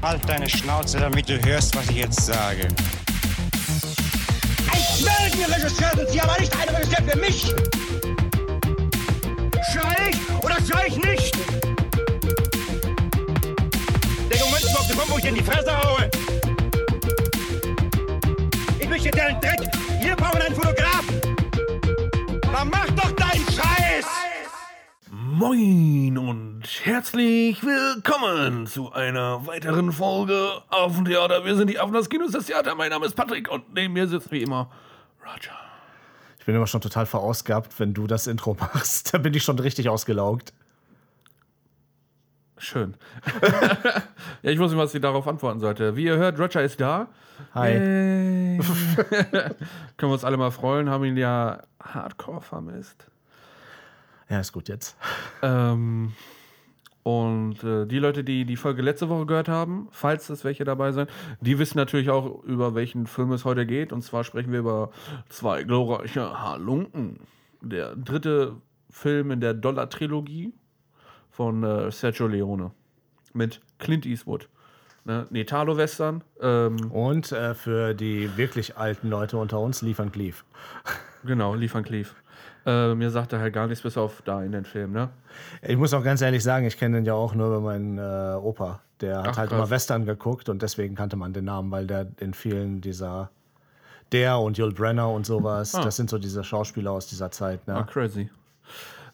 Halt 0.00 0.28
deine 0.28 0.48
Schnauze, 0.48 1.00
damit 1.00 1.28
du 1.28 1.44
hörst, 1.44 1.74
was 1.74 1.88
ich 1.90 1.96
jetzt 1.96 2.24
sage. 2.24 2.68
Ein 4.70 5.04
Meldenregisseur 5.04 5.90
sind 5.96 6.08
Sie, 6.10 6.20
aber 6.20 6.38
nicht 6.38 6.52
ein 6.56 6.68
Regisseur 6.68 7.02
für 7.04 7.18
mich! 7.18 7.42
Schrei 9.72 10.10
ich 10.10 10.44
oder 10.44 10.56
schrei 10.64 10.86
ich 10.86 10.96
nicht? 10.96 11.36
Der 14.30 14.40
Moment 14.44 14.62
den 14.62 14.96
Punkt, 14.96 15.10
wo 15.10 15.18
ich 15.18 15.24
in 15.24 15.34
die 15.34 15.42
Fresse 15.42 15.76
haue! 15.76 16.08
Ich 18.78 18.88
möchte 18.88 19.10
dir 19.10 19.36
Dreck! 19.42 19.60
Wir 20.00 20.14
brauchen 20.14 20.40
einen 20.40 20.54
Fotografen! 20.54 21.20
Dann 22.52 22.70
mach 22.70 22.86
doch 22.90 23.10
deinen 23.16 23.44
Scheiß! 23.46 24.27
Moin 25.38 26.18
und 26.18 26.64
herzlich 26.82 27.62
willkommen 27.62 28.66
zu 28.66 28.90
einer 28.90 29.46
weiteren 29.46 29.92
Folge 29.92 30.62
auf 30.68 30.96
dem 30.96 31.04
Theater. 31.04 31.44
Wir 31.44 31.54
sind 31.54 31.70
die 31.70 31.78
Affen 31.78 31.92
des 31.92 32.08
Kinos 32.08 32.32
des 32.32 32.46
Theater. 32.46 32.74
Mein 32.74 32.90
Name 32.90 33.06
ist 33.06 33.14
Patrick 33.14 33.48
und 33.48 33.72
neben 33.72 33.94
mir 33.94 34.08
sitzt 34.08 34.32
wie 34.32 34.42
immer 34.42 34.68
Roger. 35.22 35.54
Ich 36.40 36.44
bin 36.44 36.56
immer 36.56 36.66
schon 36.66 36.80
total 36.80 37.06
verausgabt, 37.06 37.78
wenn 37.78 37.94
du 37.94 38.08
das 38.08 38.26
Intro 38.26 38.54
machst. 38.58 39.14
Da 39.14 39.18
bin 39.18 39.32
ich 39.32 39.44
schon 39.44 39.60
richtig 39.60 39.88
ausgelaugt. 39.88 40.52
Schön. 42.56 42.96
ja, 44.42 44.50
ich 44.50 44.58
wusste 44.58 44.74
nicht, 44.74 44.84
was 44.84 44.92
ich 44.92 45.00
darauf 45.00 45.28
antworten 45.28 45.60
sollte. 45.60 45.94
Wie 45.94 46.06
ihr 46.06 46.16
hört, 46.16 46.40
Roger 46.40 46.62
ist 46.64 46.80
da. 46.80 47.06
Hi. 47.54 47.74
Yay. 47.74 48.58
Können 49.96 50.10
wir 50.10 50.14
uns 50.14 50.24
alle 50.24 50.36
mal 50.36 50.50
freuen, 50.50 50.90
haben 50.90 51.04
ihn 51.04 51.16
ja 51.16 51.62
hardcore 51.80 52.40
vermisst. 52.40 53.06
Ja, 54.28 54.40
ist 54.40 54.52
gut 54.52 54.68
jetzt. 54.68 54.96
Ähm, 55.42 56.12
und 57.02 57.64
äh, 57.64 57.86
die 57.86 57.98
Leute, 57.98 58.22
die 58.22 58.44
die 58.44 58.56
Folge 58.56 58.82
letzte 58.82 59.08
Woche 59.08 59.24
gehört 59.24 59.48
haben, 59.48 59.88
falls 59.90 60.28
es 60.28 60.44
welche 60.44 60.64
dabei 60.64 60.92
sind, 60.92 61.08
die 61.40 61.58
wissen 61.58 61.78
natürlich 61.78 62.10
auch, 62.10 62.42
über 62.44 62.74
welchen 62.74 63.06
Film 63.06 63.32
es 63.32 63.44
heute 63.46 63.64
geht. 63.64 63.92
Und 63.92 64.02
zwar 64.02 64.24
sprechen 64.24 64.52
wir 64.52 64.58
über 64.58 64.90
zwei 65.30 65.62
glorreiche 65.64 66.42
Halunken. 66.42 67.20
Der 67.62 67.96
dritte 67.96 68.56
Film 68.90 69.30
in 69.30 69.40
der 69.40 69.54
Dollar-Trilogie 69.54 70.52
von 71.30 71.62
äh, 71.62 71.90
Sergio 71.90 72.26
Leone 72.26 72.72
mit 73.32 73.60
Clint 73.78 74.04
Eastwood. 74.04 74.48
Ne? 75.04 75.26
Nee, 75.30 75.44
Talo-Western. 75.44 76.22
Ähm, 76.40 76.90
Und 76.90 77.32
äh, 77.32 77.54
für 77.54 77.94
die 77.94 78.36
wirklich 78.36 78.76
alten 78.76 79.08
Leute 79.08 79.38
unter 79.38 79.60
uns, 79.60 79.80
liefern 79.80 80.12
Cleave. 80.12 80.36
genau, 81.24 81.54
Liefern 81.54 81.84
Cleave. 81.84 82.10
Äh, 82.68 82.94
mir 82.94 83.08
sagt 83.10 83.32
er 83.32 83.38
halt 83.40 83.54
gar 83.54 83.66
nichts 83.66 83.82
bis 83.82 83.96
auf 83.96 84.20
da 84.26 84.42
in 84.42 84.52
den 84.52 84.66
Film, 84.66 84.92
ne? 84.92 85.08
Ich 85.62 85.76
muss 85.78 85.94
auch 85.94 86.04
ganz 86.04 86.20
ehrlich 86.20 86.42
sagen, 86.42 86.66
ich 86.66 86.76
kenne 86.76 86.96
den 86.98 87.06
ja 87.06 87.14
auch 87.14 87.34
nur 87.34 87.46
über 87.46 87.60
meinen 87.60 87.96
äh, 87.96 88.36
Opa. 88.36 88.80
Der 89.00 89.18
hat 89.20 89.28
Ach, 89.28 89.36
halt 89.38 89.48
krass. 89.50 89.58
immer 89.58 89.70
Western 89.70 90.04
geguckt 90.04 90.48
und 90.50 90.60
deswegen 90.60 90.94
kannte 90.94 91.16
man 91.16 91.32
den 91.32 91.46
Namen, 91.46 91.70
weil 91.70 91.86
der 91.86 92.08
in 92.18 92.34
vielen 92.34 92.80
dieser. 92.82 93.30
Der 94.12 94.38
und 94.38 94.58
Yul 94.58 94.72
Brenner 94.74 95.10
und 95.10 95.24
sowas, 95.24 95.74
Ah. 95.74 95.82
das 95.82 95.96
sind 95.96 96.10
so 96.10 96.18
diese 96.18 96.42
Schauspieler 96.44 96.90
aus 96.92 97.06
dieser 97.06 97.30
Zeit. 97.30 97.60
Ah, 97.66 97.80
Ne? 97.80 97.86
crazy. 97.86 98.28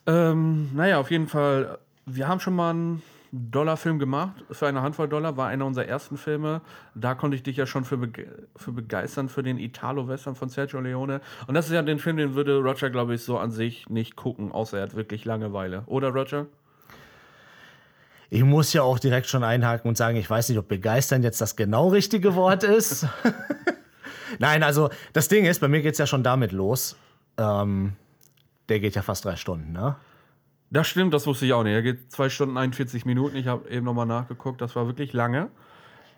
Ähm, 0.06 0.70
naja, 0.74 0.98
auf 0.98 1.10
jeden 1.10 1.26
Fall, 1.28 1.78
wir 2.06 2.28
haben 2.28 2.40
schon 2.40 2.54
mal 2.56 2.70
einen 2.70 3.02
Dollarfilm 3.36 3.98
gemacht. 3.98 4.44
Für 4.52 4.68
eine 4.68 4.82
Handvoll 4.82 5.08
Dollar 5.08 5.36
war 5.36 5.48
einer 5.48 5.66
unserer 5.66 5.86
ersten 5.86 6.16
Filme. 6.16 6.60
Da 6.94 7.16
konnte 7.16 7.36
ich 7.36 7.42
dich 7.42 7.56
ja 7.56 7.66
schon 7.66 7.84
für, 7.84 7.96
bege 7.96 8.46
für 8.54 8.70
begeistern, 8.70 9.28
für 9.28 9.42
den 9.42 9.58
Italo-Western 9.58 10.36
von 10.36 10.48
Sergio 10.48 10.80
Leone. 10.80 11.20
Und 11.48 11.54
das 11.54 11.66
ist 11.66 11.72
ja 11.72 11.82
den 11.82 11.98
Film, 11.98 12.16
den 12.16 12.34
würde 12.36 12.58
Roger, 12.58 12.90
glaube 12.90 13.14
ich, 13.14 13.24
so 13.24 13.36
an 13.36 13.50
sich 13.50 13.88
nicht 13.88 14.14
gucken, 14.14 14.52
außer 14.52 14.78
er 14.78 14.84
hat 14.84 14.94
wirklich 14.94 15.24
Langeweile. 15.24 15.82
Oder, 15.86 16.10
Roger? 16.10 16.46
Ich 18.30 18.44
muss 18.44 18.72
ja 18.72 18.82
auch 18.82 19.00
direkt 19.00 19.26
schon 19.26 19.42
einhaken 19.42 19.88
und 19.88 19.96
sagen, 19.96 20.16
ich 20.16 20.30
weiß 20.30 20.48
nicht, 20.48 20.58
ob 20.58 20.68
begeistern 20.68 21.24
jetzt 21.24 21.40
das 21.40 21.56
genau 21.56 21.88
richtige 21.88 22.36
Wort 22.36 22.62
ist. 22.62 23.06
Nein, 24.38 24.62
also 24.62 24.90
das 25.12 25.26
Ding 25.26 25.44
ist, 25.44 25.60
bei 25.60 25.68
mir 25.68 25.82
geht 25.82 25.92
es 25.92 25.98
ja 25.98 26.06
schon 26.06 26.22
damit 26.22 26.52
los. 26.52 26.96
Ähm, 27.36 27.94
der 28.68 28.78
geht 28.78 28.94
ja 28.94 29.02
fast 29.02 29.24
drei 29.24 29.34
Stunden, 29.34 29.72
ne? 29.72 29.96
Das 30.74 30.88
stimmt, 30.88 31.14
das 31.14 31.24
wusste 31.28 31.46
ich 31.46 31.52
auch 31.52 31.62
nicht. 31.62 31.72
Er 31.72 31.82
geht 31.82 32.10
2 32.10 32.28
Stunden 32.28 32.56
41 32.56 33.06
Minuten. 33.06 33.36
Ich 33.36 33.46
habe 33.46 33.70
eben 33.70 33.84
nochmal 33.84 34.06
nachgeguckt, 34.06 34.60
das 34.60 34.74
war 34.74 34.88
wirklich 34.88 35.12
lange. 35.12 35.48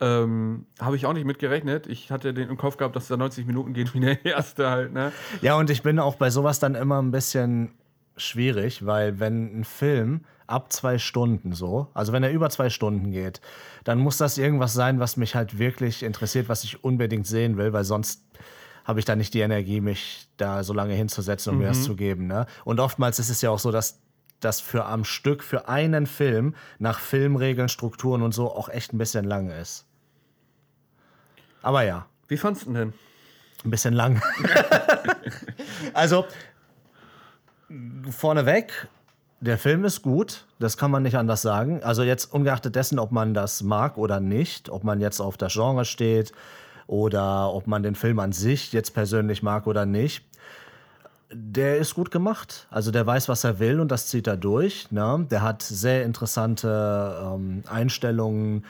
Ähm, 0.01 0.65
habe 0.81 0.97
ich 0.97 1.05
auch 1.05 1.13
nicht 1.13 1.27
mitgerechnet. 1.27 1.87
Ich 1.87 2.11
hatte 2.11 2.33
den 2.33 2.49
im 2.49 2.57
Kopf 2.57 2.79
gehabt, 2.79 2.97
dass 2.97 3.07
der 3.07 3.19
90 3.19 3.47
Minuten 3.47 3.75
geht 3.75 3.93
wie 3.93 4.01
der 4.01 4.25
erste 4.25 4.71
halt, 4.71 4.95
ne? 4.95 5.13
Ja, 5.43 5.57
und 5.57 5.69
ich 5.69 5.83
bin 5.83 5.99
auch 5.99 6.15
bei 6.15 6.31
sowas 6.31 6.59
dann 6.59 6.75
immer 6.75 7.03
ein 7.03 7.11
bisschen 7.11 7.73
schwierig, 8.17 8.87
weil 8.87 9.21
wenn 9.21 9.61
ein 9.61 9.65
Film 9.65 10.23
ab 10.47 10.73
zwei 10.73 10.97
Stunden 10.97 11.53
so, 11.53 11.89
also 11.93 12.15
wenn 12.15 12.23
er 12.23 12.31
über 12.31 12.49
zwei 12.49 12.71
Stunden 12.71 13.11
geht, 13.11 13.43
dann 13.85 13.99
muss 13.99 14.17
das 14.17 14.39
irgendwas 14.39 14.73
sein, 14.73 15.01
was 15.01 15.19
mich 15.19 15.35
halt 15.35 15.59
wirklich 15.59 16.03
interessiert, 16.03 16.49
was 16.49 16.65
ich 16.65 16.83
unbedingt 16.83 17.27
sehen 17.27 17.59
will, 17.59 17.75
weil 17.75 17.85
sonst 17.85 18.25
habe 18.87 19.01
ich 19.01 19.05
da 19.05 19.17
nicht 19.17 19.35
die 19.35 19.41
Energie, 19.41 19.83
mich 19.83 20.29
da 20.39 20.63
so 20.63 20.73
lange 20.73 20.95
hinzusetzen 20.95 21.53
und 21.53 21.59
mir 21.59 21.69
das 21.69 21.83
zu 21.83 21.95
geben. 21.95 22.27
Ne? 22.27 22.47
Und 22.65 22.81
oftmals 22.81 23.19
ist 23.19 23.29
es 23.29 23.43
ja 23.43 23.51
auch 23.51 23.59
so, 23.59 23.71
dass 23.71 24.01
das 24.41 24.61
für 24.61 24.85
am 24.85 25.05
Stück, 25.05 25.43
für 25.43 25.69
einen 25.69 26.07
Film, 26.07 26.55
nach 26.79 27.01
Filmregeln, 27.01 27.69
Strukturen 27.69 28.23
und 28.23 28.33
so 28.33 28.51
auch 28.51 28.69
echt 28.69 28.93
ein 28.93 28.99
bisschen 28.99 29.25
lang 29.25 29.51
ist. 29.51 29.87
Aber 31.63 31.83
ja, 31.83 32.07
Wie 32.29 32.37
fandst 32.37 32.67
du 32.67 32.73
denn? 32.73 32.93
ein 33.65 33.71
bisschen 33.71 33.95
lang. 33.95 34.23
also, 35.95 36.25
vorneweg, 38.11 38.89
der 39.41 39.59
Film 39.59 39.85
ist 39.85 40.03
gut, 40.03 40.47
das 40.59 40.77
kann 40.77 40.91
man 40.91 41.03
nicht 41.03 41.17
anders 41.17 41.43
sagen. 41.43 41.83
Also 41.83 42.03
jetzt 42.03 42.33
ungeachtet 42.33 42.75
dessen, 42.77 42.99
ob 42.99 43.13
man 43.13 43.35
das 43.35 43.63
mag 43.63 43.99
oder 43.99 44.21
nicht, 44.21 44.71
ob 44.71 44.85
man 44.85 45.01
jetzt 45.01 45.21
auf 45.21 45.37
das 45.37 45.53
Genre 45.53 45.85
steht 45.85 46.33
oder 46.87 47.53
ob 47.53 47.67
man 47.67 47.83
den 47.83 47.95
Film 47.95 48.19
an 48.19 48.33
sich 48.33 48.73
jetzt 48.73 48.95
persönlich 48.95 49.43
mag 49.43 49.67
oder 49.67 49.85
nicht. 49.85 50.25
Der 51.31 51.79
ist 51.79 51.95
gut 51.95 52.11
gemacht. 52.11 52.67
Also 52.71 52.91
der 52.91 53.07
weiß, 53.07 53.29
was 53.29 53.45
er 53.45 53.59
will 53.59 53.81
und 53.81 53.91
das 53.91 54.07
zieht 54.07 54.27
er 54.27 54.37
durch. 54.37 54.91
Ne? 54.93 55.27
Der 55.31 55.43
hat 55.43 55.63
sehr 55.63 56.05
interessante 56.05 57.17
ähm, 57.21 57.65
Einstellungen. 57.69 58.65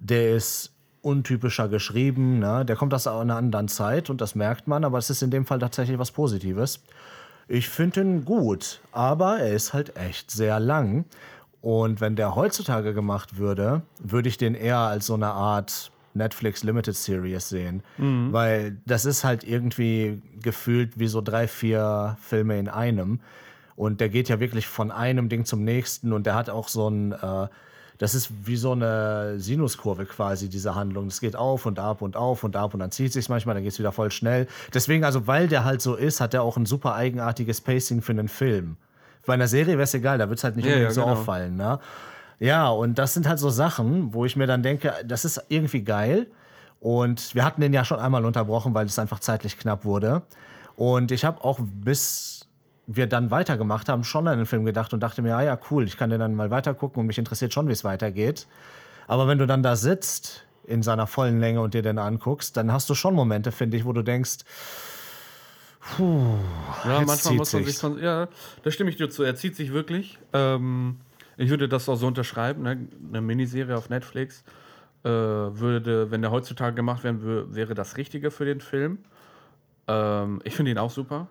Der 0.00 0.34
ist 0.34 0.72
untypischer 1.02 1.68
geschrieben. 1.68 2.40
Ne? 2.40 2.64
Der 2.64 2.76
kommt 2.76 2.94
aus 2.94 3.06
einer 3.06 3.36
anderen 3.36 3.68
Zeit 3.68 4.10
und 4.10 4.20
das 4.20 4.34
merkt 4.34 4.66
man, 4.66 4.84
aber 4.84 4.98
es 4.98 5.10
ist 5.10 5.22
in 5.22 5.30
dem 5.30 5.46
Fall 5.46 5.60
tatsächlich 5.60 5.98
was 5.98 6.10
Positives. 6.10 6.80
Ich 7.48 7.68
finde 7.68 8.02
ihn 8.02 8.24
gut, 8.24 8.80
aber 8.92 9.38
er 9.38 9.52
ist 9.52 9.72
halt 9.72 9.96
echt 9.96 10.30
sehr 10.30 10.60
lang. 10.60 11.04
Und 11.60 12.00
wenn 12.00 12.16
der 12.16 12.34
heutzutage 12.34 12.94
gemacht 12.94 13.36
würde, 13.36 13.82
würde 13.98 14.28
ich 14.28 14.38
den 14.38 14.54
eher 14.54 14.78
als 14.78 15.06
so 15.06 15.14
eine 15.14 15.32
Art 15.32 15.90
Netflix 16.14 16.62
Limited 16.64 16.96
Series 16.96 17.48
sehen. 17.48 17.82
Weil 18.32 18.78
das 18.86 19.04
ist 19.04 19.24
halt 19.24 19.44
irgendwie 19.44 20.20
gefühlt 20.42 20.98
wie 20.98 21.06
so 21.06 21.20
drei, 21.20 21.46
vier 21.48 22.16
Filme 22.20 22.58
in 22.58 22.68
einem. 22.68 23.20
Und 23.76 24.00
der 24.00 24.08
geht 24.08 24.28
ja 24.28 24.40
wirklich 24.40 24.66
von 24.66 24.90
einem 24.90 25.28
Ding 25.28 25.44
zum 25.44 25.64
nächsten 25.64 26.12
und 26.12 26.26
der 26.26 26.34
hat 26.34 26.50
auch 26.50 26.68
so 26.68 26.88
ein, 26.88 27.12
äh, 27.12 27.48
das 27.96 28.14
ist 28.14 28.30
wie 28.44 28.56
so 28.56 28.72
eine 28.72 29.34
Sinuskurve 29.38 30.04
quasi, 30.06 30.48
diese 30.48 30.74
Handlung. 30.74 31.06
Es 31.06 31.20
geht 31.20 31.36
auf 31.36 31.64
und 31.64 31.78
ab 31.78 32.02
und 32.02 32.16
auf 32.16 32.44
und 32.44 32.56
ab 32.56 32.74
und 32.74 32.80
dann 32.80 32.90
zieht 32.90 33.12
sich 33.12 33.28
manchmal, 33.28 33.54
dann 33.54 33.62
geht 33.64 33.72
es 33.72 33.78
wieder 33.78 33.92
voll 33.92 34.10
schnell. 34.10 34.48
Deswegen, 34.74 35.04
also 35.04 35.26
weil 35.26 35.48
der 35.48 35.64
halt 35.64 35.80
so 35.80 35.94
ist, 35.94 36.20
hat 36.20 36.34
er 36.34 36.42
auch 36.42 36.56
ein 36.56 36.66
super 36.66 36.94
eigenartiges 36.94 37.60
Pacing 37.60 38.02
für 38.02 38.12
einen 38.12 38.28
Film. 38.28 38.76
Bei 39.26 39.34
einer 39.34 39.48
Serie 39.48 39.74
wäre 39.74 39.82
es 39.84 39.94
egal, 39.94 40.18
da 40.18 40.28
wird 40.28 40.38
es 40.38 40.44
halt 40.44 40.56
nicht 40.56 40.64
Ja, 40.66 40.72
unbedingt 40.72 40.90
ja, 40.90 40.94
so 40.94 41.02
genau. 41.02 41.12
auffallen. 41.14 41.56
Ne? 41.56 41.78
Ja, 42.40 42.68
und 42.70 42.98
das 42.98 43.14
sind 43.14 43.28
halt 43.28 43.38
so 43.38 43.50
Sachen, 43.50 44.12
wo 44.14 44.24
ich 44.24 44.34
mir 44.34 44.46
dann 44.46 44.62
denke, 44.62 44.92
das 45.04 45.24
ist 45.24 45.44
irgendwie 45.48 45.84
geil. 45.84 46.26
Und 46.80 47.34
wir 47.34 47.44
hatten 47.44 47.60
den 47.60 47.74
ja 47.74 47.84
schon 47.84 48.00
einmal 48.00 48.24
unterbrochen, 48.24 48.74
weil 48.74 48.86
es 48.86 48.98
einfach 48.98 49.20
zeitlich 49.20 49.58
knapp 49.58 49.84
wurde. 49.84 50.22
Und 50.74 51.12
ich 51.12 51.24
habe 51.24 51.44
auch 51.44 51.60
bis 51.60 52.48
wir 52.86 53.06
dann 53.06 53.30
weitergemacht 53.30 53.88
haben, 53.88 54.02
schon 54.02 54.26
an 54.26 54.38
den 54.38 54.46
Film 54.46 54.64
gedacht 54.64 54.92
und 54.92 55.00
dachte 55.00 55.22
mir, 55.22 55.36
ah 55.36 55.42
ja, 55.42 55.58
cool, 55.70 55.84
ich 55.84 55.96
kann 55.96 56.10
den 56.10 56.18
dann 56.18 56.34
mal 56.34 56.50
weitergucken 56.50 57.00
und 57.00 57.06
mich 57.06 57.18
interessiert 57.18 57.52
schon, 57.52 57.68
wie 57.68 57.72
es 57.72 57.84
weitergeht. 57.84 58.48
Aber 59.06 59.28
wenn 59.28 59.38
du 59.38 59.46
dann 59.46 59.62
da 59.62 59.76
sitzt 59.76 60.44
in 60.66 60.82
seiner 60.82 61.06
vollen 61.06 61.38
Länge 61.38 61.60
und 61.60 61.74
dir 61.74 61.82
den 61.82 61.98
anguckst, 61.98 62.56
dann 62.56 62.72
hast 62.72 62.90
du 62.90 62.94
schon 62.94 63.14
Momente, 63.14 63.52
finde 63.52 63.76
ich, 63.76 63.84
wo 63.84 63.92
du 63.92 64.02
denkst, 64.02 64.38
Ja, 65.98 66.98
Jetzt 66.98 67.06
manchmal 67.06 67.34
muss 67.34 67.52
man 67.52 67.64
sich. 67.64 68.02
Ja, 68.02 68.28
da 68.62 68.70
stimme 68.70 68.90
ich 68.90 68.96
dir 68.96 69.08
zu. 69.08 69.22
Er 69.22 69.36
zieht 69.36 69.56
sich 69.56 69.72
wirklich. 69.72 70.18
Ähm, 70.32 70.96
ich 71.40 71.50
würde 71.50 71.68
das 71.68 71.88
auch 71.88 71.96
so 71.96 72.06
unterschreiben. 72.06 72.62
Ne? 72.62 72.88
Eine 73.08 73.20
Miniserie 73.20 73.76
auf 73.76 73.88
Netflix 73.88 74.44
äh, 75.04 75.08
würde, 75.08 76.10
wenn 76.10 76.22
der 76.22 76.30
heutzutage 76.30 76.74
gemacht 76.76 77.02
werden 77.04 77.22
würde, 77.22 77.54
wäre 77.54 77.74
das 77.74 77.96
Richtige 77.96 78.30
für 78.30 78.44
den 78.44 78.60
Film. 78.60 78.98
Ähm, 79.88 80.40
ich 80.44 80.54
finde 80.54 80.72
ihn 80.72 80.78
auch 80.78 80.90
super. 80.90 81.28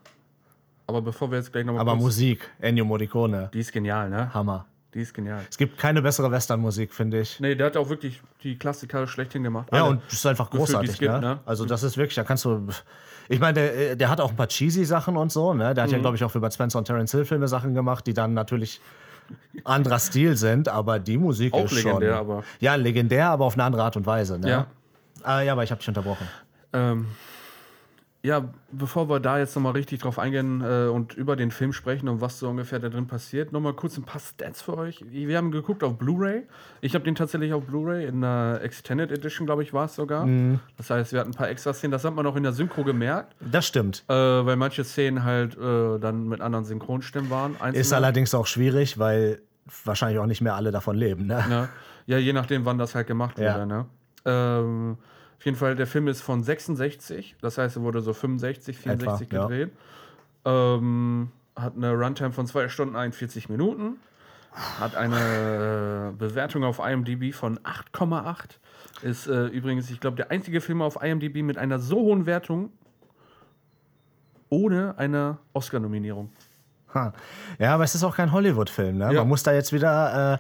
Aber 0.88 1.02
bevor 1.02 1.30
wir 1.30 1.38
jetzt 1.38 1.52
gleich 1.52 1.66
nochmal. 1.66 1.82
aber 1.82 1.96
Musik, 1.96 2.50
Ennio 2.60 2.84
Morricone, 2.84 3.50
Die 3.54 3.60
ist 3.60 3.72
genial, 3.72 4.10
ne? 4.10 4.34
Hammer. 4.34 4.66
Die 4.96 5.02
ist 5.02 5.14
genial. 5.14 5.42
Es 5.48 5.56
gibt 5.56 5.78
keine 5.78 6.02
bessere 6.02 6.32
Westernmusik, 6.32 6.92
finde 6.92 7.20
ich. 7.22 7.40
Nee, 7.40 7.54
der 7.54 7.68
hat 7.68 7.78
auch 7.78 7.90
wirklich 7.90 8.24
die 8.42 8.58
Klassiker 8.58 9.06
schlechthin 9.06 9.44
gemacht. 9.44 9.68
Ja, 9.72 9.84
Alle. 9.84 9.92
und 9.92 10.02
das 10.08 10.14
ist 10.14 10.26
einfach 10.26 10.50
großartig, 10.50 10.90
es 10.90 10.98
gibt, 10.98 11.12
ne? 11.12 11.20
ne? 11.20 11.40
Also 11.46 11.66
das 11.66 11.84
ist 11.84 11.96
wirklich, 11.96 12.16
da 12.16 12.24
kannst 12.24 12.44
du. 12.46 12.68
Ich 13.28 13.40
meine, 13.40 13.54
der, 13.54 13.96
der 13.96 14.10
hat 14.10 14.20
auch 14.20 14.32
ein 14.32 14.36
paar 14.36 14.48
cheesy 14.48 14.84
Sachen 14.86 15.16
und 15.16 15.32
so, 15.32 15.54
ne? 15.54 15.76
Der 15.76 15.84
hat 15.84 15.92
ja, 15.92 15.98
Mhm. 16.00 16.02
glaube 16.02 16.16
ich, 16.18 16.24
auch 16.24 16.32
für 16.32 16.40
Bud 16.40 16.52
Spencer 16.52 16.80
und 16.80 16.86
Terence 16.86 17.12
Hill 17.12 17.26
Filme 17.26 17.48
Sachen 17.48 17.76
gemacht, 17.76 18.08
die 18.08 18.16
dann 18.16 18.34
natürlich 18.34 18.82
anderer 19.64 20.00
Stil 20.00 20.36
sind, 20.38 20.70
aber 20.70 21.00
die 21.00 21.18
Musik 21.18 21.54
Auch 21.54 21.66
ist 21.66 21.72
legendär, 21.84 22.18
schon. 22.18 22.20
aber- 22.32 22.44
Ja, 22.60 22.76
legendär, 22.76 23.30
aber 23.30 23.46
auf 23.46 23.54
eine 23.56 23.64
andere 23.64 23.84
Art 23.84 23.96
und 23.98 24.06
Weise. 24.06 24.40
Ne? 24.40 24.50
Ja. 24.50 24.68
Ah, 25.24 25.42
ja, 25.42 25.52
aber 25.54 25.64
ich 25.64 25.72
habe 25.72 25.80
dich 25.80 25.88
unterbrochen. 25.88 26.28
Ähm, 26.74 27.08
ja, 28.22 28.50
bevor 28.72 29.08
wir 29.10 29.22
da 29.22 29.38
jetzt 29.40 29.56
nochmal 29.56 29.72
richtig 29.72 30.02
drauf 30.02 30.20
eingehen 30.20 30.62
äh, 30.62 30.88
und 30.90 31.14
über 31.14 31.38
den 31.38 31.52
Film 31.52 31.72
sprechen 31.72 32.10
und 32.10 32.20
was 32.20 32.38
so 32.40 32.50
ungefähr 32.50 32.80
da 32.80 32.90
drin 32.90 33.08
passiert, 33.08 33.54
nochmal 33.54 33.72
kurz 33.74 33.98
ein 33.98 34.04
paar 34.04 34.20
Stats 34.20 34.62
für 34.62 34.78
euch. 34.78 35.06
Wir 35.10 35.38
haben 35.38 35.52
geguckt 35.52 35.84
auf 35.86 35.98
Blu-ray. 35.98 36.44
Ich 36.82 36.96
habe 36.96 37.06
den 37.06 37.16
tatsächlich 37.16 37.54
auf 37.54 37.64
Blu-ray 37.66 38.06
in 38.06 38.20
der 38.20 38.60
Extended 38.62 39.10
Edition, 39.12 39.46
glaube 39.46 39.64
ich, 39.64 39.74
war 39.74 39.86
es 39.86 39.96
sogar. 39.96 40.26
Mhm. 40.26 40.60
Das 40.76 40.90
heißt, 40.90 41.14
wir 41.14 41.22
hatten 41.22 41.30
ein 41.32 41.34
paar 41.36 41.50
extra 41.50 41.74
Szenen. 41.74 41.92
Das 41.92 42.04
hat 42.04 42.14
man 42.14 42.26
auch 42.28 42.36
in 42.36 42.44
der 42.44 42.52
Synchro 42.52 42.84
gemerkt, 42.84 43.36
Das 43.40 43.66
stimmt. 43.66 44.04
äh, 44.10 44.14
weil 44.14 44.58
manche 44.58 44.84
Szenen 44.84 45.24
halt 45.24 45.58
äh, 45.58 45.98
dann 46.00 46.28
mit 46.28 46.42
anderen 46.42 46.66
Synchronstimmen 46.66 47.30
waren. 47.30 47.54
Ist 47.54 47.62
Einzelne. 47.62 47.96
allerdings 47.96 48.34
auch 48.36 48.48
schwierig, 48.48 49.00
weil 49.00 49.42
wahrscheinlich 49.86 50.20
auch 50.20 50.26
nicht 50.26 50.42
mehr 50.42 50.56
alle 50.56 50.72
davon 50.72 50.98
leben. 50.98 51.26
Ne? 51.26 51.42
Ne? 51.48 51.70
Ja, 52.06 52.18
je 52.18 52.34
nachdem, 52.34 52.66
wann 52.66 52.78
das 52.78 52.96
halt 52.96 53.08
gemacht 53.08 53.40
Ja. 53.40 53.54
wurde. 53.56 53.66
Ne? 53.66 53.86
Ähm, 54.26 54.98
auf 55.40 55.46
jeden 55.46 55.56
Fall, 55.56 55.76
der 55.78 55.88
Film 55.88 56.10
ist 56.10 56.22
von 56.22 56.44
66, 56.44 57.38
das 57.40 57.58
heißt, 57.58 57.78
er 57.78 57.82
wurde 57.82 58.02
so 58.02 58.12
65, 58.12 58.78
64 58.78 59.28
Etwa, 59.28 59.36
ja. 59.36 59.48
gedreht. 59.48 59.72
Ähm, 60.44 61.32
hat 61.56 61.78
eine 61.78 61.94
Runtime 61.94 62.34
von 62.34 62.46
2 62.46 62.68
Stunden 62.68 62.98
41 62.98 63.48
Minuten. 63.48 64.02
Hat 64.52 64.96
eine 64.96 66.12
äh, 66.12 66.18
Bewertung 66.18 66.66
auf 66.66 66.80
IMDb 66.80 67.34
von 67.34 67.58
8,8. 67.60 68.58
Ist 69.02 69.28
äh, 69.28 69.46
übrigens, 69.46 69.90
ich 69.90 70.02
glaube, 70.02 70.18
der 70.18 70.30
einzige 70.30 70.60
Film 70.60 70.82
auf 70.82 71.02
IMDb 71.02 71.42
mit 71.42 71.58
einer 71.58 71.80
so 71.80 72.00
hohen 72.00 72.26
Wertung 72.26 72.74
ohne 74.50 74.98
eine 74.98 75.38
Oscar-Nominierung. 75.54 76.32
Ha. 76.94 77.14
Ja, 77.60 77.76
aber 77.76 77.86
es 77.86 77.96
ist 77.96 78.04
auch 78.04 78.16
kein 78.18 78.34
Hollywood-Film. 78.34 78.98
Ne? 78.98 79.14
Ja. 79.14 79.22
Man 79.22 79.30
muss 79.30 79.44
da 79.44 79.54
jetzt 79.54 79.72
wieder. 79.72 80.34
Äh, 80.34 80.38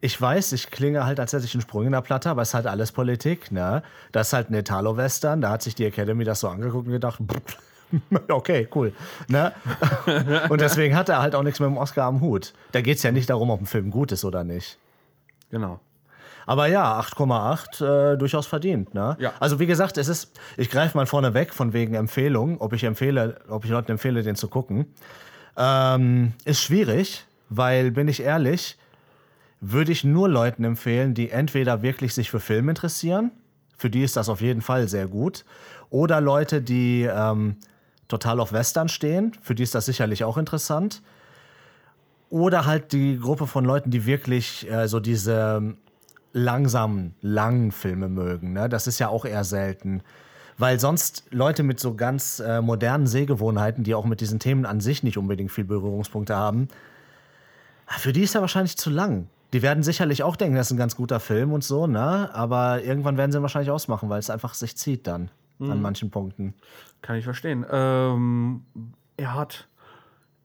ich 0.00 0.20
weiß, 0.20 0.52
ich 0.52 0.70
klinge 0.70 1.04
halt, 1.04 1.20
als 1.20 1.32
hätte 1.32 1.44
ich 1.44 1.54
einen 1.54 1.60
Sprung 1.60 1.86
in 1.86 1.92
der 1.92 2.00
Platte, 2.00 2.30
aber 2.30 2.42
es 2.42 2.48
ist 2.48 2.54
halt 2.54 2.66
alles 2.66 2.92
Politik. 2.92 3.52
Ne? 3.52 3.82
Das 4.12 4.28
ist 4.28 4.32
halt 4.32 4.50
ein 4.50 4.54
Italo-Western. 4.54 5.40
Da 5.40 5.50
hat 5.50 5.62
sich 5.62 5.74
die 5.74 5.84
Academy 5.84 6.24
das 6.24 6.40
so 6.40 6.48
angeguckt 6.48 6.86
und 6.86 6.92
gedacht, 6.92 7.20
okay, 8.28 8.66
cool. 8.74 8.92
Ne? 9.28 9.52
und 10.48 10.60
deswegen 10.60 10.96
hat 10.96 11.08
er 11.08 11.20
halt 11.20 11.34
auch 11.34 11.42
nichts 11.42 11.60
mit 11.60 11.68
dem 11.68 11.76
Oscar 11.76 12.04
am 12.04 12.20
Hut. 12.20 12.54
Da 12.72 12.80
geht 12.80 12.96
es 12.96 13.02
ja 13.02 13.12
nicht 13.12 13.28
darum, 13.28 13.50
ob 13.50 13.60
ein 13.60 13.66
Film 13.66 13.90
gut 13.90 14.12
ist 14.12 14.24
oder 14.24 14.42
nicht. 14.42 14.78
Genau. 15.50 15.80
Aber 16.46 16.66
ja, 16.66 16.98
8,8 16.98 18.14
äh, 18.14 18.16
durchaus 18.16 18.46
verdient. 18.46 18.94
Ne? 18.94 19.16
Ja. 19.20 19.34
Also 19.38 19.60
wie 19.60 19.66
gesagt, 19.66 19.98
es 19.98 20.08
ist, 20.08 20.32
ich 20.56 20.70
greife 20.70 20.96
mal 20.96 21.06
vorne 21.06 21.34
weg 21.34 21.52
von 21.52 21.74
wegen 21.74 21.94
Empfehlung, 21.94 22.60
ob 22.60 22.72
ich 22.72 22.84
empfehle, 22.84 23.38
ob 23.48 23.64
ich 23.64 23.70
Leuten 23.70 23.92
empfehle, 23.92 24.22
den 24.22 24.34
zu 24.34 24.48
gucken. 24.48 24.86
Ähm, 25.56 26.32
ist 26.44 26.62
schwierig, 26.62 27.26
weil, 27.50 27.90
bin 27.90 28.08
ich 28.08 28.22
ehrlich, 28.22 28.78
würde 29.60 29.92
ich 29.92 30.04
nur 30.04 30.28
Leuten 30.28 30.64
empfehlen, 30.64 31.14
die 31.14 31.30
entweder 31.30 31.82
wirklich 31.82 32.14
sich 32.14 32.30
für 32.30 32.40
Film 32.40 32.68
interessieren, 32.68 33.30
für 33.76 33.90
die 33.90 34.02
ist 34.02 34.16
das 34.16 34.28
auf 34.28 34.40
jeden 34.40 34.62
Fall 34.62 34.88
sehr 34.88 35.06
gut, 35.06 35.44
oder 35.90 36.20
Leute, 36.20 36.62
die 36.62 37.02
ähm, 37.02 37.56
total 38.08 38.40
auf 38.40 38.52
Western 38.52 38.88
stehen, 38.88 39.32
für 39.42 39.54
die 39.54 39.62
ist 39.62 39.74
das 39.74 39.86
sicherlich 39.86 40.24
auch 40.24 40.38
interessant. 40.38 41.02
Oder 42.28 42.64
halt 42.64 42.92
die 42.92 43.18
Gruppe 43.18 43.46
von 43.46 43.64
Leuten, 43.64 43.90
die 43.90 44.06
wirklich 44.06 44.70
äh, 44.70 44.86
so 44.86 45.00
diese 45.00 45.56
ähm, 45.58 45.78
langsamen, 46.32 47.14
langen 47.20 47.72
Filme 47.72 48.08
mögen. 48.08 48.52
Ne? 48.52 48.68
Das 48.68 48.86
ist 48.86 49.00
ja 49.00 49.08
auch 49.08 49.24
eher 49.24 49.42
selten. 49.42 50.02
Weil 50.56 50.78
sonst 50.78 51.24
Leute 51.30 51.62
mit 51.62 51.80
so 51.80 51.94
ganz 51.94 52.38
äh, 52.38 52.60
modernen 52.60 53.06
Sehgewohnheiten, 53.06 53.82
die 53.82 53.94
auch 53.94 54.04
mit 54.04 54.20
diesen 54.20 54.38
Themen 54.38 54.66
an 54.66 54.80
sich 54.80 55.02
nicht 55.02 55.18
unbedingt 55.18 55.50
viel 55.50 55.64
Berührungspunkte 55.64 56.36
haben, 56.36 56.68
ah, 57.86 57.98
für 57.98 58.12
die 58.12 58.22
ist 58.22 58.34
er 58.34 58.42
wahrscheinlich 58.42 58.76
zu 58.76 58.90
lang. 58.90 59.26
Die 59.52 59.62
werden 59.62 59.82
sicherlich 59.82 60.22
auch 60.22 60.36
denken, 60.36 60.56
das 60.56 60.68
ist 60.68 60.72
ein 60.72 60.78
ganz 60.78 60.94
guter 60.96 61.18
Film 61.20 61.52
und 61.52 61.64
so, 61.64 61.86
ne? 61.86 62.30
Aber 62.32 62.82
irgendwann 62.82 63.16
werden 63.16 63.32
sie 63.32 63.38
ihn 63.38 63.42
wahrscheinlich 63.42 63.70
ausmachen, 63.70 64.08
weil 64.08 64.18
es 64.20 64.30
einfach 64.30 64.54
sich 64.54 64.76
zieht 64.76 65.06
dann 65.06 65.30
an 65.58 65.82
manchen 65.82 66.10
Punkten. 66.10 66.54
Kann 67.02 67.16
ich 67.16 67.24
verstehen. 67.24 67.66
Ähm, 67.70 68.62
er 69.18 69.34
hat 69.34 69.68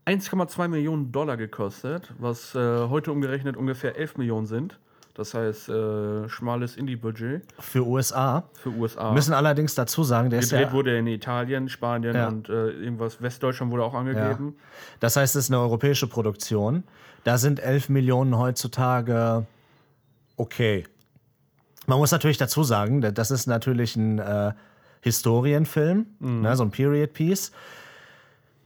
1,2 0.05 0.67
Millionen 0.67 1.11
Dollar 1.11 1.37
gekostet, 1.37 2.13
was 2.19 2.53
äh, 2.55 2.59
heute 2.89 3.11
umgerechnet 3.11 3.55
ungefähr 3.57 3.97
11 3.97 4.17
Millionen 4.17 4.45
sind. 4.45 4.77
Das 5.13 5.33
heißt, 5.33 5.69
äh, 5.69 6.27
schmales 6.27 6.75
Indie-Budget 6.75 7.43
Für 7.59 7.85
USA. 7.87 8.43
für 8.53 8.69
USA. 8.71 9.13
Müssen 9.13 9.33
allerdings 9.33 9.73
dazu 9.73 10.03
sagen, 10.03 10.29
der 10.29 10.39
ist 10.39 10.49
Gedreht 10.49 10.67
ja, 10.67 10.73
wurde 10.73 10.97
in 10.97 11.07
Italien, 11.07 11.69
Spanien 11.69 12.13
Ja. 12.15 12.27
und 12.27 12.49
äh, 12.49 12.71
irgendwas 12.71 13.21
Westdeutschland 13.21 13.71
wurde 13.71 13.83
auch 13.83 13.93
angegeben. 13.93 14.57
Das 14.99 15.15
heißt, 15.15 15.37
es 15.37 15.45
ist 15.45 15.51
eine 15.51 15.61
europäische 15.61 16.07
Produktion. 16.07 16.83
Da 17.25 17.37
sind 17.37 17.59
11 17.59 17.89
Millionen 17.89 18.37
heutzutage 18.37 19.45
okay. 20.37 20.85
Man 21.87 21.97
muss 21.99 22.11
natürlich 22.11 22.37
dazu 22.37 22.63
sagen, 22.63 23.01
da- 23.01 23.11
das 23.11 23.29
ist 23.31 23.45
natürlich 23.47 23.95
ein 23.97 24.19
äh, 24.19 24.53
Historienfilm, 25.01 26.05
ne, 26.19 26.55
so 26.55 26.63
ein 26.63 26.71
Period 26.71 27.13
Piece. 27.13 27.51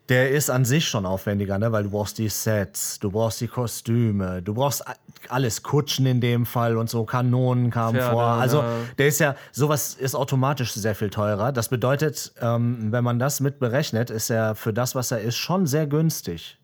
Der 0.09 0.31
ist 0.31 0.49
an 0.49 0.65
sich 0.65 0.87
schon 0.87 1.05
aufwendiger, 1.05 1.59
ne? 1.59 1.71
weil 1.71 1.83
du 1.83 1.91
brauchst 1.91 2.17
die 2.17 2.29
Sets, 2.29 2.97
du 2.99 3.11
brauchst 3.11 3.39
die 3.41 3.47
Kostüme, 3.47 4.41
du 4.41 4.55
brauchst 4.55 4.83
alles, 5.29 5.61
Kutschen 5.63 6.05
in 6.07 6.19
dem 6.19 6.45
Fall 6.47 6.77
und 6.77 6.89
so, 6.89 7.03
Kanonen 7.05 7.69
kamen 7.69 7.95
Pferde, 7.99 8.11
vor. 8.13 8.23
Also 8.23 8.63
der 8.97 9.07
ist 9.07 9.19
ja, 9.19 9.35
sowas 9.51 9.93
ist 9.93 10.15
automatisch 10.15 10.73
sehr 10.73 10.95
viel 10.95 11.11
teurer. 11.11 11.51
Das 11.51 11.69
bedeutet, 11.69 12.33
ähm, 12.41 12.91
wenn 12.91 13.03
man 13.03 13.19
das 13.19 13.39
mit 13.39 13.59
berechnet, 13.59 14.09
ist 14.09 14.31
er 14.31 14.55
für 14.55 14.73
das, 14.73 14.95
was 14.95 15.11
er 15.11 15.21
ist, 15.21 15.37
schon 15.37 15.67
sehr 15.67 15.85
günstig. 15.85 16.57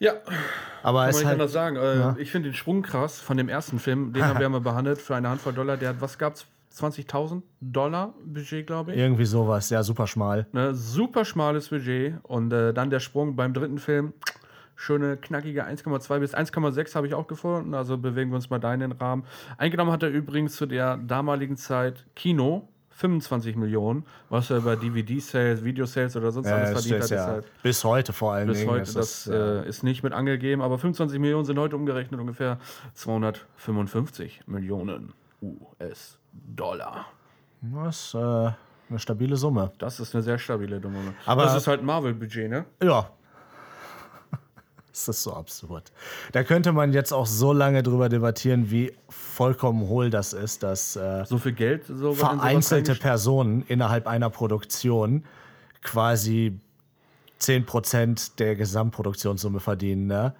Ja, 0.00 0.14
Aber 0.82 1.00
kann 1.02 1.10
es 1.10 1.16
man 1.16 1.20
nicht 1.20 1.26
halt, 1.26 1.34
anders 1.34 1.52
sagen. 1.52 1.76
Äh, 1.76 2.20
Ich 2.20 2.30
finde 2.32 2.48
den 2.48 2.54
Sprung 2.54 2.82
krass 2.82 3.20
von 3.20 3.36
dem 3.36 3.48
ersten 3.48 3.78
Film. 3.78 4.12
Den 4.12 4.24
haben 4.26 4.40
wir 4.40 4.48
mal 4.48 4.60
behandelt 4.60 4.98
für 4.98 5.14
eine 5.14 5.28
Handvoll 5.28 5.52
Dollar. 5.52 5.76
Der 5.76 5.90
hat, 5.90 6.00
was 6.00 6.18
gab's? 6.18 6.46
20.000 6.74 7.42
Dollar 7.60 8.14
Budget, 8.24 8.64
glaube 8.66 8.92
ich. 8.92 8.98
irgendwie 8.98 9.24
sowas, 9.24 9.70
ja, 9.70 9.82
super 9.82 10.06
schmal. 10.06 10.46
Ne, 10.52 10.72
super 10.72 11.24
schmales 11.24 11.68
Budget. 11.68 12.14
Und 12.22 12.52
äh, 12.52 12.72
dann 12.72 12.90
der 12.90 13.00
Sprung 13.00 13.34
beim 13.36 13.52
dritten 13.52 13.78
Film. 13.78 14.12
Schöne, 14.76 15.18
knackige 15.18 15.66
1,2 15.66 16.20
bis 16.20 16.34
1,6 16.34 16.94
habe 16.94 17.06
ich 17.06 17.12
auch 17.14 17.26
gefunden. 17.26 17.74
Also 17.74 17.98
bewegen 17.98 18.30
wir 18.30 18.36
uns 18.36 18.48
mal 18.48 18.60
da 18.60 18.72
in 18.72 18.80
den 18.80 18.92
Rahmen. 18.92 19.24
Eingenommen 19.58 19.90
hat 19.92 20.02
er 20.04 20.08
übrigens 20.10 20.56
zu 20.56 20.64
der 20.64 20.96
damaligen 20.96 21.56
Zeit 21.58 22.06
Kino 22.16 22.68
25 23.00 23.56
Millionen, 23.56 24.04
was 24.28 24.50
er 24.50 24.58
über 24.58 24.76
DVD-Sales, 24.76 25.64
Video-Sales 25.64 26.16
oder 26.16 26.30
sonst 26.32 26.48
alles 26.48 26.68
Äh, 26.70 26.72
verdient 26.72 27.04
ist 27.04 27.10
hat. 27.10 27.18
Ja, 27.18 27.26
halt 27.26 27.46
bis 27.62 27.82
heute 27.82 28.12
vor 28.12 28.34
allen 28.34 28.48
bis 28.48 28.58
Dingen. 28.58 28.70
heute, 28.70 28.82
ist 28.82 28.96
das 28.96 29.26
äh, 29.26 29.34
äh, 29.34 29.68
ist 29.68 29.82
nicht 29.82 30.02
mit 30.02 30.12
angegeben, 30.12 30.60
aber 30.60 30.78
25 30.78 31.18
Millionen 31.18 31.46
sind 31.46 31.58
heute 31.58 31.76
umgerechnet 31.76 32.20
ungefähr 32.20 32.58
255 32.94 34.42
Millionen 34.46 35.14
US-Dollar. 35.42 37.06
das 37.62 37.96
ist 38.08 38.14
äh, 38.14 38.18
eine 38.18 38.98
stabile 38.98 39.36
Summe. 39.36 39.72
Das 39.78 39.98
ist 40.00 40.14
eine 40.14 40.22
sehr 40.22 40.38
stabile 40.38 40.78
Dumme. 40.80 40.98
Aber- 41.24 41.44
das 41.44 41.56
ist 41.56 41.66
halt 41.66 41.82
Marvel-Budget, 41.82 42.50
ne? 42.50 42.64
Ja. 42.82 43.08
Das 44.92 45.08
ist 45.08 45.22
so 45.22 45.32
absurd. 45.34 45.92
Da 46.32 46.42
könnte 46.42 46.72
man 46.72 46.92
jetzt 46.92 47.12
auch 47.12 47.26
so 47.26 47.52
lange 47.52 47.82
drüber 47.82 48.08
debattieren, 48.08 48.70
wie 48.70 48.92
vollkommen 49.08 49.86
hohl 49.88 50.10
das 50.10 50.32
ist, 50.32 50.62
dass 50.62 50.96
äh, 50.96 51.24
So 51.26 51.38
viel 51.38 51.52
Geld 51.52 51.84
vereinzelte 51.86 52.94
Personen 52.96 53.62
innerhalb 53.68 54.06
einer 54.06 54.30
Produktion 54.30 55.24
quasi 55.82 56.58
10% 57.40 58.36
der 58.38 58.56
Gesamtproduktionssumme 58.56 59.60
verdienen. 59.60 60.06
Ne? 60.06 60.34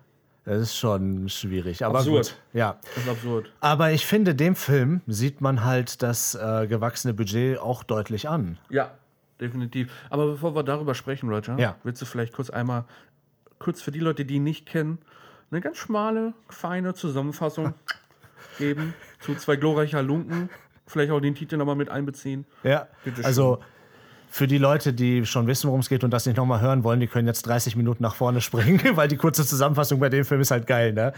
Das 0.45 0.61
ist 0.63 0.77
schon 0.77 1.29
schwierig. 1.29 1.85
Aber 1.85 1.99
Absurd. 1.99 2.27
gut. 2.29 2.37
Ja. 2.53 2.79
Das 2.95 3.05
ist 3.05 3.11
absurd. 3.11 3.53
Aber 3.61 3.93
ich 3.93 4.07
finde, 4.07 4.35
dem 4.35 4.57
Film 4.57 5.01
sieht 5.07 5.41
man 5.41 5.65
halt 5.65 6.03
das 6.03 6.35
äh, 6.35 6.67
gewachsene 6.67 7.15
Budget 7.15 7.59
auch 7.59 7.83
deutlich 7.85 8.29
an. 8.29 8.59
Ja, 8.69 8.91
definitiv. 9.41 9.91
Aber 10.11 10.27
bevor 10.27 10.55
wir 10.55 10.63
darüber 10.63 10.95
sprechen, 10.95 11.29
Roger, 11.31 11.59
Ja. 11.59 11.77
willst 11.85 12.03
du 12.03 12.07
vielleicht 12.07 12.33
kurz 12.35 12.51
einmal, 12.51 12.85
kurz 13.61 13.81
für 13.81 13.93
die 13.93 14.01
Leute, 14.01 14.25
die 14.25 14.35
ihn 14.37 14.45
nicht 14.45 14.67
kennen, 14.67 14.99
eine 15.53 15.61
ganz 15.61 15.77
schmale, 15.77 16.33
feine 16.49 16.95
Zusammenfassung 16.95 17.75
geben 18.59 18.95
zu 19.21 19.37
zwei 19.37 19.55
glorreicher 19.55 20.03
Lunken? 20.03 20.51
Vielleicht 20.89 21.13
auch 21.13 21.21
den 21.21 21.37
Titel 21.37 21.57
nochmal 21.57 21.77
mit 21.77 21.89
einbeziehen. 21.89 22.47
Ja, 22.65 22.89
also 23.23 23.61
für 24.29 24.49
die 24.49 24.59
Leute, 24.59 24.93
die 24.93 25.25
schon 25.25 25.47
wissen, 25.47 25.69
worum 25.69 25.81
es 25.81 25.89
geht 25.89 26.03
und 26.03 26.11
das 26.11 26.27
nicht 26.27 26.37
nochmal 26.37 26.61
hören 26.61 26.83
wollen, 26.83 26.99
die 26.99 27.07
können 27.07 27.29
jetzt 27.29 27.47
30 27.47 27.77
Minuten 27.77 28.03
nach 28.03 28.17
vorne 28.17 28.41
springen, 28.41 28.81
weil 28.97 29.07
die 29.07 29.17
kurze 29.17 29.47
Zusammenfassung 29.47 30.01
bei 30.01 30.09
dem 30.09 30.25
Film 30.25 30.41
ist 30.41 30.51
halt 30.51 30.67
geil, 30.67 30.93
ne? 30.93 31.13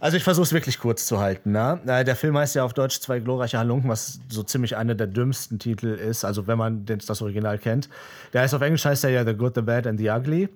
Also 0.00 0.18
ich 0.18 0.24
versuche 0.24 0.42
es 0.42 0.52
wirklich 0.52 0.78
kurz 0.78 1.06
zu 1.06 1.18
halten. 1.18 1.52
Ne? 1.52 1.80
Äh, 1.86 2.04
Der 2.04 2.14
Film 2.16 2.36
heißt 2.36 2.54
ja 2.56 2.64
auf 2.64 2.74
Deutsch 2.74 3.00
Zwei 3.00 3.20
glorreiche 3.20 3.58
Halunken, 3.58 3.88
was 3.88 4.20
so 4.28 4.42
ziemlich 4.42 4.76
einer 4.76 4.94
der 4.94 5.06
dümmsten 5.06 5.58
Titel 5.58 5.86
ist, 5.86 6.26
also 6.26 6.46
wenn 6.46 6.58
man 6.58 6.84
das 6.84 7.22
Original 7.22 7.58
kennt. 7.58 7.88
Der 8.34 8.42
heißt 8.42 8.52
auf 8.54 8.60
Englisch 8.60 8.84
heißt 8.84 9.04
er 9.04 9.10
ja 9.10 9.24
The 9.24 9.32
Good, 9.34 9.54
The 9.54 9.62
Bad 9.62 9.86
and 9.86 9.98
The 9.98 10.10
Ugly. 10.10 10.48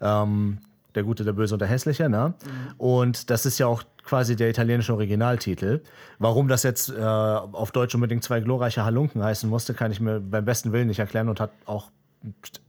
Ähm, 0.00 0.58
der 0.94 1.02
Gute, 1.04 1.22
der 1.24 1.32
Böse 1.32 1.54
und 1.54 1.60
der 1.60 1.68
Hässliche. 1.68 2.08
Ne? 2.08 2.34
Und 2.76 3.30
das 3.30 3.46
ist 3.46 3.58
ja 3.58 3.66
auch 3.66 3.82
quasi 4.04 4.36
der 4.36 4.48
italienische 4.48 4.92
Originaltitel. 4.94 5.80
Warum 6.18 6.48
das 6.48 6.62
jetzt 6.62 6.88
äh, 6.88 7.00
auf 7.02 7.70
Deutsch 7.72 7.94
unbedingt 7.94 8.24
Zwei 8.24 8.40
glorreiche 8.40 8.84
Halunken 8.84 9.22
heißen 9.22 9.48
musste, 9.48 9.74
kann 9.74 9.92
ich 9.92 10.00
mir 10.00 10.18
beim 10.18 10.44
besten 10.44 10.72
Willen 10.72 10.88
nicht 10.88 10.98
erklären 10.98 11.28
und 11.28 11.40
hat 11.40 11.50
auch 11.66 11.90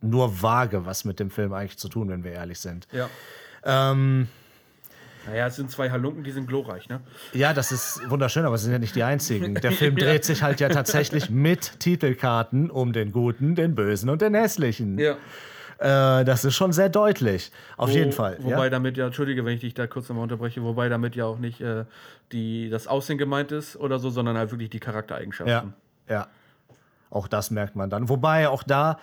nur 0.02 0.42
vage 0.42 0.86
was 0.86 1.06
mit 1.06 1.20
dem 1.20 1.32
Film 1.32 1.54
eigentlich 1.54 1.78
zu 1.78 1.90
tun, 1.90 2.10
wenn 2.10 2.24
wir 2.24 2.34
ehrlich 2.34 2.60
sind. 2.60 2.88
Ja. 2.92 3.10
Ähm, 3.64 4.28
Naja, 5.26 5.48
es 5.48 5.56
sind 5.56 5.72
zwei 5.72 5.90
Halunken, 5.90 6.24
die 6.24 6.32
sind 6.32 6.48
glorreich, 6.48 6.88
ne? 6.90 7.02
Ja, 7.34 7.54
das 7.54 7.72
ist 7.72 8.02
wunderschön, 8.10 8.46
aber 8.46 8.58
sie 8.58 8.66
sind 8.66 8.74
ja 8.74 8.80
nicht 8.80 8.96
die 8.96 9.04
einzigen. 9.04 9.56
Der 9.56 9.72
Film 9.72 9.96
dreht 9.98 10.24
sich 10.26 10.44
halt 10.44 10.60
ja 10.60 10.70
tatsächlich 10.70 11.30
mit 11.30 11.80
Titelkarten 11.80 12.70
um 12.70 12.94
den 12.94 13.12
Guten, 13.12 13.56
den 13.56 13.76
Bösen 13.76 14.10
und 14.10 14.22
den 14.22 14.34
Hässlichen. 14.36 14.98
Ja. 15.00 15.18
Äh, 15.80 16.26
das 16.26 16.44
ist 16.44 16.56
schon 16.56 16.74
sehr 16.74 16.90
deutlich. 16.90 17.52
Auf 17.78 17.90
Wo- 17.90 17.94
jeden 17.94 18.12
Fall. 18.12 18.38
Wobei 18.42 18.66
ja? 18.66 18.70
damit 18.70 18.98
ja, 18.98 19.06
entschuldige, 19.06 19.46
wenn 19.46 19.54
ich 19.54 19.62
dich 19.62 19.74
da 19.74 19.88
kurz 19.88 20.10
nochmal 20.10 20.24
unterbreche, 20.24 20.62
wobei 20.62 20.90
damit 20.90 21.16
ja 21.16 21.26
auch 21.26 21.40
nicht 21.40 21.62
äh, 21.62 21.86
die, 22.34 22.70
das 22.70 22.88
Aussehen 22.88 23.18
gemeint 23.18 23.52
ist 23.52 23.78
oder 23.78 23.98
so, 23.98 24.10
sondern 24.10 24.38
halt 24.38 24.52
wirklich 24.52 24.70
die 24.70 24.82
Charaktereigenschaften. 24.82 25.74
Ja, 26.08 26.14
ja. 26.14 26.28
Auch 27.10 27.28
das 27.28 27.50
merkt 27.50 27.76
man 27.76 27.90
dann. 27.90 28.10
Wobei 28.10 28.50
auch 28.50 28.62
da, 28.64 29.00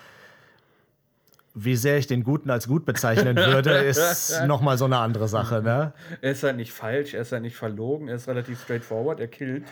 wie 1.54 1.76
sehr 1.76 1.97
ich 1.97 2.06
den 2.06 2.23
Guten 2.25 2.50
als 2.50 2.68
gut 2.68 2.85
bezeichnen 2.85 3.37
würde, 3.37 3.71
ist 3.78 4.42
nochmal 4.47 4.76
so 4.76 4.85
eine 4.85 4.99
andere 4.99 5.28
Sache. 5.28 5.62
Ne? 5.62 5.92
Er 6.21 6.33
ist 6.33 6.42
halt 6.42 6.56
nicht 6.56 6.73
falsch, 6.73 7.14
er 7.14 7.23
ist 7.23 7.33
halt 7.33 7.42
nicht 7.42 7.56
verlogen, 7.56 8.09
er 8.09 8.16
ist 8.16 8.28
relativ 8.28 8.62
straightforward, 8.62 9.18
er 9.18 9.28
killt. 9.28 9.64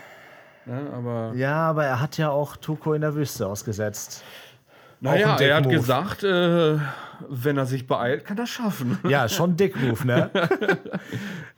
Ne, 0.65 0.89
aber 0.91 1.33
Ja, 1.35 1.69
aber 1.69 1.85
er 1.85 2.01
hat 2.01 2.17
ja 2.17 2.31
auch 2.31 2.57
Tuko 2.57 2.93
in 2.93 3.01
der 3.01 3.13
Wüste 3.13 3.45
ausgesetzt. 3.47 4.23
Naja, 4.99 5.37
er 5.37 5.55
hat 5.55 5.65
Dick-Move. 5.65 5.75
gesagt, 5.75 6.23
äh, 6.23 6.77
wenn 7.29 7.57
er 7.57 7.65
sich 7.65 7.87
beeilt, 7.87 8.25
kann 8.25 8.37
er 8.37 8.47
schaffen. 8.47 8.97
Ja, 9.07 9.29
schon 9.29 9.55
Dick 9.55 9.75
Move, 9.75 10.05
ne? 10.05 10.29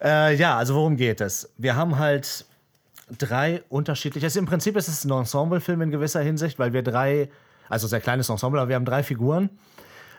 äh, 0.02 0.36
ja, 0.36 0.58
also 0.58 0.76
worum 0.76 0.98
geht 0.98 1.22
es? 1.22 1.52
Wir 1.58 1.76
haben 1.76 1.98
halt 1.98 2.46
drei 3.18 3.64
unterschiedliche. 3.70 4.26
Also 4.26 4.40
Im 4.40 4.46
Prinzip 4.46 4.76
ist 4.76 4.88
es 4.88 5.06
ein 5.06 5.12
Ensemble-Film 5.12 5.82
in 5.82 5.92
gewisser 5.92 6.22
Hinsicht, 6.22 6.60
weil 6.60 6.74
wir 6.74 6.84
drei, 6.84 7.30
also 7.70 7.88
sehr 7.88 8.02
kleines 8.02 8.30
Ensemble, 8.30 8.60
aber 8.60 8.70
wir 8.70 8.76
haben 8.76 8.86
drei 8.86 9.04
Figuren, 9.04 9.50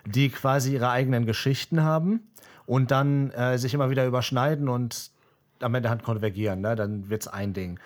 die 0.04 0.30
quasi 0.30 0.74
ihre 0.74 0.90
eigenen 0.90 1.26
Geschichten 1.26 1.82
haben 1.82 2.20
und 2.66 2.90
dann 2.90 3.30
äh, 3.30 3.58
sich 3.58 3.74
immer 3.74 3.90
wieder 3.90 4.06
überschneiden 4.06 4.68
und 4.68 5.10
am 5.60 5.74
Ende 5.74 5.90
halt 5.90 6.02
konvergieren. 6.02 6.60
Ne? 6.60 6.76
Dann 6.76 7.10
wird 7.10 7.22
es 7.22 7.28
ein 7.28 7.52
Ding. 7.52 7.78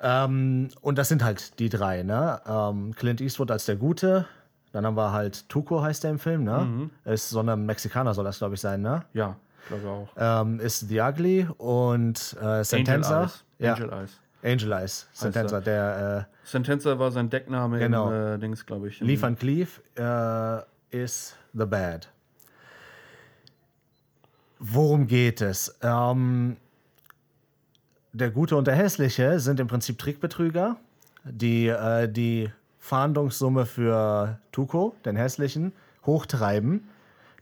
Ähm, 0.00 0.68
und 0.80 0.98
das 0.98 1.08
sind 1.08 1.24
halt 1.24 1.58
die 1.58 1.68
drei. 1.68 2.02
Ne? 2.02 2.40
Ähm, 2.46 2.94
Clint 2.94 3.20
Eastwood 3.20 3.50
als 3.50 3.66
der 3.66 3.76
Gute. 3.76 4.26
Dann 4.72 4.84
haben 4.84 4.96
wir 4.96 5.12
halt 5.12 5.48
Tuco, 5.48 5.82
heißt 5.82 6.04
der 6.04 6.10
im 6.12 6.18
Film. 6.18 6.44
Ne? 6.44 6.90
Ist 7.04 7.30
so 7.30 7.40
ein 7.40 7.66
Mexikaner, 7.66 8.12
soll 8.14 8.24
das, 8.24 8.38
glaube 8.38 8.54
ich, 8.54 8.60
sein. 8.60 8.82
Ne? 8.82 9.02
Ja, 9.14 9.36
glaube 9.68 9.88
auch. 9.88 10.08
ähm, 10.16 10.60
ist 10.60 10.88
The 10.88 11.00
Ugly 11.00 11.48
und 11.58 12.36
äh, 12.40 12.62
Sentenza. 12.64 13.22
Eyes. 13.22 13.44
Ja, 13.58 13.74
Angel 13.74 13.92
Eyes. 13.92 14.20
Angel 14.42 14.72
Eyes. 14.72 15.08
Sentenza, 15.12 15.56
er. 15.56 15.60
der 15.62 16.28
Sentenza 16.44 16.98
war 16.98 17.10
sein 17.10 17.28
Deckname 17.30 17.78
Genau. 17.78 18.10
im 18.10 18.34
äh, 18.34 18.38
Dings, 18.38 18.64
glaube 18.66 18.88
ich. 18.88 19.00
äh, 19.00 19.04
Lee 19.04 19.20
Van 19.20 19.36
Cleef 19.36 19.80
äh, 19.96 20.58
ist 20.90 21.36
The 21.54 21.64
Bad. 21.66 22.08
Worum 24.60 25.06
geht 25.06 25.40
es? 25.40 25.76
Ähm, 25.82 26.56
der 28.12 28.30
Gute 28.30 28.56
und 28.56 28.66
der 28.66 28.74
Hässliche 28.74 29.38
sind 29.38 29.60
im 29.60 29.66
Prinzip 29.68 29.98
Trickbetrüger, 29.98 30.76
die 31.24 31.68
äh, 31.68 32.08
die 32.08 32.50
Fahndungssumme 32.88 33.66
für 33.66 34.38
Tuko, 34.50 34.96
den 35.04 35.16
Hässlichen, 35.16 35.72
hochtreiben. 36.06 36.88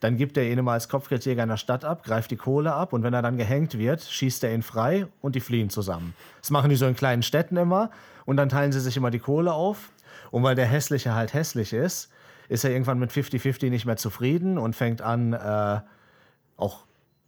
Dann 0.00 0.16
gibt 0.16 0.36
er 0.36 0.44
ihn 0.44 0.58
immer 0.58 0.72
als 0.72 0.88
Kopfgeldjäger 0.88 1.42
in 1.44 1.48
der 1.48 1.56
Stadt 1.56 1.84
ab, 1.84 2.02
greift 2.02 2.30
die 2.32 2.36
Kohle 2.36 2.74
ab 2.74 2.92
und 2.92 3.02
wenn 3.02 3.14
er 3.14 3.22
dann 3.22 3.38
gehängt 3.38 3.78
wird, 3.78 4.02
schießt 4.02 4.44
er 4.44 4.52
ihn 4.52 4.62
frei 4.62 5.06
und 5.22 5.36
die 5.36 5.40
fliehen 5.40 5.70
zusammen. 5.70 6.14
Das 6.40 6.50
machen 6.50 6.68
die 6.68 6.76
so 6.76 6.86
in 6.86 6.96
kleinen 6.96 7.22
Städten 7.22 7.56
immer 7.56 7.90
und 8.24 8.36
dann 8.36 8.48
teilen 8.48 8.72
sie 8.72 8.80
sich 8.80 8.96
immer 8.96 9.10
die 9.10 9.20
Kohle 9.20 9.52
auf. 9.52 9.90
Und 10.32 10.42
weil 10.42 10.56
der 10.56 10.66
Hässliche 10.66 11.14
halt 11.14 11.32
hässlich 11.32 11.72
ist, 11.72 12.10
ist 12.48 12.64
er 12.64 12.72
irgendwann 12.72 12.98
mit 12.98 13.12
50-50 13.12 13.70
nicht 13.70 13.86
mehr 13.86 13.96
zufrieden 13.96 14.58
und 14.58 14.74
fängt 14.74 15.00
an, 15.00 15.32
äh, 15.32 15.80
auch 16.56 16.84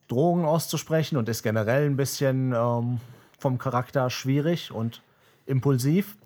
Drohungen 0.09 0.45
auszusprechen 0.45 1.17
und 1.17 1.29
ist 1.29 1.43
generell 1.43 1.87
ein 1.87 1.97
bisschen 1.97 2.53
ähm, 2.53 3.01
vom 3.39 3.59
Charakter 3.59 4.11
schwierig 4.11 4.73
und 4.73 5.03
impulsiv. 5.47 6.17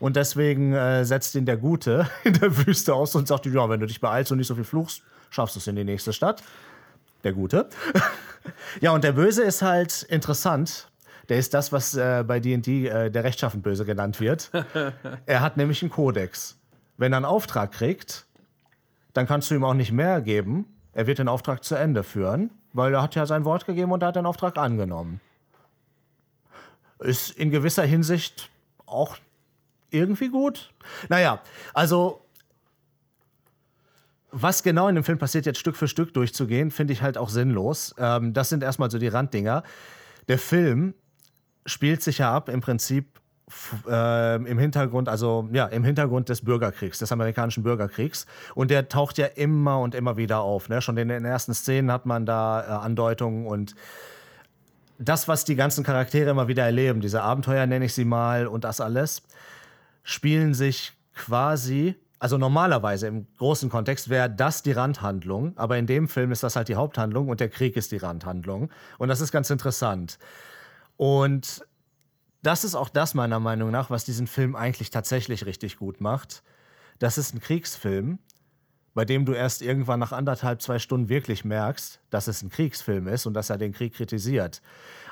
Und 0.00 0.16
deswegen 0.16 0.72
äh, 0.72 1.04
setzt 1.04 1.34
ihn 1.34 1.46
der 1.46 1.56
Gute 1.56 2.08
in 2.24 2.34
der 2.34 2.66
Wüste 2.66 2.94
aus 2.94 3.14
und 3.14 3.26
sagt, 3.26 3.46
ja, 3.46 3.68
wenn 3.68 3.80
du 3.80 3.86
dich 3.86 4.00
beeilst 4.00 4.30
und 4.32 4.38
nicht 4.38 4.46
so 4.46 4.54
viel 4.54 4.64
fluchst, 4.64 5.02
schaffst 5.30 5.56
du 5.56 5.60
es 5.60 5.66
in 5.66 5.76
die 5.76 5.84
nächste 5.84 6.12
Stadt. 6.12 6.42
Der 7.24 7.32
Gute. 7.32 7.68
ja, 8.80 8.92
und 8.92 9.02
der 9.02 9.12
Böse 9.12 9.42
ist 9.42 9.62
halt 9.62 10.04
interessant. 10.04 10.88
Der 11.28 11.38
ist 11.38 11.52
das, 11.52 11.72
was 11.72 11.94
äh, 11.94 12.24
bei 12.26 12.40
D&D 12.40 12.86
äh, 12.86 13.10
der 13.10 13.24
rechtschaffen 13.24 13.60
Böse 13.60 13.84
genannt 13.84 14.20
wird. 14.20 14.50
er 15.26 15.40
hat 15.40 15.56
nämlich 15.56 15.82
einen 15.82 15.90
Kodex. 15.90 16.56
Wenn 16.96 17.12
er 17.12 17.18
einen 17.18 17.26
Auftrag 17.26 17.72
kriegt, 17.72 18.24
dann 19.12 19.26
kannst 19.26 19.50
du 19.50 19.54
ihm 19.54 19.64
auch 19.64 19.74
nicht 19.74 19.92
mehr 19.92 20.20
geben. 20.20 20.64
Er 20.92 21.06
wird 21.06 21.18
den 21.18 21.28
Auftrag 21.28 21.64
zu 21.64 21.74
Ende 21.74 22.02
führen, 22.02 22.50
weil 22.72 22.94
er 22.94 23.02
hat 23.02 23.14
ja 23.14 23.26
sein 23.26 23.44
Wort 23.44 23.66
gegeben 23.66 23.92
und 23.92 24.02
er 24.02 24.08
hat 24.08 24.16
den 24.16 24.26
Auftrag 24.26 24.56
angenommen. 24.56 25.20
Ist 27.00 27.30
in 27.30 27.50
gewisser 27.50 27.84
Hinsicht 27.84 28.50
auch 28.86 29.16
irgendwie 29.90 30.28
gut. 30.28 30.72
Naja, 31.08 31.40
also 31.74 32.24
was 34.30 34.62
genau 34.62 34.88
in 34.88 34.94
dem 34.94 35.04
Film 35.04 35.18
passiert, 35.18 35.46
jetzt 35.46 35.58
Stück 35.58 35.76
für 35.76 35.88
Stück 35.88 36.12
durchzugehen, 36.12 36.70
finde 36.70 36.92
ich 36.92 37.02
halt 37.02 37.16
auch 37.16 37.30
sinnlos. 37.30 37.94
Ähm, 37.98 38.34
das 38.34 38.50
sind 38.50 38.62
erstmal 38.62 38.90
so 38.90 38.98
die 38.98 39.08
Randdinger. 39.08 39.62
Der 40.28 40.38
Film 40.38 40.94
spielt 41.64 42.02
sich 42.02 42.18
ja 42.18 42.34
ab 42.34 42.48
im 42.48 42.60
Prinzip 42.60 43.06
äh, 43.88 44.36
im 44.36 44.58
Hintergrund, 44.58 45.08
also 45.08 45.48
ja, 45.52 45.66
im 45.66 45.84
Hintergrund 45.84 46.28
des 46.28 46.44
Bürgerkriegs, 46.44 46.98
des 46.98 47.10
amerikanischen 47.12 47.62
Bürgerkriegs. 47.62 48.26
Und 48.54 48.70
der 48.70 48.88
taucht 48.88 49.18
ja 49.18 49.26
immer 49.26 49.80
und 49.80 49.94
immer 49.94 50.16
wieder 50.16 50.40
auf. 50.40 50.68
Ne? 50.68 50.82
Schon 50.82 50.96
in 50.98 51.08
den 51.08 51.24
ersten 51.24 51.54
Szenen 51.54 51.90
hat 51.90 52.04
man 52.04 52.26
da 52.26 52.62
äh, 52.62 52.84
Andeutungen 52.84 53.46
und 53.46 53.74
das, 54.98 55.28
was 55.28 55.44
die 55.44 55.54
ganzen 55.54 55.84
Charaktere 55.84 56.30
immer 56.30 56.48
wieder 56.48 56.64
erleben, 56.64 57.00
diese 57.00 57.22
Abenteuer 57.22 57.66
nenne 57.66 57.84
ich 57.84 57.94
sie 57.94 58.04
mal 58.04 58.48
und 58.48 58.64
das 58.64 58.80
alles, 58.80 59.22
spielen 60.08 60.54
sich 60.54 60.94
quasi, 61.14 61.94
also 62.18 62.38
normalerweise 62.38 63.08
im 63.08 63.26
großen 63.36 63.68
Kontext 63.68 64.08
wäre 64.08 64.30
das 64.30 64.62
die 64.62 64.72
Randhandlung, 64.72 65.54
aber 65.58 65.76
in 65.76 65.86
dem 65.86 66.08
Film 66.08 66.32
ist 66.32 66.42
das 66.42 66.56
halt 66.56 66.68
die 66.68 66.76
Haupthandlung 66.76 67.28
und 67.28 67.40
der 67.40 67.50
Krieg 67.50 67.76
ist 67.76 67.92
die 67.92 67.98
Randhandlung. 67.98 68.70
Und 68.96 69.08
das 69.08 69.20
ist 69.20 69.32
ganz 69.32 69.50
interessant. 69.50 70.18
Und 70.96 71.62
das 72.42 72.64
ist 72.64 72.74
auch 72.74 72.88
das 72.88 73.12
meiner 73.12 73.38
Meinung 73.38 73.70
nach, 73.70 73.90
was 73.90 74.06
diesen 74.06 74.26
Film 74.26 74.56
eigentlich 74.56 74.88
tatsächlich 74.88 75.44
richtig 75.44 75.76
gut 75.76 76.00
macht. 76.00 76.42
Das 76.98 77.18
ist 77.18 77.34
ein 77.34 77.40
Kriegsfilm, 77.40 78.18
bei 78.98 79.04
dem 79.04 79.24
du 79.24 79.32
erst 79.32 79.62
irgendwann 79.62 80.00
nach 80.00 80.10
anderthalb, 80.10 80.60
zwei 80.60 80.80
Stunden 80.80 81.08
wirklich 81.08 81.44
merkst, 81.44 82.00
dass 82.10 82.26
es 82.26 82.42
ein 82.42 82.50
Kriegsfilm 82.50 83.06
ist 83.06 83.26
und 83.26 83.34
dass 83.34 83.48
er 83.48 83.56
den 83.56 83.72
Krieg 83.72 83.94
kritisiert. 83.94 84.60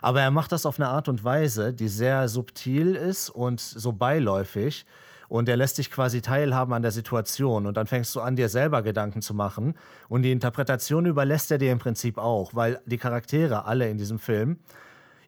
Aber 0.03 0.21
er 0.21 0.33
macht 0.33 0.51
das 0.51 0.67
auf 0.67 0.81
eine 0.81 0.89
Art 0.89 1.09
und 1.09 1.23
Weise, 1.23 1.73
die 1.73 1.87
sehr 1.87 2.27
subtil 2.27 2.97
ist 2.97 3.31
und 3.31 3.61
so 3.61 3.93
beiläufig. 3.93 4.87
Und 5.29 5.49
er 5.49 5.57
lässt 5.57 5.79
dich 5.79 5.93
quasi 5.93 6.21
teilhaben 6.21 6.75
an 6.75 6.83
der 6.83 6.91
Situation. 6.91 7.65
Und 7.65 7.77
dann 7.77 7.87
fängst 7.87 8.13
du 8.17 8.21
an, 8.21 8.35
dir 8.35 8.49
selber 8.49 8.83
Gedanken 8.83 9.23
zu 9.23 9.35
machen. 9.35 9.75
Und 10.09 10.23
die 10.23 10.33
Interpretation 10.33 11.07
überlässt 11.07 11.53
er 11.53 11.59
dir 11.59 11.71
im 11.71 11.79
Prinzip 11.79 12.19
auch, 12.19 12.57
weil 12.57 12.81
die 12.87 12.99
Charaktere 12.99 13.67
alle 13.67 13.89
in 13.89 13.99
diesem 13.99 14.19
Film 14.19 14.59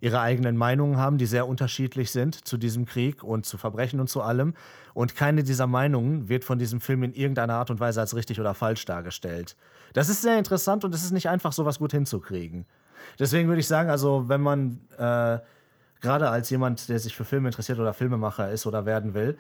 ihre 0.01 0.21
eigenen 0.21 0.57
Meinungen 0.57 0.97
haben, 0.97 1.19
die 1.19 1.27
sehr 1.27 1.49
unterschiedlich 1.49 2.11
sind 2.11 2.47
zu 2.47 2.57
diesem 2.57 2.87
Krieg 2.87 3.23
und 3.23 3.47
zu 3.47 3.59
Verbrechen 3.59 4.01
und 4.01 4.09
zu 4.09 4.23
allem. 4.23 4.55
Und 4.95 5.17
keine 5.17 5.43
dieser 5.43 5.67
Meinungen 5.67 6.29
wird 6.29 6.45
von 6.45 6.59
diesem 6.59 6.81
Film 6.81 7.03
in 7.03 7.13
irgendeiner 7.13 7.55
Art 7.55 7.71
und 7.71 7.81
Weise 7.81 8.01
als 8.01 8.15
richtig 8.15 8.41
oder 8.41 8.55
falsch 8.55 8.85
dargestellt. 8.85 9.57
Das 9.93 10.09
ist 10.09 10.23
sehr 10.23 10.39
interessant 10.39 10.85
und 10.85 10.95
es 10.95 11.05
ist 11.05 11.13
nicht 11.13 11.29
einfach, 11.29 11.53
sowas 11.53 11.79
gut 11.79 11.93
hinzukriegen. 11.93 12.67
Deswegen 13.19 13.49
würde 13.49 13.61
ich 13.61 13.67
sagen, 13.67 13.91
also 13.91 14.29
wenn 14.29 14.41
man 14.41 14.81
äh, 14.99 15.39
gerade 16.01 16.31
als 16.31 16.51
jemand, 16.51 16.89
der 16.89 16.99
sich 16.99 17.17
für 17.17 17.25
Filme 17.25 17.49
interessiert 17.49 17.79
oder 17.79 17.95
Filmemacher 17.95 18.51
ist 18.51 18.67
oder 18.67 18.87
werden 18.87 19.15
will, 19.15 19.39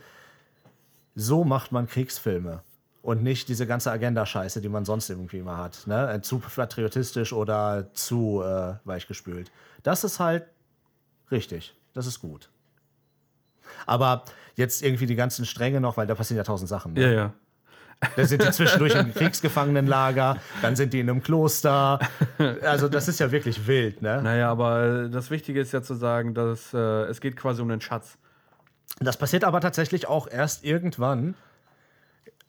so 1.14 1.44
macht 1.44 1.72
man 1.72 1.86
Kriegsfilme. 1.86 2.62
Und 3.00 3.22
nicht 3.22 3.48
diese 3.48 3.66
ganze 3.66 3.90
Agenda-Scheiße, 3.90 4.60
die 4.60 4.68
man 4.68 4.84
sonst 4.84 5.08
irgendwie 5.08 5.40
mal 5.40 5.56
hat. 5.56 5.86
Ne? 5.86 6.14
Äh, 6.14 6.20
Zu 6.20 6.40
patriotistisch 6.40 7.32
oder 7.32 7.92
zu 7.94 8.42
äh, 8.42 8.74
weichgespült. 8.84 9.50
Das 9.82 10.04
ist 10.04 10.18
halt 10.20 10.44
richtig. 11.30 11.74
Das 11.94 12.06
ist 12.06 12.20
gut. 12.20 12.50
Aber 13.86 14.24
jetzt 14.56 14.82
irgendwie 14.82 15.06
die 15.06 15.14
ganzen 15.14 15.46
Stränge 15.46 15.80
noch, 15.80 15.96
weil 15.96 16.06
da 16.06 16.14
passieren 16.14 16.38
ja 16.38 16.44
tausend 16.44 16.68
Sachen. 16.68 16.94
Ne? 16.94 17.02
Ja, 17.02 17.10
ja. 17.10 17.32
Da 18.16 18.24
sind 18.24 18.44
die 18.44 18.50
zwischendurch 18.50 18.94
im 18.94 19.12
Kriegsgefangenenlager, 19.14 20.36
dann 20.62 20.76
sind 20.76 20.92
die 20.92 21.00
in 21.00 21.10
einem 21.10 21.22
Kloster. 21.22 21.98
Also 22.62 22.88
das 22.88 23.08
ist 23.08 23.18
ja 23.18 23.32
wirklich 23.32 23.66
wild, 23.66 24.02
ne? 24.02 24.22
Naja, 24.22 24.50
aber 24.50 25.08
das 25.08 25.30
Wichtige 25.30 25.60
ist 25.60 25.72
ja 25.72 25.82
zu 25.82 25.94
sagen, 25.94 26.32
dass 26.32 26.72
äh, 26.72 26.78
es 27.06 27.20
geht 27.20 27.36
quasi 27.36 27.60
um 27.60 27.68
den 27.68 27.80
Schatz. 27.80 28.16
Das 29.00 29.16
passiert 29.16 29.42
aber 29.42 29.60
tatsächlich 29.60 30.06
auch 30.06 30.28
erst 30.30 30.64
irgendwann, 30.64 31.34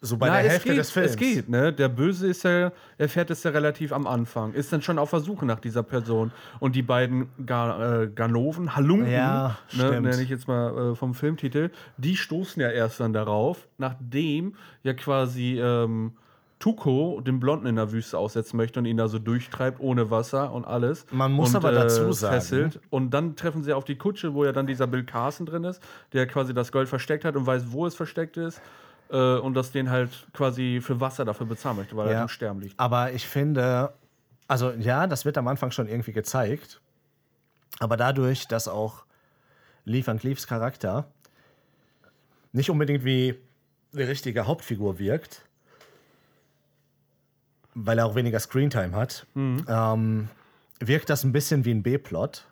so 0.02 0.18
bei 0.18 0.28
Na, 0.28 0.42
der 0.42 0.52
Hälfte 0.52 0.70
geht, 0.70 0.78
des 0.80 0.92
Films. 0.92 1.12
Es 1.12 1.18
geht, 1.18 1.50
ne? 1.50 1.74
Der 1.74 1.90
Böse 1.90 2.28
ist 2.28 2.44
ja, 2.44 2.72
erfährt 2.98 3.30
es 3.32 3.44
ja 3.44 3.52
relativ 3.52 3.92
am 3.92 4.08
Anfang. 4.08 4.54
Ist 4.54 4.72
dann 4.72 4.82
schon 4.82 4.98
auf 4.98 5.10
der 5.10 5.20
Suche 5.20 5.46
nach 5.46 5.60
dieser 5.60 5.84
Person. 5.84 6.32
Und 6.60 6.76
die 6.76 6.82
beiden 6.84 7.28
Ga 7.46 8.04
äh, 8.04 8.08
Ganoven, 8.08 8.76
Halunken, 8.76 9.12
Ja, 9.12 9.58
ne, 9.76 10.00
nenne 10.02 10.22
ich 10.22 10.30
jetzt 10.30 10.48
mal 10.48 10.92
äh, 10.92 10.96
vom 10.96 11.14
Filmtitel, 11.14 11.70
die 11.98 12.16
stoßen 12.16 12.62
ja 12.62 12.70
erst 12.70 13.00
dann 13.02 13.12
darauf, 13.14 13.68
nachdem 13.78 14.56
ja 14.84 14.94
quasi 14.94 15.60
ähm, 15.60 16.14
Tuco 16.60 17.22
den 17.22 17.40
Blonden 17.40 17.68
in 17.68 17.78
der 17.78 17.92
Wüste 17.94 18.18
aussetzen 18.18 18.58
möchte 18.58 18.80
und 18.80 18.86
ihn 18.86 18.98
da 18.98 19.08
so 19.08 19.18
durchtreibt 19.18 19.80
ohne 19.80 20.12
Wasser 20.12 20.52
und 20.52 20.66
alles. 20.66 21.06
Man 21.12 21.32
muss 21.32 21.50
und, 21.50 21.56
aber 21.56 21.72
dazu 21.72 22.12
sagen- 22.12 22.36
Fesselt. 22.36 22.80
Und 22.90 23.12
dann 23.12 23.36
treffen 23.38 23.64
sie 23.64 23.72
auf 23.74 23.86
die 23.86 23.96
Kutsche, 23.98 24.34
wo 24.34 24.44
ja 24.44 24.52
dann 24.52 24.68
dieser 24.68 24.86
Bill 24.88 25.04
Carson 25.06 25.46
drin 25.46 25.64
ist, 25.64 25.82
der 26.12 26.28
quasi 26.28 26.54
das 26.54 26.72
Gold 26.74 26.90
versteckt 26.90 27.24
hat 27.24 27.36
und 27.38 27.46
weiß, 27.46 27.72
wo 27.72 27.86
es 27.86 27.96
versteckt 27.96 28.36
ist. 28.38 28.62
Äh, 29.10 29.38
und 29.38 29.54
das 29.56 29.72
den 29.72 29.90
halt 29.90 30.28
quasi 30.34 30.80
für 30.82 31.00
Wasser 31.00 31.26
dafür 31.26 31.46
bezahlen 31.48 31.78
möchte, 31.78 31.96
weil 31.98 32.08
er 32.08 32.14
Ja. 32.14 32.22
im 32.24 32.28
Sterben 32.28 32.62
liegt. 32.62 32.80
Aber 32.80 33.12
ich 33.12 33.28
finde, 33.28 33.94
also 34.48 34.72
ja, 34.72 35.08
das 35.08 35.26
wird 35.26 35.38
am 35.38 35.48
Anfang 35.48 35.72
schon 35.72 35.88
irgendwie 35.88 36.12
gezeigt. 36.14 36.80
Aber 37.80 37.98
dadurch, 37.98 38.48
dass 38.48 38.68
auch 38.68 39.06
Lee 39.86 40.06
Van 40.06 40.20
Cleefs 40.20 40.46
Charakter 40.48 41.08
nicht 42.52 42.70
unbedingt 42.70 43.04
wie 43.06 43.40
die 43.94 44.04
richtige 44.04 44.46
Hauptfigur 44.46 45.00
wirkt, 45.00 45.44
weil 47.76 47.98
er 48.00 48.06
auch 48.06 48.16
weniger 48.16 48.40
Screentime 48.40 48.96
hat, 48.96 49.26
ähm, 49.36 50.30
wirkt 50.80 51.10
das 51.10 51.24
ein 51.24 51.32
bisschen 51.32 51.66
wie 51.66 51.72
ein 51.72 51.84
B-Plot. 51.84 52.46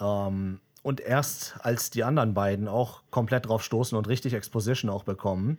Ähm, 0.00 0.60
und 0.88 1.00
erst 1.02 1.54
als 1.60 1.90
die 1.90 2.02
anderen 2.02 2.32
beiden 2.32 2.66
auch 2.66 3.02
komplett 3.10 3.46
drauf 3.46 3.62
stoßen 3.62 3.98
und 3.98 4.08
richtig 4.08 4.32
Exposition 4.32 4.90
auch 4.90 5.04
bekommen, 5.04 5.58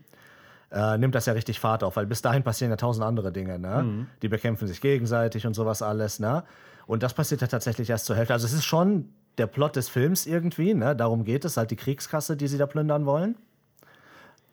äh, 0.71 0.98
nimmt 0.98 1.13
das 1.13 1.27
ja 1.27 1.33
richtig 1.33 1.59
Fahrt 1.59 1.83
auf, 1.83 1.98
weil 1.98 2.07
bis 2.07 2.24
dahin 2.24 2.41
passieren 2.41 2.71
ja 2.71 2.77
tausend 2.77 3.05
andere 3.05 3.31
Dinge, 3.31 3.59
ne? 3.59 4.07
Die 4.24 4.27
bekämpfen 4.27 4.67
sich 4.67 4.81
gegenseitig 4.81 5.45
und 5.45 5.53
sowas 5.53 5.83
alles, 5.83 6.19
ne? 6.19 6.43
Und 6.88 7.03
das 7.03 7.13
passiert 7.13 7.41
ja 7.41 7.48
tatsächlich 7.48 7.91
erst 7.91 8.07
zur 8.07 8.15
Hälfte. 8.15 8.33
Also 8.33 8.48
es 8.48 8.53
ist 8.53 8.65
schon 8.65 9.13
der 9.38 9.45
Plot 9.45 9.75
des 9.75 9.88
Films 9.88 10.25
irgendwie, 10.25 10.74
ne? 10.74 10.95
Darum 10.95 11.24
geht 11.25 11.45
es, 11.45 11.57
halt 11.57 11.69
die 11.69 11.75
Kriegskasse, 11.75 12.36
die 12.36 12.48
sie 12.48 12.57
da 12.57 12.65
plündern 12.65 13.05
wollen. 13.05 13.36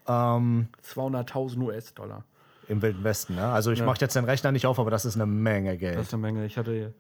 200.000 0.06 1.58
US-Dollar. 1.58 2.22
Im 2.68 2.82
Wilden 2.82 3.02
Westen, 3.02 3.36
ne? 3.36 3.46
Also 3.48 3.70
ich 3.72 3.82
mach 3.82 3.96
jetzt 3.96 4.14
den 4.14 4.26
Rechner 4.26 4.52
nicht 4.52 4.66
auf, 4.66 4.78
aber 4.78 4.90
das 4.90 5.06
ist 5.06 5.14
eine 5.14 5.24
Menge 5.24 5.78
Geld. 5.78 5.96
Das 5.96 6.08
ist 6.08 6.12
eine 6.12 6.20
Menge. 6.20 6.44
Ich 6.44 6.58
hatte, 6.58 6.92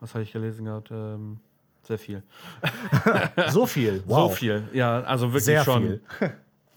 was 0.00 0.14
hatte 0.14 0.22
ich 0.22 0.32
gelesen 0.32 0.64
gehabt? 0.64 0.90
Ähm, 0.90 1.40
sehr 1.90 1.98
viel. 1.98 2.22
so 3.50 3.66
viel, 3.66 4.02
wow. 4.06 4.30
So 4.30 4.36
viel. 4.36 4.68
Ja, 4.72 5.02
also 5.02 5.28
wirklich 5.28 5.44
Sehr 5.44 5.64
schon. 5.64 5.82
viel. 5.82 6.00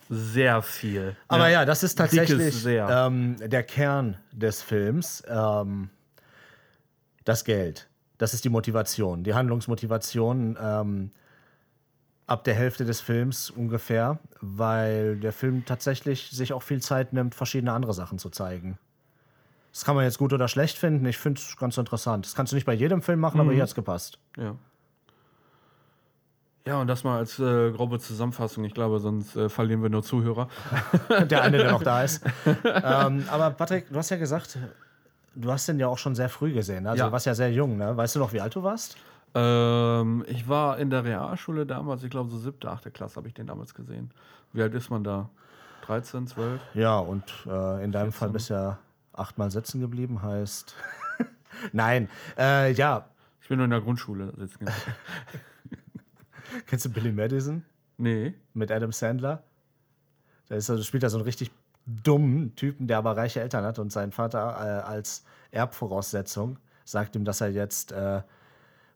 Sehr 0.10 0.62
viel. 0.62 1.16
Aber 1.28 1.48
ja, 1.48 1.66
das 1.66 1.82
ist 1.82 1.96
tatsächlich 1.96 2.66
ähm, 2.66 3.38
der 3.40 3.64
Kern 3.64 4.18
des 4.32 4.62
Films. 4.62 5.24
Ähm, 5.28 5.90
das 7.24 7.46
Geld. 7.46 7.88
Das 8.18 8.34
ist 8.34 8.44
die 8.44 8.50
Motivation, 8.50 9.24
die 9.24 9.34
Handlungsmotivation 9.34 10.58
ähm, 10.62 11.12
ab 12.28 12.44
der 12.44 12.54
Hälfte 12.54 12.86
des 12.86 13.02
Films 13.02 13.50
ungefähr, 13.50 14.20
weil 14.42 15.18
der 15.18 15.32
Film 15.32 15.64
tatsächlich 15.66 16.30
sich 16.32 16.54
auch 16.54 16.64
viel 16.64 16.82
Zeit 16.82 17.14
nimmt, 17.14 17.34
verschiedene 17.34 17.72
andere 17.72 17.94
Sachen 17.94 18.20
zu 18.20 18.30
zeigen. 18.30 18.78
Das 19.72 19.86
kann 19.86 19.96
man 19.96 20.04
jetzt 20.04 20.20
gut 20.20 20.34
oder 20.34 20.48
schlecht 20.48 20.78
finden. 20.78 21.06
Ich 21.06 21.18
finde 21.18 21.40
es 21.40 21.58
ganz 21.58 21.78
interessant. 21.78 22.26
Das 22.26 22.36
kannst 22.36 22.52
du 22.52 22.56
nicht 22.56 22.66
bei 22.66 22.74
jedem 22.74 23.02
Film 23.02 23.20
machen, 23.20 23.40
aber 23.40 23.54
hier 23.54 23.64
hat 23.64 23.70
es 23.70 23.76
gepasst. 23.76 24.20
Ja. 24.38 24.56
Ja, 26.66 26.80
und 26.80 26.88
das 26.88 27.04
mal 27.04 27.18
als 27.18 27.40
äh, 27.40 27.72
grobe 27.72 28.00
Zusammenfassung. 28.00 28.64
Ich 28.64 28.74
glaube, 28.74 29.00
sonst 29.00 29.36
äh, 29.36 29.50
verlieren 29.50 29.82
wir 29.84 29.90
nur 29.90 30.02
Zuhörer. 30.04 30.48
Der 31.30 31.42
eine, 31.42 31.58
der 31.58 31.72
noch 31.72 31.84
da 31.84 32.04
ist. 32.04 32.24
ähm, 32.64 33.26
aber 33.30 33.50
Patrick, 33.52 33.90
du 33.90 33.98
hast 33.98 34.10
ja 34.12 34.18
gesagt, 34.18 34.58
du 35.36 35.52
hast 35.52 35.68
den 35.68 35.78
ja 35.80 35.88
auch 35.88 35.98
schon 35.98 36.16
sehr 36.16 36.30
früh 36.30 36.54
gesehen. 36.54 36.84
ne? 36.84 36.92
Also 36.92 37.02
Ja. 37.02 37.08
du 37.08 37.12
warst 37.12 37.26
ja 37.26 37.36
sehr 37.36 37.52
jung, 37.52 37.76
ne? 37.78 37.98
Weißt 37.98 38.16
du 38.16 38.20
noch, 38.20 38.32
wie 38.32 38.40
alt 38.40 38.56
du 38.56 38.64
warst? 38.64 38.96
Ähm, 39.36 40.24
ich 40.28 40.48
war 40.48 40.78
in 40.78 40.90
der 40.90 41.04
Realschule 41.04 41.66
damals, 41.66 42.04
ich 42.04 42.10
glaube 42.12 42.30
so 42.30 42.38
siebte, 42.38 42.70
achte 42.70 42.92
Klasse 42.92 43.18
habe 43.18 43.28
ich 43.28 43.34
den 43.34 43.48
damals 43.48 43.74
gesehen. 43.74 44.12
Wie 44.54 44.62
alt 44.62 44.74
ist 44.74 44.90
man 44.90 45.04
da? 45.04 45.30
13, 45.88 46.28
12? 46.28 46.62
Ja, 46.76 46.98
und 47.00 47.24
äh, 47.46 47.84
in 47.84 47.92
deinem 47.92 48.14
Fall 48.14 48.30
bist 48.30 48.50
du 48.50 48.54
ja 48.54 48.78
achtmal 49.12 49.52
sitzen 49.52 49.82
geblieben, 49.82 50.22
heißt. 50.22 50.76
Nein, 51.74 52.10
äh, 52.38 52.72
ja. 52.72 53.06
Ich 53.42 53.50
bin 53.50 53.58
nur 53.58 53.66
in 53.66 53.72
der 53.72 53.82
Grundschule 53.82 54.28
sitzen. 54.38 54.60
geblieben. 54.60 54.82
Kennst 56.66 56.86
du 56.86 56.90
Billy 56.90 57.12
Madison 57.12 57.64
nee. 57.98 58.34
mit 58.54 58.72
Adam 58.72 58.92
Sandler? 58.92 59.44
Da 60.50 60.56
ist, 60.56 60.70
also, 60.70 60.84
spielt 60.84 61.04
er 61.04 61.10
so 61.10 61.18
einen 61.18 61.26
richtig 61.26 61.52
dummen 61.86 62.56
Typen, 62.56 62.88
der 62.88 62.98
aber 62.98 63.18
reiche 63.18 63.42
Eltern 63.42 63.66
hat 63.66 63.80
und 63.80 63.92
sein 63.92 64.12
Vater 64.12 64.40
äh, 64.40 64.88
als 64.88 65.24
Erbvoraussetzung 65.52 66.58
sagt 66.86 67.16
ihm, 67.16 67.26
dass 67.26 67.42
er 67.42 67.50
jetzt 67.50 67.92
äh, 67.92 68.22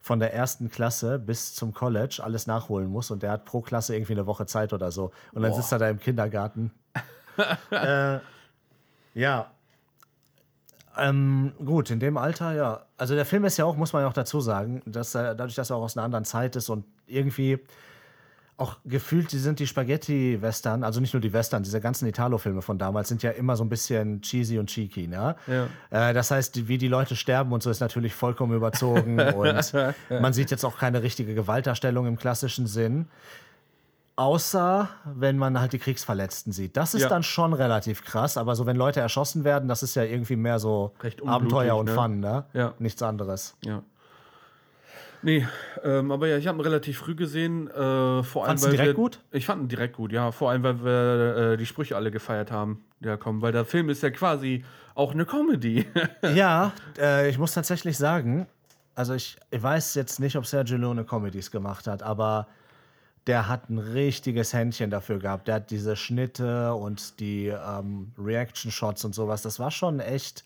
von 0.01 0.19
der 0.19 0.33
ersten 0.33 0.69
Klasse 0.69 1.19
bis 1.19 1.53
zum 1.55 1.73
College 1.73 2.21
alles 2.23 2.47
nachholen 2.47 2.89
muss 2.89 3.11
und 3.11 3.23
der 3.23 3.31
hat 3.31 3.45
pro 3.45 3.61
Klasse 3.61 3.95
irgendwie 3.95 4.13
eine 4.13 4.25
Woche 4.25 4.45
Zeit 4.45 4.73
oder 4.73 4.91
so. 4.91 5.11
Und 5.33 5.41
dann 5.41 5.53
sitzt 5.53 5.71
er 5.71 5.79
da 5.79 5.89
im 5.89 5.99
Kindergarten. 5.99 6.71
äh, 7.71 8.19
ja. 9.13 9.51
Ähm, 10.97 11.53
gut, 11.63 11.91
in 11.91 11.99
dem 11.99 12.17
Alter, 12.17 12.53
ja. 12.53 12.85
Also 12.97 13.15
der 13.15 13.25
Film 13.25 13.45
ist 13.45 13.57
ja 13.57 13.65
auch, 13.65 13.75
muss 13.77 13.93
man 13.93 14.01
ja 14.01 14.07
auch 14.07 14.13
dazu 14.13 14.41
sagen, 14.41 14.81
dass 14.85 15.15
er, 15.15 15.35
dadurch, 15.35 15.55
dass 15.55 15.69
er 15.69 15.77
auch 15.77 15.83
aus 15.83 15.97
einer 15.97 16.05
anderen 16.05 16.25
Zeit 16.25 16.55
ist 16.55 16.69
und 16.69 16.85
irgendwie 17.05 17.59
auch 18.57 18.77
gefühlt, 18.85 19.31
die 19.31 19.37
sind 19.37 19.59
die 19.59 19.67
Spaghetti-Western, 19.67 20.83
also 20.83 20.99
nicht 20.99 21.13
nur 21.13 21.21
die 21.21 21.31
Western, 21.31 21.61
diese 21.61 21.79
ganzen 21.79 22.07
Italo-Filme 22.07 22.63
von 22.63 22.79
damals 22.79 23.07
sind 23.07 23.21
ja 23.21 23.29
immer 23.29 23.55
so 23.55 23.63
ein 23.63 23.69
bisschen 23.69 24.21
cheesy 24.21 24.57
und 24.57 24.67
cheeky, 24.67 25.07
ne? 25.07 25.35
Ja. 25.45 25.67
Äh, 26.09 26.13
das 26.15 26.31
heißt, 26.31 26.67
wie 26.67 26.79
die 26.79 26.87
Leute 26.87 27.15
sterben 27.15 27.51
und 27.51 27.61
so 27.61 27.69
ist 27.69 27.81
natürlich 27.81 28.15
vollkommen 28.15 28.53
überzogen 28.53 29.19
und 29.35 29.73
man 30.09 30.33
sieht 30.33 30.49
jetzt 30.49 30.65
auch 30.65 30.79
keine 30.79 31.03
richtige 31.03 31.35
Gewaltdarstellung 31.35 32.07
im 32.07 32.17
klassischen 32.17 32.65
Sinn. 32.65 33.07
Außer 34.17 34.89
wenn 35.05 35.37
man 35.37 35.59
halt 35.59 35.73
die 35.73 35.79
Kriegsverletzten 35.79 36.51
sieht. 36.51 36.75
Das 36.75 36.93
ist 36.95 37.03
Ja. 37.03 37.07
dann 37.09 37.21
schon 37.23 37.53
relativ 37.53 38.03
krass, 38.03 38.35
aber 38.35 38.55
so 38.55 38.65
wenn 38.65 38.75
Leute 38.75 38.99
erschossen 38.99 39.43
werden, 39.43 39.69
das 39.69 39.83
ist 39.83 39.95
ja 39.95 40.03
irgendwie 40.03 40.35
mehr 40.35 40.57
so 40.59 40.93
Abenteuer 41.25 41.77
und 41.77 41.85
ne? 41.85 41.91
Fun, 41.93 42.19
ne? 42.19 42.45
Ja. 42.53 42.73
Nichts 42.79 43.01
anderes. 43.03 43.55
Ja. 43.63 43.83
Nee, 45.21 45.47
ähm, 45.83 46.11
aber 46.11 46.27
ja, 46.27 46.37
ich 46.37 46.47
habe 46.47 46.57
ihn 46.57 46.61
relativ 46.61 46.97
früh 46.99 47.15
gesehen. 47.15 47.67
Äh, 47.69 48.23
vor 48.23 48.43
allem, 48.43 48.49
Fandst 48.49 48.65
weil 48.65 48.71
direkt 48.71 48.89
wir, 48.89 48.93
gut? 48.95 49.19
Ich 49.31 49.45
fand 49.45 49.61
ihn 49.63 49.67
direkt 49.67 49.95
gut, 49.95 50.11
ja. 50.11 50.31
Vor 50.31 50.49
allem, 50.51 50.63
weil 50.63 50.83
wir 50.83 51.37
äh, 51.53 51.57
die 51.57 51.65
Sprüche 51.65 51.95
alle 51.95 52.11
gefeiert 52.11 52.51
haben, 52.51 52.83
die 52.99 53.05
da 53.05 53.17
kommen. 53.17 53.41
Weil 53.41 53.51
der 53.51 53.65
Film 53.65 53.89
ist 53.89 54.01
ja 54.03 54.09
quasi 54.09 54.63
auch 54.95 55.11
eine 55.13 55.25
Comedy. 55.25 55.85
Ja, 56.35 56.71
äh, 56.99 57.29
ich 57.29 57.37
muss 57.37 57.53
tatsächlich 57.53 57.97
sagen, 57.97 58.47
also 58.95 59.13
ich, 59.13 59.37
ich 59.51 59.61
weiß 59.61 59.93
jetzt 59.95 60.19
nicht, 60.19 60.35
ob 60.37 60.45
Sergio 60.47 60.77
Leone 60.77 61.03
Comedies 61.03 61.51
gemacht 61.51 61.85
hat, 61.87 62.01
aber 62.03 62.47
der 63.27 63.49
hat 63.49 63.69
ein 63.69 63.77
richtiges 63.77 64.53
Händchen 64.53 64.89
dafür 64.89 65.19
gehabt. 65.19 65.47
Der 65.47 65.55
hat 65.55 65.69
diese 65.69 65.95
Schnitte 65.95 66.73
und 66.73 67.19
die 67.19 67.47
ähm, 67.47 68.11
Reaction-Shots 68.17 69.03
und 69.05 69.13
sowas. 69.13 69.41
Das 69.41 69.59
war 69.59 69.69
schon 69.69 69.99
echt 69.99 70.45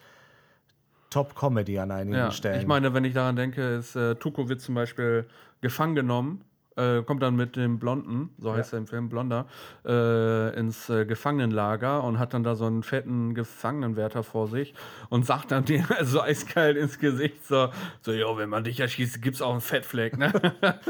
Top-Comedy 1.12 1.78
an 1.78 1.92
einigen 1.92 2.18
ja, 2.18 2.32
Stellen. 2.32 2.60
ich 2.60 2.68
meine, 2.68 2.94
wenn 2.94 3.06
ich 3.06 3.14
daran 3.14 3.36
denke, 3.36 3.76
ist 3.76 3.96
äh, 3.96 4.16
Tuko 4.16 4.50
wird 4.50 4.62
zum 4.62 4.76
Beispiel 4.76 5.26
gefangen 5.62 5.96
genommen. 5.96 6.44
Äh, 6.78 7.04
kommt 7.04 7.22
dann 7.22 7.36
mit 7.36 7.58
dem 7.58 7.80
Blonden, 7.80 8.30
so 8.38 8.54
heißt 8.54 8.72
er 8.72 8.80
im 8.80 8.88
Film, 8.88 9.10
Blonder, 9.10 9.46
äh, 9.86 10.58
ins 10.58 10.90
äh, 10.90 11.06
Gefangenenlager 11.06 12.02
und 12.02 12.18
hat 12.18 12.34
dann 12.34 12.44
da 12.44 12.56
so 12.56 12.66
einen 12.66 12.82
fetten 12.82 13.36
Gefangenenwärter 13.36 14.24
vor 14.24 14.48
sich 14.48 14.74
und 15.10 15.26
sagt 15.26 15.52
dann 15.52 15.66
dir 15.66 15.86
so 16.04 16.22
eiskalt 16.22 16.78
ins 16.78 16.98
Gesicht 16.98 17.46
so, 17.46 17.68
so, 18.04 18.14
jo, 18.14 18.38
wenn 18.38 18.48
man 18.48 18.64
dich 18.64 18.80
erschießt, 18.80 19.22
gibt's 19.22 19.42
auch 19.42 19.52
einen 19.52 19.60
Fettfleck, 19.60 20.18
ne? 20.18 20.32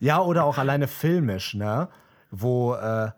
Ja, 0.00 0.20
oder 0.20 0.44
auch 0.44 0.58
alleine 0.58 0.88
filmisch, 0.88 1.54
ne? 1.54 1.88
Wo 2.30 2.74
äh, 2.74 3.10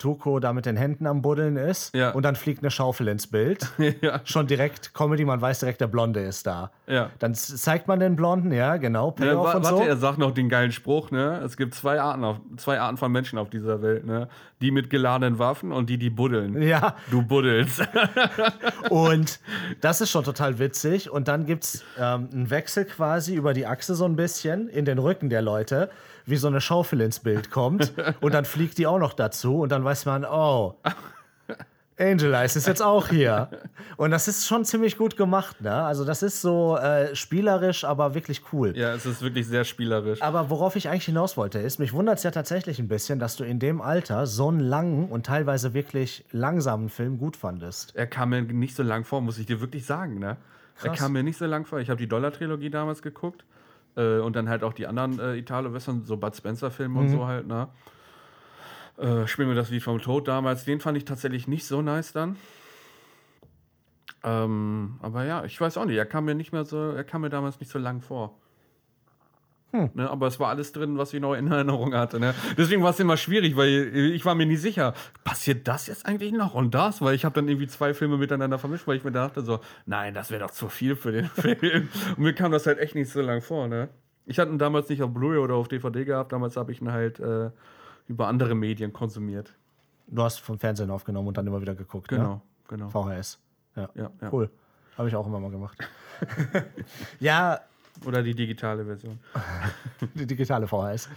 Tuko 0.00 0.40
da 0.40 0.52
mit 0.52 0.66
den 0.66 0.76
Händen 0.76 1.06
am 1.06 1.22
Buddeln 1.22 1.56
ist 1.56 1.94
Ja. 1.94 2.10
und 2.10 2.24
dann 2.24 2.34
fliegt 2.34 2.62
eine 2.62 2.70
Schaufel 2.72 3.06
ins 3.06 3.28
Bild. 3.28 3.68
ja. 4.00 4.20
Schon 4.24 4.48
direkt 4.48 4.94
Comedy, 4.94 5.24
man 5.24 5.40
weiß 5.40 5.60
direkt, 5.60 5.80
der 5.80 5.86
Blonde 5.86 6.20
ist 6.20 6.46
da. 6.46 6.72
Ja. 6.88 7.10
Dann 7.20 7.34
zeigt 7.34 7.86
man 7.86 8.00
den 8.00 8.16
Blonden, 8.16 8.50
ja, 8.52 8.76
genau, 8.78 9.14
Ja, 9.20 9.36
wa 9.38 9.44
warte, 9.54 9.68
so. 9.68 9.82
er 9.82 9.96
sagt 9.96 10.18
noch 10.18 10.32
den 10.32 10.48
geilen 10.48 10.72
Spruch, 10.72 11.10
ne? 11.12 11.40
Es 11.44 11.56
gibt 11.56 11.74
zwei 11.74 12.00
Arten, 12.00 12.24
auf, 12.24 12.38
zwei 12.56 12.80
Arten 12.80 12.96
von 12.96 13.12
Menschen 13.12 13.38
auf 13.38 13.50
dieser 13.50 13.82
Welt, 13.82 14.04
ne? 14.06 14.28
Die 14.60 14.70
mit 14.70 14.90
geladenen 14.90 15.38
Waffen 15.38 15.70
und 15.72 15.88
die, 15.88 15.96
die 15.98 16.10
buddeln. 16.10 16.60
Ja, 16.62 16.96
Du 17.10 17.22
buddelst. 17.22 17.80
und 18.90 19.40
das 19.80 20.00
ist 20.00 20.10
schon 20.10 20.24
total 20.24 20.58
witzig. 20.58 21.10
Und 21.10 21.28
dann 21.28 21.46
gibt 21.46 21.64
es 21.64 21.84
ähm, 21.98 22.28
einen 22.32 22.50
Wechsel 22.50 22.84
quasi 22.84 23.34
über 23.34 23.54
die 23.54 23.66
Achse 23.66 23.94
so 23.94 24.04
ein 24.04 24.16
bisschen 24.16 24.68
in 24.68 24.84
den 24.84 24.98
Rücken 24.98 25.30
der 25.30 25.42
Leute, 25.42 25.90
wie 26.26 26.36
so 26.36 26.48
eine 26.48 26.60
Schaufel 26.60 27.00
ins 27.00 27.20
Bild 27.20 27.50
kommt. 27.50 27.92
Und 28.20 28.34
dann 28.34 28.44
fliegt 28.44 28.78
die 28.78 28.86
auch 28.86 28.98
noch 28.98 29.12
dazu. 29.12 29.60
Und 29.60 29.70
dann 29.72 29.84
weiß 29.84 30.06
man, 30.06 30.24
oh, 30.24 30.76
Angel 32.00 32.32
Eyes 32.32 32.56
ist 32.56 32.66
jetzt 32.66 32.82
auch 32.82 33.08
hier. 33.08 33.48
Und 33.98 34.10
das 34.10 34.26
ist 34.26 34.46
schon 34.46 34.64
ziemlich 34.64 34.96
gut 34.96 35.18
gemacht, 35.18 35.60
ne? 35.60 35.70
Also, 35.70 36.06
das 36.06 36.22
ist 36.22 36.40
so 36.40 36.78
äh, 36.78 37.14
spielerisch, 37.14 37.84
aber 37.84 38.14
wirklich 38.14 38.40
cool. 38.52 38.76
ja, 38.76 38.94
es 38.94 39.04
ist 39.04 39.20
wirklich 39.20 39.46
sehr 39.46 39.64
spielerisch. 39.64 40.22
Aber 40.22 40.48
worauf 40.48 40.76
ich 40.76 40.88
eigentlich 40.88 41.04
hinaus 41.04 41.36
wollte, 41.36 41.58
ist, 41.58 41.78
mich 41.78 41.92
wundert 41.92 42.16
es 42.16 42.22
ja 42.22 42.30
tatsächlich 42.30 42.78
ein 42.78 42.88
bisschen, 42.88 43.18
dass 43.18 43.36
du 43.36 43.44
in 43.44 43.58
dem 43.58 43.82
Alter 43.82 44.26
so 44.26 44.48
einen 44.48 44.60
langen 44.60 45.10
und 45.10 45.26
teilweise 45.26 45.74
wirklich 45.74 46.24
langsamen 46.32 46.88
Film 46.88 47.18
gut 47.18 47.36
fandest. 47.36 47.94
Er 47.94 48.06
kam 48.06 48.30
mir 48.30 48.42
nicht 48.42 48.74
so 48.74 48.82
lang 48.82 49.04
vor, 49.04 49.20
muss 49.20 49.38
ich 49.38 49.44
dir 49.44 49.60
wirklich 49.60 49.84
sagen, 49.84 50.18
ne? 50.18 50.38
Er 50.82 50.88
Krass. 50.88 50.98
kam 50.98 51.12
mir 51.12 51.22
nicht 51.22 51.36
so 51.36 51.44
lang 51.44 51.66
vor. 51.66 51.80
Ich 51.80 51.90
habe 51.90 51.98
die 51.98 52.08
Dollar-Trilogie 52.08 52.70
damals 52.70 53.02
geguckt. 53.02 53.44
Äh, 53.96 54.18
und 54.18 54.36
dann 54.36 54.48
halt 54.48 54.62
auch 54.62 54.72
die 54.72 54.86
anderen 54.86 55.18
äh, 55.18 55.36
Italo-Western, 55.36 56.04
so 56.04 56.16
Bud 56.16 56.34
Spencer-Filme 56.34 56.98
und 57.00 57.08
so 57.08 57.26
halt, 57.26 57.46
ne? 57.46 57.68
Äh, 58.98 59.26
Spiel 59.26 59.46
mir 59.46 59.54
das 59.54 59.70
Lied 59.70 59.82
vom 59.82 60.00
Tod 60.00 60.28
damals. 60.28 60.64
Den 60.64 60.80
fand 60.80 60.96
ich 60.96 61.04
tatsächlich 61.04 61.48
nicht 61.48 61.66
so 61.66 61.82
nice 61.82 62.12
dann. 62.12 62.36
Ähm, 64.22 64.98
aber 65.00 65.24
ja, 65.24 65.44
ich 65.44 65.58
weiß 65.60 65.78
auch 65.78 65.86
nicht. 65.86 65.96
Er 65.96 66.06
kam 66.06 66.26
mir 66.26 66.34
nicht 66.34 66.52
mehr 66.52 66.64
so, 66.64 66.90
er 66.90 67.04
kam 67.04 67.22
mir 67.22 67.30
damals 67.30 67.58
nicht 67.60 67.72
so 67.72 67.78
lang 67.78 68.02
vor. 68.02 68.39
Ne, 69.72 70.10
aber 70.10 70.26
es 70.26 70.40
war 70.40 70.48
alles 70.48 70.72
drin, 70.72 70.98
was 70.98 71.14
ich 71.14 71.20
noch 71.20 71.34
in 71.34 71.50
Erinnerung 71.50 71.94
hatte. 71.94 72.18
Ne? 72.18 72.34
Deswegen 72.56 72.82
war 72.82 72.90
es 72.90 72.98
immer 72.98 73.16
schwierig, 73.16 73.56
weil 73.56 73.94
ich 73.94 74.24
war 74.24 74.34
mir 74.34 74.46
nie 74.46 74.56
sicher, 74.56 74.94
passiert 75.22 75.68
das 75.68 75.86
jetzt 75.86 76.06
eigentlich 76.06 76.32
noch 76.32 76.54
und 76.54 76.74
das? 76.74 77.00
Weil 77.00 77.14
ich 77.14 77.24
habe 77.24 77.34
dann 77.34 77.48
irgendwie 77.48 77.68
zwei 77.68 77.94
Filme 77.94 78.16
miteinander 78.16 78.58
vermischt, 78.58 78.86
weil 78.88 78.96
ich 78.96 79.04
mir 79.04 79.12
dachte 79.12 79.42
so, 79.42 79.60
nein, 79.86 80.12
das 80.14 80.30
wäre 80.30 80.42
doch 80.42 80.50
zu 80.50 80.68
viel 80.68 80.96
für 80.96 81.12
den 81.12 81.26
Film. 81.28 81.88
Und 82.16 82.18
mir 82.18 82.34
kam 82.34 82.50
das 82.50 82.66
halt 82.66 82.78
echt 82.78 82.94
nicht 82.94 83.10
so 83.10 83.20
lang 83.20 83.42
vor. 83.42 83.68
Ne? 83.68 83.88
Ich 84.26 84.38
hatte 84.38 84.50
ihn 84.50 84.58
damals 84.58 84.88
nicht 84.88 85.02
auf 85.02 85.12
Blu-ray 85.12 85.38
oder 85.38 85.54
auf 85.54 85.68
DVD 85.68 86.04
gehabt, 86.04 86.32
damals 86.32 86.56
habe 86.56 86.72
ich 86.72 86.80
ihn 86.80 86.90
halt 86.90 87.20
äh, 87.20 87.50
über 88.08 88.26
andere 88.26 88.54
Medien 88.54 88.92
konsumiert. 88.92 89.54
Du 90.08 90.22
hast 90.22 90.40
vom 90.40 90.58
Fernsehen 90.58 90.90
aufgenommen 90.90 91.28
und 91.28 91.36
dann 91.36 91.46
immer 91.46 91.60
wieder 91.60 91.76
geguckt. 91.76 92.08
Genau, 92.08 92.42
genau. 92.66 92.86
Ne? 92.86 92.90
VHS. 93.20 93.38
Ja. 93.76 93.88
Ja, 93.94 94.10
ja. 94.20 94.32
Cool. 94.32 94.50
Habe 94.98 95.08
ich 95.08 95.14
auch 95.14 95.26
immer 95.26 95.38
mal 95.38 95.50
gemacht. 95.50 95.78
ja, 97.20 97.60
Oder 98.04 98.22
die 98.22 98.34
digitale 98.34 98.84
Version. 98.84 99.18
die 100.14 100.26
digitale 100.26 100.66
VHS. 100.66 101.08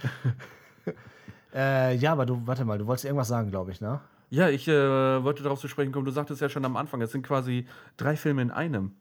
äh, 1.54 1.94
ja, 1.96 2.12
aber 2.12 2.26
du, 2.26 2.42
warte 2.44 2.64
mal, 2.64 2.78
du 2.78 2.86
wolltest 2.86 3.04
irgendwas 3.04 3.28
sagen, 3.28 3.50
glaube 3.50 3.70
ich, 3.70 3.80
ne? 3.80 4.00
Ja, 4.30 4.48
ich 4.48 4.66
äh, 4.66 5.22
wollte 5.22 5.42
darauf 5.42 5.60
zu 5.60 5.68
sprechen 5.68 5.92
kommen. 5.92 6.04
Du 6.04 6.10
sagtest 6.10 6.40
ja 6.40 6.48
schon 6.48 6.64
am 6.64 6.76
Anfang, 6.76 7.00
es 7.02 7.12
sind 7.12 7.24
quasi 7.24 7.66
drei 7.96 8.16
Filme 8.16 8.42
in 8.42 8.50
einem. 8.50 8.92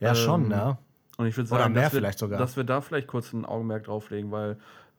Ja, 0.00 0.14
schon, 0.14 0.44
Ähm, 0.44 0.48
ne? 0.48 0.78
Und 1.18 1.26
ich 1.26 1.36
würde 1.36 1.50
Oder 1.50 1.64
sagen, 1.64 1.74
mehr 1.74 1.82
dass, 1.84 1.92
wir, 1.92 1.98
vielleicht 2.00 2.18
sogar. 2.18 2.38
dass 2.38 2.56
wir 2.56 2.64
da 2.64 2.80
vielleicht 2.80 3.06
kurz 3.06 3.32
ein 3.34 3.44
Augenmerk 3.44 3.84
drauflegen, 3.84 4.30
weil 4.30 4.56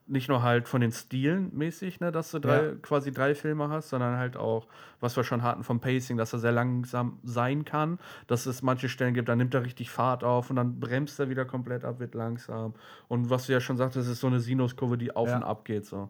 nicht 0.07 0.27
nur 0.27 0.41
halt 0.43 0.67
von 0.67 0.81
den 0.81 0.91
Stilen 0.91 1.55
mäßig, 1.55 1.99
ne, 2.01 2.11
dass 2.11 2.31
du 2.31 2.39
drei, 2.39 2.63
Ja. 2.65 2.71
quasi 2.81 3.11
drei 3.11 3.33
Filme 3.35 3.69
hast, 3.69 3.89
sondern 3.89 4.17
halt 4.17 4.35
auch, 4.35 4.67
was 4.99 5.15
wir 5.15 5.23
schon 5.23 5.41
hatten 5.41 5.63
vom 5.63 5.79
Pacing, 5.79 6.17
dass 6.17 6.33
er 6.33 6.39
sehr 6.39 6.51
langsam 6.51 7.19
sein 7.23 7.63
kann, 7.65 7.97
dass 8.27 8.45
es 8.45 8.61
manche 8.61 8.89
Stellen 8.89 9.13
gibt, 9.13 9.29
da 9.29 9.35
nimmt 9.35 9.53
er 9.53 9.63
richtig 9.63 9.89
Fahrt 9.89 10.23
auf 10.23 10.49
und 10.49 10.57
dann 10.57 10.79
bremst 10.79 11.19
er 11.19 11.29
wieder 11.29 11.45
komplett 11.45 11.85
ab, 11.85 11.99
wird 11.99 12.13
langsam. 12.15 12.73
Und 13.07 13.29
was 13.29 13.45
du 13.45 13.53
ja 13.53 13.61
schon 13.61 13.77
sagtest, 13.77 14.09
ist 14.09 14.19
so 14.19 14.27
eine 14.27 14.39
Sinuskurve, 14.41 14.97
die 14.97 15.15
auf 15.15 15.29
Ja. 15.29 15.37
und 15.37 15.43
ab 15.43 15.63
geht. 15.65 15.85
So. 15.85 16.09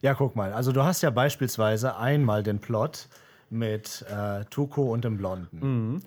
Ja, 0.00 0.14
guck 0.14 0.34
mal. 0.34 0.52
Also, 0.52 0.72
du 0.72 0.82
hast 0.82 1.02
ja 1.02 1.10
beispielsweise 1.10 1.96
einmal 1.96 2.42
den 2.42 2.58
Plot 2.58 3.08
mit 3.50 4.04
äh, 4.10 4.44
Tuko 4.46 4.92
und 4.92 5.04
dem 5.04 5.16
Blonden. 5.18 6.02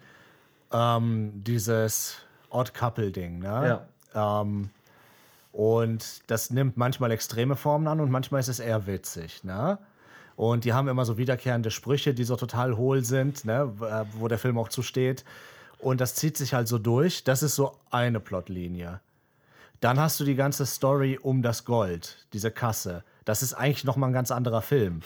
Ähm, 0.71 1.31
dieses 1.43 2.17
Odd-Couple-Ding, 2.49 3.39
ne? 3.39 3.81
Ähm, 4.15 4.69
und 5.53 6.29
das 6.29 6.49
nimmt 6.49 6.77
manchmal 6.77 7.11
extreme 7.11 7.55
Formen 7.55 7.87
an 7.87 8.01
und 8.01 8.09
manchmal 8.09 8.41
ist 8.41 8.49
es 8.49 8.59
eher 8.59 8.87
witzig, 8.87 9.43
ne? 9.43 9.77
Und 10.35 10.65
die 10.65 10.73
haben 10.73 10.87
immer 10.87 11.05
so 11.05 11.19
wiederkehrende 11.19 11.69
Sprüche, 11.69 12.15
die 12.15 12.23
so 12.23 12.35
total 12.35 12.75
hohl 12.75 13.05
sind, 13.05 13.45
ne? 13.45 13.71
äh, 13.81 14.05
wo 14.17 14.27
der 14.27 14.39
Film 14.39 14.57
auch 14.57 14.67
zusteht. 14.67 15.23
Und 15.77 16.01
das 16.01 16.15
zieht 16.15 16.37
sich 16.37 16.55
halt 16.55 16.67
so 16.67 16.79
durch. 16.79 17.23
Das 17.23 17.43
ist 17.43 17.55
so 17.55 17.77
eine 17.91 18.19
Plotlinie. 18.19 18.99
Dann 19.79 19.99
hast 19.99 20.19
du 20.19 20.23
die 20.23 20.33
ganze 20.33 20.65
Story 20.65 21.19
um 21.21 21.43
das 21.43 21.65
Gold, 21.65 22.25
diese 22.33 22.49
Kasse. 22.49 23.03
Das 23.25 23.43
ist 23.43 23.53
eigentlich 23.53 23.83
noch 23.83 23.95
mal 23.95 24.07
ein 24.07 24.13
ganz 24.13 24.31
anderer 24.31 24.63
Film. 24.63 25.01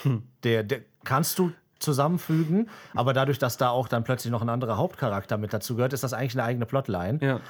Der, 0.45 0.63
der 0.63 0.79
kannst 1.03 1.39
du 1.39 1.51
zusammenfügen, 1.79 2.69
aber 2.95 3.11
dadurch, 3.11 3.37
dass 3.37 3.57
da 3.57 3.69
auch 3.69 3.89
dann 3.89 4.05
plötzlich 4.05 4.31
noch 4.31 4.41
ein 4.41 4.49
anderer 4.49 4.77
Hauptcharakter 4.77 5.37
mit 5.37 5.51
dazu 5.51 5.75
gehört, 5.75 5.91
ist 5.91 6.03
das 6.03 6.13
eigentlich 6.13 6.35
eine 6.35 6.43
eigene 6.43 6.65
Plotline. 6.65 7.19
Ja. 7.21 7.41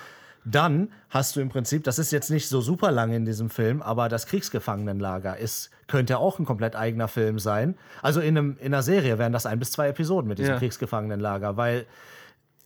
Dann 0.45 0.89
hast 1.09 1.35
du 1.35 1.41
im 1.41 1.49
Prinzip, 1.49 1.83
das 1.83 1.99
ist 1.99 2.11
jetzt 2.11 2.29
nicht 2.29 2.47
so 2.47 2.61
super 2.61 2.91
lang 2.91 3.11
in 3.11 3.25
diesem 3.25 3.49
Film, 3.49 3.81
aber 3.81 4.07
das 4.07 4.27
Kriegsgefangenenlager 4.27 5.37
ist, 5.37 5.71
könnte 5.87 6.17
auch 6.19 6.39
ein 6.39 6.45
komplett 6.45 6.75
eigener 6.75 7.07
Film 7.07 7.39
sein. 7.39 7.75
Also 8.01 8.21
in, 8.21 8.37
einem, 8.37 8.57
in 8.59 8.73
einer 8.73 8.83
Serie 8.83 9.17
wären 9.17 9.33
das 9.33 9.45
ein 9.45 9.59
bis 9.59 9.71
zwei 9.71 9.89
Episoden 9.89 10.27
mit 10.27 10.39
diesem 10.39 10.53
Ja. 10.53 10.59
Kriegsgefangenenlager, 10.59 11.57
weil 11.57 11.85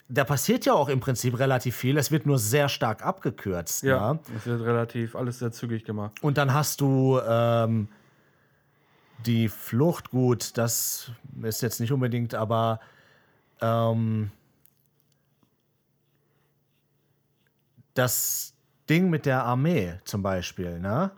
da 0.09 0.25
passiert 0.25 0.65
ja 0.65 0.73
auch 0.73 0.89
im 0.89 0.99
Prinzip 0.99 1.39
relativ 1.39 1.75
viel. 1.75 1.97
Es 1.97 2.11
wird 2.11 2.25
nur 2.25 2.37
sehr 2.37 2.67
stark 2.67 3.05
abgekürzt. 3.05 3.83
Ja, 3.83 4.13
ne? 4.13 4.19
das 4.33 4.45
wird 4.45 4.61
relativ 4.61 5.15
alles 5.15 5.39
sehr 5.39 5.51
zügig 5.51 5.85
gemacht. 5.85 6.21
Und 6.21 6.37
dann 6.37 6.53
hast 6.53 6.81
du 6.81 7.19
ähm, 7.25 7.87
die 9.25 9.47
Flucht, 9.47 10.11
gut, 10.11 10.57
das 10.57 11.11
ist 11.43 11.61
jetzt 11.61 11.79
nicht 11.79 11.93
unbedingt, 11.93 12.35
aber 12.35 12.81
ähm, 13.61 14.31
das 17.93 18.53
Ding 18.89 19.09
mit 19.09 19.25
der 19.25 19.43
Armee 19.43 19.93
zum 20.05 20.21
Beispiel, 20.23 20.79
ne? 20.79 21.11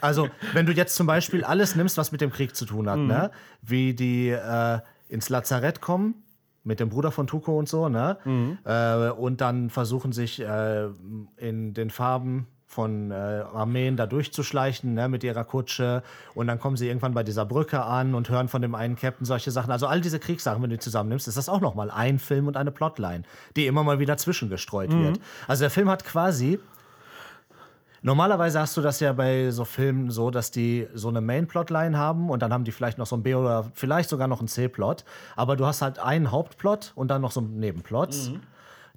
Also, 0.00 0.28
wenn 0.52 0.66
du 0.66 0.72
jetzt 0.72 0.94
zum 0.96 1.06
Beispiel 1.06 1.44
alles 1.44 1.74
nimmst, 1.76 1.96
was 1.98 2.12
mit 2.12 2.20
dem 2.20 2.30
Krieg 2.30 2.54
zu 2.54 2.66
tun 2.66 2.88
hat, 2.88 2.98
ne? 3.06 3.30
Wie 3.62 3.94
die 3.94 4.28
äh, 4.28 4.78
ins 5.08 5.28
Lazarett 5.28 5.80
kommen 5.80 6.22
mit 6.62 6.78
dem 6.80 6.88
Bruder 6.88 7.10
von 7.10 7.26
Tuko 7.26 7.58
und 7.58 7.68
so, 7.68 7.88
ne? 7.88 8.18
Äh, 8.64 9.10
und 9.10 9.40
dann 9.40 9.70
versuchen 9.70 10.12
sich 10.12 10.40
äh, 10.40 10.88
in 11.36 11.74
den 11.74 11.90
Farben 11.90 12.46
von 12.74 13.12
äh, 13.12 13.14
Armeen 13.14 13.96
da 13.96 14.06
durchzuschleichen, 14.06 14.94
ne, 14.94 15.08
mit 15.08 15.22
ihrer 15.22 15.44
Kutsche. 15.44 16.02
Und 16.34 16.48
dann 16.48 16.58
kommen 16.58 16.76
sie 16.76 16.88
irgendwann 16.88 17.14
bei 17.14 17.22
dieser 17.22 17.46
Brücke 17.46 17.84
an 17.84 18.14
und 18.14 18.28
hören 18.28 18.48
von 18.48 18.62
dem 18.62 18.74
einen 18.74 18.96
Captain 18.96 19.24
solche 19.24 19.52
Sachen. 19.52 19.70
Also 19.70 19.86
all 19.86 20.00
diese 20.00 20.18
Kriegssachen, 20.18 20.60
wenn 20.62 20.70
du 20.70 20.76
die 20.76 20.82
zusammennimmst, 20.82 21.28
ist 21.28 21.36
das 21.36 21.48
auch 21.48 21.60
nochmal 21.60 21.90
ein 21.90 22.18
Film 22.18 22.48
und 22.48 22.56
eine 22.56 22.72
Plotline, 22.72 23.22
die 23.54 23.66
immer 23.66 23.84
mal 23.84 24.00
wieder 24.00 24.16
zwischengestreut 24.16 24.90
wird. 24.92 25.20
Also 25.46 25.62
der 25.62 25.70
Film 25.70 25.88
hat 25.88 26.04
quasi 26.04 26.58
Normalerweise 28.06 28.60
hast 28.60 28.76
du 28.76 28.82
das 28.82 29.00
ja 29.00 29.14
bei 29.14 29.50
so 29.50 29.64
Filmen 29.64 30.10
so, 30.10 30.30
dass 30.30 30.50
die 30.50 30.86
so 30.92 31.08
eine 31.08 31.22
Main-Plotline 31.22 31.96
haben 31.96 32.28
und 32.28 32.42
dann 32.42 32.52
haben 32.52 32.64
die 32.64 32.70
vielleicht 32.72 32.98
noch 32.98 33.06
so 33.06 33.16
ein 33.16 33.22
B- 33.22 33.34
oder 33.34 33.64
vielleicht 33.72 34.10
sogar 34.10 34.28
noch 34.28 34.40
einen 34.40 34.48
C-Plot. 34.48 35.06
Aber 35.36 35.56
du 35.56 35.64
hast 35.64 35.80
halt 35.80 35.98
einen 35.98 36.30
Hauptplot 36.30 36.92
und 36.96 37.08
dann 37.08 37.22
noch 37.22 37.32
so 37.32 37.40
einen 37.40 37.58
Nebenplot, 37.58 38.14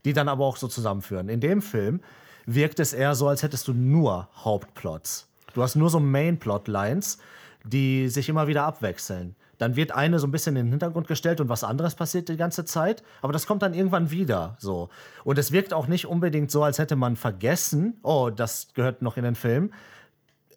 die 0.03 0.11
dann 0.11 0.27
aber 0.27 0.43
auch 0.43 0.57
so 0.57 0.67
zusammenführen. 0.67 1.29
In 1.29 1.39
dem 1.39 1.61
Film 1.61 2.01
wirkt 2.47 2.79
es 2.79 2.93
eher 2.93 3.13
so, 3.13 3.27
als 3.27 3.43
hättest 3.43 3.67
du 3.67 3.73
nur 3.73 4.29
Hauptplots. 4.43 5.27
Du 5.53 5.61
hast 5.61 5.75
nur 5.75 5.89
so 5.91 5.99
Main-Plotlines, 5.99 7.19
die 7.63 8.07
sich 8.09 8.29
immer 8.29 8.47
wieder 8.47 8.63
abwechseln. 8.63 9.35
Dann 9.57 9.75
wird 9.75 9.91
eine 9.91 10.19
so 10.19 10.27
ein 10.27 10.31
bisschen 10.31 10.55
in 10.55 10.67
den 10.67 10.71
Hintergrund 10.71 11.07
gestellt 11.07 11.41
und 11.41 11.49
was 11.49 11.63
anderes 11.63 11.95
passiert 11.95 12.29
die 12.29 12.37
ganze 12.37 12.63
Zeit, 12.63 13.03
aber 13.21 13.33
das 13.33 13.47
kommt 13.47 13.63
dann 13.63 13.73
irgendwann 13.73 14.11
wieder 14.11 14.55
so. 14.59 14.89
Und 15.23 15.37
es 15.39 15.51
wirkt 15.51 15.73
auch 15.73 15.87
nicht 15.87 16.05
unbedingt 16.05 16.51
so, 16.51 16.63
als 16.63 16.77
hätte 16.79 16.95
man 16.95 17.15
vergessen, 17.15 17.97
oh, 18.03 18.29
das 18.29 18.67
gehört 18.75 19.01
noch 19.01 19.17
in 19.17 19.23
den 19.23 19.35
Film. 19.35 19.73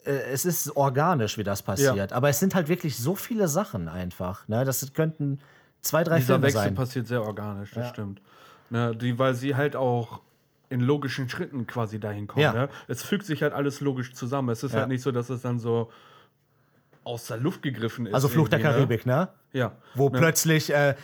Äh, 0.05 0.13
Es 0.33 0.45
ist 0.45 0.77
organisch, 0.77 1.39
wie 1.39 1.45
das 1.45 1.63
passiert, 1.63 2.13
aber 2.13 2.29
es 2.29 2.39
sind 2.41 2.55
halt 2.55 2.69
wirklich 2.69 2.99
so 2.99 3.15
viele 3.15 3.49
Sachen 3.49 3.89
einfach. 3.89 4.47
Ne? 4.49 4.65
Das 4.67 4.93
könnten 4.93 5.39
zwei, 5.81 6.05
drei 6.05 6.17
Dieser 6.19 6.35
Filme 6.35 6.47
Wechsel 6.49 6.61
sein. 6.61 6.75
passiert 6.75 7.07
sehr 7.07 7.23
organisch, 7.23 7.71
das 7.73 7.89
stimmt. 7.89 8.21
Ne, 8.69 8.95
die, 8.95 9.19
weil 9.19 9.35
sie 9.35 9.57
halt 9.57 9.75
auch 9.77 10.21
in 10.71 10.81
logischen 10.81 11.29
Schritten 11.29 11.67
quasi 11.67 12.01
dahin 12.01 12.27
kommen. 12.27 12.43
Ja. 12.43 12.53
Ne? 12.53 12.69
Es 12.89 13.03
fügt 13.03 13.27
sich 13.27 13.43
halt 13.43 13.53
alles 13.53 13.81
logisch 13.81 14.15
zusammen. 14.15 14.49
Es 14.51 14.63
ist 14.63 14.73
Ja. 14.73 14.81
halt 14.81 14.89
nicht 14.89 15.03
so, 15.03 15.11
dass 15.11 15.29
es 15.29 15.43
dann 15.43 15.59
so 15.59 15.91
aus 17.05 17.27
der 17.27 17.39
Luft 17.39 17.63
gegriffen 17.63 18.07
ist. 18.07 18.15
Also 18.15 18.29
Fluch 18.29 18.49
der 18.49 18.61
irgendwie, 18.61 18.75
Karibik, 18.77 19.07
ne? 19.07 19.17
Ne? 19.17 19.29
Ja. 19.53 19.73
Wo 19.95 20.09
ne? 20.09 20.19
plötzlich, 20.19 20.73
äh, 20.73 20.95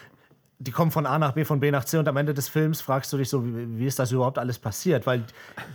die 0.58 0.70
kommen 0.70 0.90
von 0.90 1.04
A 1.04 1.18
nach 1.18 1.32
B, 1.32 1.44
von 1.44 1.58
B 1.60 1.70
nach 1.70 1.84
C 1.84 1.98
und 1.98 2.06
am 2.08 2.16
Ende 2.16 2.32
des 2.32 2.48
Films 2.48 2.80
fragst 2.80 3.12
du 3.12 3.18
dich 3.18 3.28
so, 3.28 3.44
wie, 3.44 3.78
wie 3.78 3.86
ist 3.86 3.98
das 3.98 4.12
überhaupt 4.12 4.38
alles 4.38 4.58
passiert? 4.58 5.06
Weil 5.06 5.24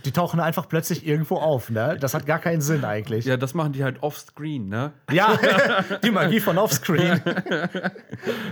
die 0.04 0.10
tauchen 0.10 0.40
einfach 0.40 0.68
plötzlich 0.68 1.06
irgendwo 1.06 1.36
auf, 1.36 1.70
ne? 1.70 1.96
Das 2.00 2.14
hat 2.14 2.24
gar 2.26 2.38
keinen 2.38 2.62
Sinn 2.62 2.84
eigentlich. 2.84 3.26
Ja, 3.26 3.36
das 3.36 3.54
machen 3.54 3.72
die 3.72 3.84
halt 3.84 4.02
offscreen, 4.02 4.68
ne? 4.68 4.92
Ja, 5.10 5.38
die 6.02 6.10
Magie 6.10 6.40
von 6.40 6.56
Offscreen. 6.58 7.20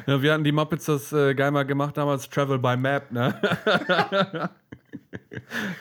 Ja, 0.06 0.22
wir 0.22 0.32
hatten 0.32 0.44
die 0.44 0.52
Muppets 0.52 0.84
das 0.84 1.12
äh, 1.12 1.34
geil 1.34 1.50
mal 1.50 1.64
gemacht 1.64 1.96
damals, 1.96 2.28
Travel 2.28 2.58
by 2.58 2.76
Map, 2.76 3.10
ne? 3.10 3.34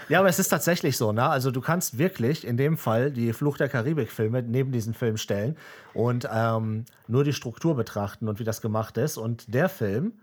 Ja, 0.09 0.19
aber 0.19 0.29
es 0.29 0.39
ist 0.39 0.49
tatsächlich 0.49 0.97
so, 0.97 1.11
ne? 1.11 1.27
Also 1.27 1.51
du 1.51 1.61
kannst 1.61 1.97
wirklich 1.97 2.45
in 2.45 2.57
dem 2.57 2.77
Fall 2.77 3.11
die 3.11 3.33
Fluch 3.33 3.57
der 3.57 3.69
Karibik-Filme 3.69 4.41
neben 4.43 4.71
diesen 4.71 4.93
Film 4.93 5.17
stellen 5.17 5.55
und 5.93 6.27
ähm, 6.31 6.85
nur 7.07 7.23
die 7.23 7.33
Struktur 7.33 7.75
betrachten 7.75 8.27
und 8.27 8.39
wie 8.39 8.43
das 8.43 8.61
gemacht 8.61 8.97
ist. 8.97 9.17
Und 9.17 9.53
der 9.53 9.69
Film, 9.69 10.13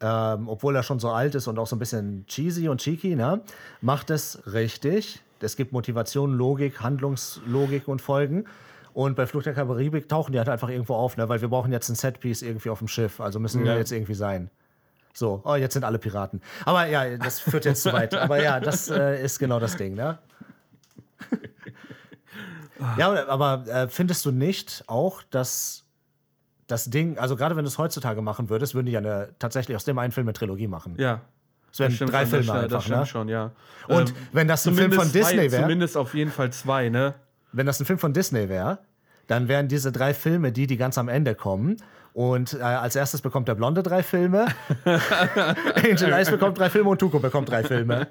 ähm, 0.00 0.48
obwohl 0.48 0.74
er 0.76 0.82
schon 0.82 0.98
so 0.98 1.10
alt 1.10 1.34
ist 1.34 1.46
und 1.46 1.58
auch 1.58 1.66
so 1.66 1.76
ein 1.76 1.78
bisschen 1.78 2.24
cheesy 2.26 2.68
und 2.68 2.80
cheeky, 2.80 3.16
ne, 3.16 3.40
macht 3.80 4.10
es 4.10 4.40
richtig. 4.52 5.22
Es 5.40 5.56
gibt 5.56 5.72
Motivation, 5.72 6.34
Logik, 6.34 6.80
Handlungslogik 6.80 7.88
und 7.88 8.00
Folgen. 8.00 8.44
Und 8.92 9.14
bei 9.16 9.26
Fluch 9.26 9.42
der 9.42 9.54
Karibik 9.54 10.08
tauchen 10.08 10.32
die 10.32 10.38
halt 10.38 10.48
einfach 10.48 10.68
irgendwo 10.68 10.94
auf, 10.94 11.16
ne? 11.16 11.28
weil 11.28 11.40
wir 11.40 11.48
brauchen 11.48 11.70
jetzt 11.72 11.88
ein 11.88 11.94
Setpiece 11.94 12.42
irgendwie 12.42 12.70
auf 12.70 12.80
dem 12.80 12.88
Schiff. 12.88 13.20
Also 13.20 13.38
müssen 13.38 13.62
wir 13.64 13.72
Ja. 13.72 13.78
jetzt 13.78 13.92
irgendwie 13.92 14.14
sein. 14.14 14.50
So, 15.12 15.42
oh, 15.44 15.54
jetzt 15.56 15.74
sind 15.74 15.84
alle 15.84 15.98
Piraten. 15.98 16.40
Aber 16.64 16.86
ja, 16.86 17.16
das 17.16 17.40
führt 17.40 17.64
jetzt 17.64 17.82
zu 17.82 17.92
weit. 17.92 18.14
Aber 18.14 18.42
ja, 18.42 18.60
das 18.60 18.88
äh, 18.90 19.22
ist 19.22 19.38
genau 19.38 19.58
das 19.58 19.76
Ding, 19.76 19.94
ne? 19.94 20.18
ja, 22.96 23.26
aber 23.28 23.64
äh, 23.66 23.88
findest 23.88 24.24
du 24.24 24.30
nicht 24.30 24.84
auch, 24.86 25.22
dass 25.30 25.84
das 26.66 26.86
Ding, 26.86 27.18
also 27.18 27.36
gerade 27.36 27.56
wenn 27.56 27.64
du 27.64 27.68
es 27.68 27.78
heutzutage 27.78 28.22
machen 28.22 28.48
würdest, 28.48 28.74
würden 28.74 28.86
die 28.86 28.92
ja 28.92 29.00
eine, 29.00 29.34
tatsächlich 29.38 29.76
aus 29.76 29.84
dem 29.84 29.98
einen 29.98 30.12
Film 30.12 30.26
eine 30.26 30.32
Trilogie 30.32 30.68
machen. 30.68 30.94
Ja. 30.98 31.20
Es 31.72 31.78
wären 31.78 31.96
drei 31.96 32.26
Filme 32.26 32.44
stimmt- 32.44 32.58
einfach, 32.58 32.68
das 32.70 32.84
stimmt 32.84 32.98
ne? 33.00 33.06
schon, 33.06 33.28
ja. 33.28 33.52
Und 33.86 34.10
Ähm, 34.10 34.16
wenn 34.32 34.48
das 34.48 34.66
ein 34.66 34.74
Film 34.74 34.92
von 34.92 35.10
Disney 35.12 35.50
wäre, 35.52 35.62
Zumindest 35.62 35.96
auf 35.96 36.14
jeden 36.14 36.30
Fall 36.30 36.52
zwei, 36.52 36.88
ne? 36.88 37.14
wenn 37.52 37.66
das 37.66 37.80
ein 37.80 37.86
Film 37.86 37.98
von 37.98 38.12
Disney 38.12 38.48
wäre, 38.48 38.78
dann 39.26 39.46
wären 39.46 39.68
diese 39.68 39.92
drei 39.92 40.12
Filme 40.14 40.50
die, 40.50 40.66
die 40.66 40.76
ganz 40.76 40.98
am 40.98 41.08
Ende 41.08 41.34
kommen. 41.36 41.76
Und 42.12 42.54
äh, 42.54 42.62
als 42.62 42.96
erstes 42.96 43.20
bekommt 43.22 43.46
der 43.48 43.54
Blonde 43.54 43.82
drei 43.82 44.02
Filme, 44.02 44.46
Angel 44.84 46.12
Eyes 46.12 46.30
bekommt 46.30 46.58
drei 46.58 46.68
Filme 46.68 46.90
und 46.90 46.98
Tuco 46.98 47.18
bekommt 47.20 47.48
drei 47.48 47.62
Filme. 47.62 48.08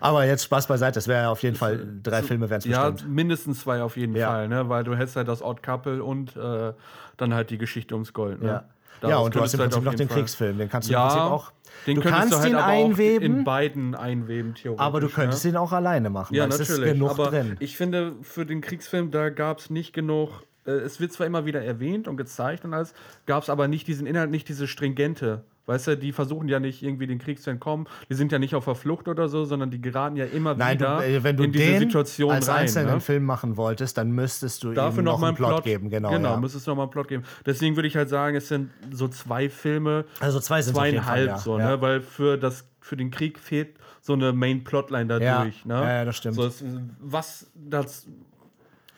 Aber 0.00 0.24
jetzt 0.24 0.44
Spaß 0.44 0.66
beiseite, 0.68 0.98
es 0.98 1.08
wäre 1.08 1.28
auf 1.28 1.42
jeden 1.42 1.56
Fall, 1.56 1.84
drei 2.02 2.22
Filme 2.22 2.48
wären 2.48 2.58
es 2.60 2.64
Ja, 2.64 2.90
bestimmt. 2.90 3.12
mindestens 3.14 3.60
zwei 3.60 3.82
auf 3.82 3.96
jeden 3.96 4.14
Ja. 4.14 4.28
Fall, 4.30 4.48
ne? 4.48 4.68
weil 4.68 4.84
du 4.84 4.94
hättest 4.96 5.16
halt 5.16 5.28
das 5.28 5.42
Odd 5.42 5.62
Couple 5.62 6.02
und 6.02 6.36
äh, 6.36 6.72
dann 7.16 7.34
halt 7.34 7.50
die 7.50 7.58
Geschichte 7.58 7.94
ums 7.94 8.12
Gold. 8.12 8.40
Ne? 8.40 8.48
Ja. 8.48 8.64
Daraus 9.00 9.10
ja, 9.10 9.18
und 9.18 9.34
du 9.34 9.40
hast 9.40 9.54
im 9.54 9.60
halt 9.60 9.70
Prinzip 9.70 9.84
noch 9.84 9.94
den 9.94 10.08
Fall- 10.08 10.16
Kriegsfilm, 10.18 10.58
den 10.58 10.68
kannst 10.68 10.88
du 10.88 10.92
Ja, 10.92 11.02
im 11.04 11.08
Prinzip 11.08 11.32
auch. 11.32 11.52
den 11.86 11.96
du 11.96 12.02
kannst 12.02 12.32
du 12.32 12.38
halt 12.38 12.50
ihn 12.50 12.56
einweben, 12.56 13.38
in 13.38 13.44
beiden 13.44 13.94
einweben, 13.94 14.54
theoretisch. 14.54 14.84
aber 14.84 15.00
du 15.00 15.08
könntest 15.08 15.44
ne? 15.44 15.50
ihn 15.52 15.56
auch 15.56 15.72
alleine 15.72 16.10
machen, 16.10 16.34
Ja, 16.34 16.46
natürlich. 16.46 16.68
ist 16.70 16.82
genug 16.82 17.10
aber 17.10 17.30
drin. 17.30 17.56
ich 17.60 17.76
finde, 17.76 18.16
für 18.22 18.44
den 18.44 18.60
Kriegsfilm, 18.60 19.10
da 19.10 19.30
gab 19.30 19.58
es 19.60 19.70
nicht 19.70 19.92
genug. 19.92 20.42
Äh, 20.66 20.72
es 20.72 21.00
wird 21.00 21.12
zwar 21.12 21.26
immer 21.26 21.46
wieder 21.46 21.62
erwähnt 21.62 22.08
und 22.08 22.16
gezeigt 22.16 22.64
und 22.64 22.74
alles, 22.74 22.94
gab 23.26 23.42
es 23.42 23.50
aber 23.50 23.68
nicht 23.68 23.86
diesen 23.86 24.06
Inhalt, 24.06 24.30
nicht 24.30 24.48
diese 24.48 24.66
stringente. 24.66 25.44
Weißt 25.66 25.86
du, 25.86 25.96
die 25.96 26.10
versuchen 26.10 26.48
ja 26.48 26.58
nicht 26.58 26.82
irgendwie 26.82 27.06
den 27.06 27.20
Krieg 27.20 27.40
zu 27.40 27.48
entkommen. 27.48 27.86
Die 28.08 28.14
sind 28.14 28.32
ja 28.32 28.40
nicht 28.40 28.56
auf 28.56 28.64
der 28.64 28.74
Flucht 28.74 29.06
oder 29.06 29.28
so, 29.28 29.44
sondern 29.44 29.70
die 29.70 29.80
geraten 29.80 30.16
ja 30.16 30.24
immer 30.24 30.54
Nein, 30.54 30.78
du, 30.78 30.84
wieder 30.84 31.06
äh, 31.06 31.22
wenn 31.22 31.36
du 31.36 31.44
in 31.44 31.52
diese 31.52 31.64
den 31.64 31.78
Situation 31.78 32.32
als 32.32 32.48
rein. 32.48 32.62
einzelnen 32.62 32.94
ne? 32.94 33.00
Film 33.00 33.24
machen 33.24 33.56
wolltest, 33.56 33.96
dann 33.96 34.10
müsstest 34.10 34.64
du 34.64 34.72
Dafür 34.72 35.02
ihm 35.02 35.04
noch 35.04 35.12
noch 35.12 35.28
einen 35.28 35.36
einen 35.36 35.36
Plot, 35.36 35.62
geben. 35.62 35.88
Genau, 35.88 36.10
genau 36.10 36.30
ja. 36.30 36.40
müsstest 36.40 36.66
du 36.66 36.72
noch 36.72 36.76
mal 36.78 36.82
einen 36.84 36.90
Plot 36.90 37.06
geben. 37.06 37.22
Deswegen 37.46 37.76
würde 37.76 37.86
ich 37.86 37.94
halt 37.94 38.08
sagen, 38.08 38.36
es 38.36 38.48
sind 38.48 38.70
so 38.90 39.06
zwei 39.06 39.48
Filme, 39.48 40.06
Also 40.18 40.40
zwei 40.40 40.60
sind 40.60 40.76
jeden 40.76 40.96
Fall, 40.96 41.04
zweieinhalb 41.04 41.28
ja. 41.28 41.38
so, 41.38 41.58
ja. 41.58 41.76
ne? 41.76 41.80
Weil 41.80 42.00
für, 42.00 42.36
das, 42.36 42.68
für 42.80 42.96
den 42.96 43.12
Krieg 43.12 43.38
fehlt 43.38 43.76
so 44.00 44.14
eine 44.14 44.32
Main-Plotline 44.32 45.06
dadurch. 45.06 45.64
Ja. 45.64 45.66
Ne? 45.66 45.74
Ja, 45.74 45.92
ja, 45.98 46.04
das 46.04 46.16
stimmt. 46.16 46.34
So, 46.34 46.46
es, 46.46 46.64
was 46.98 47.46
das. 47.54 48.08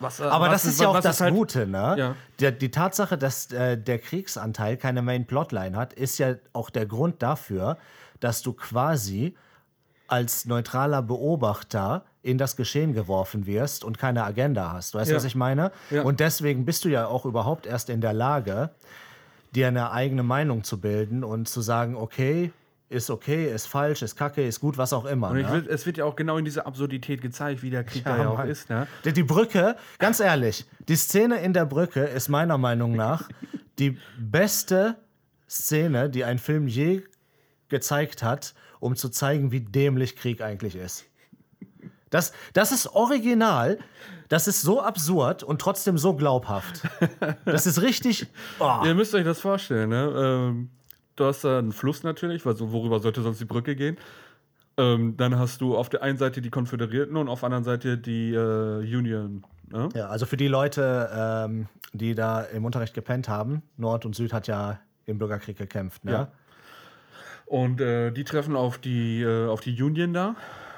Was, 0.03 0.21
Aber 0.21 0.47
was 0.51 0.63
das 0.63 0.73
ist 0.73 0.81
ja 0.81 0.89
auch 0.89 1.01
das 1.01 1.21
halt- 1.21 1.33
Gute, 1.35 1.67
ne? 1.67 1.95
Ja. 1.99 2.15
Der, 2.41 2.53
die 2.53 2.71
Tatsache, 2.71 3.17
dass 3.17 3.51
äh, 3.53 3.79
der 3.79 3.99
Kriegsanteil 3.99 4.77
keine 4.77 5.01
Main 5.03 5.27
Plotline 5.27 5.77
hat, 5.77 5.93
ist 5.93 6.19
ja 6.19 6.35
auch 6.53 6.71
der 6.71 6.87
Grund 6.87 7.23
dafür, 7.23 7.79
dass 8.21 8.43
du 8.43 8.53
quasi 8.53 9.35
als 10.09 10.45
neutraler 10.45 11.01
Beobachter 11.03 12.05
in 12.23 12.37
das 12.39 12.57
Geschehen 12.57 12.93
geworfen 12.93 13.47
wirst 13.47 13.83
und 13.85 13.99
keine 13.99 14.25
Agenda 14.25 14.73
hast. 14.73 14.95
Weißt 14.95 15.09
du, 15.09 15.13
Ja. 15.13 15.17
was 15.17 15.25
ich 15.25 15.35
meine? 15.35 15.73
Ja. 15.91 16.03
Und 16.03 16.21
deswegen 16.21 16.65
bist 16.65 16.85
du 16.85 16.89
ja 16.89 17.07
auch 17.07 17.25
überhaupt 17.25 17.67
erst 17.67 17.89
in 17.89 18.01
der 18.01 18.13
Lage, 18.13 18.71
dir 19.55 19.69
eine 19.69 19.91
eigene 19.91 20.23
Meinung 20.23 20.65
zu 20.65 20.81
bilden 20.81 21.25
und 21.25 21.49
zu 21.49 21.61
sagen, 21.63 21.97
okay, 21.97 22.53
ist 22.93 23.11
okay, 23.11 23.53
ist 23.53 23.67
falsch, 23.67 24.03
ist 24.03 24.17
kacke, 24.17 24.47
ist 24.47 24.61
gut, 24.61 24.79
was 24.79 24.93
auch 24.93 25.05
immer. 25.05 25.31
Und 25.31 25.43
ne? 25.43 25.51
will, 25.51 25.67
es 25.69 25.87
wird 25.87 25.97
ja 25.97 26.05
auch 26.05 26.17
genau 26.17 26.37
in 26.37 26.45
dieser 26.45 26.67
Absurdität 26.67 27.21
gezeigt, 27.23 27.63
wie 27.63 27.71
der 27.71 27.85
Krieg 27.85 28.05
Ja, 28.05 28.17
da 28.17 28.23
ja 28.23 28.29
auch 28.29 28.39
Mann. 28.39 28.49
ist. 28.49 28.69
Ne? 28.71 28.87
Die, 29.05 29.13
die 29.13 29.23
Brücke, 29.23 29.77
ganz 29.99 30.21
ehrlich, 30.21 30.67
die 30.89 30.97
Szene 30.97 31.41
in 31.41 31.53
der 31.53 31.65
Brücke 31.65 32.01
ist 32.01 32.29
meiner 32.29 32.59
Meinung 32.59 32.95
nach 32.95 33.29
die 33.79 33.99
beste 34.19 34.97
Szene, 35.49 36.11
die 36.11 36.25
ein 36.25 36.39
Film 36.39 36.69
je 36.69 37.03
gezeigt 37.69 38.23
hat, 38.23 38.55
um 38.81 38.97
zu 38.97 39.09
zeigen, 39.09 39.51
wie 39.53 39.61
dämlich 39.61 40.17
Krieg 40.17 40.43
eigentlich 40.43 40.77
ist. 40.77 41.07
Das, 42.11 42.33
das 42.53 42.73
ist 42.73 42.89
original, 42.89 43.79
das 44.29 44.47
ist 44.47 44.61
so 44.61 44.83
absurd 44.83 45.43
und 45.43 45.61
trotzdem 45.61 45.97
so 45.97 46.15
glaubhaft. 46.15 46.83
Das 47.47 47.67
ist 47.67 47.81
richtig. 47.81 48.27
Oh. 48.61 48.81
Ihr 48.85 48.95
müsst 48.95 49.15
euch 49.15 49.25
das 49.25 49.41
vorstellen. 49.41 49.89
Ne? 49.89 50.13
Ähm, 50.17 50.71
du 51.17 51.25
hast 51.25 51.45
da 51.45 51.59
einen 51.59 51.73
Fluss 51.73 52.03
natürlich, 52.03 52.45
weil 52.47 52.57
so, 52.57 52.73
worüber 52.73 53.01
sollte 53.01 53.23
sonst 53.23 53.41
die 53.41 53.45
Brücke 53.45 53.77
gehen? 53.77 53.97
Ähm, 54.79 55.17
dann 55.17 55.39
hast 55.39 55.61
du 55.61 55.77
auf 55.77 55.89
der 55.89 56.03
einen 56.03 56.17
Seite 56.17 56.41
die 56.41 56.51
Konföderierten 56.51 57.17
und 57.17 57.29
auf 57.29 57.41
der 57.41 57.47
anderen 57.47 57.65
Seite 57.65 57.99
die 57.99 58.33
äh, 58.33 58.97
Union. 58.97 59.45
Ne? 59.71 59.89
Ja, 59.95 60.09
also 60.09 60.25
für 60.27 60.37
die 60.37 60.49
Leute, 60.49 61.11
ähm, 61.15 61.67
die 61.93 62.15
da 62.15 62.41
im 62.41 62.65
Unterricht 62.65 62.95
gepennt 62.95 63.29
haben, 63.29 63.63
Nord 63.77 64.07
und 64.07 64.15
Süd 64.15 64.33
hat 64.33 64.47
ja 64.47 64.81
im 65.05 65.19
Bürgerkrieg 65.19 65.59
gekämpft. 65.59 66.05
Ne? 66.05 66.13
Ja. 66.13 66.29
Und 67.47 67.81
äh, 67.81 68.11
die 68.13 68.25
treffen 68.25 68.57
auf 68.57 68.79
die, 68.79 69.23
äh, 69.23 69.47
auf 69.47 69.61
die 69.61 69.81
Union 69.83 70.15
da. 70.15 70.37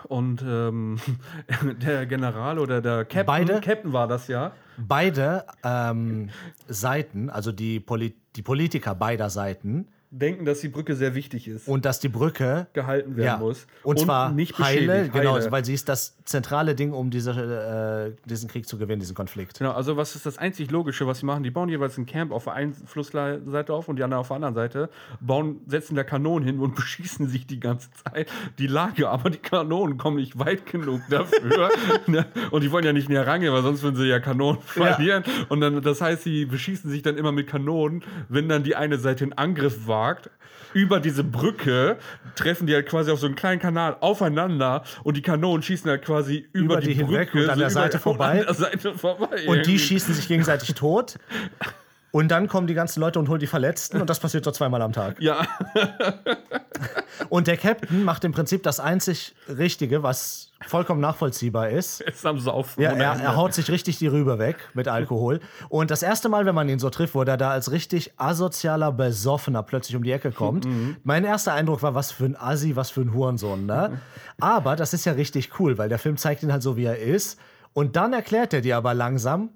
Und 0.09 0.43
ähm, 0.43 0.99
der 1.83 2.07
General 2.07 2.59
oder 2.59 2.81
der 2.81 3.05
Captain, 3.05 3.27
Beide? 3.27 3.61
Captain 3.61 3.93
war 3.93 4.09
das 4.09 4.29
ja. 4.29 4.53
beide 4.77 5.47
ähm, 5.63 6.31
Seiten, 6.69 7.31
also 7.31 7.53
die, 7.53 7.81
Poli 7.81 8.15
die 8.37 8.43
Politiker 8.43 8.95
beider 8.97 9.31
Seiten, 9.31 9.87
denken, 10.19 10.45
dass 10.45 10.61
die 10.61 10.69
Brücke 10.69 10.95
sehr 10.95 11.15
wichtig 11.15 11.49
ist 11.49 11.67
und 11.69 11.85
dass 11.85 11.99
die 11.99 12.09
Brücke 12.09 12.67
gehalten 12.73 13.17
werden 13.17 13.27
ja, 13.27 13.37
muss. 13.39 13.67
und 13.83 13.99
zwar 13.99 14.31
nicht 14.31 14.59
heile, 14.59 14.87
beschädigt, 14.87 15.13
genau, 15.13 15.35
heile. 15.35 15.53
weil 15.53 15.65
sie 15.65 15.75
ist 15.75 15.89
das 15.89 16.17
zentrale 16.25 16.75
Ding, 16.75 16.93
um 16.93 17.11
diese, 17.11 17.33
äh, 17.33 18.29
diesen 18.29 18.49
Krieg 18.49 18.67
zu 18.69 18.79
gewinnen, 18.79 19.01
diesen 19.01 19.15
Konflikt. 19.15 19.59
Genau, 19.59 19.73
also 19.73 19.97
was 19.97 20.15
ist 20.15 20.25
das 20.25 20.39
einzig 20.39 20.71
Logische, 20.71 21.07
was 21.07 21.19
sie 21.19 21.27
machen? 21.27 21.43
Die 21.43 21.51
bauen 21.51 21.69
jeweils 21.69 21.99
ein 21.99 22.07
Camp 22.07 22.33
auf 22.33 22.45
der 22.45 22.55
einen 22.55 22.75
Flussseite 22.75 23.73
auf 23.73 23.89
und 23.89 23.97
die 23.97 24.05
andere 24.05 24.21
auf 24.21 24.29
der 24.29 24.37
anderen 24.37 24.55
Seite, 24.55 24.89
bauen, 25.21 25.61
setzen 25.67 25.97
da 25.97 26.05
Kanonen 26.05 26.47
hin 26.47 26.61
und 26.61 26.75
beschießen 26.77 27.29
sich 27.29 27.47
die 27.47 27.61
ganze 27.61 27.89
Zeit 27.93 28.29
die 28.59 28.67
Lage, 28.67 29.09
aber 29.09 29.31
die 29.31 29.39
Kanonen 29.39 29.99
kommen 29.99 30.17
nicht 30.17 30.39
weit 30.39 30.67
genug 30.67 31.03
dafür. 31.11 31.71
ne? 32.07 32.27
Und 32.51 32.63
die 32.63 32.71
wollen 32.71 32.85
ja 32.85 32.93
nicht 32.93 33.09
näher 33.09 33.27
rangehen, 33.27 33.53
weil 33.53 33.63
sonst 33.63 33.83
würden 33.83 33.97
sie 33.97 34.07
ja 34.07 34.21
Kanonen 34.21 34.61
verlieren. 34.63 35.25
Und 35.49 35.61
dann, 35.61 35.83
das 35.83 36.01
heißt, 36.01 36.23
sie 36.23 36.47
beschießen 36.47 36.91
sich 36.91 37.03
dann 37.03 37.17
immer 37.17 37.33
mit 37.33 37.49
Kanonen, 37.49 38.03
wenn 38.29 38.49
dann 38.49 38.63
die 38.63 38.77
eine 38.77 38.99
Seite 38.99 39.25
einen 39.25 39.33
Angriff 39.33 39.87
wagt. 40.05 40.31
Über 40.73 40.99
diese 40.99 41.23
Brücke 41.23 41.99
treffen 42.35 42.67
die 42.67 42.75
halt 42.75 42.89
quasi 42.89 43.11
auf 43.11 43.21
so 43.21 43.27
einen 43.27 43.37
kleinen 43.37 43.61
Kanal 43.61 43.97
aufeinander 44.01 44.83
und 45.05 45.17
die 45.17 45.23
Kanonen 45.23 45.63
schießen 45.63 45.89
halt 45.89 46.05
quasi 46.05 46.49
über, 46.53 46.75
Über 46.75 46.81
die 46.81 46.89
die, 46.89 46.95
hinweg 46.95 47.31
Brücke 47.31 47.45
und 47.45 47.51
an 47.51 47.59
der 47.59 47.71
so 47.71 47.75
Seite 47.75 47.99
vorbei. 47.99 48.41
Und 48.41 48.41
an 48.41 48.47
der 48.47 48.55
Seite 48.55 48.99
vorbei. 48.99 49.27
Und 49.27 49.39
die 49.39 49.49
irgendwie. 49.49 49.79
schießen 49.79 50.15
sich 50.15 50.27
gegenseitig 50.27 50.75
tot. 50.75 51.17
Und 52.15 52.29
dann 52.29 52.47
kommen 52.47 52.69
die 52.69 52.75
ganzen 52.75 53.01
Leute 53.01 53.19
und 53.19 53.29
holen 53.29 53.41
die 53.41 53.49
Verletzten 53.49 54.01
und 54.01 54.09
das 54.09 54.21
passiert 54.21 54.45
so 54.45 54.53
zweimal 54.53 54.81
am 54.83 54.93
Tag. 54.93 55.21
Ja, 55.21 55.45
Und 57.29 57.47
der 57.47 57.57
Captain 57.57 58.05
macht 58.05 58.25
im 58.25 58.33
Prinzip 58.33 58.63
das 58.63 58.81
einzig 58.81 59.35
Richtige, 59.49 60.03
was 60.03 60.53
vollkommen 60.67 61.01
nachvollziehbar 61.01 61.71
ist. 61.71 62.01
ist 62.01 62.25
am 62.25 62.39
Saufen. 62.39 62.83
Ja, 62.83 62.93
ohne 62.93 63.03
er, 63.03 63.21
er 63.21 63.37
haut 63.37 63.55
sich 63.55 63.71
richtig 63.71 63.99
die 63.99 64.07
Rübe 64.07 64.39
weg 64.39 64.57
mit 64.75 64.89
Alkohol. 64.89 65.41
Und 65.69 65.91
das 65.91 66.03
erste 66.03 66.29
Mal, 66.29 66.47
wenn 66.47 66.55
man 66.55 66.69
ihn 66.69 66.79
so 66.79 66.91
trifft, 66.91 67.15
wo 67.15 67.23
er 67.23 67.37
da 67.37 67.51
als 67.51 67.71
richtig 67.71 68.13
asozialer 68.17 68.93
Besoffener 68.93 69.63
plötzlich 69.63 69.97
um 69.97 70.03
die 70.03 70.13
Ecke 70.13 70.33
kommt, 70.33 70.67
mein 71.03 71.25
erster 71.25 71.53
Eindruck 71.53 71.83
war, 71.83 71.95
was 71.95 72.13
für 72.13 72.25
ein 72.25 72.37
Assi, 72.37 72.77
was 72.77 72.91
für 72.91 73.03
ein 73.03 73.13
Hurensohn. 73.13 73.67
Ne? 73.67 74.01
Aber 74.41 74.77
das 74.77 74.95
ist 74.95 75.05
ja 75.05 75.13
richtig 75.13 75.59
cool, 75.59 75.79
weil 75.79 75.89
der 75.89 75.99
Film 75.99 76.17
zeigt 76.17 76.43
ihn 76.43 76.53
halt 76.53 76.63
so, 76.63 76.77
wie 76.77 76.85
er 76.85 76.99
ist. 76.99 77.39
Und 77.73 77.97
dann 77.97 78.13
erklärt 78.13 78.55
er 78.55 78.61
dir 78.61 78.77
aber 78.77 78.95
langsam, 78.95 79.51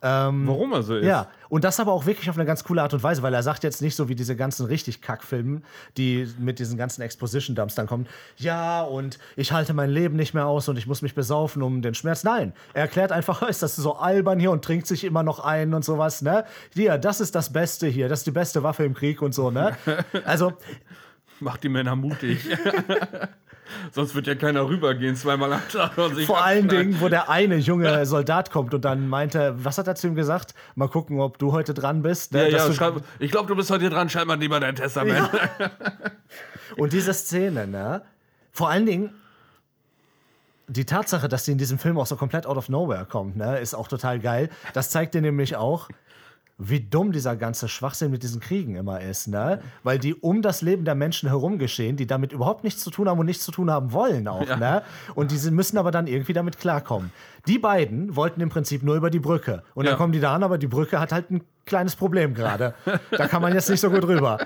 Warum 0.00 0.72
er 0.72 0.82
so 0.82 0.96
ist. 0.96 1.06
ja, 1.06 1.28
und 1.48 1.64
das 1.64 1.80
aber 1.80 1.92
auch 1.92 2.04
wirklich 2.04 2.28
auf 2.28 2.36
eine 2.36 2.44
ganz 2.44 2.64
coole 2.64 2.82
Art 2.82 2.92
und 2.92 3.02
Weise, 3.02 3.22
weil 3.22 3.32
er 3.32 3.42
sagt 3.42 3.64
jetzt 3.64 3.80
nicht 3.80 3.94
so 3.94 4.08
wie 4.08 4.14
diese 4.14 4.36
ganzen 4.36 4.66
richtig 4.66 5.00
Kackfilmen, 5.00 5.64
die 5.96 6.28
mit 6.38 6.58
diesen 6.58 6.76
ganzen 6.76 7.02
Exposition-Dumps 7.02 7.74
dann 7.74 7.86
kommen, 7.86 8.06
ja, 8.36 8.82
und 8.82 9.18
ich 9.36 9.52
halte 9.52 9.72
mein 9.72 9.90
Leben 9.90 10.16
nicht 10.16 10.34
mehr 10.34 10.46
aus 10.46 10.68
und 10.68 10.76
ich 10.76 10.86
muss 10.86 11.00
mich 11.00 11.14
besaufen 11.14 11.62
um 11.62 11.80
den 11.80 11.94
Schmerz. 11.94 12.24
Nein, 12.24 12.52
er 12.74 12.82
erklärt 12.82 13.12
einfach, 13.12 13.42
ist 13.48 13.62
das 13.62 13.76
so 13.76 13.94
albern 13.96 14.38
hier 14.38 14.50
und 14.50 14.64
trinkt 14.64 14.86
sich 14.86 15.04
immer 15.04 15.22
noch 15.22 15.40
ein 15.40 15.74
und 15.74 15.84
sowas, 15.84 16.22
ne? 16.22 16.44
Hier, 16.74 16.98
das 16.98 17.20
ist 17.20 17.34
das 17.34 17.52
Beste 17.52 17.86
hier, 17.86 18.08
das 18.08 18.20
ist 18.20 18.26
die 18.26 18.32
beste 18.32 18.62
Waffe 18.62 18.84
im 18.84 18.94
Krieg 18.94 19.22
und 19.22 19.34
so, 19.34 19.50
ne? 19.50 19.76
Also, 20.24 20.52
Macht 21.40 21.64
die 21.64 21.68
Männer 21.68 21.96
mutig. 21.96 22.40
Sonst 23.92 24.14
wird 24.14 24.26
ja 24.26 24.34
keiner 24.34 24.68
rübergehen 24.68 25.16
zweimal 25.16 25.52
am 25.52 25.68
Tag 25.68 25.96
und 25.98 26.14
sich 26.14 26.26
vor 26.26 26.44
allen 26.44 26.64
abknallen. 26.64 26.90
Dingen, 26.90 27.00
wo 27.00 27.08
der 27.08 27.30
eine 27.30 27.56
junge 27.56 28.04
Soldat 28.06 28.50
kommt 28.50 28.74
und 28.74 28.84
dann 28.84 29.08
meinte, 29.08 29.54
was 29.56 29.78
hat 29.78 29.86
er 29.86 29.94
zu 29.94 30.06
ihm 30.08 30.14
gesagt? 30.14 30.54
Mal 30.74 30.88
gucken, 30.88 31.20
ob 31.20 31.38
du 31.38 31.52
heute 31.52 31.74
dran 31.74 32.02
bist. 32.02 32.32
ne? 32.32 32.50
Ja, 32.50 32.58
ja, 32.58 32.72
schreib, 32.72 33.02
ich 33.18 33.30
glaube, 33.30 33.48
du 33.48 33.56
bist 33.56 33.70
heute 33.70 33.90
dran, 33.90 34.08
schreib 34.08 34.26
mal 34.26 34.38
lieber 34.38 34.60
dein 34.60 34.76
Testament. 34.76 35.30
Und 36.76 36.92
diese 36.92 37.14
Szene, 37.14 37.66
ne? 37.66 38.02
Vor 38.52 38.70
allen 38.70 38.86
Dingen 38.86 39.14
die 40.68 40.84
Tatsache, 40.84 41.28
dass 41.28 41.44
sie 41.44 41.52
in 41.52 41.58
diesem 41.58 41.78
Film 41.78 41.98
auch 41.98 42.06
so 42.06 42.16
komplett 42.16 42.46
out 42.46 42.56
of 42.56 42.68
nowhere 42.68 43.04
kommt, 43.04 43.36
ne, 43.36 43.58
ist 43.58 43.74
auch 43.74 43.88
total 43.88 44.18
geil. 44.18 44.48
Das 44.72 44.90
zeigt 44.90 45.14
dir 45.14 45.20
nämlich 45.20 45.56
auch, 45.56 45.88
wie 46.56 46.80
dumm 46.80 47.10
dieser 47.10 47.34
ganze 47.34 47.68
Schwachsinn 47.68 48.12
mit 48.12 48.22
diesen 48.22 48.40
Kriegen 48.40 48.76
immer 48.76 49.00
ist, 49.00 49.26
ne? 49.26 49.60
Weil 49.82 49.98
die 49.98 50.14
um 50.14 50.40
das 50.40 50.62
Leben 50.62 50.84
der 50.84 50.94
Menschen 50.94 51.28
herum 51.28 51.58
geschehen, 51.58 51.96
die 51.96 52.06
damit 52.06 52.32
überhaupt 52.32 52.62
nichts 52.62 52.82
zu 52.84 52.90
tun 52.90 53.08
haben 53.08 53.18
und 53.18 53.26
nichts 53.26 53.44
zu 53.44 53.50
tun 53.50 53.70
haben 53.72 53.92
wollen 53.92 54.28
auch, 54.28 54.46
Ja. 54.46 54.56
ne? 54.56 54.82
Und 55.16 55.32
die 55.32 55.50
müssen 55.50 55.78
aber 55.78 55.90
dann 55.90 56.06
irgendwie 56.06 56.32
damit 56.32 56.58
klarkommen. 56.58 57.10
Die 57.48 57.58
beiden 57.58 58.14
wollten 58.14 58.40
im 58.40 58.50
Prinzip 58.50 58.84
nur 58.84 58.94
über 58.94 59.10
die 59.10 59.18
Brücke. 59.18 59.64
Und 59.74 59.84
Ja. 59.84 59.90
dann 59.92 59.98
kommen 59.98 60.12
die 60.12 60.20
da 60.20 60.32
an, 60.34 60.44
aber 60.44 60.56
die 60.58 60.68
Brücke 60.68 61.00
hat 61.00 61.10
halt 61.12 61.30
ein 61.32 61.42
kleines 61.66 61.96
Problem 61.96 62.34
gerade. 62.34 62.74
da 63.10 63.26
kann 63.26 63.42
man 63.42 63.52
jetzt 63.52 63.68
nicht 63.68 63.80
so 63.80 63.90
gut 63.90 64.06
rüber. 64.06 64.38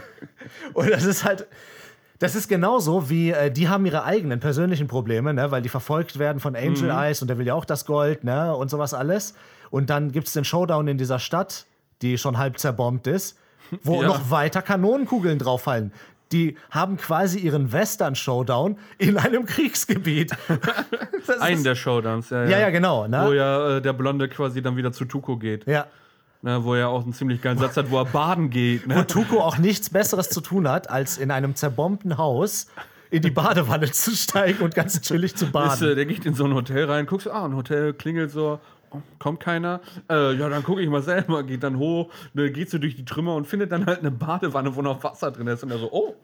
Und 0.74 0.90
das 0.90 1.04
ist 1.04 1.24
halt. 1.24 1.46
Das 2.18 2.36
ist 2.36 2.46
genauso 2.46 3.10
wie, 3.10 3.30
äh, 3.32 3.50
die 3.50 3.68
haben 3.68 3.84
ihre 3.84 4.04
eigenen 4.04 4.38
persönlichen 4.38 4.86
Probleme, 4.86 5.34
ne, 5.34 5.50
weil 5.50 5.60
die 5.60 5.68
verfolgt 5.68 6.20
werden 6.20 6.38
von 6.38 6.54
Angel 6.54 6.88
Eyes 6.88 7.20
und 7.20 7.26
der 7.26 7.36
will 7.36 7.46
ja 7.48 7.54
auch 7.54 7.64
das 7.64 7.84
Gold, 7.84 8.22
ne, 8.22 8.54
und 8.54 8.70
sowas 8.70 8.94
alles. 8.94 9.34
Und 9.72 9.88
dann 9.88 10.12
gibt 10.12 10.26
es 10.26 10.34
den 10.34 10.44
Showdown 10.44 10.86
in 10.86 10.98
dieser 10.98 11.18
Stadt, 11.18 11.64
die 12.02 12.18
schon 12.18 12.36
halb 12.36 12.58
zerbombt 12.58 13.06
ist, 13.06 13.38
wo 13.82 14.02
Ja. 14.02 14.08
noch 14.08 14.30
weiter 14.30 14.60
Kanonenkugeln 14.60 15.38
drauffallen. 15.38 15.92
Die 16.30 16.56
haben 16.70 16.98
quasi 16.98 17.38
ihren 17.38 17.72
Western-Showdown 17.72 18.76
in 18.98 19.16
einem 19.16 19.46
Kriegsgebiet. 19.46 20.32
Einen 21.40 21.64
der 21.64 21.74
Showdowns, 21.74 22.28
ja, 22.30 22.44
ja, 22.44 22.58
ja, 22.60 22.70
genau. 22.70 23.06
Ne? 23.06 23.24
Wo 23.26 23.32
ja 23.32 23.78
äh, 23.78 23.82
der 23.82 23.94
Blonde 23.94 24.28
quasi 24.28 24.60
dann 24.60 24.76
wieder 24.76 24.92
zu 24.92 25.06
Tuko 25.06 25.38
geht. 25.38 25.66
Ja. 25.66 25.86
Ne, 26.42 26.62
wo 26.64 26.74
er 26.74 26.88
auch 26.88 27.04
einen 27.04 27.12
ziemlich 27.14 27.40
geilen 27.40 27.58
Satz 27.58 27.76
hat, 27.76 27.90
wo 27.90 27.98
er 27.98 28.04
baden 28.04 28.50
geht. 28.50 28.86
Ne? 28.86 28.96
Wo 28.96 29.02
Tuko 29.04 29.40
auch 29.40 29.56
nichts 29.58 29.88
Besseres 29.90 30.28
zu 30.28 30.40
tun 30.42 30.68
hat, 30.68 30.90
als 30.90 31.16
in 31.16 31.30
einem 31.30 31.54
zerbombten 31.54 32.18
Haus 32.18 32.66
in 33.10 33.22
die 33.22 33.30
Badewanne 33.30 33.90
zu 33.90 34.10
steigen 34.10 34.62
und 34.62 34.74
ganz 34.74 35.00
chillig 35.00 35.34
zu 35.36 35.46
äh, 35.46 35.50
baden. 35.50 35.94
der 35.96 36.04
geht 36.04 36.26
in 36.26 36.34
so 36.34 36.44
ein 36.44 36.52
Hotel 36.54 36.84
rein, 36.90 37.06
guckst, 37.06 37.28
ah, 37.28 37.44
ein 37.44 37.54
Hotel 37.54 37.94
klingelt 37.94 38.32
so, 38.32 38.58
kommt 39.18 39.40
keiner. 39.40 39.80
Äh, 40.08 40.34
ja, 40.34 40.48
dann 40.48 40.62
gucke 40.62 40.82
ich 40.82 40.88
mal 40.88 41.02
selber, 41.02 41.42
geht 41.42 41.62
dann 41.62 41.78
hoch, 41.78 42.10
ne, 42.34 42.50
geht 42.50 42.70
so 42.70 42.78
durch 42.78 42.96
die 42.96 43.04
Trümmer 43.04 43.34
und 43.34 43.46
findet 43.46 43.72
dann 43.72 43.86
halt 43.86 44.00
eine 44.00 44.10
Badewanne, 44.10 44.74
wo 44.74 44.82
noch 44.82 45.02
Wasser 45.04 45.30
drin 45.30 45.46
ist. 45.46 45.62
Und 45.62 45.70
er 45.70 45.78
so, 45.78 45.90
oh. 45.92 46.14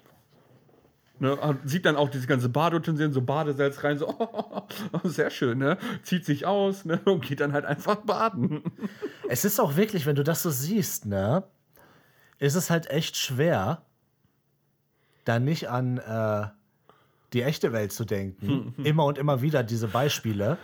Ne, 1.21 1.37
sieht 1.65 1.85
dann 1.85 1.97
auch 1.97 2.11
diese 2.11 2.29
ganze 2.29 2.49
Badeutensilien, 2.49 3.13
so 3.13 3.23
Badesalz 3.23 3.83
rein, 3.83 3.99
so, 3.99 4.07
oh, 4.19 4.63
sehr 5.03 5.31
schön, 5.31 5.59
ne? 5.59 5.77
Zieht 6.05 6.25
sich 6.25 6.47
aus, 6.47 6.85
ne? 6.85 7.01
Und 7.07 7.27
geht 7.27 7.41
dann 7.41 7.53
halt 7.53 7.65
einfach 7.65 7.97
baden. 7.97 8.63
Es 9.31 9.45
ist 9.45 9.61
auch 9.61 9.77
wirklich, 9.77 10.07
wenn 10.07 10.17
du 10.17 10.25
das 10.25 10.43
so 10.43 10.49
siehst, 10.49 11.05
ne, 11.05 11.45
ist 12.39 12.55
es 12.55 12.71
halt 12.71 12.89
echt 12.89 13.17
schwer, 13.17 13.83
da 15.25 15.39
nicht 15.39 15.69
an 15.69 15.99
äh, 15.99 16.47
die 17.33 17.43
echte 17.43 17.73
Welt 17.73 17.93
zu 17.93 18.05
denken. 18.05 18.75
immer 18.85 19.05
und 19.05 19.19
immer 19.19 19.43
wieder 19.43 19.63
diese 19.63 19.89
Beispiele. 19.89 20.59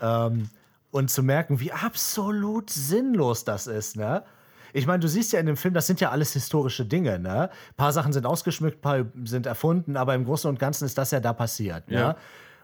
Ähm, 0.00 0.50
und 0.90 1.10
zu 1.10 1.22
merken, 1.22 1.60
wie 1.60 1.72
absolut 1.72 2.70
sinnlos 2.70 3.44
das 3.44 3.66
ist, 3.66 3.96
ne? 3.96 4.24
Ich 4.72 4.86
meine, 4.86 5.00
du 5.00 5.08
siehst 5.08 5.32
ja 5.32 5.40
in 5.40 5.46
dem 5.46 5.56
Film, 5.56 5.74
das 5.74 5.88
sind 5.88 6.00
ja 6.00 6.10
alles 6.10 6.32
historische 6.32 6.84
Dinge, 6.84 7.18
ne? 7.18 7.50
Ein 7.50 7.76
paar 7.76 7.92
Sachen 7.92 8.12
sind 8.12 8.26
ausgeschmückt, 8.26 8.78
ein 8.78 8.80
paar 8.80 9.04
sind 9.24 9.46
erfunden, 9.46 9.96
aber 9.96 10.14
im 10.14 10.24
Großen 10.24 10.48
und 10.48 10.58
Ganzen 10.58 10.84
ist 10.84 10.96
das 10.96 11.10
ja 11.10 11.20
da 11.20 11.32
passiert, 11.32 11.88
ne? 11.88 11.98
Ja. 11.98 12.16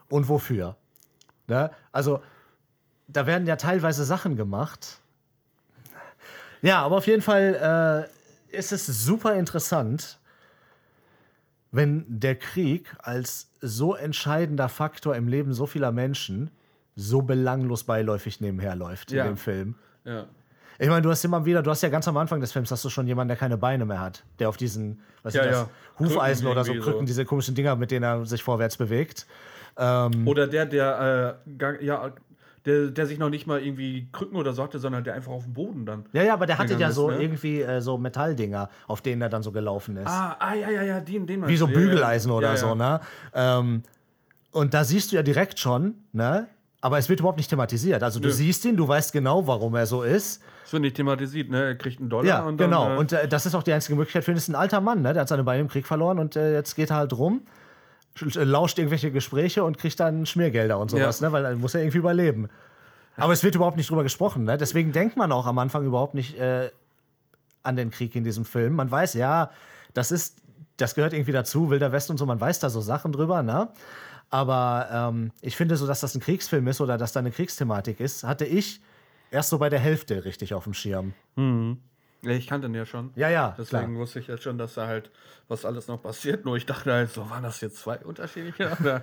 Und 0.09 0.29
wofür? 0.29 0.77
Ne? 1.47 1.71
Also, 1.91 2.21
da 3.07 3.25
werden 3.25 3.47
ja 3.47 3.55
teilweise 3.55 4.05
Sachen 4.05 4.35
gemacht. 4.35 4.99
Ja, 6.61 6.81
aber 6.81 6.97
auf 6.97 7.07
jeden 7.07 7.21
Fall 7.21 8.07
äh, 8.51 8.57
ist 8.57 8.71
es 8.71 8.85
super 8.85 9.35
interessant, 9.35 10.19
wenn 11.71 12.05
der 12.07 12.35
Krieg 12.35 12.95
als 12.99 13.49
so 13.61 13.95
entscheidender 13.95 14.69
Faktor 14.69 15.15
im 15.15 15.27
Leben 15.27 15.53
so 15.53 15.65
vieler 15.65 15.91
Menschen 15.91 16.51
so 16.97 17.21
belanglos 17.21 17.85
beiläufig 17.85 18.41
nebenher 18.41 18.75
läuft 18.75 19.11
Ja. 19.11 19.23
in 19.23 19.31
dem 19.31 19.37
Film. 19.37 19.75
Ja. 20.03 20.25
Ich 20.79 20.89
meine, 20.89 21.01
du 21.01 21.09
hast 21.09 21.23
immer 21.23 21.45
wieder, 21.45 21.63
du 21.63 21.71
hast 21.71 21.81
ja 21.81 21.89
ganz 21.89 22.07
am 22.07 22.17
Anfang 22.17 22.39
des 22.41 22.51
Films, 22.51 22.69
hast 22.69 22.83
du 22.83 22.89
schon 22.89 23.07
jemanden, 23.07 23.29
der 23.29 23.37
keine 23.37 23.57
Beine 23.57 23.85
mehr 23.85 23.99
hat, 23.99 24.23
der 24.39 24.49
auf 24.49 24.57
diesen, 24.57 24.99
was 25.23 25.33
Ja, 25.33 25.43
sind 25.43 25.51
das, 25.53 25.61
ja. 25.61 25.69
Hufeisen 25.99 26.45
Krücken 26.45 26.51
oder 26.51 26.63
so, 26.65 26.73
Krücken, 26.73 26.99
so. 27.01 27.05
diese 27.05 27.25
komischen 27.25 27.55
Dinger, 27.55 27.75
mit 27.75 27.89
denen 27.89 28.03
er 28.03 28.25
sich 28.25 28.43
vorwärts 28.43 28.77
bewegt. 28.77 29.25
Oder 29.75 30.47
der, 30.47 30.65
der, 30.65 31.39
äh, 31.47 31.85
ja, 31.85 32.11
der, 32.65 32.87
der 32.87 33.05
sich 33.05 33.17
noch 33.17 33.29
nicht 33.29 33.47
mal 33.47 33.61
irgendwie 33.61 34.09
Krücken 34.11 34.35
oder 34.35 34.53
so 34.53 34.61
hatte, 34.63 34.77
sondern 34.79 35.03
der 35.03 35.13
einfach 35.13 35.31
auf 35.31 35.43
dem 35.43 35.53
Boden 35.53 35.85
dann. 35.85 36.05
Ja, 36.13 36.23
ja, 36.23 36.33
aber 36.33 36.45
der 36.45 36.57
hatte 36.57 36.73
ja 36.75 36.89
ist, 36.89 36.95
so 36.95 37.09
ne? 37.09 37.21
irgendwie 37.21 37.61
äh, 37.61 37.79
so 37.79 37.97
Metalldinger, 37.97 38.69
auf 38.87 39.01
denen 39.01 39.21
er 39.21 39.29
dann 39.29 39.41
so 39.43 39.51
gelaufen 39.51 39.97
ist. 39.97 40.07
Ah, 40.07 40.35
ah 40.39 40.53
ja, 40.53 40.69
ja, 40.69 40.83
ja, 40.83 40.99
den, 40.99 41.25
den 41.25 41.47
Wie 41.47 41.57
so 41.57 41.65
du, 41.65 41.73
ja, 41.73 41.79
ja. 41.79 41.85
Bügeleisen 41.85 42.31
oder 42.31 42.49
ja. 42.49 42.57
so, 42.57 42.75
ne? 42.75 42.99
Ähm, 43.33 43.83
und 44.51 44.73
da 44.73 44.83
siehst 44.83 45.11
du 45.11 45.15
ja 45.15 45.23
direkt 45.23 45.59
schon, 45.59 45.95
ne? 46.11 46.47
Aber 46.87 46.97
es 46.97 47.09
wird 47.09 47.19
überhaupt 47.19 47.37
nicht 47.37 47.49
thematisiert. 47.49 48.01
Also 48.01 48.21
du 48.21 48.29
Nö. 48.29 48.33
siehst 48.33 48.63
ihn, 48.63 48.77
du 48.77 48.87
weißt 48.87 49.11
genau, 49.11 49.45
warum 49.45 49.75
er 49.75 49.85
so 49.85 50.03
ist. 50.03 50.41
Das 50.63 50.71
wird 50.71 50.83
nicht 50.83 50.95
thematisiert, 50.95 51.49
ne? 51.49 51.65
Er 51.65 51.75
kriegt 51.75 51.99
einen 51.99 52.09
Dollar 52.09 52.25
Ja, 52.25 52.43
und 52.43 52.55
genau. 52.55 52.85
dann. 52.85 52.95
Äh, 52.95 52.99
und 52.99 53.11
äh, 53.11 53.27
das 53.27 53.45
ist 53.45 53.55
auch 53.55 53.63
die 53.63 53.73
einzige 53.73 53.97
Möglichkeit 53.97 54.23
für 54.23 54.31
ihn. 54.31 54.35
Das 54.35 54.43
ist 54.43 54.49
ein 54.49 54.55
alter 54.55 54.79
Mann, 54.79 55.01
ne? 55.01 55.11
Der 55.11 55.21
hat 55.23 55.27
seine 55.27 55.43
Beine 55.43 55.59
im 55.59 55.67
Krieg 55.67 55.85
verloren 55.85 56.17
und 56.17 56.37
äh, 56.37 56.53
jetzt 56.53 56.75
geht 56.75 56.89
er 56.91 56.95
halt 56.95 57.11
rum, 57.11 57.41
sch- 58.17 58.41
lauscht 58.41 58.77
irgendwelche 58.79 59.11
Gespräche 59.11 59.65
und 59.65 59.77
kriegt 59.77 59.99
dann 59.99 60.25
Schmiergelder 60.25 60.79
und 60.79 60.89
sowas, 60.89 61.19
Ja. 61.19 61.27
ne? 61.27 61.33
Weil 61.33 61.43
er 61.43 61.55
muss 61.57 61.73
ja 61.73 61.81
irgendwie 61.81 61.97
überleben. 61.97 62.47
Aber 63.17 63.33
es 63.33 63.43
wird 63.43 63.53
überhaupt 63.55 63.75
nicht 63.75 63.89
drüber 63.89 64.03
gesprochen, 64.03 64.45
ne? 64.45 64.57
Deswegen 64.57 64.93
denkt 64.93 65.17
man 65.17 65.33
auch 65.33 65.45
am 65.45 65.57
Anfang 65.59 65.85
überhaupt 65.85 66.13
nicht 66.13 66.39
äh, 66.39 66.69
an 67.63 67.75
den 67.75 67.91
Krieg 67.91 68.15
in 68.15 68.23
diesem 68.23 68.45
Film. 68.45 68.75
Man 68.75 68.89
weiß, 68.89 69.13
ja, 69.15 69.49
das 69.93 70.11
ist, 70.13 70.37
das 70.77 70.95
gehört 70.95 71.11
irgendwie 71.11 71.33
dazu, 71.33 71.69
Wilder 71.69 71.91
Westen 71.91 72.13
und 72.13 72.17
so, 72.17 72.25
man 72.25 72.39
weiß 72.39 72.59
da 72.59 72.69
so 72.69 72.79
Sachen 72.79 73.11
drüber, 73.11 73.43
ne? 73.43 73.67
Aber 74.29 74.87
ähm, 74.91 75.31
ich 75.41 75.55
finde 75.55 75.77
so, 75.77 75.87
dass 75.87 76.01
das 76.01 76.15
ein 76.15 76.21
Kriegsfilm 76.21 76.67
ist 76.67 76.81
oder 76.81 76.97
dass 76.97 77.13
da 77.13 77.19
eine 77.21 77.31
Kriegsthematik 77.31 77.99
ist, 77.99 78.23
hatte 78.23 78.45
ich 78.45 78.81
erst 79.31 79.49
so 79.49 79.57
bei 79.57 79.69
der 79.69 79.79
Hälfte 79.79 80.25
richtig 80.25 80.53
auf 80.53 80.65
dem 80.65 80.73
Schirm. 80.73 81.13
ja, 81.37 82.31
ich 82.31 82.47
kannte 82.47 82.67
ihn 82.67 82.73
ja 82.75 82.85
schon. 82.85 83.11
Ja, 83.15 83.29
ja, 83.29 83.55
Deswegen 83.57 83.85
klar. 83.85 83.95
wusste 84.01 84.19
ich 84.19 84.27
jetzt 84.27 84.43
schon, 84.43 84.57
dass 84.57 84.73
da 84.73 84.87
halt 84.87 85.11
was 85.47 85.63
alles 85.63 85.87
noch 85.87 86.01
passiert. 86.01 86.43
Nur 86.45 86.57
ich 86.57 86.65
dachte 86.65 86.91
halt, 86.91 87.11
so 87.11 87.29
waren 87.29 87.43
das 87.43 87.61
jetzt 87.61 87.77
zwei 87.77 87.97
unterschiedliche? 87.99 89.01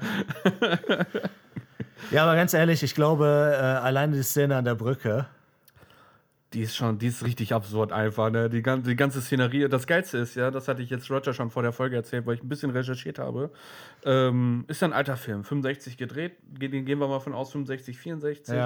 Ja, 2.11 2.25
aber 2.25 2.37
ganz 2.37 2.53
ehrlich, 2.55 2.83
ich 2.83 2.95
glaube, 2.95 3.57
äh, 3.57 3.63
alleine 3.63 4.17
die 4.17 4.23
Szene 4.23 4.57
an 4.57 4.65
der 4.65 4.75
Brücke. 4.75 5.27
Die 6.55 6.63
ist 6.63 6.77
schon, 6.77 6.99
die 6.99 7.09
ist 7.09 7.25
richtig 7.25 7.53
absurd 7.53 7.93
einfach, 7.93 8.31
ne? 8.31 8.49
Die, 8.49 8.63
ganze, 8.63 8.89
die 8.89 8.97
ganze 8.97 9.21
Szenerie. 9.21 9.69
Das 9.69 9.87
Geilste 9.87 10.19
ist, 10.19 10.37
ja, 10.37 10.51
das 10.51 10.69
hatte 10.69 10.83
ich 10.83 10.91
jetzt 10.91 11.11
Roger 11.11 11.35
schon 11.35 11.51
vor 11.51 11.63
der 11.63 11.73
Folge 11.73 11.97
erzählt, 11.97 12.27
weil 12.27 12.37
ich 12.37 12.43
ein 12.43 12.49
bisschen 12.49 12.71
recherchiert 12.71 13.19
habe. 13.19 13.51
Ähm, 14.05 14.65
ist 14.69 14.81
ja 14.81 14.89
ein 14.89 14.93
alter 14.93 15.17
Film, 15.17 15.45
65 15.45 15.97
gedreht. 15.97 16.37
Gehen 16.59 16.87
wir 16.87 17.09
mal 17.09 17.21
von 17.21 17.35
aus, 17.35 17.53
65, 17.53 17.99
64. 17.99 18.57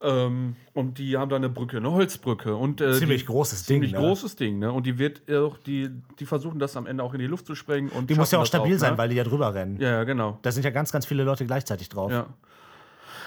Ähm, 0.00 0.54
und 0.74 0.98
die 0.98 1.16
haben 1.16 1.28
da 1.28 1.36
eine 1.36 1.48
Brücke, 1.48 1.78
eine 1.78 1.90
Holzbrücke. 1.90 2.54
Und, 2.54 2.80
äh, 2.80 2.92
Ziemlich 2.92 3.22
die, 3.22 3.26
großes 3.26 3.64
Ding, 3.64 3.76
Ziemlich 3.76 3.92
ne? 3.92 3.98
großes 3.98 4.36
Ding, 4.36 4.60
ne? 4.60 4.70
Und 4.70 4.86
die 4.86 4.98
wird 4.98 5.28
auch, 5.32 5.58
die, 5.58 5.90
die 6.20 6.26
versuchen 6.26 6.60
das 6.60 6.76
am 6.76 6.86
Ende 6.86 7.02
auch 7.02 7.14
in 7.14 7.18
die 7.18 7.26
Luft 7.26 7.46
zu 7.46 7.56
sprengen. 7.56 7.90
Und 7.90 8.08
Die 8.08 8.14
muss 8.14 8.30
ja 8.30 8.38
auch 8.38 8.46
stabil 8.46 8.78
sein, 8.78 8.92
ne? 8.92 8.98
weil 8.98 9.08
die 9.08 9.16
ja 9.16 9.24
drüber 9.24 9.52
rennen. 9.54 9.80
Ja, 9.80 9.90
ja, 9.90 10.04
genau. 10.04 10.38
Da 10.42 10.52
sind 10.52 10.64
ja 10.64 10.70
ganz, 10.70 10.92
ganz 10.92 11.04
viele 11.04 11.24
Leute 11.24 11.44
gleichzeitig 11.46 11.88
drauf. 11.88 12.12
Ja. 12.12 12.26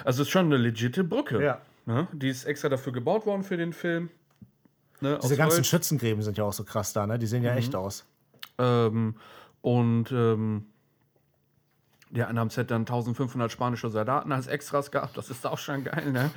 Also 0.06 0.22
es 0.22 0.30
ist 0.30 0.32
schon 0.32 0.46
eine 0.46 0.58
legitime 0.58 1.08
Brücke. 1.08 1.44
Ja. 1.44 1.62
Ne? 1.86 2.08
Die 2.14 2.30
ist 2.30 2.46
extra 2.46 2.70
dafür 2.70 2.94
gebaut 2.94 3.26
worden 3.26 3.44
für 3.44 3.58
den 3.58 3.74
Film. 3.74 4.10
Ne? 5.00 5.20
Diese 5.22 5.36
ganzen 5.36 5.58
Holz. 5.58 5.68
Schützengräben 5.68 6.22
sind 6.22 6.38
ja 6.38 6.44
auch 6.44 6.54
so 6.54 6.64
krass 6.64 6.94
da, 6.94 7.08
ne? 7.08 7.18
Die 7.18 7.26
sehen 7.26 7.44
ja 7.44 7.56
echt 7.56 7.76
aus. 7.76 8.06
Ähm, 8.60 9.16
und 9.62 10.12
ähm, 10.12 10.66
ja, 12.14 12.28
an 12.28 12.38
am 12.38 12.50
Set 12.50 12.72
dann 12.72 12.82
1500 12.82 13.52
spanische 13.52 13.90
Soldaten 13.90 14.32
als 14.32 14.48
Extras 14.48 14.92
gehabt. 14.92 15.18
Das 15.18 15.30
ist 15.30 15.46
auch 15.48 15.58
schon 15.58 15.84
geil, 15.84 16.12
ne? 16.12 16.32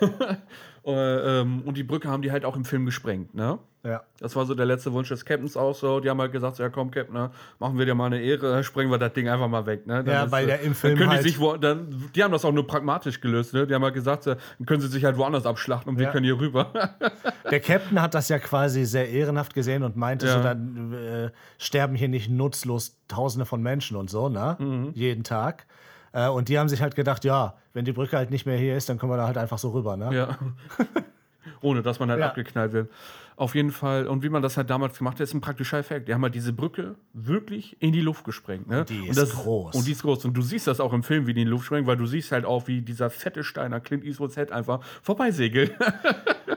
Äh, 0.86 1.40
ähm, 1.40 1.62
und 1.66 1.76
die 1.76 1.82
Brücke 1.82 2.08
haben 2.08 2.22
die 2.22 2.32
halt 2.32 2.46
auch 2.46 2.56
im 2.56 2.64
Film 2.64 2.86
gesprengt, 2.86 3.34
ne? 3.34 3.58
Ja. 3.84 4.02
Das 4.18 4.34
war 4.34 4.44
so 4.44 4.54
der 4.56 4.66
letzte 4.66 4.92
Wunsch 4.92 5.08
des 5.08 5.24
Captains 5.24 5.56
auch 5.56 5.74
so. 5.74 6.00
Die 6.00 6.10
haben 6.10 6.20
halt 6.20 6.32
gesagt, 6.32 6.56
so, 6.56 6.62
ja 6.64 6.68
komm, 6.68 6.90
Captain, 6.90 7.14
ne, 7.14 7.30
machen 7.60 7.78
wir 7.78 7.86
dir 7.86 7.94
mal 7.94 8.06
eine 8.06 8.20
Ehre, 8.20 8.64
sprengen 8.64 8.90
wir 8.90 8.98
das 8.98 9.12
Ding 9.12 9.28
einfach 9.28 9.46
mal 9.48 9.64
weg. 9.66 9.86
Ne? 9.86 10.02
Dann 10.02 10.14
Ja, 10.14 10.30
weil 10.32 10.44
äh, 10.44 10.46
der 10.48 10.60
im 10.62 10.74
Film 10.74 10.94
dann 10.94 10.98
können 10.98 11.10
halt- 11.10 11.24
die 11.24 11.28
sich 11.30 11.38
wo, 11.38 11.56
dann, 11.56 12.10
Die 12.14 12.24
haben 12.24 12.32
das 12.32 12.44
auch 12.44 12.52
nur 12.52 12.66
pragmatisch 12.66 13.20
gelöst. 13.20 13.54
Ne? 13.54 13.66
Die 13.68 13.74
haben 13.74 13.84
halt 13.84 13.94
gesagt, 13.94 14.24
so, 14.24 14.34
dann 14.34 14.66
können 14.66 14.80
sie 14.80 14.88
sich 14.88 15.04
halt 15.04 15.16
woanders 15.16 15.46
abschlachten 15.46 15.90
und 15.92 15.98
wir 15.98 16.06
Ja. 16.06 16.12
können 16.12 16.24
hier 16.24 16.38
rüber. 16.40 16.72
Der 17.50 17.60
Captain 17.60 18.02
hat 18.02 18.14
das 18.14 18.28
ja 18.28 18.38
quasi 18.40 18.84
sehr 18.84 19.08
ehrenhaft 19.08 19.54
gesehen 19.54 19.84
und 19.84 19.96
meinte 19.96 20.26
Ja. 20.26 20.32
so, 20.34 20.42
dann 20.42 20.92
äh, 20.92 21.30
sterben 21.58 21.94
hier 21.94 22.08
nicht 22.08 22.28
nutzlos 22.28 22.96
Tausende 23.06 23.46
von 23.46 23.62
Menschen 23.62 23.96
und 23.96 24.10
so, 24.10 24.28
ne? 24.28 24.56
Mhm. 24.58 24.90
Jeden 24.94 25.22
Tag. 25.24 25.66
Äh, 26.12 26.28
und 26.28 26.48
die 26.48 26.58
haben 26.58 26.68
sich 26.68 26.82
halt 26.82 26.94
gedacht, 26.96 27.24
ja, 27.24 27.54
wenn 27.74 27.84
die 27.84 27.92
Brücke 27.92 28.16
halt 28.16 28.30
nicht 28.30 28.44
mehr 28.44 28.58
hier 28.58 28.76
ist, 28.76 28.88
dann 28.88 28.98
können 28.98 29.12
wir 29.12 29.16
da 29.18 29.26
halt 29.26 29.38
einfach 29.38 29.58
so 29.58 29.70
rüber, 29.70 29.96
ne? 29.96 30.10
Ja. 30.14 30.36
Ohne 31.60 31.82
dass 31.82 31.98
man 31.98 32.10
halt 32.10 32.20
Ja. 32.20 32.26
abgeknallt 32.28 32.72
wird. 32.72 32.90
Auf 33.38 33.54
jeden 33.54 33.70
Fall, 33.70 34.08
und 34.08 34.24
wie 34.24 34.30
man 34.30 34.42
das 34.42 34.56
halt 34.56 34.68
damals 34.68 34.98
gemacht 34.98 35.14
hat, 35.14 35.20
ist 35.20 35.32
ein 35.32 35.40
praktischer 35.40 35.78
Effekt. 35.78 36.08
Die 36.08 36.14
haben 36.14 36.24
halt 36.24 36.34
diese 36.34 36.52
Brücke 36.52 36.96
wirklich 37.12 37.80
in 37.80 37.92
die 37.92 38.00
Luft 38.00 38.24
gesprengt. 38.24 38.66
Ne? 38.66 38.84
die 38.84 39.06
ist 39.06 39.16
das, 39.16 39.30
groß. 39.30 39.76
Und 39.76 39.86
die 39.86 39.92
ist 39.92 40.02
groß. 40.02 40.24
Und 40.24 40.34
du 40.34 40.42
siehst 40.42 40.66
das 40.66 40.80
auch 40.80 40.92
im 40.92 41.04
Film, 41.04 41.28
wie 41.28 41.34
die 41.34 41.42
in 41.42 41.46
die 41.46 41.50
Luft 41.52 41.66
sprengen, 41.66 41.86
weil 41.86 41.96
du 41.96 42.06
siehst 42.06 42.32
halt 42.32 42.44
auch, 42.44 42.66
wie 42.66 42.82
dieser 42.82 43.10
fette 43.10 43.44
Stein 43.44 43.72
an 43.72 43.80
Clint 43.84 44.04
Eastwoods 44.04 44.34
Head 44.34 44.50
einfach 44.50 44.84
vorbeisegelt. 45.02 45.72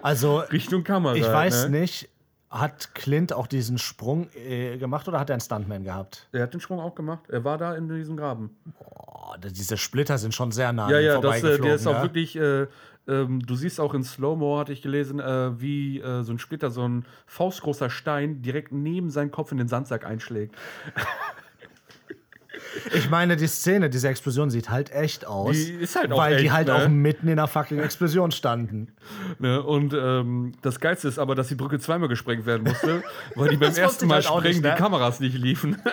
Also, 0.04 0.40
Richtung 0.40 0.84
Kamera. 0.84 1.14
ich 1.14 1.24
weiß 1.24 1.70
ne? 1.70 1.82
nicht, 1.82 2.10
hat 2.52 2.96
Clint 2.96 3.34
auch 3.34 3.46
diesen 3.46 3.78
Sprung 3.78 4.30
äh, 4.36 4.78
gemacht 4.78 5.08
oder 5.08 5.20
hat 5.20 5.30
er 5.30 5.36
einen 5.36 5.42
Stuntman 5.42 5.84
gehabt? 5.84 6.28
Er 6.32 6.44
hat 6.44 6.54
den 6.54 6.60
Sprung 6.60 6.80
auch 6.80 6.96
gemacht. 6.96 7.30
Er 7.30 7.44
war 7.44 7.58
da 7.58 7.76
in 7.76 7.88
diesem 7.88 8.18
Graben. 8.18 8.58
Oh, 8.80 9.36
diese 9.38 9.78
Splitter 9.78 10.18
sind 10.18 10.34
schon 10.34 10.52
sehr 10.52 10.74
nah 10.74 10.90
Ja, 10.90 11.00
ja, 11.00 11.22
das, 11.22 11.44
äh, 11.44 11.60
der 11.60 11.76
ist 11.76 11.88
auch 11.88 11.98
ne? 11.98 12.04
wirklich. 12.04 12.36
Äh, 12.36 12.68
ähm, 13.12 13.40
du 13.46 13.56
siehst 13.56 13.80
auch 13.80 13.94
in 13.94 14.04
Slow-Mo, 14.04 14.58
hatte 14.58 14.74
ich 14.74 14.82
gelesen, 14.82 15.20
äh, 15.20 15.60
wie 15.60 16.00
äh, 16.00 16.24
so 16.24 16.32
ein 16.32 16.40
Splitter, 16.40 16.72
so 16.72 16.88
ein 16.88 17.06
faustgroßer 17.26 17.90
Stein 17.90 18.42
direkt 18.42 18.72
neben 18.72 19.10
seinen 19.10 19.32
Kopf 19.32 19.52
in 19.52 19.58
den 19.58 19.68
Sandsack 19.68 20.06
einschlägt. 20.06 20.56
Ich 22.94 23.10
meine, 23.10 23.36
die 23.36 23.48
Szene, 23.48 23.90
diese 23.90 24.08
Explosion 24.08 24.50
sieht 24.50 24.70
halt 24.70 24.92
echt 24.92 25.26
aus. 25.28 25.56
Die 25.56 25.74
ist 25.74 25.96
halt 25.96 26.12
auch 26.12 26.18
Weil 26.18 26.38
die 26.38 26.46
echt, 26.46 26.54
halt 26.54 26.68
ne? 26.68 26.76
auch 26.76 26.88
mitten 26.88 27.28
in 27.28 27.34
einer 27.34 27.48
fucking 27.48 27.80
Explosion 27.80 28.32
standen. 28.32 28.94
Ne? 29.40 29.62
Und 29.62 29.94
ähm, 29.94 30.54
das 30.62 30.80
Geilste 30.80 31.08
ist 31.08 31.20
aber, 31.20 31.36
dass 31.36 31.48
die 31.48 31.56
Brücke 31.56 31.80
zweimal 31.80 32.10
gesprengt 32.10 32.46
werden 32.46 32.64
musste, 32.64 33.04
weil 33.36 33.50
die 33.50 33.58
beim 33.58 33.74
ersten 33.74 34.08
Mal 34.08 34.16
halt 34.16 34.26
sprengen 34.26 34.44
nicht, 34.44 34.64
ne? 34.64 34.72
die 34.72 34.78
Kameras 34.78 35.20
nicht 35.20 35.38
liefen. 35.38 35.78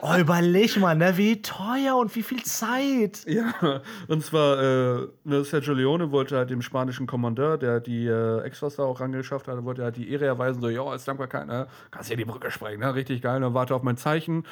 Oh, 0.00 0.16
überleg 0.18 0.76
mal, 0.78 0.94
ne, 0.94 1.16
wie 1.16 1.40
teuer 1.40 1.96
und 1.96 2.14
wie 2.14 2.22
viel 2.22 2.42
Zeit. 2.42 3.24
ja, 3.26 3.80
und 4.08 4.22
zwar 4.22 4.58
äh, 4.58 5.08
ne, 5.24 5.44
Sergio 5.44 5.72
Leone 5.72 6.10
wollte 6.10 6.36
halt 6.36 6.50
dem 6.50 6.60
spanischen 6.60 7.06
Kommandeur, 7.06 7.56
der 7.56 7.80
die 7.80 8.06
äh, 8.06 8.40
Extras 8.42 8.76
da 8.76 8.82
auch 8.82 9.00
rangeschafft 9.00 9.48
hat, 9.48 9.64
wollte 9.64 9.82
halt 9.82 9.96
die 9.96 10.10
Ehre 10.10 10.26
erweisen, 10.26 10.60
so, 10.60 10.68
ja, 10.68 10.82
als 10.82 11.04
Dankbarkeit, 11.04 11.46
ne, 11.46 11.68
kannst 11.90 12.08
hier 12.08 12.18
die 12.18 12.26
Brücke 12.26 12.50
sprengen, 12.50 12.80
ne? 12.80 12.94
richtig 12.94 13.22
geil, 13.22 13.40
dann 13.40 13.54
warte 13.54 13.74
auf 13.74 13.82
mein 13.82 13.96
Zeichen. 13.96 14.44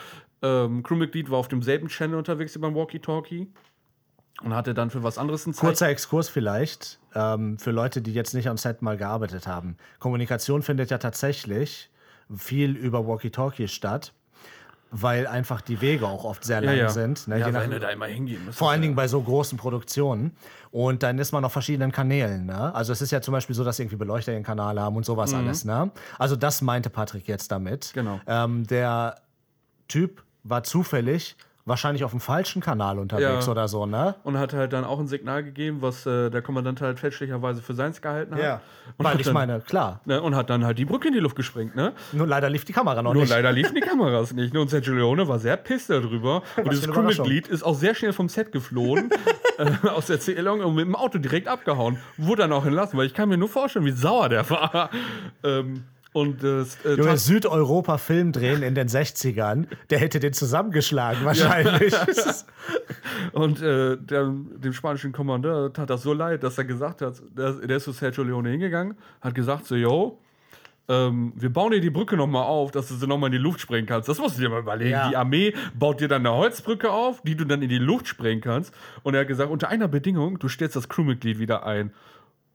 Ähm, 0.43 0.83
Crewmitglied 0.83 1.31
war 1.31 1.39
auf 1.39 1.49
demselben 1.49 1.89
Channel 1.89 2.19
unterwegs 2.19 2.55
wie 2.55 2.59
beim 2.59 2.75
Walkie-Talkie 2.75 3.49
und 4.43 4.55
hatte 4.55 4.75
dann 4.75 4.91
für 4.91 5.03
was 5.03 5.19
anderes 5.19 5.47
ein 5.47 5.55
Zeichen. 5.55 5.67
Kurzer 5.67 5.89
Exkurs 5.89 6.29
vielleicht 6.29 6.99
ähm, 7.15 7.59
für 7.59 7.71
Leute, 7.71 8.03
die 8.03 8.13
jetzt 8.13 8.35
nicht 8.35 8.49
am 8.49 8.57
Set 8.57 8.83
mal 8.83 8.97
gearbeitet 8.97 9.47
haben. 9.47 9.77
Kommunikation 10.01 10.63
findet 10.63 10.91
ja 10.91 10.99
tatsächlich 10.99 11.91
viel 12.37 12.75
über 12.77 13.07
Walkie-Talkie 13.07 13.69
statt, 13.69 14.13
weil 14.91 15.27
einfach 15.27 15.61
die 15.61 15.81
Wege 15.81 16.07
auch 16.07 16.25
oft 16.25 16.45
sehr 16.45 16.61
lang 16.61 16.89
sind. 16.91 17.29
Ne? 17.29 17.39
ja, 17.39 17.47
Je 17.47 17.53
nach- 17.53 17.61
wenn 17.63 17.71
du 17.71 17.79
da 17.81 17.91
immer 17.91 18.07
hingehen 18.07 18.45
musst. 18.45 18.59
Vor 18.59 18.71
allen 18.71 18.83
Dingen 18.83 18.95
bei 18.95 19.07
so 19.09 19.23
großen 19.23 19.57
Produktionen. 19.59 20.33
Und 20.71 21.03
dann 21.03 21.19
ist 21.19 21.33
man 21.33 21.45
auf 21.45 21.53
verschiedenen 21.53 21.93
Kanälen. 21.93 22.47
Ne? 22.47 22.75
Also 22.75 22.93
es 22.93 23.01
ist 23.01 23.11
ja 23.11 23.21
zum 23.21 23.33
Beispiel 23.33 23.55
so, 23.55 23.63
dass 23.65 23.79
irgendwie 23.79 23.97
Beleuchter 23.97 24.33
ihren 24.33 24.43
Kanal 24.43 24.81
haben 24.81 24.97
und 24.97 25.05
sowas 25.07 25.33
alles. 25.35 25.65
Ne? 25.65 25.91
Also 26.19 26.35
das 26.37 26.63
meinte 26.63 26.91
Patrick 26.91 27.29
jetzt 27.29 27.53
damit. 27.53 27.93
Genau. 27.95 28.21
Ähm, 28.27 28.67
der 28.67 29.17
Typ 29.89 30.23
war 30.45 30.63
zufällig 30.63 31.37
wahrscheinlich 31.65 32.03
auf 32.03 32.11
dem 32.11 32.19
falschen 32.19 32.61
Kanal 32.61 32.99
unterwegs 32.99 33.47
Ja. 33.47 33.53
oder 33.53 33.69
so, 33.69 33.87
ne? 33.87 34.17
Und 34.25 34.37
hat 34.37 34.53
halt 34.53 34.73
dann 34.73 34.83
auch 34.85 34.99
ein 34.99 35.07
Signal 35.07 35.45
gegeben, 35.45 35.79
was 35.81 36.05
äh, 36.07 36.29
der 36.29 36.43
Kommandant 36.43 36.81
halt 36.81 36.99
fälschlicherweise 36.99 37.63
für 37.63 37.73
seins 37.75 38.03
gehalten 38.03 38.35
hat. 38.35 38.61
Und 38.99 39.05
Weil 39.05 39.21
ich 39.21 39.27
dann, 39.27 39.35
meine, 39.35 39.61
klar. 39.61 40.01
Ne, 40.05 40.21
und 40.21 40.35
hat 40.35 40.51
dann 40.51 40.65
halt 40.65 40.77
die 40.79 40.85
Brücke 40.85 41.07
in 41.07 41.15
die 41.15 41.21
Luft 41.21 41.37
gesprengt, 41.37 41.77
ne? 41.77 41.93
Nur 42.11 42.27
leider 42.27 42.51
lief 42.51 42.65
die 42.65 42.73
Kamera 42.73 43.01
noch 43.01 43.13
Nur 43.15 43.23
nicht. 43.23 43.31
leider 43.31 43.53
liefen 43.53 43.77
die 43.77 43.81
Kameras 43.89 44.33
nicht. 44.33 44.53
Ne? 44.53 44.61
Und 44.61 44.71
Sergio 44.71 44.93
Leone 44.95 45.29
war 45.29 45.39
sehr 45.39 45.57
pisst 45.57 45.89
darüber. 45.89 46.43
Und 46.57 46.73
dieses. 46.73 46.91
Crewmitglied 46.91 47.47
ist 47.47 47.63
auch 47.63 47.77
sehr 47.77 47.95
schnell 47.95 48.13
vom 48.13 48.29
Set 48.29 48.51
geflohen, 48.51 49.11
äh, 49.59 49.89
aus 49.89 50.07
der 50.07 50.17
Erzählung 50.17 50.63
und 50.63 50.75
mit 50.75 50.85
dem 50.85 50.97
Auto 50.97 51.19
direkt 51.19 51.47
abgehauen. 51.47 51.97
Wurde 52.17 52.43
dann 52.43 52.53
auch 52.53 52.65
entlassen, 52.67 52.99
weil 52.99 53.07
ich 53.07 53.15
kann 53.15 53.29
mir 53.29 53.37
nur 53.39 53.49
vorstellen, 53.49 53.85
wie 53.85 53.93
sauer 53.93 54.29
der 54.29 54.51
war. 54.51 54.91
ähm, 55.45 55.85
und 56.13 56.43
das 56.43 56.77
äh, 56.85 56.95
Junge, 56.95 57.17
Südeuropa 57.17 57.97
Film 57.97 58.33
drehen 58.33 58.63
in 58.63 58.75
den 58.75 58.89
60ern, 58.89 59.67
der 59.91 59.99
hätte 59.99 60.21
den 60.21 60.35
zusammengeschlagen 60.35 61.25
wahrscheinlich. 61.25 61.95
Und 63.33 63.63
äh, 63.63 63.97
der, 63.97 64.25
dem 64.25 64.73
spanischen 64.73 65.13
Kommandeur 65.13 65.73
tat 65.73 65.89
das 65.89 66.03
so 66.03 66.13
leid, 66.13 66.43
dass 66.43 66.59
er 66.59 66.65
gesagt 66.65 67.01
hat, 67.01 67.23
der, 67.37 67.53
der 67.53 67.77
ist 67.79 67.85
zu 67.85 67.93
Sergio 67.93 68.25
Leone 68.25 68.51
hingegangen, 68.51 68.97
hat 69.21 69.35
gesagt 69.35 69.67
so, 69.67 69.75
yo, 69.75 70.19
ähm, 70.89 71.33
wir 71.37 71.51
bauen 71.51 71.73
dir 71.73 71.81
die 71.81 71.91
Brücke 71.91 72.17
nochmal 72.17 72.45
auf, 72.45 72.73
dass 72.73 72.89
du 72.89 72.95
sie 72.95 73.07
nochmal 73.07 73.29
in 73.29 73.33
die 73.33 73.39
Luft 73.39 73.61
sprengen 73.61 73.87
kannst. 73.87 74.09
Das 74.09 74.19
musst 74.19 74.37
du 74.37 74.43
dir 74.43 74.51
mal 74.51 74.61
überlegen. 74.61 74.91
Ja. 74.91 75.09
Die 75.09 75.17
Armee 75.17 75.55
baut 75.75 76.01
dir 76.01 76.09
dann 76.09 76.27
eine 76.27 76.37
Holzbrücke 76.37 76.91
auf, 76.91 77.23
die 77.23 77.37
du 77.37 77.45
dann 77.45 77.63
in 77.63 77.69
die 77.69 77.79
Luft 77.79 78.09
sprengen 78.09 78.41
kannst. 78.41 78.75
Und 79.03 79.15
er 79.15 79.21
hat 79.21 79.29
gesagt, 79.29 79.51
unter 79.51 79.69
einer 79.69 79.89
Bedingung, 79.89 80.39
du 80.39 80.49
stellst 80.49 80.77
das 80.77 80.89
Crewmitglied 80.89 81.39
wieder 81.39 81.65
ein. 81.65 81.93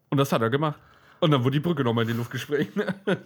Und 0.10 0.18
das 0.18 0.32
hat 0.32 0.42
er 0.42 0.50
gemacht. 0.50 0.80
Und 1.20 1.32
dann 1.32 1.44
wurde 1.44 1.54
die 1.54 1.60
Brücke 1.60 1.84
nochmal 1.84 2.04
in 2.04 2.10
die 2.10 2.18
Luft 2.18 2.32
gesprengt. 2.32 2.72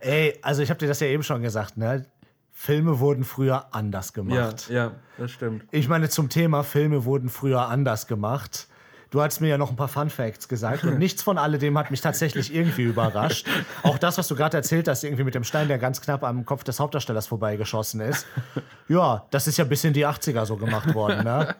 Ey, 0.00 0.38
also 0.42 0.62
ich 0.62 0.70
habe 0.70 0.78
dir 0.78 0.88
das 0.88 1.00
ja 1.00 1.06
eben 1.08 1.22
schon 1.22 1.42
gesagt, 1.42 1.76
ne? 1.76 2.06
Filme 2.52 2.98
wurden 2.98 3.24
früher 3.24 3.66
anders 3.72 4.08
ja, 4.08 4.22
gemacht. 4.22 4.68
ja, 4.68 4.92
das 5.16 5.30
stimmt. 5.30 5.64
Ich 5.70 5.88
meine, 5.88 6.08
zum 6.08 6.28
Thema 6.28 6.64
Filme 6.64 7.04
wurden 7.04 7.28
früher 7.28 7.68
anders 7.68 8.08
gemacht. 8.08 8.66
Du 9.10 9.22
hast 9.22 9.40
mir 9.40 9.48
ja 9.48 9.58
noch 9.58 9.70
ein 9.70 9.76
paar 9.76 9.88
Fun 9.88 10.10
Facts 10.10 10.48
gesagt 10.48 10.84
und 10.84 10.98
nichts 10.98 11.22
von 11.22 11.38
alledem 11.38 11.78
hat 11.78 11.90
mich 11.90 12.00
tatsächlich 12.00 12.52
irgendwie 12.52 12.82
überrascht. 12.82 13.46
Auch 13.82 13.96
das, 13.96 14.18
was 14.18 14.28
du 14.28 14.34
gerade 14.34 14.56
erzählt 14.56 14.88
hast, 14.88 15.04
irgendwie 15.04 15.24
mit 15.24 15.34
dem 15.34 15.44
Stein, 15.44 15.68
der 15.68 15.78
ganz 15.78 16.00
knapp 16.00 16.24
am 16.24 16.44
Kopf 16.44 16.64
des 16.64 16.80
Hauptdarstellers 16.80 17.28
vorbeigeschossen 17.28 18.00
ist. 18.00 18.26
Ja, 18.88 19.26
das 19.30 19.46
ist 19.46 19.56
ja 19.56 19.64
bis 19.64 19.84
in 19.84 19.92
die 19.92 20.06
80er 20.06 20.44
so 20.44 20.56
gemacht 20.56 20.94
worden, 20.94 21.24
ne? 21.24 21.54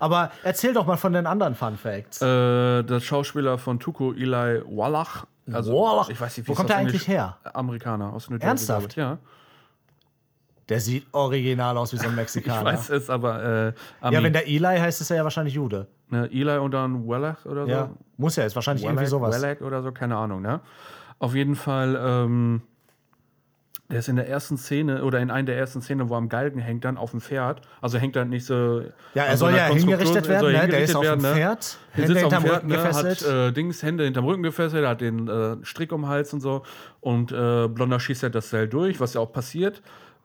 Aber 0.00 0.30
erzähl 0.42 0.72
doch 0.74 0.86
mal 0.86 0.96
von 0.96 1.12
den 1.12 1.26
anderen 1.26 1.54
Fun 1.54 1.76
Facts. 1.76 2.22
Äh, 2.22 2.82
der 2.84 3.00
Schauspieler 3.00 3.58
von 3.58 3.78
Tuco, 3.80 4.12
Eli 4.12 4.62
Wallach. 4.66 5.26
Also, 5.52 5.72
Wallach. 5.72 6.08
Ich 6.10 6.20
weiß 6.20 6.36
nicht, 6.36 6.46
wie 6.46 6.52
Wo 6.52 6.54
kommt 6.54 6.68
der 6.68 6.76
eigentlich 6.76 7.08
Englisch- 7.08 7.08
her? 7.08 7.36
Amerikaner 7.54 8.12
aus 8.12 8.28
New 8.28 8.34
Jersey. 8.36 8.48
Ernsthaft? 8.48 8.90
ich, 8.90 8.96
Ja. 8.96 9.18
Der 10.68 10.80
sieht 10.80 11.06
original 11.12 11.78
aus 11.78 11.94
wie 11.94 11.96
so 11.96 12.04
ein 12.04 12.10
Ich 12.10 12.16
Mexikaner. 12.16 12.62
weiß 12.62 12.90
es, 12.90 13.08
aber 13.08 13.42
äh, 13.42 13.72
ja, 14.12 14.22
wenn 14.22 14.34
der 14.34 14.46
Eli 14.46 14.76
heißt, 14.78 15.00
ist 15.00 15.10
er 15.10 15.16
ja 15.16 15.24
wahrscheinlich 15.24 15.54
Jude. 15.54 15.86
ne, 16.10 16.28
Eli 16.30 16.58
und 16.58 16.72
dann 16.72 17.08
Wallach 17.08 17.46
oder 17.46 17.64
so. 17.64 17.70
Ja, 17.70 17.90
muss 18.18 18.36
er, 18.36 18.44
ist 18.44 18.54
wahrscheinlich 18.54 18.84
irgendwie 18.84 19.10
Wallach, 19.10 19.10
sowas. 19.10 19.42
Wallach 19.42 19.60
oder 19.62 19.82
so, 19.82 19.92
keine 19.92 20.16
Ahnung, 20.18 20.42
ne? 20.42 20.60
Auf 21.20 21.34
jeden 21.34 21.56
Fall, 21.56 21.98
ähm, 21.98 22.60
der 23.90 24.00
ist 24.00 24.08
in 24.08 24.16
der 24.16 24.28
ersten 24.28 24.58
Szene 24.58 25.02
oder 25.02 25.18
in 25.20 25.30
einer 25.30 25.46
der 25.46 25.56
ersten 25.56 25.80
Szenen, 25.80 26.10
wo 26.10 26.14
er 26.14 26.18
am 26.18 26.28
Galgen 26.28 26.60
hängt, 26.60 26.84
dann 26.84 26.98
auf 26.98 27.12
dem 27.12 27.22
Pferd. 27.22 27.62
Also 27.80 27.96
hängt 27.96 28.16
dann 28.16 28.28
nicht 28.28 28.44
so. 28.44 28.82
Ja, 29.14 29.24
er 29.24 29.36
soll 29.38 29.54
ja 29.54 29.66
hingerichtet 29.68 30.26
er 30.26 30.42
werden, 30.42 30.52
ne? 30.52 30.68
Der 30.68 30.80
ist 30.80 30.94
auf 30.94 31.04
dem 31.06 31.22
ne? 31.22 31.32
Pferd, 31.32 31.78
Der 31.96 32.04
Hände 32.04 32.20
hinterm 32.20 32.42
Pferd, 32.42 32.56
Rücken 32.56 32.68
ne, 32.68 32.74
gefesselt. 32.74 33.20
hat 33.22 33.28
äh, 33.28 33.52
Dings, 33.52 33.82
Hände 33.82 34.04
hinterm 34.04 34.26
Rücken 34.26 34.42
gefesselt, 34.42 34.86
hat 34.86 35.00
den 35.00 35.26
äh, 35.26 35.56
Strick 35.62 35.92
um 35.92 36.02
den 36.02 36.08
Hals 36.10 36.34
und 36.34 36.40
so. 36.40 36.64
Und 37.00 37.32
äh, 37.32 37.68
Blonder 37.68 37.98
schießt 37.98 38.24
halt 38.24 38.34
das 38.34 38.50
Seil 38.50 38.68
durch, 38.68 39.00
was 39.00 39.14
ja 39.14 39.22
auch 39.22 39.32
passiert. 39.32 39.80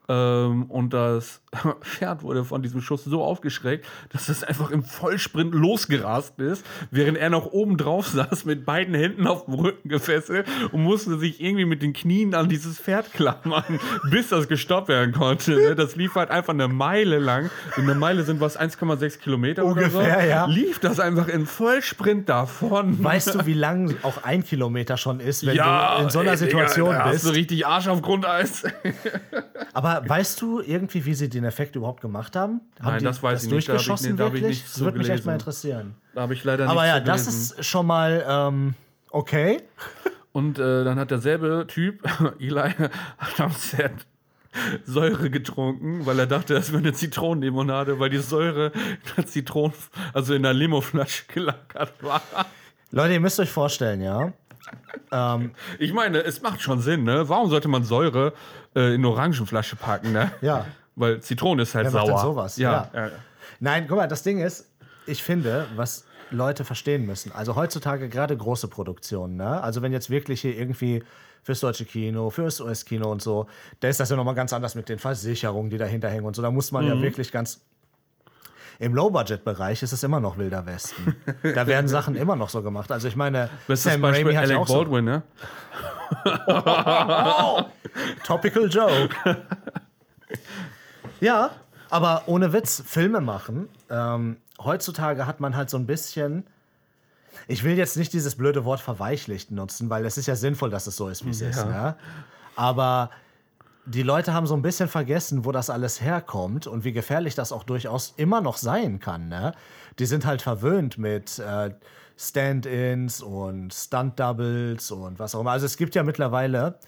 Ähm, 0.10 0.64
und 0.66 0.94
das 0.94 1.42
Pferd 1.82 2.24
wurde 2.24 2.44
von 2.44 2.62
diesem 2.62 2.82
Schuss 2.82 3.04
so 3.06 3.24
aufgeschreckt, 3.24 3.86
dass 4.12 4.28
es 4.28 4.44
einfach 4.44 4.72
im 4.72 4.84
Vollsprint 4.84 5.54
losgerast 5.54 6.40
ist, 6.40 6.66
während 6.92 7.18
er 7.18 7.30
noch 7.30 7.46
oben 7.46 7.78
drauf 7.78 8.08
saß, 8.08 8.46
mit 8.46 8.66
beiden 8.66 8.96
Händen 8.96 9.28
auf 9.28 9.46
dem 9.46 9.54
Rücken 9.56 9.88
gefesselt 9.88 10.48
und 10.72 10.84
musste 10.84 11.18
sich 11.18 11.42
irgendwie 11.42 11.66
mit 11.66 11.82
den 11.82 11.94
Knien 11.94 12.34
an 12.36 12.50
dieses 12.50 12.80
Pferd 12.80 13.14
klammern, 13.14 13.80
bis 14.12 14.30
das 14.30 14.48
gestoppt 14.48 14.90
werden 14.90 15.14
konnte. 15.14 15.52
ne? 15.52 15.76
Das 15.76 15.96
lief 15.96 16.16
halt 16.16 16.32
einfach 16.32 16.54
eine 16.54 16.68
Meile 16.68 17.20
lang. 17.20 17.50
Und 17.78 17.84
eine 17.84 17.96
Meile 17.96 18.24
sind 18.24 18.42
was 18.42 18.60
1,6 18.60 19.20
Kilometer 19.20 19.64
oder 19.64 19.84
Ungefähr, 19.84 20.22
so. 20.22 20.28
ja. 20.28 20.46
Lief 20.48 20.80
das 20.80 21.00
einfach 21.00 21.28
in 21.28 21.46
Vollsprint 21.46 22.28
davon. 22.28 23.02
Weißt 23.02 23.36
du, 23.36 23.46
wie 23.46 23.54
lang 23.54 23.96
auch 24.04 24.24
ein 24.24 24.44
Kilometer 24.44 24.98
schon 24.98 25.20
ist, 25.20 25.46
wenn 25.46 25.56
ja, 25.56 25.98
du 25.98 26.04
in 26.04 26.10
so 26.10 26.20
einer 26.20 26.32
ey, 26.32 26.38
Digga, 26.38 26.48
Situation 26.48 26.90
da 26.90 27.06
Hast 27.06 27.24
du 27.24 27.30
bist? 27.30 27.38
richtig 27.38 27.66
Arsch 27.66 27.88
auf 27.88 28.02
Grundeis. 28.02 28.64
Aber 29.74 29.93
weißt 30.06 30.42
du 30.42 30.62
irgendwie, 30.62 31.06
wie 31.06 31.14
sie 31.14 31.30
den 31.30 31.44
Effekt 31.44 31.76
überhaupt 31.76 32.02
gemacht 32.02 32.36
haben? 32.36 32.62
Haben 32.80 32.96
Nein, 32.96 33.04
das 33.04 33.22
weiß 33.22 33.44
ich 33.46 33.52
nicht. 33.52 33.68
Da 33.70 33.74
hab 33.74 33.82
ich 33.82 33.88
nicht- 34.02 34.20
da 34.20 34.26
hab 34.26 34.34
ich 34.34 34.42
nichts 34.42 34.74
Das 34.74 34.84
würde 34.84 34.98
mich 34.98 35.10
echt 35.10 35.26
mal 35.26 35.34
interessieren. 35.34 35.96
Da 36.16 36.22
habe 36.22 36.34
ich 36.34 36.44
leider 36.44 36.70
Aber 36.70 36.82
nichts 36.84 36.88
ja, 36.98 37.00
das 37.00 37.28
ist 37.28 37.66
schon 37.66 37.86
mal 37.86 38.24
ähm, 38.28 38.74
okay. 39.12 39.62
Und 40.32 40.58
äh, 40.58 40.84
dann 40.84 40.98
hat 40.98 41.12
derselbe 41.12 41.66
Typ, 41.68 42.02
Eli, 42.40 42.72
hat 43.18 43.40
am 43.40 43.52
Set 43.52 43.92
Säure 44.86 45.30
getrunken, 45.30 46.06
weil 46.06 46.20
er 46.20 46.28
dachte, 46.28 46.54
das 46.54 46.72
wäre 46.72 46.80
eine 46.82 46.94
Zitronenlimonade, 46.94 48.00
weil 48.00 48.10
die 48.10 48.20
Säure 48.20 48.68
in 48.76 48.98
der 49.18 49.26
Zitronen, 49.26 49.74
also 50.14 50.34
in 50.34 50.44
der 50.44 50.54
Limoflasche 50.54 51.26
gelagert 51.28 51.94
war. 52.02 52.22
Leute, 52.92 53.14
ihr 53.14 53.20
müsst 53.20 53.40
euch 53.40 53.50
vorstellen, 53.50 54.02
ja. 54.02 54.32
Ähm, 55.12 55.52
Ich 55.80 55.94
meine, 55.94 56.20
es 56.24 56.42
macht 56.42 56.62
schon 56.62 56.82
Sinn, 56.82 57.04
ne? 57.04 57.28
Warum 57.30 57.50
sollte 57.50 57.68
man 57.68 57.84
Säure 57.84 58.34
äh, 58.76 58.90
in 58.90 59.02
eine 59.02 59.10
Orangenflasche 59.10 59.76
packen, 59.76 60.12
ne? 60.12 60.32
Ja. 60.42 60.66
Weil 60.96 61.22
Zitrone 61.22 61.64
ist 61.64 61.74
halt 61.76 61.86
Wer 61.86 61.92
macht 61.94 62.08
sauer. 62.08 62.16
denn 62.18 62.26
sowas? 62.26 62.58
Ja. 62.58 62.90
Ja. 62.94 63.06
ja. 63.06 63.12
Nein, 63.60 63.86
guck 63.88 63.98
mal, 63.98 64.08
das 64.08 64.24
Ding 64.24 64.40
ist, 64.40 64.70
ich 65.06 65.24
finde, 65.24 65.66
was 65.76 66.06
Leute 66.32 66.64
verstehen 66.66 67.06
müssen, 67.06 67.32
also 67.32 67.56
heutzutage 67.56 68.10
gerade 68.10 68.36
große 68.36 68.68
Produktionen, 68.68 69.36
ne? 69.36 69.62
also 69.62 69.82
wenn 69.84 69.92
jetzt 69.92 70.10
wirklich 70.10 70.42
hier 70.42 70.58
irgendwie 70.58 71.04
fürs 71.44 71.60
deutsche 71.60 71.86
Kino, 71.86 72.30
fürs 72.32 72.60
US-Kino 72.60 73.12
und 73.12 73.22
so, 73.22 73.48
da 73.82 73.88
ist 73.90 74.00
das 74.00 74.10
ja 74.10 74.16
nochmal 74.16 74.34
ganz 74.34 74.52
anders 74.54 74.74
mit 74.76 74.90
den 74.90 74.98
Versicherungen, 74.98 75.70
die 75.70 75.78
dahinter 75.78 76.10
hängen 76.10 76.26
und 76.26 76.36
so, 76.36 76.42
da 76.42 76.50
muss 76.50 76.72
man 76.72 76.86
Mhm. 76.86 76.90
ja 76.92 77.02
wirklich 77.02 77.32
ganz... 77.32 77.62
Im 78.84 78.94
Low-Budget-Bereich 78.96 79.82
ist 79.82 79.94
es 79.94 80.04
immer 80.04 80.20
noch 80.20 80.38
Wilder 80.38 80.66
Westen. 80.66 81.16
da 81.42 81.68
werden 81.68 81.88
Sachen 81.88 82.18
immer 82.18 82.36
noch 82.36 82.50
so 82.50 82.62
gemacht. 82.62 82.92
Also 82.92 83.08
ich 83.08 83.16
meine, 83.16 83.50
Bestes 83.66 83.94
Sam 83.94 84.02
Beispiel 84.02 84.26
Raimi 84.26 84.36
hat 84.36 84.50
ja 84.50 84.56
Alec 84.58 84.62
auch 84.62 84.68
so 84.68 84.74
Baldwin, 84.74 85.06
ne? 85.06 85.24
Topical 88.26 88.68
Joke. 88.70 89.16
ja, 91.22 91.52
aber 91.90 92.24
ohne 92.26 92.52
Witz, 92.52 92.84
Filme 92.86 93.22
machen. 93.22 93.70
Ähm, 93.90 94.36
heutzutage 94.62 95.26
hat 95.28 95.40
man 95.40 95.56
halt 95.56 95.70
so 95.70 95.78
ein 95.78 95.86
bisschen. 95.86 96.46
Ich 97.48 97.64
will 97.64 97.78
jetzt 97.78 97.96
nicht 97.96 98.12
dieses 98.12 98.36
blöde 98.36 98.66
Wort 98.66 98.82
verweichlicht 98.82 99.50
nutzen, 99.50 99.90
weil 99.90 100.06
es 100.06 100.18
ist 100.18 100.26
ja 100.26 100.36
sinnvoll, 100.36 100.70
dass 100.70 100.88
es 100.88 100.98
so 100.98 101.08
ist, 101.08 101.26
wie 101.26 101.30
es 101.30 101.40
ist. 101.40 101.66
Ne? 101.66 101.96
Aber 102.58 103.12
die 103.86 104.04
Leute 104.04 104.34
haben 104.34 104.48
so 104.48 104.56
ein 104.56 104.62
bisschen 104.62 104.88
vergessen, 104.88 105.46
wo 105.46 105.52
das 105.52 105.70
alles 105.70 106.02
herkommt 106.02 106.68
und 106.68 106.84
wie 106.84 106.94
gefährlich 106.94 107.36
das 107.36 107.52
auch 107.52 107.64
durchaus 107.64 108.14
immer 108.18 108.42
noch 108.42 108.58
sein 108.58 109.00
kann. 109.00 109.28
Ne? 109.28 109.54
Die 110.00 110.06
sind 110.06 110.26
halt 110.26 110.42
verwöhnt 110.42 110.98
mit 110.98 111.40
äh, 111.40 111.72
Stand-ins 112.18 113.22
und 113.22 113.74
Stunt-Doubles 113.74 114.92
und 114.92 115.20
was 115.20 115.36
auch 115.36 115.42
immer. 115.42 115.52
Also 115.52 115.66
es 115.66 115.78
gibt 115.78 115.96
ja 115.96 116.04
mittlerweile 116.04 116.80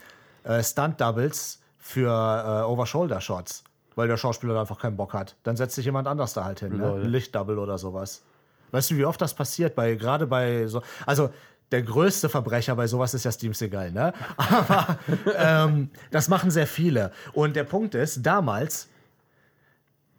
äh, 0.44 0.64
Stunt-Doubles 0.64 1.62
für 1.78 2.10
äh, 2.10 2.64
Over-Shoulder-Shots, 2.64 3.64
weil 3.96 4.08
der 4.08 4.18
Schauspieler 4.18 4.54
da 4.54 4.62
einfach 4.62 4.80
keinen 4.80 4.96
Bock 4.96 5.14
hat. 5.14 5.36
Dann 5.44 5.58
setzt 5.58 5.76
sich 5.76 5.86
jemand 5.86 6.08
anders 6.08 6.34
da 6.34 6.46
halt 6.46 6.62
hin. 6.62 6.78
Ne? 6.78 7.00
Licht-Double 7.00 7.60
oder 7.60 7.78
sowas. 7.78 8.24
Weißt 8.72 8.92
du, 8.92 8.98
wie 8.98 9.06
oft 9.06 9.22
das 9.22 9.34
passiert? 9.34 9.76
Bei, 9.76 9.96
gerade 9.96 10.28
bei 10.28 10.68
so. 10.68 10.82
Also, 11.06 11.30
der 11.72 11.82
größte 11.82 12.30
Verbrecher 12.30 12.76
bei 12.76 12.88
sowas 12.88 13.14
ist 13.14 13.26
ja 13.26 13.32
Steven 13.32 13.54
Seagal, 13.54 13.92
ne? 13.92 14.14
Aber 14.38 14.98
ähm, 15.38 15.90
das 16.12 16.28
machen 16.30 16.52
sehr 16.52 16.68
viele. 16.68 17.12
Und 17.34 17.56
der 17.56 17.64
Punkt 17.64 17.96
ist, 17.96 18.22
damals, 18.26 18.88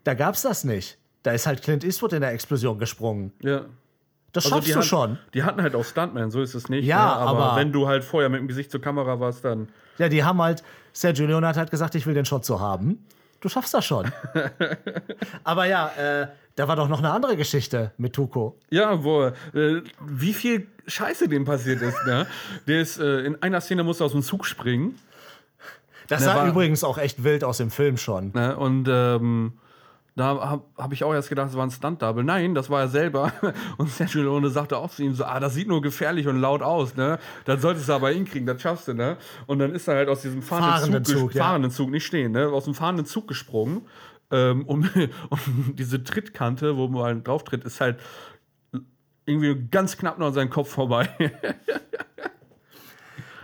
da 0.04 0.14
gab 0.14 0.34
es 0.34 0.42
das 0.42 0.64
nicht. 0.64 0.98
Da 1.22 1.32
ist 1.32 1.46
halt 1.46 1.62
Clint 1.62 1.84
Eastwood 1.84 2.12
in 2.12 2.20
der 2.20 2.32
Explosion 2.32 2.78
gesprungen. 2.78 3.32
Ja. 3.42 3.62
Das 4.32 4.44
Also 4.44 4.56
schaffst 4.56 4.70
du 4.74 4.78
hat- 4.78 4.84
schon. 4.84 5.18
Die 5.34 5.42
hatten 5.44 5.62
halt 5.62 5.74
auch 5.74 5.84
Stuntman, 5.84 6.30
so 6.30 6.42
ist 6.42 6.54
es 6.54 6.68
nicht. 6.68 6.84
Ja, 6.84 7.06
ne? 7.06 7.12
aber, 7.12 7.42
aber- 7.44 7.56
wenn 7.60 7.72
du 7.72 7.86
halt 7.88 8.04
vorher 8.04 8.28
mit 8.28 8.40
dem 8.40 8.48
Gesicht 8.48 8.70
zur 8.70 8.80
Kamera 8.80 9.18
warst, 9.18 9.44
dann. 9.44 9.68
Ja, 9.98 10.08
die 10.08 10.22
haben 10.22 10.42
halt, 10.42 10.62
Sergio 10.92 11.26
Leone 11.26 11.46
hat 11.46 11.56
halt 11.56 11.70
gesagt, 11.70 11.94
ich 11.94 12.06
will 12.06 12.14
den 12.14 12.26
Shot 12.26 12.44
so 12.44 12.60
haben. 12.60 13.04
Du 13.40 13.48
schaffst 13.48 13.72
das 13.72 13.84
schon. 13.84 14.10
Aber 15.44 15.66
ja, 15.66 15.90
äh, 15.96 16.26
da 16.56 16.68
war 16.68 16.76
doch 16.76 16.88
noch 16.88 16.98
eine 16.98 17.10
andere 17.12 17.36
Geschichte 17.36 17.92
mit 17.98 18.12
Tuco. 18.14 18.58
Ja, 18.70 19.02
wo, 19.04 19.24
äh, 19.54 19.82
wie 20.04 20.34
viel 20.34 20.66
Scheiße 20.86 21.28
dem 21.28 21.44
passiert 21.44 21.82
ist, 21.82 21.98
ne? 22.06 22.26
Der 22.66 22.80
ist, 22.80 22.98
äh, 22.98 23.20
in 23.20 23.40
einer 23.42 23.60
Szene 23.60 23.84
musste 23.84 24.04
aus 24.04 24.12
dem 24.12 24.22
Zug 24.22 24.44
springen, 24.46 24.98
Das 26.08 26.24
sah 26.24 26.36
war- 26.36 26.48
übrigens 26.48 26.84
auch 26.84 26.98
echt 26.98 27.24
wild 27.24 27.44
aus 27.44 27.58
dem 27.58 27.70
Film 27.70 27.96
schon. 27.96 28.32
ne? 28.34 28.56
Und, 28.56 28.88
ähm, 28.90 29.54
da 30.18 30.24
habe 30.28 30.62
hab 30.78 30.92
ich 30.94 31.04
auch 31.04 31.12
erst 31.12 31.28
gedacht, 31.28 31.50
es 31.50 31.56
war 31.56 31.66
ein 31.66 31.70
Stunt-Double. 31.70 32.24
Nein, 32.24 32.54
das 32.54 32.70
war 32.70 32.80
er 32.80 32.88
selber. 32.88 33.32
Und 33.76 33.90
Sergio 33.90 34.22
Leone 34.22 34.48
sagte 34.48 34.78
auch 34.78 34.90
zu 34.90 35.02
ihm 35.02 35.12
so, 35.14 35.24
ah, 35.26 35.38
das 35.40 35.52
sieht 35.52 35.68
nur 35.68 35.82
gefährlich 35.82 36.26
und 36.26 36.40
laut 36.40 36.62
aus, 36.62 36.96
ne? 36.96 37.18
Das 37.44 37.60
solltest 37.60 37.88
du 37.90 37.92
aber 37.92 38.08
hinkriegen, 38.10 38.46
das 38.46 38.62
schaffst 38.62 38.88
du, 38.88 38.94
ne? 38.94 39.18
Und 39.46 39.58
dann 39.58 39.74
ist 39.74 39.88
er 39.88 39.96
halt 39.96 40.08
aus 40.08 40.22
diesem 40.22 40.40
fahrenden, 40.40 40.70
Fahrenden 40.72 41.04
Zug, 41.04 41.18
Zug, 41.18 41.34
ja. 41.34 41.44
fahrenden 41.44 41.70
Zug, 41.70 41.90
nicht 41.90 42.06
stehen, 42.06 42.32
ne? 42.32 42.46
Aus 42.48 42.64
dem 42.64 42.72
fahrenden 42.74 43.04
Zug 43.04 43.28
gesprungen. 43.28 43.82
Ähm, 44.30 44.66
um, 44.66 44.88
um 45.30 45.74
diese 45.76 46.02
Trittkante, 46.02 46.76
wo 46.76 46.88
man 46.88 47.22
drauf 47.22 47.44
tritt, 47.44 47.64
ist 47.64 47.80
halt 47.80 47.98
irgendwie 49.24 49.68
ganz 49.70 49.96
knapp 49.96 50.18
noch 50.18 50.28
an 50.28 50.32
seinem 50.34 50.50
Kopf 50.50 50.70
vorbei. 50.70 51.08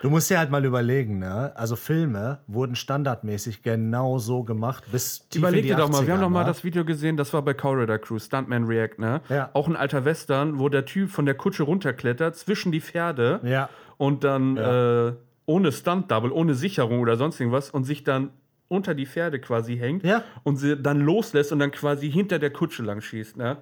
Du 0.02 0.10
musst 0.10 0.28
dir 0.28 0.38
halt 0.40 0.50
mal 0.50 0.64
überlegen, 0.64 1.20
ne? 1.20 1.52
Also 1.54 1.76
Filme 1.76 2.40
wurden 2.48 2.74
standardmäßig 2.74 3.62
genau 3.62 4.18
so 4.18 4.42
gemacht 4.42 4.82
bis 4.90 5.28
tief 5.28 5.40
Überleg 5.40 5.62
dir 5.62 5.76
doch 5.76 5.88
mal, 5.88 6.04
wir 6.04 6.12
haben 6.14 6.18
80er, 6.18 6.24
doch 6.24 6.28
mal 6.28 6.40
ne? 6.40 6.46
das 6.46 6.64
Video 6.64 6.84
gesehen, 6.84 7.16
das 7.16 7.32
war 7.32 7.42
bei 7.42 7.54
Corridor 7.54 7.98
Crew, 7.98 8.18
Stuntman 8.18 8.64
React, 8.64 8.98
ne? 8.98 9.20
Ja. 9.28 9.50
Auch 9.52 9.68
ein 9.68 9.76
alter 9.76 10.04
Western, 10.04 10.58
wo 10.58 10.68
der 10.68 10.86
Typ 10.86 11.08
von 11.08 11.24
der 11.24 11.36
Kutsche 11.36 11.62
runterklettert, 11.62 12.34
zwischen 12.34 12.72
die 12.72 12.80
Pferde 12.80 13.38
Ja. 13.44 13.68
und 13.96 14.24
dann 14.24 14.56
äh, 14.56 15.12
ohne 15.46 15.70
Stunt-Double, 15.70 16.32
ohne 16.32 16.54
Sicherung 16.56 16.98
oder 16.98 17.16
sonst 17.16 17.38
irgendwas 17.38 17.70
und 17.70 17.84
sich 17.84 18.02
dann 18.02 18.30
unter 18.72 18.94
die 18.94 19.06
Pferde 19.06 19.38
quasi 19.40 19.76
hängt 19.76 20.02
Ja. 20.04 20.24
und 20.42 20.56
sie 20.56 20.76
dann 20.76 21.00
loslässt 21.00 21.52
und 21.52 21.58
dann 21.60 21.70
quasi 21.70 22.10
hinter 22.10 22.38
der 22.38 22.50
Kutsche 22.50 22.82
lang 22.82 23.00
schießt, 23.00 23.36
ne? 23.36 23.58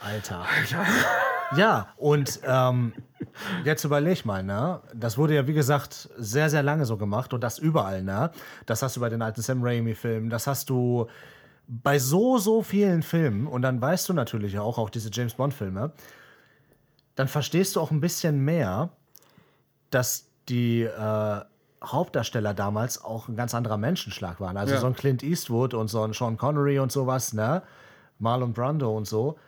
Alter. 0.00 0.44
Ja, 1.56 1.88
und 1.96 2.40
ähm, 2.44 2.92
jetzt 3.64 3.84
überleg 3.84 4.24
mal, 4.24 4.42
ne? 4.42 4.80
Das 4.94 5.18
wurde 5.18 5.34
ja, 5.34 5.46
wie 5.46 5.52
gesagt, 5.52 6.08
sehr, 6.16 6.48
sehr 6.48 6.62
lange 6.62 6.86
so 6.86 6.96
gemacht 6.96 7.34
und 7.34 7.42
das 7.44 7.58
überall, 7.58 8.02
ne? 8.02 8.30
Das 8.66 8.82
hast 8.82 8.96
du 8.96 9.00
bei 9.00 9.10
den 9.10 9.20
alten 9.22 9.42
Sam 9.42 9.62
Raimi-Filmen, 9.62 10.30
das 10.30 10.46
hast 10.46 10.70
du 10.70 11.08
bei 11.68 11.98
so, 11.98 12.38
so 12.38 12.62
vielen 12.62 13.02
Filmen 13.02 13.46
und 13.46 13.62
dann 13.62 13.80
weißt 13.80 14.08
du 14.08 14.12
natürlich 14.14 14.58
auch, 14.58 14.78
auch 14.78 14.90
diese 14.90 15.10
James 15.12 15.34
Bond-Filme, 15.34 15.92
dann 17.14 17.28
verstehst 17.28 17.76
du 17.76 17.80
auch 17.80 17.90
ein 17.90 18.00
bisschen 18.00 18.44
mehr, 18.44 18.88
dass 19.90 20.26
die 20.48 20.82
äh, 20.82 21.40
Hauptdarsteller 21.84 22.54
damals 22.54 23.02
auch 23.02 23.28
ein 23.28 23.36
ganz 23.36 23.54
anderer 23.54 23.76
Menschenschlag 23.76 24.40
waren. 24.40 24.56
Also 24.56 24.74
Ja. 24.74 24.80
so 24.80 24.86
ein 24.86 24.94
Clint 24.94 25.22
Eastwood 25.22 25.74
und 25.74 25.88
so 25.88 26.02
ein 26.02 26.12
Sean 26.12 26.36
Connery 26.36 26.78
und 26.78 26.92
sowas, 26.92 27.32
ne? 27.32 27.62
Marlon 28.18 28.52
Brando 28.52 28.96
und 28.96 29.06
so. 29.06 29.38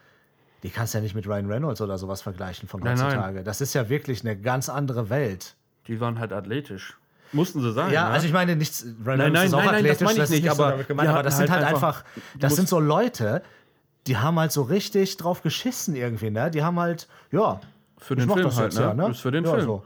Die 0.63 0.71
kannst 0.71 0.95
du 0.95 0.99
ja 0.99 1.03
nicht 1.03 1.15
mit 1.15 1.27
Ryan 1.27 1.47
Reynolds 1.47 1.81
oder 1.81 1.99
sowas 1.99 2.23
vergleichen 2.23 2.69
von 2.69 2.81
Nein, 2.81 2.97
nein. 2.97 3.07
heutzutage. 3.07 3.45
Das 3.45 3.61
ist 3.61 3.75
ja 3.75 3.89
wirklich 3.89 4.23
eine 4.23 4.37
ganz 4.37 4.69
andere 4.69 5.11
Welt. 5.11 5.55
Die 5.87 6.01
waren 6.01 6.19
halt 6.19 6.33
athletisch. 6.33 6.97
Mussten 7.33 7.61
sie 7.61 7.73
sein. 7.73 7.93
Ja, 7.93 8.05
ne? 8.09 8.15
also 8.15 8.27
ich 8.27 8.33
meine 8.33 8.57
nichts, 8.57 8.83
Ryan 8.85 8.95
Nein, 9.05 9.07
Reynolds 9.07 9.35
nein, 9.35 9.47
ist 9.47 9.55
auch 9.55 9.59
nein, 9.59 9.67
nein, 9.67 9.73
das 9.85 9.93
athletisch, 9.97 10.05
meine 10.07 10.17
ich 10.17 10.23
ist 10.25 10.31
nicht, 10.31 10.45
so 10.45 10.51
aber 10.63 10.71
damit 10.71 10.89
gemeint, 10.89 11.09
aber 11.09 11.23
das 11.23 11.37
sind 11.37 11.51
halt 11.51 11.65
halt 11.65 11.75
einfach, 11.75 12.05
das 12.39 12.57
sind 12.57 12.69
so 12.69 12.81
Leute, 12.81 13.43
die 14.07 14.17
haben 14.17 14.39
halt 14.39 14.53
so 14.53 14.63
richtig 14.63 15.17
drauf 15.17 15.43
geschissen 15.43 15.97
irgendwie, 15.97 16.31
ne? 16.31 16.51
Die 16.51 16.63
haben 16.63 16.79
halt, 16.79 17.09
ja, 17.31 17.61
Für 17.99 18.17
den 18.17 18.31
Film 18.31 18.45
das 18.45 18.57
halt, 18.57 18.73
jetzt, 18.73 18.79
ne? 18.81 18.87
ja, 18.87 18.95
ne? 18.95 19.11
Ist 19.11 19.21
für 19.21 19.31
den 19.33 19.45
ja, 19.45 19.51
Film. 19.51 19.65
So. 19.65 19.85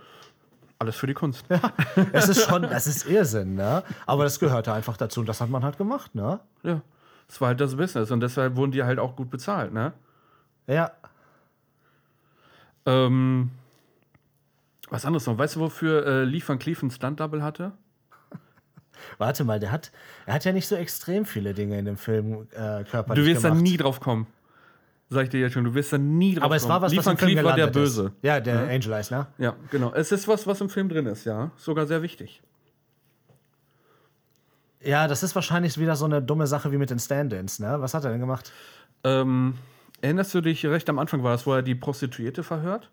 Alles 0.81 0.97
für 0.97 1.07
die 1.09 1.15
Kunst. 1.15 1.45
Es 2.13 2.29
ist 2.29 2.49
schon, 2.49 2.63
das 2.63 2.87
ist 2.87 3.07
Irrsinn, 3.09 3.57
ne? 3.57 3.83
Aber 4.07 4.23
das 4.25 4.39
gehörte 4.39 4.73
einfach 4.73 4.97
dazu 4.97 5.21
und 5.21 5.27
das 5.29 5.41
hat 5.41 5.51
man 5.51 5.65
halt 5.65 5.77
gemacht, 5.77 6.15
ne? 6.15 6.39
Ja. 6.63 6.81
Das 7.27 7.41
war 7.41 7.49
halt 7.49 7.61
das 7.61 7.77
Business 7.77 8.11
und 8.11 8.21
deshalb 8.21 8.55
wurden 8.57 8.71
die 8.71 8.83
halt 8.85 8.99
auch 8.99 9.17
gut 9.17 9.29
bezahlt, 9.29 9.73
ne? 9.73 9.93
Ja. 10.69 10.93
Ähm, 12.87 13.51
was 14.89 15.05
anderes 15.05 15.27
noch. 15.27 15.37
Weißt 15.37 15.57
du, 15.57 15.61
wofür 15.61 16.07
äh, 16.07 16.25
Lee 16.25 16.43
Van 16.47 16.59
Cleef 16.59 16.83
ein 16.83 16.91
Stunt-Double 16.91 17.43
hatte? 17.43 17.73
Warte 19.19 19.45
mal, 19.45 19.59
der 19.61 19.73
hat, 19.73 19.91
er 20.27 20.35
hat 20.35 20.45
ja 20.45 20.53
nicht 20.53 20.69
so 20.69 20.77
extrem 20.77 21.25
viele 21.27 21.55
Dinge 21.55 21.79
in 21.79 21.85
dem 21.87 21.97
Film 21.97 22.47
äh, 22.53 22.85
körperlich 22.85 23.25
Du 23.25 23.29
wirst 23.29 23.45
da 23.45 23.49
gemacht. 23.51 23.63
nie 23.65 23.77
drauf 23.77 24.01
kommen. 24.01 24.27
Sag 25.11 25.25
ich 25.25 25.31
dir 25.31 25.41
jetzt 25.41 25.55
schon, 25.55 25.65
du 25.65 25.75
wirst 25.75 25.93
da 25.93 25.99
nie 25.99 26.35
drauf 26.35 26.45
Aber 26.45 26.57
es 26.57 26.63
kommen. 26.63 26.75
war 26.75 26.83
was, 26.83 26.93
Lee 26.93 26.99
was 26.99 27.07
im 27.07 27.17
Film 27.17 27.33
Cleef 27.33 27.45
war 27.45 27.57
der 27.57 27.69
Böse. 27.69 28.05
Ist. 28.07 28.13
Ja, 28.23 28.41
der 28.41 28.69
Angel 28.69 28.93
Eyes, 28.93 29.11
ne? 29.11 29.27
Ja, 29.39 29.57
genau. 29.71 29.93
Es 29.95 30.13
ist 30.13 30.29
was, 30.29 30.47
was 30.47 30.61
im 30.61 30.69
Film 30.69 30.89
drin 30.91 31.07
ist, 31.07 31.25
ja. 31.25 31.51
Sogar 31.57 31.87
sehr 31.87 32.03
wichtig. 32.03 32.43
Ja, 34.81 35.09
das 35.09 35.23
ist 35.23 35.35
wahrscheinlich 35.35 35.79
wieder 35.79 35.97
so 35.97 36.05
eine 36.05 36.23
dumme 36.23 36.47
Sache 36.47 36.71
wie 36.73 36.77
mit 36.77 36.91
den 36.91 36.99
Stand-ins, 36.99 37.59
ne? 37.59 37.81
Was 37.81 37.95
hat 37.95 38.05
er 38.05 38.11
denn 38.11 38.21
gemacht? 38.21 38.53
Ähm, 39.03 39.55
erinnerst 40.03 40.35
du 40.35 40.41
dich, 40.41 40.65
recht 40.67 40.89
am 40.91 40.99
Anfang 40.99 41.23
war 41.23 41.33
das, 41.33 41.47
wo 41.47 41.55
er 41.55 41.63
die 41.63 41.75
Prostituierte 41.75 42.43
verhört 42.43 42.91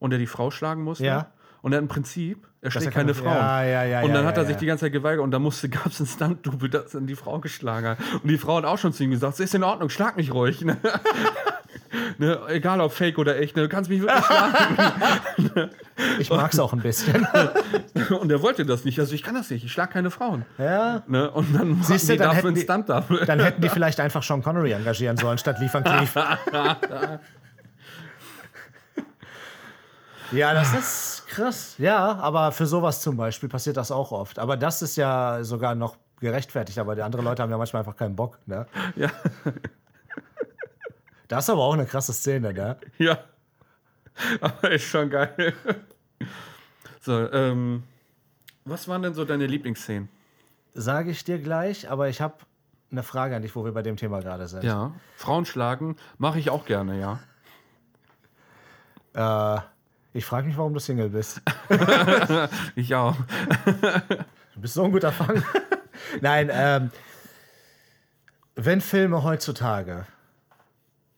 und 0.00 0.12
er 0.12 0.18
die 0.18 0.26
Frau 0.26 0.50
schlagen 0.50 0.82
musste? 0.82 1.04
Ja. 1.04 1.32
Und 1.64 1.72
er 1.72 1.78
im 1.78 1.88
Prinzip, 1.88 2.46
er 2.60 2.70
schlägt 2.70 2.90
keine 2.90 3.14
Frauen. 3.14 3.32
Ja, 3.38 3.64
ja, 3.64 3.84
ja, 3.84 4.02
und 4.02 4.12
dann 4.12 4.26
hat 4.26 4.36
er 4.36 4.44
sich 4.44 4.58
die 4.58 4.66
ganze 4.66 4.84
Zeit 4.84 4.92
geweigert 4.92 5.24
und 5.24 5.30
da 5.30 5.38
musste, 5.38 5.68
gab 5.70 5.86
es 5.86 5.98
einen 5.98 6.06
Stunt-Double, 6.06 6.68
das 6.68 6.90
dann 6.90 7.06
die 7.06 7.14
Frau 7.16 7.38
geschlagen 7.40 7.86
hat. 7.88 7.98
Und 8.22 8.28
die 8.28 8.36
Frau 8.36 8.58
hat 8.58 8.66
auch 8.66 8.76
schon 8.76 8.92
zu 8.92 9.02
ihm 9.02 9.10
gesagt, 9.12 9.40
ist 9.40 9.54
in 9.54 9.64
Ordnung, 9.64 9.88
schlag 9.88 10.16
mich 10.18 10.32
ruhig. 10.32 10.62
Ne? 10.74 10.76
ne? 12.18 12.38
Egal 12.48 12.80
ob 12.80 12.92
fake 12.92 13.16
oder 13.18 13.38
echt, 13.38 13.56
ne? 13.56 13.62
du 13.62 13.68
kannst 13.68 13.88
mich 13.88 14.00
wirklich 14.02 14.24
schlagen. 14.26 15.70
Ich 16.18 16.28
mag's 16.28 16.58
auch 16.58 16.72
ein 16.74 16.80
bisschen. 16.80 17.26
und 18.20 18.30
er 18.30 18.42
wollte 18.42 18.66
das 18.66 18.84
nicht. 18.84 18.98
Also 19.00 19.14
ich 19.14 19.22
kann 19.22 19.34
das 19.34 19.48
nicht, 19.50 19.64
ich 19.64 19.72
schlag 19.72 19.90
keine 19.90 20.10
Frauen. 20.10 20.44
ja. 20.58 21.02
Ne? 21.06 21.30
Und 21.30 21.54
dann 21.54 21.82
Siehst 21.82 22.08
du, 22.08 22.12
die 22.12 22.18
dann 22.18 22.28
dafür 22.28 22.36
hätten 22.38 22.46
einen 22.48 22.54
die- 22.56 22.60
Stunt-Double. 22.62 23.24
Dann 23.26 23.40
hätten 23.40 23.62
die 23.62 23.68
vielleicht 23.70 24.00
einfach 24.00 24.22
Sean 24.22 24.42
Connery 24.42 24.72
engagieren 24.72 25.16
sollen, 25.16 25.38
statt 25.38 25.58
Lee 25.60 25.70
Van 25.72 25.82
Cleef. 25.82 26.14
ja, 30.32 30.54
das 30.54 30.72
ist 30.74 31.13
krass. 31.34 31.74
Ja, 31.78 32.16
aber 32.16 32.52
für 32.52 32.66
sowas 32.66 33.00
zum 33.00 33.16
Beispiel 33.16 33.48
passiert 33.48 33.76
das 33.76 33.90
auch 33.90 34.12
oft. 34.12 34.38
Aber 34.38 34.56
das 34.56 34.82
ist 34.82 34.96
ja 34.96 35.42
sogar 35.42 35.74
noch 35.74 35.96
gerechtfertigt, 36.20 36.78
aber 36.78 36.94
die 36.94 37.02
anderen 37.02 37.24
Leute 37.24 37.42
haben 37.42 37.50
ja 37.50 37.58
manchmal 37.58 37.80
einfach 37.80 37.96
keinen 37.96 38.16
Bock. 38.16 38.38
Ne? 38.46 38.66
Ja. 38.96 39.10
Das 41.28 41.44
ist 41.44 41.50
aber 41.50 41.62
auch 41.62 41.72
eine 41.72 41.86
krasse 41.86 42.12
Szene, 42.12 42.52
ne? 42.52 42.76
Ja. 42.98 43.18
Aber 44.40 44.70
ist 44.70 44.84
schon 44.84 45.08
geil. 45.10 45.54
So, 47.00 47.32
ähm, 47.32 47.82
was 48.64 48.86
waren 48.88 49.02
denn 49.02 49.14
so 49.14 49.24
deine 49.24 49.46
Lieblingsszenen? 49.46 50.08
Sage 50.74 51.10
ich 51.10 51.24
dir 51.24 51.38
gleich, 51.38 51.90
aber 51.90 52.08
ich 52.08 52.20
habe 52.20 52.34
eine 52.90 53.02
Frage 53.02 53.34
an 53.34 53.42
dich, 53.42 53.56
wo 53.56 53.64
wir 53.64 53.72
bei 53.72 53.82
dem 53.82 53.96
Thema 53.96 54.20
gerade 54.20 54.46
sind. 54.46 54.64
Ja. 54.64 54.92
Frauen 55.16 55.46
schlagen 55.46 55.96
mache 56.18 56.38
ich 56.38 56.50
auch 56.50 56.66
gerne, 56.66 57.00
ja. 57.00 57.18
Äh, 59.56 59.60
ich 60.14 60.24
frage 60.24 60.46
mich, 60.46 60.56
warum 60.56 60.72
du 60.72 60.80
Single 60.80 61.10
bist. 61.10 61.42
Ich 62.76 62.94
auch. 62.94 63.16
Du 64.54 64.60
bist 64.60 64.74
so 64.74 64.84
ein 64.84 64.92
guter 64.92 65.10
Fang. 65.12 65.42
Nein, 66.20 66.50
ähm, 66.52 66.90
wenn 68.54 68.80
Filme 68.80 69.24
heutzutage 69.24 70.06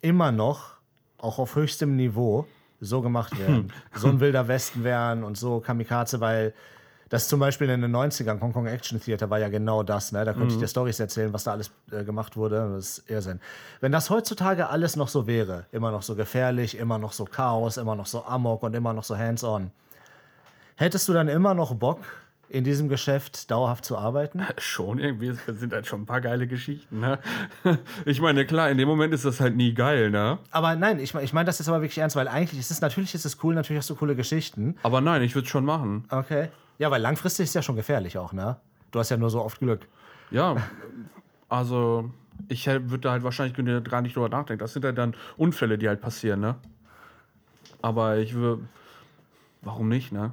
immer 0.01 0.32
noch, 0.32 0.78
auch 1.18 1.38
auf 1.38 1.55
höchstem 1.55 1.97
Niveau, 1.97 2.47
so 2.80 3.03
gemacht 3.03 3.38
werden, 3.38 3.72
so 3.94 4.09
ein 4.09 4.20
wilder 4.20 4.49
Westen 4.49 4.84
wären 4.84 5.24
und 5.24 5.36
so 5.36 5.61
Kamikaze, 5.61 6.20
weil 6.20 6.55
das 7.09 7.28
zum 7.28 7.38
Beispiel 7.38 7.70
in 7.70 7.82
den 7.82 7.94
90ern, 7.94 8.40
Hongkong 8.40 8.66
Action 8.66 9.00
Theater 9.00 9.30
war 9.30 9.38
ja 9.38 9.48
genau 9.48 9.82
das, 9.82 10.11
ne? 10.12 10.24
Da 10.24 10.32
konnte 10.32 10.54
ich 10.54 10.61
dir 10.61 10.66
Storys 10.66 10.98
erzählen, 10.98 11.32
was 11.32 11.44
da 11.44 11.52
alles 11.52 11.70
äh, 11.92 12.02
gemacht 12.02 12.36
wurde. 12.36 12.72
Das 12.74 12.98
ist 12.98 13.11
Irrsinn. 13.11 13.40
Wenn 13.80 13.92
das 13.92 14.11
heutzutage 14.11 14.68
alles 14.68 14.96
noch 14.96 15.09
so 15.09 15.26
wäre, 15.26 15.66
immer 15.70 15.92
noch 15.92 16.02
so 16.02 16.16
gefährlich, 16.16 16.76
immer 16.76 16.98
noch 16.98 17.12
so 17.12 17.24
Chaos, 17.24 17.76
immer 17.76 17.94
noch 17.94 18.07
so 18.07 18.24
Amok 18.24 18.64
und 18.64 18.74
immer 18.74 18.92
noch 18.92 19.04
so 19.04 19.16
hands-on, 19.16 19.70
hättest 20.74 21.09
du 21.09 21.12
dann 21.12 21.28
immer 21.28 21.54
noch 21.54 21.74
Bock, 21.74 22.00
in 22.48 22.64
diesem 22.64 22.88
Geschäft 22.88 23.50
dauerhaft 23.50 23.84
zu 23.84 23.96
arbeiten? 23.96 24.42
Schon 24.59 24.98
irgendwie, 24.98 25.28
es 25.28 25.61
sind 25.61 25.72
halt 25.72 25.86
schon 25.86 26.02
ein 26.02 26.07
paar 26.07 26.20
geile 26.20 26.46
Geschichten, 26.46 27.00
ne? 27.00 27.18
Ich 28.04 28.20
meine, 28.20 28.46
klar, 28.46 28.70
in 28.70 28.78
dem 28.78 28.88
Moment 28.88 29.12
ist 29.14 29.24
das 29.24 29.40
halt 29.40 29.57
nie 29.57 29.74
geil, 29.74 30.11
ne? 30.11 30.38
Aber 30.50 30.76
nein, 30.76 30.98
ich, 30.98 31.14
ich 31.14 31.32
meine 31.32 31.46
das 31.46 31.59
jetzt 31.59 31.68
aber 31.68 31.80
wirklich 31.80 31.98
ernst, 31.98 32.16
weil 32.16 32.28
eigentlich 32.28 32.59
ist 32.61 32.70
es, 32.70 32.80
natürlich 32.80 33.14
ist 33.14 33.24
es 33.24 33.42
cool, 33.42 33.54
natürlich 33.54 33.78
hast 33.78 33.90
du 33.90 33.94
coole 33.96 34.16
Geschichten. 34.16 34.76
Aber 34.82 35.00
nein, 35.00 35.22
ich 35.22 35.34
würde 35.34 35.44
es 35.44 35.50
schon 35.50 35.64
machen. 35.64 36.04
Okay. 36.11 36.48
Ja, 36.79 36.91
weil 36.91 37.01
langfristig 37.01 37.45
ist 37.45 37.55
ja 37.55 37.62
schon 37.62 37.77
gefährlich 37.77 38.18
auch, 38.18 38.33
ne? 38.33 38.57
Du 38.91 38.99
hast 38.99 39.11
ja 39.11 39.16
nur 39.16 39.31
so 39.31 39.43
oft 39.43 39.59
Glück. 39.61 39.89
Ja, 40.31 40.57
also 41.49 42.11
Ich 42.49 42.66
würde 42.66 42.99
da 42.99 43.12
halt 43.12 43.22
wahrscheinlich 43.24 43.57
gar 43.85 44.03
nicht 44.03 44.16
drüber 44.16 44.29
nachdenken. 44.29 44.61
Das 44.61 44.72
sind 44.72 44.85
halt 44.85 44.99
dann 44.99 45.14
Unfälle, 45.37 45.79
die 45.79 45.89
halt 45.89 46.01
passieren, 46.01 46.41
ne? 46.41 46.57
Aber 47.83 48.18
ich 48.18 48.35
würde. 48.35 48.68
Warum 49.62 49.89
nicht, 49.89 50.12
ne? 50.12 50.33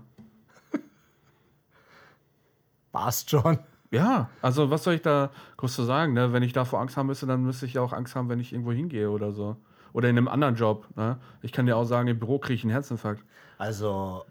Passt 2.91 3.30
schon. 3.30 3.60
Ja, 3.91 4.30
also 4.41 4.70
was 4.72 4.84
soll 4.84 4.96
ich 4.96 5.02
da 5.02 5.30
groß 5.58 5.76
zu 5.76 5.84
sagen, 5.84 6.14
ne? 6.14 6.34
Wenn 6.34 6.44
ich 6.44 6.54
davor 6.54 6.80
Angst 6.82 6.98
haben 6.98 7.08
müsste, 7.08 7.26
dann 7.28 7.44
müsste 7.44 7.66
ich 7.66 7.74
ja 7.76 7.82
auch 7.82 7.94
Angst 7.94 8.16
haben, 8.16 8.30
wenn 8.30 8.39
ich 8.39 8.52
irgendwo 8.54 8.72
hingehe 8.72 9.10
oder 9.10 9.32
so. 9.32 9.58
Oder 9.94 10.10
in 10.10 10.18
einem 10.18 10.28
anderen 10.28 10.56
Job, 10.56 10.88
ne? 10.96 11.18
Ich 11.41 11.52
kann 11.52 11.66
dir 11.66 11.78
auch 11.78 11.86
sagen, 11.86 12.08
im 12.08 12.20
Büro 12.20 12.39
kriege 12.39 12.56
ich 12.56 12.64
einen 12.64 12.72
Herzinfarkt. 12.72 13.24
Also, 13.58 14.26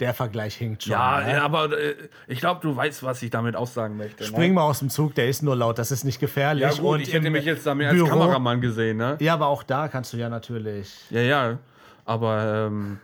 der 0.00 0.14
Vergleich 0.14 0.56
hinkt 0.56 0.82
schon. 0.84 0.92
Ja, 0.92 1.20
ne? 1.20 1.32
ja 1.32 1.42
aber 1.44 1.78
äh, 1.78 1.94
ich 2.26 2.40
glaube, 2.40 2.60
du 2.62 2.74
weißt, 2.74 3.02
was 3.02 3.22
ich 3.22 3.30
damit 3.30 3.54
aussagen 3.56 3.96
möchte. 3.96 4.24
Spring 4.24 4.50
ne? 4.50 4.54
mal 4.56 4.62
aus 4.62 4.78
dem 4.80 4.90
Zug, 4.90 5.14
der 5.14 5.28
ist 5.28 5.42
nur 5.42 5.54
laut, 5.56 5.78
das 5.78 5.90
ist 5.90 6.04
nicht 6.04 6.18
gefährlich. 6.20 6.62
Ja, 6.62 6.70
gut, 6.70 6.80
und 6.80 7.00
ich 7.00 7.12
hätte 7.12 7.30
mich 7.30 7.44
jetzt 7.44 7.66
da 7.66 7.74
mehr 7.74 7.90
als 7.90 7.98
Büro- 7.98 8.08
Kameramann 8.08 8.60
gesehen, 8.60 8.96
ne? 8.96 9.16
Ja, 9.20 9.34
aber 9.34 9.46
auch 9.46 9.62
da 9.62 9.88
kannst 9.88 10.12
du 10.12 10.16
ja 10.16 10.28
natürlich. 10.28 10.94
Ja, 11.10 11.20
ja. 11.20 11.58
Aber 12.04 12.66
ähm, 12.66 12.98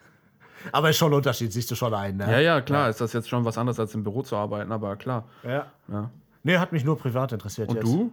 Aber 0.72 0.90
ist 0.90 0.96
schon 0.96 1.12
ein 1.12 1.16
Unterschied, 1.16 1.52
siehst 1.52 1.70
du 1.70 1.74
schon 1.76 1.94
ein, 1.94 2.16
ne? 2.16 2.30
ja, 2.30 2.40
ja, 2.40 2.60
klar, 2.60 2.88
ist 2.90 3.00
das 3.00 3.12
jetzt 3.12 3.28
schon 3.28 3.44
was 3.44 3.56
anderes 3.58 3.78
als 3.78 3.94
im 3.94 4.02
Büro 4.02 4.22
zu 4.22 4.36
arbeiten, 4.36 4.72
aber 4.72 4.96
klar. 4.96 5.24
ja. 5.44 5.66
Ja. 5.88 6.10
Nee, 6.42 6.58
hat 6.58 6.70
mich 6.72 6.84
nur 6.84 6.96
privat 6.96 7.32
interessiert 7.32 7.68
Und 7.68 7.76
jetzt. 7.76 7.86
du? 7.86 8.12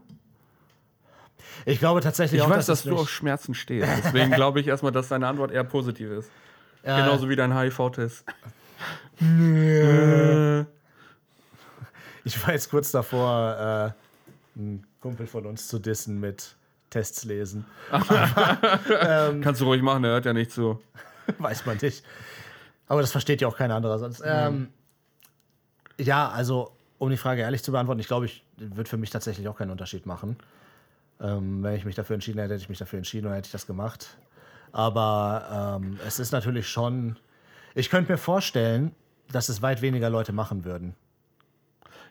Ich 1.65 1.77
glaube 1.79 2.01
tatsächlich 2.01 2.41
Ich 2.41 2.45
auch, 2.45 2.49
weiß, 2.49 2.65
dass 2.65 2.79
es 2.79 2.85
du 2.85 2.95
auf 2.97 3.09
Schmerzen 3.09 3.53
stehst. 3.53 3.87
Deswegen 4.03 4.31
glaube 4.35 4.59
ich 4.59 4.67
erstmal, 4.67 4.91
dass 4.91 5.07
deine 5.09 5.27
Antwort 5.27 5.51
eher 5.51 5.63
positiv 5.63 6.09
ist. 6.09 6.31
Ja, 6.85 6.99
Genauso 7.05 7.29
wie 7.29 7.35
dein 7.35 7.55
HIV-Test. 7.57 8.25
Ich 12.23 12.41
war 12.45 12.53
jetzt 12.53 12.69
kurz 12.69 12.91
davor, 12.91 13.93
äh, 14.55 14.59
einen 14.59 14.85
Kumpel 15.01 15.27
von 15.27 15.45
uns 15.45 15.67
zu 15.67 15.79
dissen 15.79 16.19
mit 16.19 16.55
Tests 16.89 17.23
lesen. 17.25 17.65
Kannst 17.91 19.61
du 19.61 19.65
ruhig 19.65 19.81
machen, 19.81 20.03
der 20.03 20.11
hört 20.13 20.25
ja 20.25 20.33
nicht 20.33 20.51
zu. 20.51 20.79
Weiß 21.39 21.65
man 21.65 21.77
nicht. 21.81 22.03
Aber 22.87 23.01
das 23.01 23.11
versteht 23.11 23.41
ja 23.41 23.47
auch 23.47 23.57
kein 23.57 23.71
anderer 23.71 23.97
sonst. 23.99 24.21
Ähm, 24.25 24.69
ja, 25.97 26.29
also, 26.29 26.71
um 26.97 27.09
die 27.09 27.17
Frage 27.17 27.41
ehrlich 27.41 27.63
zu 27.63 27.71
beantworten, 27.71 27.99
ich 27.99 28.07
glaube, 28.07 28.25
ich 28.25 28.45
würde 28.57 28.89
für 28.89 28.97
mich 28.97 29.09
tatsächlich 29.09 29.47
auch 29.47 29.57
keinen 29.57 29.71
Unterschied 29.71 30.05
machen. 30.05 30.37
Ähm, 31.19 31.63
wenn 31.63 31.75
ich 31.75 31.85
mich 31.85 31.95
dafür 31.95 32.15
entschieden 32.15 32.39
hätte, 32.39 32.53
hätte 32.53 32.63
ich 32.63 32.69
mich 32.69 32.77
dafür 32.77 32.97
entschieden 32.97 33.27
und 33.27 33.33
hätte 33.33 33.47
ich 33.47 33.51
das 33.51 33.67
gemacht. 33.67 34.17
Aber 34.71 35.79
ähm, 35.81 35.99
es 36.05 36.19
ist 36.19 36.31
natürlich 36.31 36.67
schon. 36.67 37.17
Ich 37.75 37.89
könnte 37.89 38.11
mir 38.11 38.17
vorstellen, 38.17 38.93
dass 39.31 39.49
es 39.49 39.61
weit 39.61 39.81
weniger 39.81 40.09
Leute 40.09 40.31
machen 40.33 40.65
würden. 40.65 40.95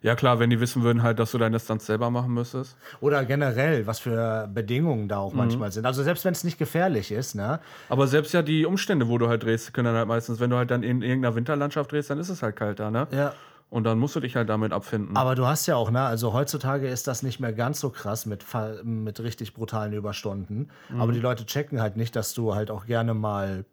Ja, 0.03 0.17
klar, 0.17 0.41
wenn 0.41 0.51
die 0.51 0.59
wissen 0.59 0.83
würden 0.83 1.05
halt, 1.05 1.21
dass 1.21 1.31
du 1.31 1.39
deine 1.39 1.61
Stunts 1.61 1.87
selber 1.87 2.11
machen 2.11 2.35
müsstest. 2.35 2.77
Oder 3.01 3.25
generell, 3.25 3.87
was 3.87 4.01
für 4.01 4.51
Bedingungen 4.53 5.07
da 5.07 5.19
auch 5.19 5.33
manchmal 5.33 5.71
sind. 5.71 5.87
Also 5.87 6.03
selbst 6.03 6.25
wenn 6.25 6.33
es 6.33 6.43
nicht 6.43 6.59
gefährlich 6.59 7.13
ist, 7.13 7.37
ne? 7.37 7.61
Aber 7.89 8.09
selbst 8.09 8.35
ja 8.35 8.43
die 8.43 8.67
Umstände, 8.67 9.07
wo 9.07 9.19
du 9.19 9.29
halt 9.29 9.45
drehst, 9.45 9.73
können 9.73 9.87
dann 9.87 9.95
halt 9.95 10.09
meistens, 10.09 10.41
wenn 10.41 10.51
du 10.51 10.57
halt 10.57 10.73
dann 10.73 10.83
in 10.83 11.03
irgendeiner 11.03 11.37
Winterlandschaft 11.37 11.93
drehst, 11.93 12.11
dann 12.11 12.19
ist 12.19 12.31
es 12.31 12.43
halt 12.43 12.57
kalt 12.57 12.81
da, 12.81 12.91
ne? 12.91 13.07
Ja. 13.13 13.33
Und 13.71 13.85
dann 13.85 13.99
musst 14.01 14.17
du 14.17 14.21
dich 14.21 14.35
halt 14.35 14.49
damit 14.49 14.73
abfinden. 14.73 15.17
Aber 15.17 15.37
du 15.37 15.47
hast 15.47 15.67
ja 15.67 15.77
auch, 15.77 15.91
ne, 15.91 16.03
also 16.03 16.33
heutzutage 16.33 16.89
ist 16.89 17.07
das 17.07 17.23
nicht 17.23 17.39
mehr 17.39 17.53
ganz 17.53 17.79
so 17.81 17.89
krass 17.89 18.27
mit, 18.27 18.45
mit 18.83 19.21
richtig 19.21 19.55
brutalen 19.55 19.93
Überstunden. 19.93 20.69
Aber 20.99 21.13
die 21.13 21.21
Leute 21.21 21.47
checken 21.47 21.81
halt 21.81 21.97
nicht, 21.97 22.15
dass 22.15 22.35
du 22.35 22.55
halt 22.55 22.71
auch 22.71 22.87
gerne 22.87 23.15
mal 23.15 23.65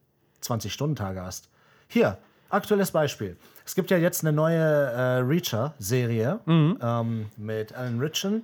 20-Stunden-Tage 0.44 1.22
hast. 1.22 1.50
Hier, 1.92 2.20
aktuelles 2.50 2.92
Beispiel. 2.92 3.36
Es 3.66 3.74
gibt 3.74 3.90
ja 3.90 3.98
jetzt 3.98 4.22
eine 4.22 4.32
neue 4.32 4.60
äh, 4.60 5.18
Reacher-Serie 5.22 6.40
ähm, 6.46 7.26
mit 7.36 7.74
Alan 7.74 8.00
Ritchson. 8.00 8.44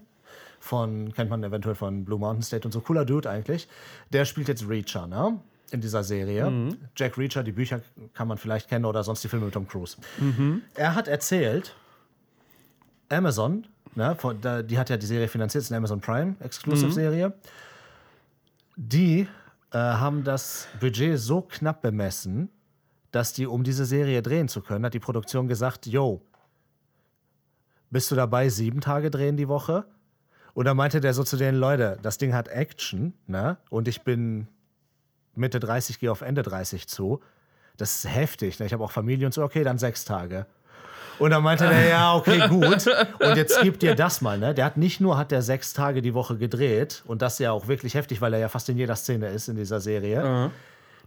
Von, 0.59 1.13
kennt 1.13 1.29
man 1.29 1.43
eventuell 1.43 1.75
von 1.75 2.03
Blue 2.03 2.17
Mountain 2.17 2.41
State 2.41 2.67
und 2.67 2.71
so. 2.71 2.81
Cooler 2.81 3.05
Dude 3.05 3.29
eigentlich. 3.29 3.67
Der 4.11 4.25
spielt 4.25 4.47
jetzt 4.47 4.67
Reacher, 4.67 5.05
ne? 5.05 5.39
In 5.69 5.79
dieser 5.79 6.03
Serie. 6.03 6.47
Jack 6.95 7.19
Reacher, 7.19 7.43
die 7.43 7.51
Bücher 7.51 7.81
kann 8.15 8.27
man 8.27 8.39
vielleicht 8.39 8.67
kennen 8.67 8.85
oder 8.85 9.03
sonst 9.03 9.23
die 9.23 9.27
Filme 9.27 9.45
mit 9.45 9.53
Tom 9.53 9.67
Cruise. 9.67 9.97
Er 10.73 10.95
hat 10.95 11.07
erzählt, 11.07 11.75
Amazon, 13.09 13.67
ne, 13.93 14.15
von, 14.15 14.41
da, 14.41 14.63
die 14.63 14.79
hat 14.79 14.89
ja 14.89 14.97
die 14.97 15.05
Serie 15.05 15.27
finanziert, 15.27 15.63
ist 15.63 15.71
eine 15.71 15.77
Amazon 15.77 16.01
Prime 16.01 16.35
Exclusive-Serie. 16.39 17.31
Die 18.75 19.27
äh, 19.71 19.77
haben 19.77 20.23
das 20.23 20.67
Budget 20.79 21.19
so 21.19 21.41
knapp 21.41 21.81
bemessen, 21.83 22.49
dass 23.15 23.31
die, 23.31 23.47
um 23.47 23.63
diese 23.63 23.85
Serie 23.85 24.21
drehen 24.21 24.49
zu 24.49 24.61
können, 24.61 24.85
hat 24.85 24.93
die 24.93 24.99
Produktion 24.99 25.47
gesagt, 25.47 25.85
yo, 25.85 26.21
bist 27.89 28.11
du 28.11 28.15
dabei, 28.15 28.49
sieben 28.49 28.81
Tage 28.81 29.09
drehen 29.09 29.37
die 29.37 29.47
Woche? 29.47 29.85
Und 30.53 30.65
dann 30.65 30.75
meinte 30.75 30.99
der 30.99 31.13
so 31.13 31.23
zu 31.23 31.37
den 31.37 31.55
Leute, 31.55 31.97
das 32.01 32.17
Ding 32.17 32.33
hat 32.33 32.49
Action, 32.49 33.13
ne? 33.27 33.57
Und 33.69 33.87
ich 33.87 34.01
bin 34.01 34.47
Mitte 35.33 35.59
30, 35.59 35.99
gehe 35.99 36.11
auf 36.11 36.21
Ende 36.21 36.43
30 36.43 36.87
zu. 36.87 37.21
Das 37.77 37.95
ist 38.03 38.13
heftig. 38.13 38.59
Ne? 38.59 38.65
Ich 38.65 38.73
habe 38.73 38.83
auch 38.83 38.91
Familie 38.91 39.25
und 39.25 39.33
so, 39.33 39.43
okay, 39.43 39.63
dann 39.63 39.77
sechs 39.77 40.05
Tage. 40.05 40.45
Und 41.19 41.31
dann 41.31 41.43
meinte 41.43 41.67
der, 41.67 41.87
ja, 41.87 42.15
okay, 42.15 42.47
gut. 42.49 42.87
Und 43.19 43.37
jetzt 43.37 43.61
gib 43.61 43.79
dir 43.79 43.95
das 43.95 44.21
mal, 44.21 44.37
ne? 44.37 44.53
Der 44.53 44.65
hat 44.65 44.75
nicht 44.75 44.99
nur 44.99 45.17
hat 45.17 45.31
der 45.31 45.41
sechs 45.41 45.73
Tage 45.73 46.01
die 46.01 46.13
Woche 46.13 46.37
gedreht 46.37 47.03
und 47.05 47.21
das 47.21 47.39
ja 47.39 47.53
auch 47.53 47.67
wirklich 47.67 47.93
heftig, 47.93 48.19
weil 48.19 48.33
er 48.33 48.39
ja 48.39 48.49
fast 48.49 48.67
in 48.67 48.77
jeder 48.77 48.97
Szene 48.97 49.29
ist 49.29 49.47
in 49.47 49.55
dieser 49.55 49.79
Serie. 49.79 50.51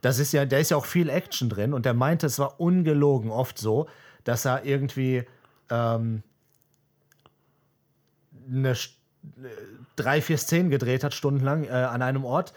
Das 0.00 0.18
ist 0.18 0.32
ja, 0.32 0.44
da 0.46 0.58
ist 0.58 0.70
ja 0.70 0.76
auch 0.76 0.86
viel 0.86 1.08
Action 1.08 1.48
drin 1.48 1.72
und 1.72 1.84
der 1.86 1.94
meinte, 1.94 2.26
es 2.26 2.38
war 2.38 2.60
ungelogen 2.60 3.30
oft 3.30 3.58
so, 3.58 3.88
dass 4.24 4.44
er 4.44 4.64
irgendwie 4.64 5.24
ähm, 5.70 6.22
eine, 8.50 8.70
äh, 8.70 8.76
drei, 9.96 10.22
vier 10.22 10.38
Szenen 10.38 10.70
gedreht 10.70 11.04
hat, 11.04 11.14
stundenlang 11.14 11.64
äh, 11.64 11.70
an 11.70 12.02
einem 12.02 12.24
Ort, 12.24 12.52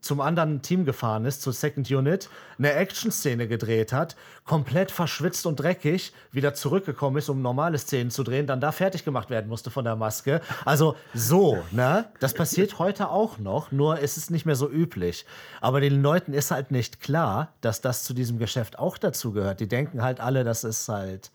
zum 0.00 0.20
anderen 0.20 0.62
Team 0.62 0.84
gefahren 0.84 1.24
ist, 1.24 1.42
zur 1.42 1.52
Second 1.52 1.90
Unit, 1.90 2.28
eine 2.58 2.72
Action-Szene 2.72 3.48
gedreht 3.48 3.92
hat, 3.92 4.16
komplett 4.44 4.90
verschwitzt 4.90 5.46
und 5.46 5.56
dreckig, 5.56 6.12
wieder 6.32 6.54
zurückgekommen 6.54 7.16
ist, 7.16 7.28
um 7.28 7.42
normale 7.42 7.78
Szenen 7.78 8.10
zu 8.10 8.22
drehen, 8.22 8.46
dann 8.46 8.60
da 8.60 8.72
fertig 8.72 9.04
gemacht 9.04 9.30
werden 9.30 9.48
musste 9.48 9.70
von 9.70 9.84
der 9.84 9.96
Maske. 9.96 10.40
Also 10.64 10.96
so, 11.14 11.58
ne? 11.70 12.06
Das 12.20 12.34
passiert 12.34 12.78
heute 12.78 13.08
auch 13.08 13.38
noch, 13.38 13.72
nur 13.72 13.98
ist 13.98 14.16
es 14.16 14.30
nicht 14.30 14.46
mehr 14.46 14.56
so 14.56 14.70
üblich. 14.70 15.26
Aber 15.60 15.80
den 15.80 16.02
Leuten 16.02 16.32
ist 16.32 16.50
halt 16.50 16.70
nicht 16.70 17.00
klar, 17.00 17.52
dass 17.60 17.80
das 17.80 18.04
zu 18.04 18.14
diesem 18.14 18.38
Geschäft 18.38 18.78
auch 18.78 18.98
dazu 18.98 19.32
gehört. 19.32 19.60
Die 19.60 19.68
denken 19.68 20.02
halt 20.02 20.20
alle, 20.20 20.44
das 20.44 20.64
ist 20.64 20.88
halt. 20.88 21.30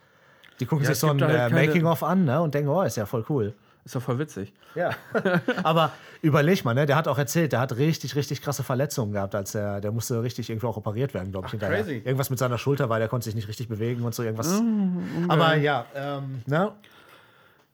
Die 0.59 0.65
gucken 0.65 0.85
Ja, 0.85 0.91
sich 0.91 0.99
so 0.99 1.07
ein 1.07 1.21
halt 1.21 1.51
äh, 1.51 1.53
Making-of 1.53 2.03
an, 2.03 2.25
ne? 2.25 2.41
Und 2.41 2.53
denken, 2.53 2.69
oh, 2.69 2.83
ist 2.83 2.95
ja 2.97 3.05
voll 3.05 3.25
cool. 3.29 3.55
Ist 3.83 3.95
doch 3.95 4.01
voll 4.01 4.19
witzig. 4.19 4.53
Ja. 4.75 4.91
Aber 5.63 5.91
überleg 6.21 6.63
mal, 6.63 6.73
ne? 6.75 6.85
Der 6.85 6.95
hat 6.95 7.07
auch 7.07 7.17
erzählt, 7.17 7.51
der 7.51 7.59
hat 7.59 7.75
richtig, 7.77 8.15
richtig 8.15 8.41
krasse 8.41 8.63
Verletzungen 8.63 9.13
gehabt, 9.13 9.33
als 9.33 9.55
er, 9.55 9.81
der 9.81 9.91
musste 9.91 10.21
richtig 10.21 10.49
irgendwo 10.49 10.67
auch 10.67 10.77
operiert 10.77 11.13
werden, 11.13 11.31
glaube 11.31 11.47
ich, 11.47 11.51
hinterher. 11.51 11.77
crazy. 11.77 12.01
Irgendwas 12.05 12.29
mit 12.29 12.37
seiner 12.37 12.59
Schulter, 12.59 12.89
weil 12.89 12.99
der 12.99 13.09
konnte 13.09 13.25
sich 13.25 13.35
nicht 13.35 13.47
richtig 13.47 13.69
bewegen 13.69 14.03
und 14.03 14.13
so 14.13 14.21
irgendwas. 14.23 14.61
Aber 15.27 15.55
ja, 15.55 15.85
ähm, 15.95 16.41
ne? 16.45 16.71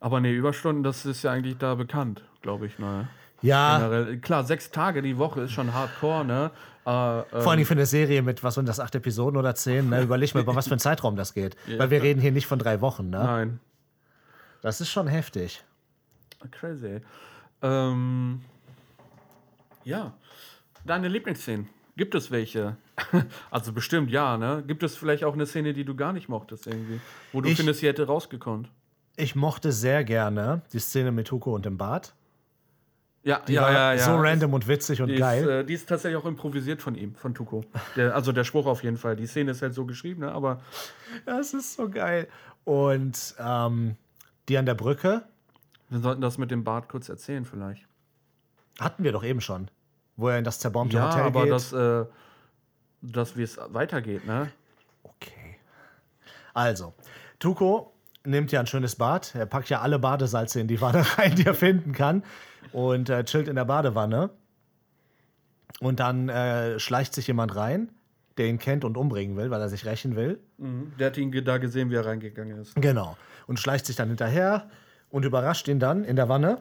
Aber 0.00 0.20
nee, 0.20 0.32
Überstunden, 0.32 0.82
das 0.82 1.04
ist 1.04 1.24
ja 1.24 1.32
eigentlich 1.32 1.58
da 1.58 1.74
bekannt, 1.74 2.22
glaube 2.40 2.66
ich. 2.66 2.78
Ne? 2.78 3.08
Ja, 3.42 3.78
Generell, 3.78 4.18
klar, 4.18 4.44
sechs 4.44 4.70
Tage 4.70 5.02
die 5.02 5.18
Woche 5.18 5.42
ist 5.42 5.52
schon 5.52 5.74
hardcore, 5.74 6.24
ne? 6.24 6.50
Äh, 6.86 7.20
äh, 7.20 7.40
vor 7.42 7.52
allem 7.52 7.66
für 7.66 7.74
eine 7.74 7.86
Serie 7.86 8.22
mit, 8.22 8.42
was 8.42 8.54
sind 8.54 8.66
das, 8.66 8.80
acht 8.80 8.94
Episoden 8.94 9.36
oder 9.36 9.54
zehn, 9.54 9.90
ne? 9.90 10.02
Überleg 10.02 10.34
mal, 10.34 10.40
über 10.40 10.54
was 10.54 10.66
für 10.66 10.72
einen 10.72 10.80
Zeitraum 10.80 11.16
das 11.16 11.34
geht. 11.34 11.56
Weil 11.76 11.90
wir 11.90 12.02
reden 12.02 12.20
hier 12.20 12.32
nicht 12.32 12.46
von 12.46 12.58
drei 12.58 12.80
Wochen, 12.80 13.10
ne? 13.10 13.18
nein. 13.18 13.60
Das 14.60 14.80
ist 14.80 14.88
schon 14.90 15.06
heftig. 15.06 15.62
Crazy. 16.50 17.00
Ähm, 17.62 18.40
ja. 19.84 20.12
Deine 20.84 21.08
Lieblingsszenen. 21.08 21.68
Gibt 21.96 22.14
es 22.14 22.30
welche? 22.30 22.76
also 23.50 23.72
bestimmt 23.72 24.10
ja, 24.10 24.36
ne? 24.36 24.62
Gibt 24.66 24.82
es 24.82 24.96
vielleicht 24.96 25.24
auch 25.24 25.34
eine 25.34 25.46
Szene, 25.46 25.72
die 25.72 25.84
du 25.84 25.96
gar 25.96 26.12
nicht 26.12 26.28
mochtest 26.28 26.66
irgendwie? 26.66 27.00
Wo 27.32 27.40
du 27.40 27.48
Ich- 27.48 27.56
findest, 27.56 27.80
sie 27.80 27.88
hätte 27.88 28.06
rausgekonnt? 28.06 28.70
Ich 29.16 29.34
mochte 29.34 29.72
sehr 29.72 30.04
gerne 30.04 30.62
die 30.72 30.78
Szene 30.78 31.10
mit 31.10 31.32
Huko 31.32 31.52
und 31.52 31.64
dem 31.66 31.76
Bart. 31.76 32.14
Ja, 33.24 33.40
Die 33.40 33.54
ja, 33.54 33.62
war 33.62 33.72
ja, 33.72 33.92
ja. 33.94 33.98
so 33.98 34.14
random 34.14 34.54
und 34.54 34.68
witzig 34.68 35.02
und 35.02 35.08
Die 35.08 35.16
geil. 35.16 35.42
ist, 35.42 35.48
äh, 35.48 35.64
die 35.64 35.74
ist 35.74 35.88
tatsächlich 35.88 36.16
auch 36.22 36.24
improvisiert 36.24 36.80
von 36.80 36.94
ihm, 36.94 37.16
von 37.16 37.34
Tuko. 37.34 37.64
Der, 37.96 38.14
also 38.14 38.30
der 38.30 38.44
Spruch 38.44 38.66
auf 38.66 38.84
jeden 38.84 38.96
Fall. 38.96 39.16
Die 39.16 39.26
Szene 39.26 39.50
ist 39.50 39.60
halt 39.60 39.74
so 39.74 39.84
geschrieben, 39.86 40.20
ne? 40.20 40.30
aber 40.30 40.60
Das 41.26 41.52
ist 41.52 41.74
so 41.74 41.90
geil. 41.90 42.28
Und 42.62 43.34
ähm, 43.40 43.96
die 44.48 44.56
an 44.56 44.66
der 44.66 44.74
Brücke 44.74 45.24
wir 45.88 46.00
sollten 46.00 46.20
das 46.20 46.38
mit 46.38 46.50
dem 46.50 46.64
Bart 46.64 46.88
kurz 46.88 47.08
erzählen 47.08 47.44
vielleicht. 47.44 47.86
hatten 48.80 49.02
wir 49.04 49.12
doch 49.12 49.24
eben 49.24 49.40
schon. 49.40 49.70
Wo 50.16 50.28
er 50.28 50.38
in 50.38 50.44
das 50.44 50.58
zerbombte 50.58 50.96
Ja, 50.96 51.08
Hotel 51.10 51.22
aber 51.22 51.44
geht. 51.44 51.52
dass, 51.52 51.72
äh, 51.72 52.04
dass 53.02 53.36
wie 53.36 53.42
es 53.42 53.58
weitergeht, 53.68 54.26
ne? 54.26 54.50
okay. 55.04 55.56
Also, 56.54 56.92
Tuko 57.38 57.92
nimmt 58.24 58.50
ja 58.50 58.60
ein 58.60 58.66
schönes 58.66 58.96
Bad. 58.96 59.34
Er 59.36 59.46
packt 59.46 59.68
ja 59.70 59.80
alle 59.80 59.98
Badesalze 60.00 60.60
in 60.60 60.66
die 60.66 60.80
Wanne 60.80 61.04
rein, 61.18 61.36
die 61.36 61.46
er 61.46 61.54
finden 61.54 61.92
kann. 61.92 62.24
Und 62.72 63.08
äh, 63.10 63.24
chillt 63.24 63.46
in 63.48 63.54
der 63.56 63.64
Badewanne. 63.64 64.30
Und 65.80 66.00
dann 66.00 66.28
äh, 66.28 66.78
schleicht 66.80 67.14
sich 67.14 67.28
jemand 67.28 67.54
rein, 67.54 67.90
der 68.36 68.46
ihn 68.48 68.58
kennt 68.58 68.84
und 68.84 68.96
umbringen 68.96 69.36
will, 69.36 69.50
weil 69.50 69.60
er 69.60 69.68
sich 69.68 69.86
rächen 69.86 70.16
will. 70.16 70.40
Der 70.58 71.06
hat 71.08 71.16
ihn 71.16 71.30
da 71.44 71.58
gesehen, 71.58 71.90
wie 71.90 71.94
er 71.94 72.04
reingegangen 72.06 72.58
ist. 72.60 72.74
Genau. 72.74 73.16
Und 73.46 73.60
schleicht 73.60 73.86
sich 73.86 73.94
dann 73.94 74.08
hinterher 74.08 74.68
und 75.10 75.24
überrascht 75.24 75.68
ihn 75.68 75.78
dann 75.78 76.04
in 76.04 76.16
der 76.16 76.28
Wanne 76.28 76.58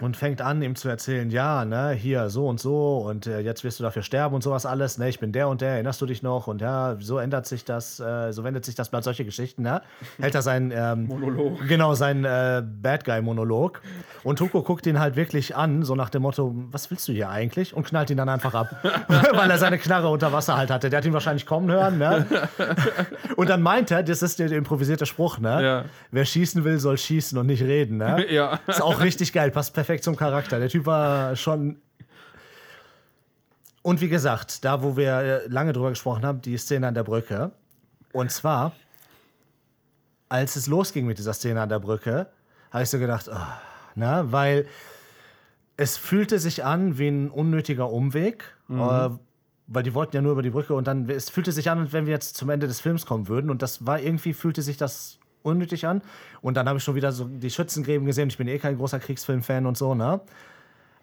und 0.00 0.16
fängt 0.16 0.42
an, 0.42 0.60
ihm 0.60 0.74
zu 0.74 0.88
erzählen, 0.88 1.30
ja, 1.30 1.64
ne, 1.64 1.92
hier 1.92 2.28
so 2.28 2.48
und 2.48 2.58
so 2.58 2.98
und 2.98 3.28
äh, 3.28 3.38
jetzt 3.40 3.62
wirst 3.62 3.78
du 3.78 3.84
dafür 3.84 4.02
sterben 4.02 4.34
und 4.34 4.42
sowas 4.42 4.66
alles, 4.66 4.98
ne, 4.98 5.08
ich 5.08 5.20
bin 5.20 5.30
der 5.30 5.48
und 5.48 5.60
der, 5.60 5.74
erinnerst 5.74 6.00
du 6.00 6.06
dich 6.06 6.20
noch 6.20 6.48
und 6.48 6.60
ja, 6.60 6.96
so 6.98 7.18
ändert 7.18 7.46
sich 7.46 7.64
das, 7.64 8.00
äh, 8.00 8.32
so 8.32 8.42
wendet 8.42 8.64
sich 8.64 8.74
das 8.74 8.88
Blatt, 8.88 9.04
solche 9.04 9.24
Geschichten, 9.24 9.62
ne? 9.62 9.82
Hält 10.18 10.34
er 10.34 10.42
seinen 10.42 10.72
ähm, 10.72 11.06
Monolog. 11.06 11.68
Genau, 11.68 11.94
sein 11.94 12.24
äh, 12.24 12.62
Bad 12.64 13.04
Guy-Monolog. 13.04 13.82
Und 14.24 14.38
Tuko 14.40 14.62
guckt 14.62 14.84
ihn 14.86 14.98
halt 14.98 15.14
wirklich 15.14 15.54
an, 15.54 15.84
so 15.84 15.94
nach 15.94 16.10
dem 16.10 16.22
Motto, 16.22 16.52
was 16.72 16.90
willst 16.90 17.06
du 17.06 17.12
hier 17.12 17.30
eigentlich? 17.30 17.72
Und 17.72 17.86
knallt 17.86 18.10
ihn 18.10 18.16
dann 18.16 18.28
einfach 18.28 18.54
ab, 18.54 18.76
weil 19.32 19.48
er 19.48 19.58
seine 19.58 19.78
Knarre 19.78 20.08
unter 20.08 20.32
Wasser 20.32 20.56
halt 20.56 20.70
hatte. 20.70 20.90
Der 20.90 20.98
hat 20.98 21.04
ihn 21.04 21.12
wahrscheinlich 21.12 21.46
kommen 21.46 21.70
hören, 21.70 21.98
ne? 21.98 22.26
Und 23.36 23.48
dann 23.48 23.62
meint 23.62 23.92
er, 23.92 24.02
das 24.02 24.22
ist 24.22 24.40
der 24.40 24.50
improvisierte 24.50 25.06
Spruch, 25.06 25.38
ne? 25.38 25.62
Ja. 25.62 25.84
Wer 26.10 26.24
schießen 26.24 26.64
will, 26.64 26.80
soll 26.80 26.98
schießen 26.98 27.38
und 27.38 27.46
nicht 27.46 27.62
reden, 27.62 27.98
ne? 27.98 28.26
Ja. 28.32 28.58
Ist 28.66 28.82
auch 28.82 29.00
richtig 29.00 29.32
geil, 29.32 29.52
passt 29.52 29.72
perfekt 29.72 29.83
zum 30.02 30.16
Charakter. 30.16 30.58
Der 30.58 30.68
Typ 30.68 30.86
war 30.86 31.36
schon. 31.36 31.76
Und 33.82 34.00
wie 34.00 34.08
gesagt, 34.08 34.64
da 34.64 34.82
wo 34.82 34.96
wir 34.96 35.12
äh, 35.12 35.46
lange 35.48 35.72
drüber 35.72 35.90
gesprochen 35.90 36.24
haben, 36.24 36.40
die 36.40 36.56
Szene 36.56 36.88
an 36.88 36.94
der 36.94 37.04
Brücke. 37.04 37.52
Und 38.12 38.30
zwar, 38.30 38.72
als 40.28 40.56
es 40.56 40.66
losging 40.66 41.06
mit 41.06 41.18
dieser 41.18 41.34
Szene 41.34 41.60
an 41.60 41.68
der 41.68 41.80
Brücke, 41.80 42.28
habe 42.70 42.82
ich 42.82 42.90
so 42.90 42.98
gedacht, 42.98 43.28
oh, 43.30 43.36
na, 43.94 44.32
weil 44.32 44.66
es 45.76 45.96
fühlte 45.96 46.38
sich 46.38 46.64
an 46.64 46.98
wie 46.98 47.08
ein 47.08 47.30
unnötiger 47.30 47.90
Umweg. 47.90 48.56
Äh, 48.70 49.10
weil 49.66 49.82
die 49.82 49.94
wollten 49.94 50.14
ja 50.16 50.22
nur 50.22 50.32
über 50.32 50.42
die 50.42 50.50
Brücke 50.50 50.74
und 50.74 50.86
dann, 50.86 51.08
es 51.08 51.30
fühlte 51.30 51.52
sich 51.52 51.70
an, 51.70 51.78
als 51.78 51.92
wenn 51.92 52.06
wir 52.06 52.12
jetzt 52.12 52.36
zum 52.36 52.50
Ende 52.50 52.66
des 52.66 52.80
Films 52.80 53.06
kommen 53.06 53.28
würden. 53.28 53.50
Und 53.50 53.62
das 53.62 53.86
war 53.86 53.98
irgendwie, 53.98 54.34
fühlte 54.34 54.62
sich 54.62 54.76
das 54.76 55.18
unnötig 55.44 55.86
an. 55.86 56.02
Und 56.40 56.56
dann 56.56 56.68
habe 56.68 56.78
ich 56.78 56.84
schon 56.84 56.94
wieder 56.94 57.12
so 57.12 57.24
die 57.24 57.50
Schützengräben 57.50 58.06
gesehen. 58.06 58.28
Ich 58.28 58.38
bin 58.38 58.48
eh 58.48 58.58
kein 58.58 58.76
großer 58.76 58.98
Kriegsfilm-Fan 58.98 59.66
und 59.66 59.76
so, 59.76 59.94
ne? 59.94 60.20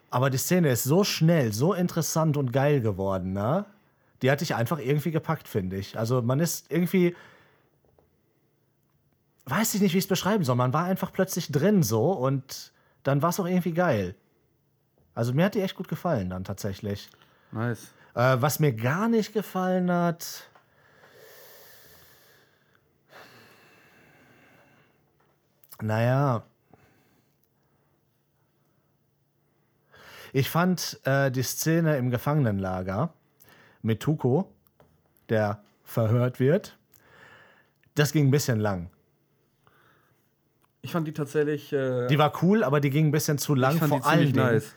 Aber 0.10 0.30
die 0.30 0.38
Szene 0.38 0.70
ist 0.70 0.84
so 0.84 1.04
schnell, 1.04 1.54
so 1.54 1.74
interessant 1.74 2.36
und 2.36 2.52
geil 2.52 2.82
geworden, 2.82 3.34
ne? 3.34 3.66
Die 4.22 4.30
hat 4.30 4.42
dich 4.42 4.54
einfach 4.56 4.80
irgendwie 4.80 5.12
gepackt, 5.12 5.48
finde 5.48 5.78
ich. 5.78 5.98
Also 5.98 6.22
man 6.22 6.40
ist 6.40 6.72
irgendwie. 6.72 7.16
Weiß 9.46 9.74
ich 9.74 9.82
nicht, 9.82 9.94
wie 9.94 9.98
ich 9.98 10.04
es 10.04 10.10
beschreiben 10.10 10.44
soll. 10.44 10.56
Man 10.56 10.74
war 10.74 10.86
einfach 10.86 11.12
plötzlich 11.12 11.52
drin 11.52 11.82
so 11.82 12.12
und 12.12 12.72
dann 13.04 13.22
war 13.22 13.30
es 13.30 13.40
auch 13.40 13.48
irgendwie 13.48 13.74
geil. 13.74 14.16
Also 15.16 15.34
mir 15.34 15.46
hat 15.46 15.56
die 15.56 15.62
echt 15.62 15.76
gut 15.76 15.88
gefallen 15.88 16.30
dann 16.30 16.44
tatsächlich. 16.44 17.10
Nice. 17.52 17.92
Äh, 18.14 18.38
was 18.40 18.60
mir 18.60 18.74
gar 18.74 19.08
nicht 19.08 19.34
gefallen 19.34 19.92
hat. 19.92 20.51
Naja. 25.82 26.44
Ich 30.34 30.50
fand 30.50 31.00
äh, 31.04 31.30
die 31.32 31.44
Szene 31.44 31.98
im 31.98 32.10
Gefangenenlager 32.10 33.14
mit 33.82 34.00
Tuko, 34.02 34.50
der 35.30 35.62
verhört 35.84 36.40
wird, 36.40 36.78
das 37.96 38.14
ging 38.14 38.28
ein 38.28 38.32
bisschen 38.32 38.60
lang. 38.60 38.90
Ich 40.82 40.92
fand 40.94 41.08
die 41.08 41.14
tatsächlich. 41.14 41.74
Äh, 41.74 42.08
Die 42.08 42.18
war 42.18 42.32
cool, 42.42 42.64
aber 42.64 42.80
die 42.80 42.90
ging 42.90 43.08
ein 43.08 43.12
bisschen 43.12 43.38
zu 43.38 43.56
lang, 43.56 43.78
vor 43.78 44.00
Dingen. 44.00 44.32
nice. 44.36 44.74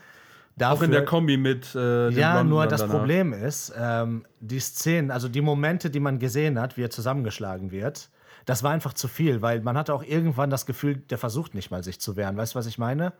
Dafür, 0.57 0.77
Auch 0.77 0.81
in 0.83 0.91
der 0.91 1.03
Kombi 1.03 1.35
mit 1.37 1.73
äh, 1.75 2.09
Ja, 2.11 2.33
Blonden 2.33 2.49
nur 2.49 2.67
das 2.67 2.81
danach. 2.81 2.95
Problem 2.97 3.33
ist, 3.33 3.73
ähm, 3.77 4.25
die 4.39 4.59
Szenen, 4.59 5.11
also 5.11 5.27
die 5.27 5.41
Momente, 5.41 5.89
die 5.89 5.99
man 5.99 6.17
gesehen 6.19 6.59
hat, 6.59 6.77
wie 6.77 6.83
er 6.83 6.89
zusammengeschlagen 6.89 7.71
wird, 7.71 8.09
das 8.45 8.63
war 8.63 8.71
einfach 8.71 8.93
zu 8.93 9.07
viel, 9.07 9.41
weil 9.41 9.61
man 9.61 9.77
hatte 9.77 9.93
auch 9.93 10.03
irgendwann 10.03 10.49
das 10.49 10.65
Gefühl, 10.65 10.97
der 10.97 11.17
versucht 11.17 11.55
nicht 11.55 11.71
mal 11.71 11.83
sich 11.83 11.99
zu 11.99 12.15
wehren. 12.15 12.37
Weißt 12.37 12.53
du, 12.53 12.59
was 12.59 12.67
ich 12.67 12.77
meine? 12.77 13.13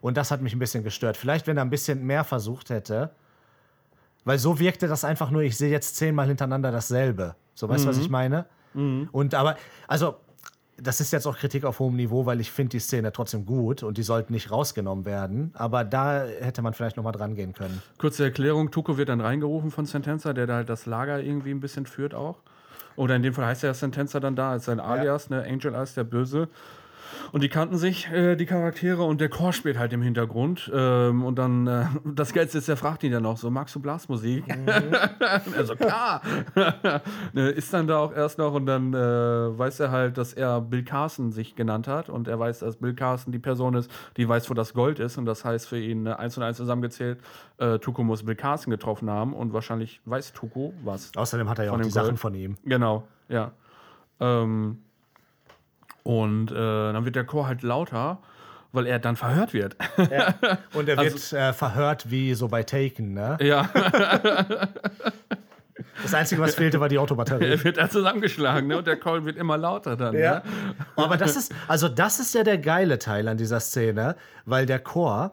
Und 0.00 0.16
das 0.16 0.30
hat 0.30 0.42
mich 0.42 0.54
ein 0.54 0.58
bisschen 0.58 0.82
gestört. 0.82 1.16
Vielleicht, 1.16 1.46
wenn 1.46 1.56
er 1.56 1.64
ein 1.64 1.70
bisschen 1.70 2.04
mehr 2.04 2.24
versucht 2.24 2.70
hätte, 2.70 3.12
weil 4.24 4.38
so 4.38 4.58
wirkte 4.58 4.88
das 4.88 5.04
einfach 5.04 5.30
nur, 5.30 5.42
ich 5.42 5.56
sehe 5.56 5.70
jetzt 5.70 5.96
zehnmal 5.96 6.26
hintereinander 6.26 6.72
dasselbe. 6.72 7.36
So, 7.54 7.68
weißt 7.68 7.84
du, 7.84 7.88
was 7.88 7.98
ich 7.98 8.10
meine? 8.10 8.46
Und 8.74 9.34
aber, 9.34 9.56
also, 9.86 10.16
das 10.78 11.00
ist 11.00 11.12
jetzt 11.12 11.26
auch 11.26 11.36
Kritik 11.36 11.64
auf 11.64 11.78
hohem 11.78 11.94
Niveau, 11.94 12.26
weil 12.26 12.40
ich 12.40 12.50
finde 12.50 12.70
die 12.70 12.78
Szene 12.80 13.12
trotzdem 13.12 13.44
gut 13.46 13.82
und 13.82 13.98
die 13.98 14.02
sollten 14.02 14.32
nicht 14.32 14.50
rausgenommen 14.50 15.04
werden. 15.04 15.52
Aber 15.54 15.84
da 15.84 16.24
hätte 16.24 16.62
man 16.62 16.72
vielleicht 16.72 16.96
noch 16.96 17.04
mal 17.04 17.12
dran 17.12 17.34
gehen 17.36 17.52
können. 17.52 17.82
Kurze 17.98 18.24
Erklärung: 18.24 18.70
Tuko 18.70 18.96
wird 18.96 19.10
dann 19.10 19.20
reingerufen 19.20 19.70
von 19.70 19.86
Sentenza, 19.86 20.32
der 20.32 20.46
da 20.46 20.54
halt 20.56 20.68
das 20.68 20.86
Lager 20.86 21.20
irgendwie 21.20 21.50
ein 21.50 21.60
bisschen 21.60 21.86
führt 21.86 22.14
auch. 22.14 22.38
Oder 22.96 23.16
in 23.16 23.22
dem 23.22 23.34
Fall 23.34 23.46
heißt 23.46 23.64
er 23.64 23.70
ja 23.70 23.74
Sentenza 23.74 24.20
dann 24.20 24.36
da 24.36 24.52
als 24.52 24.66
sein 24.66 24.80
Alias, 24.80 25.30
ne, 25.30 25.44
Angel 25.44 25.74
Eyes, 25.74 25.94
der 25.94 26.04
Böse. 26.04 26.48
Und 27.32 27.42
die 27.42 27.48
kannten 27.48 27.76
sich, 27.76 28.10
äh, 28.10 28.36
die 28.36 28.46
Charaktere, 28.46 29.02
und 29.02 29.20
der 29.20 29.28
Chor 29.28 29.52
spielt 29.52 29.78
halt 29.78 29.92
im 29.92 30.02
Hintergrund. 30.02 30.70
Ähm, 30.74 31.24
und 31.24 31.38
dann, 31.38 31.66
äh, 31.66 31.86
das 32.04 32.32
Geilste 32.32 32.58
ist, 32.58 32.68
er 32.68 32.76
fragt 32.76 33.02
ihn 33.04 33.12
dann 33.12 33.22
noch 33.22 33.36
so, 33.36 33.50
magst 33.50 33.74
du 33.74 33.80
Blasmusik? 33.80 34.44
Er 34.48 35.64
so, 35.64 35.74
klar. 35.76 36.22
ne, 37.32 37.48
ist 37.50 37.72
dann 37.72 37.86
da 37.86 37.98
auch 37.98 38.12
erst 38.12 38.38
noch 38.38 38.54
und 38.54 38.66
dann 38.66 38.94
äh, 38.94 38.98
weiß 38.98 39.80
er 39.80 39.90
halt, 39.90 40.18
dass 40.18 40.32
er 40.32 40.60
Bill 40.60 40.84
Carson 40.84 41.32
sich 41.32 41.54
genannt 41.54 41.88
hat. 41.88 42.08
Und 42.08 42.28
er 42.28 42.38
weiß, 42.38 42.60
dass 42.60 42.76
Bill 42.76 42.94
Carson 42.94 43.32
die 43.32 43.38
Person 43.38 43.74
ist, 43.74 43.90
die 44.16 44.28
weiß, 44.28 44.50
wo 44.50 44.54
das 44.54 44.74
Gold 44.74 44.98
ist. 44.98 45.18
Und 45.18 45.26
das 45.26 45.44
heißt 45.44 45.68
für 45.68 45.78
ihn, 45.78 46.06
äh, 46.06 46.12
eins 46.12 46.36
und 46.36 46.42
eins 46.42 46.56
zusammengezählt, 46.56 47.18
äh, 47.58 47.78
Tuko 47.78 48.02
muss 48.02 48.24
Bill 48.24 48.36
Carson 48.36 48.70
getroffen 48.70 49.10
haben. 49.10 49.32
Und 49.34 49.52
wahrscheinlich 49.52 50.00
weiß 50.04 50.32
Tuko 50.32 50.74
was. 50.84 51.12
Außerdem 51.16 51.48
hat 51.48 51.58
er 51.58 51.66
ja 51.66 51.72
auch 51.72 51.80
die 51.80 51.90
Sachen 51.90 52.08
Gold. 52.08 52.20
von 52.20 52.34
ihm. 52.34 52.56
Genau, 52.64 53.04
ja. 53.28 53.52
Ähm, 54.20 54.78
und 56.02 56.50
äh, 56.50 56.54
dann 56.54 57.04
wird 57.04 57.16
der 57.16 57.24
Chor 57.24 57.46
halt 57.46 57.62
lauter, 57.62 58.18
weil 58.72 58.86
er 58.86 58.98
dann 58.98 59.16
verhört 59.16 59.52
wird. 59.52 59.76
Und 60.74 60.88
er 60.88 60.98
Also- 60.98 61.14
wird 61.14 61.32
äh, 61.32 61.52
verhört 61.52 62.10
wie 62.10 62.34
so 62.34 62.48
bei 62.48 62.62
Taken, 62.62 63.14
ne? 63.14 63.36
ja, 63.40 63.68
Das 66.02 66.14
Einzige, 66.14 66.40
was 66.40 66.54
fehlte, 66.54 66.80
war 66.80 66.88
die 66.88 66.98
Autobatterie. 66.98 67.44
er 67.46 67.64
wird 67.64 67.76
dann 67.76 67.90
zusammengeschlagen 67.90 68.68
ne? 68.68 68.76
und 68.78 68.86
der 68.86 68.96
Chor 68.98 69.24
wird 69.24 69.36
immer 69.36 69.56
lauter 69.56 69.96
dann. 69.96 70.14
Ja. 70.16 70.36
Ne? 70.36 70.42
Aber 70.96 71.16
das 71.16 71.36
ist, 71.36 71.52
also 71.68 71.88
das 71.88 72.18
ist 72.20 72.34
ja 72.34 72.42
der 72.44 72.58
geile 72.58 72.98
Teil 72.98 73.26
an 73.28 73.36
dieser 73.36 73.60
Szene, 73.60 74.16
weil 74.44 74.66
der 74.66 74.78
Chor, 74.80 75.32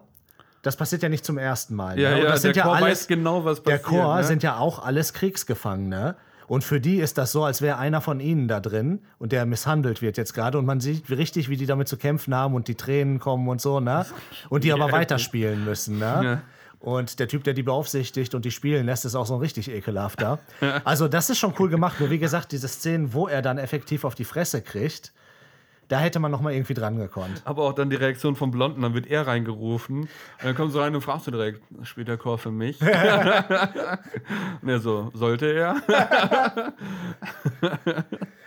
das 0.62 0.76
passiert 0.76 1.02
ja 1.02 1.08
nicht 1.08 1.24
zum 1.24 1.38
ersten 1.38 1.74
Mal. 1.74 1.98
Ja, 1.98 2.10
ne? 2.10 2.18
Ja, 2.18 2.30
das 2.30 2.42
der 2.42 2.54
sind 2.54 2.62
Chor 2.62 2.74
ja 2.76 2.80
weiß 2.82 3.06
genau, 3.08 3.44
was 3.44 3.62
Der 3.62 3.78
passiert, 3.78 3.88
Chor 4.02 4.16
ne? 4.16 4.24
sind 4.24 4.42
ja 4.42 4.56
auch 4.58 4.84
alles 4.84 5.12
Kriegsgefangene. 5.12 6.16
Und 6.50 6.64
für 6.64 6.80
die 6.80 6.96
ist 6.96 7.16
das 7.16 7.30
so, 7.30 7.44
als 7.44 7.62
wäre 7.62 7.78
einer 7.78 8.00
von 8.00 8.18
ihnen 8.18 8.48
da 8.48 8.58
drin 8.58 8.98
und 9.20 9.30
der 9.30 9.46
misshandelt 9.46 10.02
wird 10.02 10.16
jetzt 10.16 10.34
gerade. 10.34 10.58
Und 10.58 10.66
man 10.66 10.80
sieht 10.80 11.08
richtig, 11.08 11.48
wie 11.48 11.56
die 11.56 11.64
damit 11.64 11.86
zu 11.86 11.96
kämpfen 11.96 12.34
haben 12.34 12.56
und 12.56 12.66
die 12.66 12.74
Tränen 12.74 13.20
kommen 13.20 13.46
und 13.46 13.60
so, 13.60 13.78
ne? 13.78 14.04
Und 14.48 14.64
die 14.64 14.72
aber 14.72 14.90
weiterspielen 14.90 15.64
müssen, 15.64 16.00
ne? 16.00 16.20
Ja. 16.24 16.42
Und 16.80 17.20
der 17.20 17.28
Typ, 17.28 17.44
der 17.44 17.54
die 17.54 17.62
beaufsichtigt 17.62 18.34
und 18.34 18.44
die 18.44 18.50
spielen 18.50 18.86
lässt, 18.86 19.04
ist 19.04 19.14
auch 19.14 19.26
so 19.26 19.34
ein 19.34 19.40
richtig 19.40 19.70
ekelhafter. 19.70 20.40
Also, 20.82 21.06
das 21.06 21.30
ist 21.30 21.38
schon 21.38 21.54
cool 21.60 21.68
gemacht. 21.68 22.00
Nur 22.00 22.10
wie 22.10 22.18
gesagt, 22.18 22.50
diese 22.50 22.66
Szenen, 22.66 23.14
wo 23.14 23.28
er 23.28 23.42
dann 23.42 23.56
effektiv 23.56 24.02
auf 24.02 24.16
die 24.16 24.24
Fresse 24.24 24.60
kriegt, 24.60 25.12
da 25.90 25.98
hätte 25.98 26.20
man 26.20 26.30
noch 26.30 26.40
mal 26.40 26.52
irgendwie 26.52 26.74
dran 26.74 26.96
gekonnt. 26.96 27.42
Aber 27.44 27.64
auch 27.64 27.72
dann 27.72 27.90
die 27.90 27.96
Reaktion 27.96 28.36
vom 28.36 28.52
Blonden, 28.52 28.82
dann 28.82 28.94
wird 28.94 29.08
er 29.08 29.26
reingerufen. 29.26 30.02
Und 30.02 30.08
dann 30.40 30.54
kommst 30.54 30.76
du 30.76 30.78
rein 30.78 30.94
und 30.94 31.00
fragst 31.00 31.26
du 31.26 31.32
direkt, 31.32 31.60
spielt 31.82 32.06
der 32.06 32.16
Chor 32.16 32.38
für 32.38 32.52
mich? 32.52 32.80
und 32.80 32.88
er 32.88 34.78
so, 34.78 35.10
sollte 35.14 35.46
er? 35.46 35.82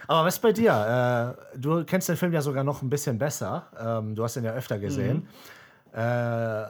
Aber 0.08 0.26
was 0.26 0.36
ist 0.36 0.40
bei 0.42 0.54
dir? 0.54 1.36
Äh, 1.54 1.58
du 1.58 1.84
kennst 1.84 2.08
den 2.08 2.16
Film 2.16 2.32
ja 2.32 2.42
sogar 2.42 2.64
noch 2.64 2.82
ein 2.82 2.90
bisschen 2.90 3.18
besser. 3.18 3.68
Ähm, 3.78 4.16
du 4.16 4.24
hast 4.24 4.38
ihn 4.38 4.46
ja 4.46 4.54
öfter 4.54 4.80
gesehen. 4.80 5.28
Mhm. 5.92 6.00
Äh, 6.00 6.64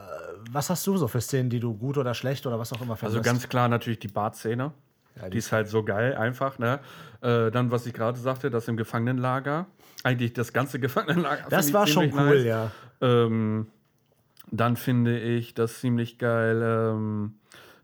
was 0.52 0.72
hast 0.72 0.88
du 0.88 0.98
so 0.98 1.08
für 1.08 1.22
Szenen, 1.22 1.52
die 1.52 1.60
du 1.60 1.76
gut 1.76 2.00
oder 2.00 2.16
schlecht 2.16 2.48
oder 2.48 2.58
was 2.58 2.74
auch 2.74 2.82
immer 2.82 2.96
findest? 2.96 3.18
Also 3.18 3.22
ganz 3.22 3.48
klar 3.48 3.68
natürlich 3.68 4.00
die 4.00 4.08
Bartszene. 4.08 4.72
die 5.24 5.30
die 5.30 5.38
ist 5.38 5.52
halt 5.52 5.68
so 5.68 5.84
geil, 5.84 6.16
einfach. 6.16 6.58
Ne? 6.58 6.80
Äh, 7.22 7.52
dann, 7.52 7.70
was 7.70 7.86
ich 7.86 7.94
gerade 7.94 8.18
sagte, 8.18 8.50
das 8.50 8.68
im 8.68 8.76
Gefangenenlager. 8.76 9.68
Eigentlich 10.04 10.34
das 10.34 10.54
ganze 10.54 10.80
Gefangenenlager. 10.80 11.46
das 11.50 11.74
war 11.74 11.88
schon 11.88 12.14
cool, 12.14 12.44
nice. 12.44 12.46
ja. 12.46 12.72
Ähm, 13.02 13.68
dann 14.52 14.76
finde 14.76 15.20
ich 15.20 15.54
das 15.54 15.80
ziemlich 15.80 16.20
geil, 16.20 16.62
ähm, 16.62 17.36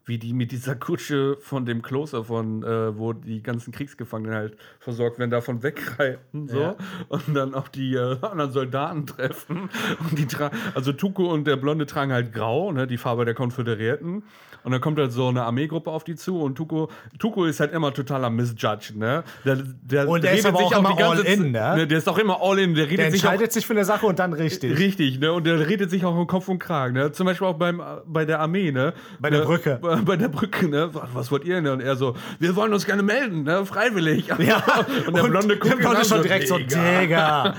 wie 0.05 0.17
die 0.17 0.33
mit 0.33 0.51
dieser 0.51 0.75
Kutsche 0.75 1.37
von 1.39 1.65
dem 1.65 1.81
Kloster, 1.81 2.23
von 2.23 2.63
äh, 2.63 2.97
wo 2.97 3.13
die 3.13 3.43
ganzen 3.43 3.71
Kriegsgefangenen 3.71 4.35
halt 4.35 4.57
versorgt 4.79 5.19
werden, 5.19 5.31
davon 5.31 5.61
wegreiten 5.63 6.47
so 6.47 6.59
Ja. 6.59 6.75
und 7.09 7.35
dann 7.35 7.53
auch 7.53 7.67
die 7.67 7.93
äh, 7.95 8.17
anderen 8.21 8.51
Soldaten 8.51 9.05
treffen 9.05 9.69
und 9.99 10.17
die 10.17 10.27
also 10.73 10.93
Tuko 10.93 11.31
und 11.31 11.45
der 11.45 11.57
Blonde 11.57 11.85
tragen 11.85 12.11
halt 12.11 12.33
grau, 12.33 12.71
ne, 12.71 12.87
die 12.87 12.97
Farbe 12.97 13.25
der 13.25 13.33
Konföderierten 13.33 14.23
und 14.63 14.71
dann 14.71 14.81
kommt 14.81 14.99
halt 14.99 15.11
so 15.11 15.27
eine 15.27 15.43
Armeegruppe 15.43 15.89
auf 15.89 16.03
die 16.03 16.15
zu 16.15 16.41
und 16.41 16.55
Tuko 16.55 16.89
Tuko 17.17 17.45
ist 17.45 17.59
halt 17.59 17.71
immer 17.73 17.93
totaler 17.93 18.29
Misjudge, 18.29 18.93
ne? 18.95 19.23
Der, 19.45 19.57
der 19.81 20.07
Und 20.07 20.23
der 20.23 20.33
ist 20.33 20.45
aber 20.45 20.59
auch 20.59 20.77
immer 20.77 20.97
all 20.97 21.19
in, 21.19 21.51
ne? 21.51 21.75
ne? 21.77 21.87
Der 21.87 21.97
ist 21.97 22.07
auch 22.09 22.17
immer 22.17 22.39
all 22.41 22.59
in, 22.59 22.73
der 22.75 22.85
redet 22.85 22.99
Der 22.99 23.11
sich 23.11 23.25
auch 23.25 23.31
entscheidet 23.31 23.53
sich 23.53 23.65
für 23.65 23.73
eine 23.73 23.85
Sache 23.85 24.05
und 24.05 24.19
dann 24.19 24.33
richtig. 24.33 24.77
Richtig, 24.77 25.19
ne? 25.19 25.31
Und 25.33 25.45
der 25.45 25.67
redet 25.67 25.89
sich 25.89 26.05
auch 26.05 26.15
um 26.15 26.27
Kopf 26.27 26.47
und 26.47 26.59
Kragen, 26.59 26.93
ne? 26.93 27.11
Zum 27.11 27.25
Beispiel 27.25 27.47
auch 27.47 27.57
beim, 27.57 27.79
äh, 27.79 27.83
bei 28.05 28.25
der 28.25 28.39
Armee, 28.39 28.71
ne? 28.71 28.93
Bei 29.19 29.29
der 29.29 29.39
ne? 29.39 29.45
Brücke. 29.45 29.79
bei 30.05 30.17
der 30.17 30.29
Brücke, 30.29 30.67
ne? 30.67 30.89
Was, 31.13 31.31
wollt 31.31 31.45
ihr 31.45 31.55
denn? 31.55 31.67
Und 31.67 31.81
er 31.81 31.95
so, 31.95 32.15
wir 32.39 32.55
wollen 32.55 32.73
uns 32.73 32.85
gerne 32.85 33.03
melden, 33.03 33.43
ne? 33.43 33.65
Freiwillig. 33.65 34.29
Ja, 34.39 34.63
und 35.07 35.15
der 35.15 35.23
Blonde 35.23 35.57
guckt 35.57 35.65
der 35.65 35.73
ihn 35.73 35.79
Blonde 35.79 35.99
an, 35.99 36.05
schon 36.05 36.21
direkt 36.23 36.47
so, 36.47 36.57
Digga. 36.57 37.01
Digga. 37.01 37.55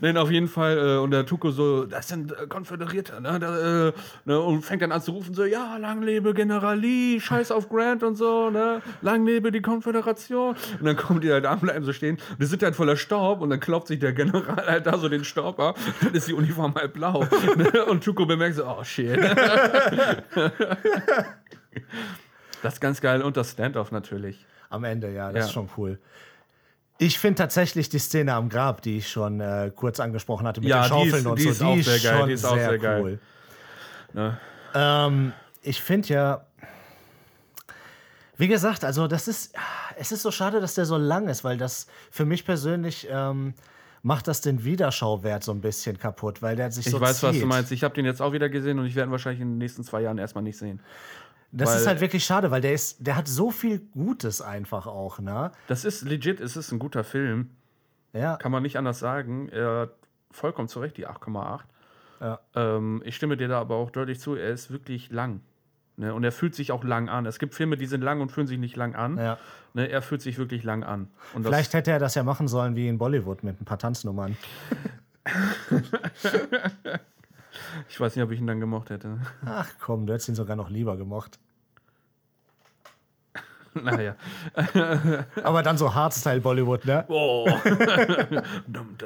Nein, 0.00 0.16
auf 0.16 0.30
jeden 0.30 0.48
Fall. 0.48 0.78
Äh, 0.78 0.98
und 0.98 1.10
der 1.10 1.26
Tuko 1.26 1.50
so, 1.50 1.84
das 1.84 2.08
sind 2.08 2.32
äh, 2.32 2.46
Konföderierte, 2.48 3.20
ne? 3.20 3.38
Da, 3.38 3.88
äh, 3.88 3.92
ne? 4.24 4.40
Und 4.40 4.64
fängt 4.64 4.82
dann 4.82 4.92
an 4.92 5.02
zu 5.02 5.12
rufen, 5.12 5.34
so, 5.34 5.44
ja, 5.44 5.76
lang 5.76 6.02
lebe 6.02 6.32
General 6.32 6.78
Lee, 6.78 7.20
scheiß 7.20 7.50
auf 7.50 7.68
Grant 7.68 8.02
und 8.02 8.16
so, 8.16 8.50
ne? 8.50 8.80
Lang 9.02 9.26
lebe 9.26 9.52
die 9.52 9.60
Konföderation. 9.60 10.56
Und 10.78 10.84
dann 10.84 10.96
kommen 10.96 11.20
die 11.20 11.30
halt 11.30 11.44
an, 11.46 11.60
bleiben 11.60 11.84
so 11.84 11.92
stehen. 11.92 12.16
Und 12.30 12.40
die 12.40 12.46
sind 12.46 12.62
halt 12.62 12.74
voller 12.74 12.96
Staub 12.96 13.40
und 13.42 13.50
dann 13.50 13.60
klopft 13.60 13.88
sich 13.88 13.98
der 13.98 14.12
General 14.12 14.64
halt 14.66 14.86
da 14.86 14.96
so 14.96 15.08
den 15.08 15.24
Staub 15.24 15.60
ab. 15.60 15.78
Dann 16.00 16.14
ist 16.14 16.26
die 16.28 16.34
Uniform 16.34 16.74
halt 16.74 16.94
blau. 16.94 17.26
ne? 17.56 17.84
Und 17.84 18.02
Tuko 18.02 18.24
bemerkt 18.26 18.56
so, 18.56 18.64
oh 18.64 18.82
shit. 18.82 19.18
das 22.62 22.74
ist 22.74 22.80
ganz 22.80 23.00
geil. 23.00 23.22
Und 23.22 23.36
das 23.36 23.52
Standoff 23.52 23.90
natürlich. 23.92 24.44
Am 24.70 24.84
Ende, 24.84 25.12
ja, 25.12 25.30
das 25.32 25.40
Ja. 25.40 25.44
ist 25.46 25.52
schon 25.52 25.68
cool. 25.76 25.98
Ich 26.98 27.18
finde 27.18 27.38
tatsächlich 27.38 27.88
die 27.88 27.98
Szene 27.98 28.34
am 28.34 28.48
Grab, 28.48 28.80
die 28.82 28.98
ich 28.98 29.08
schon 29.10 29.40
äh, 29.40 29.72
kurz 29.74 29.98
angesprochen 30.00 30.46
hatte, 30.46 30.60
mit 30.60 30.68
Ja, 30.70 30.82
den 30.82 30.82
die 30.84 30.88
Schaufeln 30.88 31.14
ist- 31.14 31.26
und 31.26 31.38
die 31.38 31.42
so, 31.44 31.50
ist 31.50 31.62
auch 31.62 31.76
sehr 31.82 31.98
geil, 31.98 32.18
schon 32.18 32.28
die 32.28 32.34
ist 32.34 32.44
auch 32.44 32.54
sehr 32.56 32.78
geil. 32.78 33.00
cool. 33.02 33.18
Ne? 34.12 34.38
Ähm, 34.74 35.32
ich 35.62 35.82
finde 35.82 36.08
ja, 36.08 36.46
wie 38.36 38.48
gesagt, 38.48 38.84
also 38.84 39.06
das 39.08 39.28
ist, 39.28 39.54
es 39.96 40.12
ist 40.12 40.22
so 40.22 40.30
schade, 40.30 40.60
dass 40.60 40.74
der 40.74 40.86
so 40.86 40.96
lang 40.96 41.28
ist, 41.28 41.44
weil 41.44 41.56
das 41.56 41.86
für 42.10 42.24
mich 42.24 42.44
persönlich 42.44 43.06
ähm, 43.10 43.54
macht 44.04 44.28
das 44.28 44.40
den 44.42 44.64
Wiederschauwert 44.64 45.42
so 45.42 45.50
ein 45.50 45.60
bisschen 45.60 45.98
kaputt, 45.98 46.42
weil 46.42 46.54
der 46.54 46.70
sich 46.70 46.86
Ich 46.86 46.92
so 46.92 47.00
weiß, 47.00 47.18
zieht. 47.20 47.28
was 47.30 47.38
du 47.40 47.46
meinst. 47.46 47.72
Ich 47.72 47.82
habe 47.82 47.94
den 47.94 48.04
jetzt 48.04 48.20
auch 48.22 48.32
wieder 48.32 48.48
gesehen 48.48 48.78
und 48.78 48.86
ich 48.86 48.94
werde 48.94 49.08
ihn 49.08 49.12
wahrscheinlich 49.12 49.40
in 49.40 49.52
den 49.52 49.58
nächsten 49.58 49.82
zwei 49.82 50.02
Jahren 50.02 50.18
erstmal 50.18 50.44
nicht 50.44 50.58
sehen. 50.58 50.78
Das 51.50 51.70
weil- 51.70 51.78
ist 51.80 51.86
halt 51.86 52.00
wirklich 52.00 52.24
schade, 52.24 52.50
weil 52.50 52.60
der 52.60 52.74
ist, 52.74 53.04
der 53.06 53.16
hat 53.16 53.26
so 53.26 53.50
viel 53.50 53.78
Gutes 53.80 54.40
einfach 54.42 54.86
auch, 54.86 55.18
ne? 55.20 55.50
Das 55.68 55.84
ist 55.84 56.02
legit, 56.02 56.38
es 56.40 56.56
ist 56.56 56.70
ein 56.70 56.78
guter 56.78 57.02
Film. 57.02 57.50
Ja, 58.12 58.36
Kann 58.36 58.52
man 58.52 58.62
nicht 58.62 58.76
anders 58.76 58.98
sagen. 59.00 59.48
Er 59.48 59.80
hat 59.80 59.94
vollkommen 60.30 60.68
zu 60.68 60.80
Recht 60.80 60.96
die 60.98 61.06
8,8. 61.08 61.64
Ja. 62.20 62.40
Ähm, 62.54 63.02
ich 63.04 63.16
stimme 63.16 63.36
dir 63.36 63.48
da 63.48 63.60
aber 63.60 63.76
auch 63.76 63.90
deutlich 63.90 64.20
zu, 64.20 64.34
er 64.36 64.50
ist 64.50 64.70
wirklich 64.70 65.10
lang. 65.10 65.40
Ne? 65.96 66.12
Und 66.12 66.24
er 66.24 66.32
fühlt 66.32 66.54
sich 66.54 66.72
auch 66.72 66.82
lang 66.82 67.08
an. 67.08 67.24
Es 67.26 67.38
gibt 67.38 67.54
Filme, 67.54 67.76
die 67.76 67.86
sind 67.86 68.02
lang 68.02 68.20
und 68.20 68.32
fühlen 68.32 68.46
sich 68.46 68.58
nicht 68.58 68.76
lang 68.76 68.94
an. 68.94 69.16
ja. 69.18 69.38
Ne? 69.74 69.88
Er 69.88 70.02
fühlt 70.02 70.22
sich 70.22 70.38
wirklich 70.38 70.64
lang 70.64 70.82
an. 70.84 71.08
Und 71.34 71.44
das, 71.44 71.50
Vielleicht 71.50 71.74
hätte 71.74 71.90
er 71.90 71.98
das 71.98 72.14
ja 72.14 72.22
machen 72.22 72.48
sollen 72.48 72.76
wie 72.76 72.88
in 72.88 72.98
Bollywood 72.98 73.42
mit 73.42 73.60
ein 73.60 73.64
paar 73.64 73.78
Tanznummern. 73.78 74.36
ich 77.88 77.98
weiß 78.00 78.14
nicht, 78.14 78.24
ob 78.24 78.30
ich 78.30 78.40
ihn 78.40 78.46
dann 78.46 78.60
gemocht 78.60 78.90
hätte. 78.90 79.18
Ach 79.44 79.68
komm, 79.80 80.06
du 80.06 80.12
hättest 80.12 80.28
ihn 80.28 80.34
sogar 80.34 80.56
noch 80.56 80.70
lieber 80.70 80.96
gemocht. 80.96 81.38
naja. 83.82 84.14
Aber 85.42 85.62
dann 85.62 85.76
so 85.76 85.92
Hardstyle-Bollywood, 85.94 86.84
ne? 86.84 87.04
Oh. 87.08 87.48
Dum. 88.66 88.96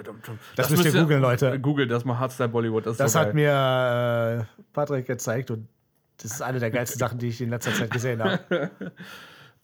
Das 0.57 0.71
müsst 0.71 0.85
ihr 0.85 0.93
googeln, 0.93 1.23
Leute. 1.23 1.59
Google 1.61 1.87
das 1.87 2.05
mal 2.05 2.19
Hardstyle 2.19 2.49
Bollywood. 2.51 2.87
Das, 2.87 2.99
Das 2.99 3.15
hat 3.15 3.35
mir 3.35 4.47
äh, 4.47 4.63
Patrick 4.73 5.07
gezeigt 5.07 5.51
und 5.51 5.69
das 6.23 6.33
ist 6.33 6.43
eine 6.43 6.61
der 6.61 6.71
geilsten 6.71 6.99
Sachen, 7.01 7.19
die 7.19 7.29
ich 7.29 7.41
in 7.41 7.51
letzter 7.51 7.73
Zeit 7.73 7.91
gesehen 7.91 8.23
habe. 8.23 8.71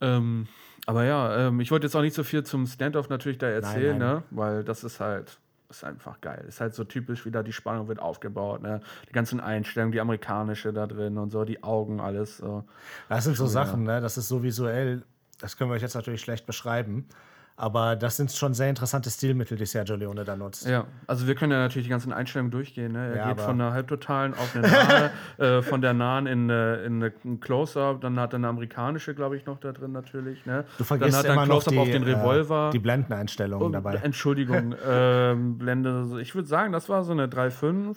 Ähm, 0.00 0.48
aber 0.86 1.04
ja, 1.04 1.46
ähm, 1.46 1.60
ich 1.60 1.70
wollte 1.70 1.86
jetzt 1.86 1.94
auch 1.94 2.02
nicht 2.02 2.16
so 2.16 2.24
viel 2.24 2.42
zum 2.42 2.66
Standoff 2.66 3.08
natürlich 3.08 3.38
da 3.38 3.46
erzählen, 3.46 3.96
nein. 3.96 4.16
Ne? 4.16 4.22
weil 4.32 4.64
das 4.64 4.82
ist 4.82 4.98
halt 4.98 5.38
ist 5.70 5.84
einfach 5.84 6.20
geil. 6.20 6.44
Ist 6.46 6.60
halt 6.60 6.74
so 6.74 6.84
typisch, 6.84 7.24
wie 7.24 7.30
da 7.30 7.42
die 7.42 7.52
Spannung 7.52 7.88
wird 7.88 7.98
aufgebaut. 7.98 8.62
Ne? 8.62 8.80
Die 9.08 9.12
ganzen 9.12 9.40
Einstellungen, 9.40 9.92
die 9.92 10.00
amerikanische 10.00 10.72
da 10.72 10.86
drin 10.86 11.18
und 11.18 11.30
so, 11.30 11.44
die 11.44 11.62
Augen, 11.62 12.00
alles. 12.00 12.38
So. 12.38 12.64
Das 13.08 13.24
sind 13.24 13.36
so 13.36 13.46
Sachen, 13.46 13.84
ne? 13.84 14.00
Das 14.00 14.16
ist 14.16 14.28
so 14.28 14.42
visuell, 14.42 15.02
das 15.40 15.56
können 15.56 15.70
wir 15.70 15.74
euch 15.74 15.82
jetzt 15.82 15.94
natürlich 15.94 16.20
schlecht 16.20 16.46
beschreiben. 16.46 17.08
Aber 17.56 17.94
das 17.94 18.16
sind 18.16 18.32
schon 18.32 18.52
sehr 18.52 18.68
interessante 18.68 19.08
Stilmittel, 19.10 19.56
die 19.56 19.64
Sergio 19.66 19.94
Leone 19.94 20.24
da 20.24 20.34
nutzt. 20.34 20.66
Ja, 20.66 20.86
also 21.06 21.28
wir 21.28 21.36
können 21.36 21.52
ja 21.52 21.58
natürlich 21.58 21.86
die 21.86 21.90
ganzen 21.90 22.12
Einstellungen 22.12 22.50
durchgehen. 22.50 22.90
Ne? 22.92 23.10
Er 23.10 23.16
Ja, 23.16 23.28
geht 23.28 23.40
von 23.40 23.60
einer 23.60 23.72
halbtotalen 23.72 24.34
auf 24.34 24.56
eine 24.56 24.66
nahe, 24.68 25.10
äh, 25.58 25.62
von 25.62 25.80
der 25.80 25.94
nahen 25.94 26.26
in, 26.26 26.50
in 26.50 27.12
ein 27.24 27.38
Close-Up, 27.40 28.00
dann 28.00 28.18
hat 28.18 28.32
er 28.32 28.38
eine 28.38 28.48
amerikanische, 28.48 29.14
glaube 29.14 29.36
ich, 29.36 29.46
noch 29.46 29.58
da 29.60 29.70
drin 29.70 29.92
natürlich. 29.92 30.44
Ne? 30.46 30.64
Du 30.78 30.84
vergisst 30.84 31.12
dann 31.12 31.18
hat 31.20 31.26
er 31.26 31.32
immer 31.34 31.42
ein 31.42 31.48
noch 31.48 31.62
Close-Up 31.62 31.72
die, 31.74 31.78
auf 31.78 31.90
den 31.90 32.02
Revolver. 32.02 32.68
äh, 32.68 32.72
die 32.72 32.78
Blendeneinstellungen 32.80 33.68
Oh, 33.68 33.70
dabei. 33.70 33.94
Entschuldigung, 34.02 34.74
ähm, 34.88 35.56
Blende. 35.56 36.18
Ich 36.20 36.34
würde 36.34 36.48
sagen, 36.48 36.72
das 36.72 36.88
war 36.88 37.04
so 37.04 37.12
eine 37.12 37.28
3,5. 37.28 37.96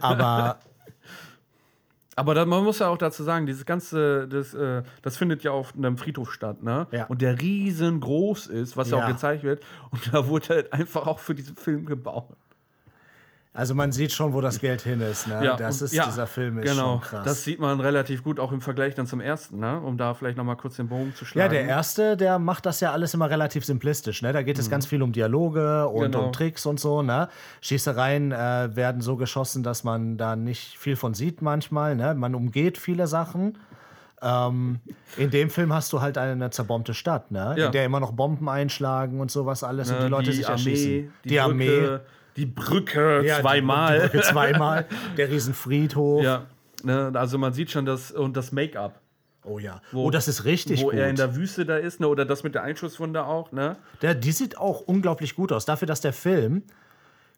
Aber 0.00 0.60
Aber 2.16 2.34
da, 2.34 2.44
man 2.44 2.64
muss 2.64 2.78
ja 2.78 2.88
auch 2.88 2.98
dazu 2.98 3.22
sagen, 3.22 3.46
dieses 3.46 3.64
ganze, 3.64 4.28
das, 4.28 4.52
äh, 4.54 4.82
das 5.00 5.16
findet 5.16 5.42
ja 5.42 5.52
auf 5.52 5.74
einem 5.74 5.96
Friedhof 5.96 6.32
statt, 6.32 6.62
ne? 6.62 6.86
Ja. 6.90 7.06
Und 7.06 7.22
der 7.22 7.40
riesengroß 7.40 8.48
ist, 8.48 8.76
was 8.76 8.90
ja. 8.90 8.98
Ja. 8.98 9.04
auch 9.04 9.08
gezeigt 9.08 9.42
wird. 9.42 9.64
Und 9.90 10.12
da 10.12 10.26
wurde 10.26 10.48
halt 10.48 10.72
einfach 10.72 11.06
auch 11.06 11.18
für 11.18 11.34
diesen 11.34 11.56
Film 11.56 11.86
gebaut. 11.86 12.36
Also 13.54 13.74
man 13.74 13.92
sieht 13.92 14.12
schon, 14.12 14.32
wo 14.32 14.40
das 14.40 14.60
Geld 14.60 14.80
hin 14.80 15.00
ist. 15.02 15.26
Ne? 15.28 15.54
das 15.58 15.80
und- 15.80 15.84
ist, 15.86 15.92
ja, 15.94 16.06
dieser 16.06 16.26
Film 16.26 16.58
ist 16.58 16.70
genau, 16.70 16.92
schon 16.92 17.00
krass. 17.02 17.24
Das 17.24 17.44
sieht 17.44 17.60
man 17.60 17.80
relativ 17.80 18.22
gut 18.24 18.40
auch 18.40 18.50
im 18.50 18.60
Vergleich 18.62 18.94
dann 18.94 19.06
zum 19.06 19.20
ersten, 19.20 19.58
ne? 19.58 19.78
Um 19.80 19.98
da 19.98 20.14
vielleicht 20.14 20.38
nochmal 20.38 20.56
kurz 20.56 20.76
den 20.76 20.88
Bogen 20.88 21.14
zu 21.14 21.24
Ja, 21.24 21.28
schlagen. 21.30 21.52
der 21.52 21.64
erste, 21.66 22.16
der 22.16 22.38
macht 22.38 22.64
das 22.64 22.80
ja 22.80 22.92
alles 22.92 23.12
immer 23.12 23.28
relativ 23.28 23.64
simplistisch. 23.64 24.22
Ne? 24.22 24.32
Da 24.32 24.42
geht 24.42 24.58
es 24.58 24.70
ganz 24.70 24.86
viel 24.86 25.02
um 25.02 25.12
Dialoge 25.12 25.86
und 25.88 25.98
Mhm. 26.08 26.12
Genau. 26.12 26.24
um 26.26 26.32
Tricks 26.32 26.64
und 26.64 26.80
so. 26.80 27.02
Ne? 27.02 27.28
Schießereien 27.60 28.32
äh, 28.32 28.70
werden 28.74 29.00
so 29.02 29.16
geschossen, 29.16 29.62
dass 29.62 29.84
man 29.84 30.16
da 30.16 30.34
nicht 30.34 30.78
viel 30.78 30.96
von 30.96 31.12
sieht 31.14 31.42
manchmal. 31.42 31.94
Ne? 31.94 32.14
Man 32.14 32.34
umgeht 32.34 32.78
viele 32.78 33.06
Sachen. 33.06 33.58
Ähm, 34.22 34.78
in 35.16 35.30
dem 35.30 35.50
Film 35.50 35.72
hast 35.72 35.92
du 35.92 36.00
halt 36.00 36.16
eine 36.16 36.50
zerbombte 36.50 36.94
Stadt, 36.94 37.32
ne? 37.32 37.54
Ja. 37.58 37.66
in 37.66 37.72
der 37.72 37.84
immer 37.84 37.98
noch 37.98 38.12
Bomben 38.12 38.48
einschlagen 38.48 39.20
und 39.20 39.32
sowas 39.32 39.64
alles 39.64 39.90
und 39.90 39.98
Ne, 39.98 40.04
die 40.04 40.10
Leute 40.10 40.32
sich 40.32 40.48
erschießen. 40.48 41.12
Die, 41.24 41.40
Armee, 41.40 41.98
Die 42.36 42.46
Brücke 42.46 43.22
ja, 43.24 43.36
die- 43.36 43.42
zweimal. 43.42 44.00
Die 44.00 44.08
Brücke 44.08 44.20
zweimal. 44.30 44.86
der 45.16 45.30
Riesenfriedhof. 45.30 46.22
ja. 46.24 46.46
Ne? 46.84 47.12
Also 47.14 47.38
man 47.38 47.52
sieht 47.52 47.70
schon 47.70 47.86
das 47.86 48.10
und 48.10 48.36
das 48.36 48.50
Make-up. 48.50 49.00
Oh 49.44 49.58
ja. 49.58 49.80
Wo- 49.92 50.04
oh, 50.06 50.10
das 50.10 50.26
ist 50.28 50.44
richtig 50.44 50.80
wo 50.82 50.86
gut. 50.86 50.94
er 50.94 51.08
in 51.08 51.16
der 51.16 51.36
Wüste 51.36 51.64
da 51.64 51.76
ist, 51.76 52.00
ne? 52.00 52.08
Oder 52.08 52.24
das 52.24 52.42
mit 52.42 52.54
der 52.56 52.62
Einschusswunde 52.64 53.24
auch, 53.24 53.52
ne? 53.52 53.76
Der, 54.02 54.14
die 54.16 54.32
sieht 54.32 54.58
auch 54.58 54.80
unglaublich 54.80 55.34
gut 55.36 55.52
aus. 55.52 55.64
Dafür, 55.64 55.86
dass 55.86 56.00
der 56.00 56.12
Film 56.12 56.62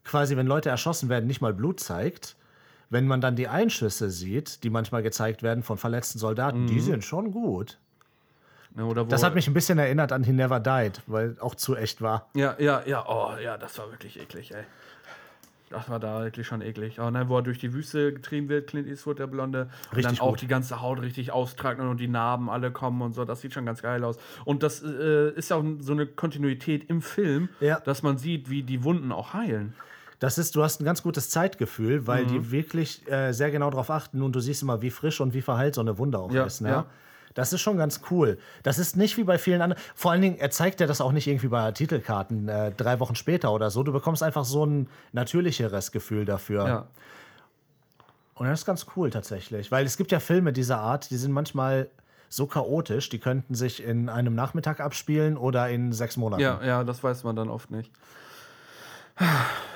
quasi, 0.03 0.37
wenn 0.37 0.47
Leute 0.47 0.69
erschossen 0.71 1.09
werden, 1.11 1.27
nicht 1.27 1.41
mal 1.43 1.53
Blut 1.55 1.81
zeigt. 1.81 2.37
Wenn 2.91 3.07
man 3.07 3.21
dann 3.21 3.37
die 3.37 3.49
Einschüsse 3.49 4.09
sieht, 4.11 4.63
die 4.65 4.71
manchmal 4.71 5.03
gezeigt 5.03 5.43
werden 5.43 5.63
von 5.63 5.79
verletzten 5.79 6.19
Soldaten, 6.19 6.67
die 6.67 6.81
sind 6.81 7.05
schon 7.05 7.31
gut. 7.33 7.79
Ne? 8.75 8.85
Oder 8.85 9.05
Das 9.05 9.23
hat 9.23 9.35
mich 9.35 9.47
ein 9.49 9.55
bisschen 9.55 9.79
erinnert 9.79 10.13
an 10.13 10.25
He 10.25 10.33
Never 10.33 10.61
Died, 10.61 11.01
weil 11.07 11.37
auch 11.41 11.55
zu 11.55 11.77
echt 11.77 12.01
war. 12.03 12.29
Ja, 12.35 12.55
ja, 12.59 12.83
ja, 12.87 13.05
oh, 13.09 13.33
ja, 13.43 13.57
das 13.59 13.79
war 13.79 13.91
wirklich 13.91 14.21
eklig, 14.21 14.53
ey. 14.55 14.65
Das 15.71 15.89
war 15.89 15.99
da 15.99 16.23
wirklich 16.23 16.47
schon 16.47 16.61
eklig. 16.63 17.01
Oh 17.01 17.11
nein, 17.11 17.29
wo 17.29 17.39
er 17.39 17.43
durch 17.43 17.59
die 17.59 17.73
Wüste 17.73 18.13
getrieben 18.13 18.49
wird, 18.49 18.69
Clint 18.69 18.87
Eastwood, 18.87 19.19
der 19.19 19.27
Blonde. 19.27 19.63
Und 19.91 19.97
Richtig 19.97 20.19
dann 20.19 20.27
auch 20.27 20.31
gut. 20.33 20.43
die 20.43 20.47
ganze 20.47 20.81
Haut 20.83 21.01
richtig 21.03 21.33
austrocknen 21.33 21.89
und 21.89 21.99
die 21.99 22.07
Narben 22.07 22.49
alle 22.49 22.71
kommen 22.71 23.03
und 23.03 23.15
so. 23.15 23.25
Das 23.25 23.41
sieht 23.41 23.55
schon 23.55 23.67
ganz 23.67 23.83
geil 23.83 24.05
aus. 24.05 24.17
Und 24.45 24.63
das 24.63 24.83
äh, 24.85 25.31
ist 25.31 25.53
auch 25.53 25.65
so 25.81 25.93
eine 25.93 26.07
Kontinuität 26.07 26.89
im 26.91 27.03
Film, 27.03 27.49
Ja. 27.61 27.81
dass 27.81 28.03
man 28.05 28.19
sieht, 28.19 28.51
wie 28.51 28.63
die 28.63 28.85
Wunden 28.85 29.11
auch 29.11 29.33
heilen. 29.35 29.75
Das 30.21 30.39
ist, 30.39 30.55
du 30.55 30.63
hast 30.63 30.81
ein 30.81 30.85
ganz 30.85 31.03
gutes 31.03 31.29
Zeitgefühl, 31.31 32.07
weil 32.07 32.25
Mhm. 32.25 32.29
die 32.29 32.51
wirklich 32.53 33.11
äh, 33.11 33.33
sehr 33.33 33.51
genau 33.51 33.69
darauf 33.71 33.91
achten 33.91 34.23
und 34.23 34.37
du 34.37 34.41
siehst 34.41 34.63
immer, 34.63 34.81
wie 34.81 34.91
frisch 34.91 35.21
und 35.21 35.35
wie 35.35 35.43
verheilt 35.43 35.75
so 35.75 35.81
eine 35.81 35.99
Wunde 35.99 36.19
auch 36.21 36.31
Ja, 36.31 36.45
ist. 36.45 36.61
Ne? 36.61 36.69
ja. 36.69 36.87
Das 37.35 37.53
ist 37.53 37.61
schon 37.61 37.77
ganz 37.77 38.01
cool. 38.11 38.39
Das 38.63 38.79
ist 38.79 38.97
nicht 38.97 39.17
wie 39.17 39.25
bei 39.25 39.39
vielen 39.39 39.61
anderen. 39.61 39.83
Vor 39.95 40.13
allen 40.13 40.23
Dingen, 40.23 40.39
er 40.39 40.51
zeigt 40.51 40.81
ja 40.81 40.87
das 40.87 41.01
auch 41.01 41.13
nicht 41.13 41.27
irgendwie 41.27 41.49
bei 41.49 41.73
Titelkarten 41.73 42.49
äh, 42.49 42.71
drei 42.73 43.01
Wochen 43.01 43.17
später 43.17 43.53
oder 43.53 43.71
so. 43.71 43.83
Du 43.83 43.93
bekommst 43.93 44.23
einfach 44.23 44.45
so 44.45 44.65
ein 44.65 44.89
natürlicheres 45.13 45.91
Gefühl 45.93 46.25
dafür. 46.25 46.67
Ja. 46.67 46.87
Und 48.37 48.49
das 48.49 48.61
ist 48.61 48.67
ganz 48.67 48.87
cool 48.97 49.11
tatsächlich, 49.11 49.71
weil 49.71 49.85
es 49.85 49.97
gibt 49.97 50.11
ja 50.11 50.21
Filme 50.21 50.53
dieser 50.53 50.79
Art, 50.79 51.11
die 51.11 51.17
sind 51.17 51.33
manchmal 51.33 51.89
so 52.29 52.47
chaotisch, 52.47 53.09
die 53.09 53.21
könnten 53.21 53.55
sich 53.55 53.83
in 53.83 54.09
einem 54.09 54.35
Nachmittag 54.35 54.81
abspielen 54.81 55.37
oder 55.37 55.69
in 55.71 55.93
sechs 55.93 56.17
Monaten. 56.17 56.43
Ja, 56.43 56.61
ja, 56.65 56.85
das 56.85 57.03
weiß 57.05 57.23
man 57.23 57.37
dann 57.37 57.49
oft 57.49 57.71
nicht. 57.71 57.91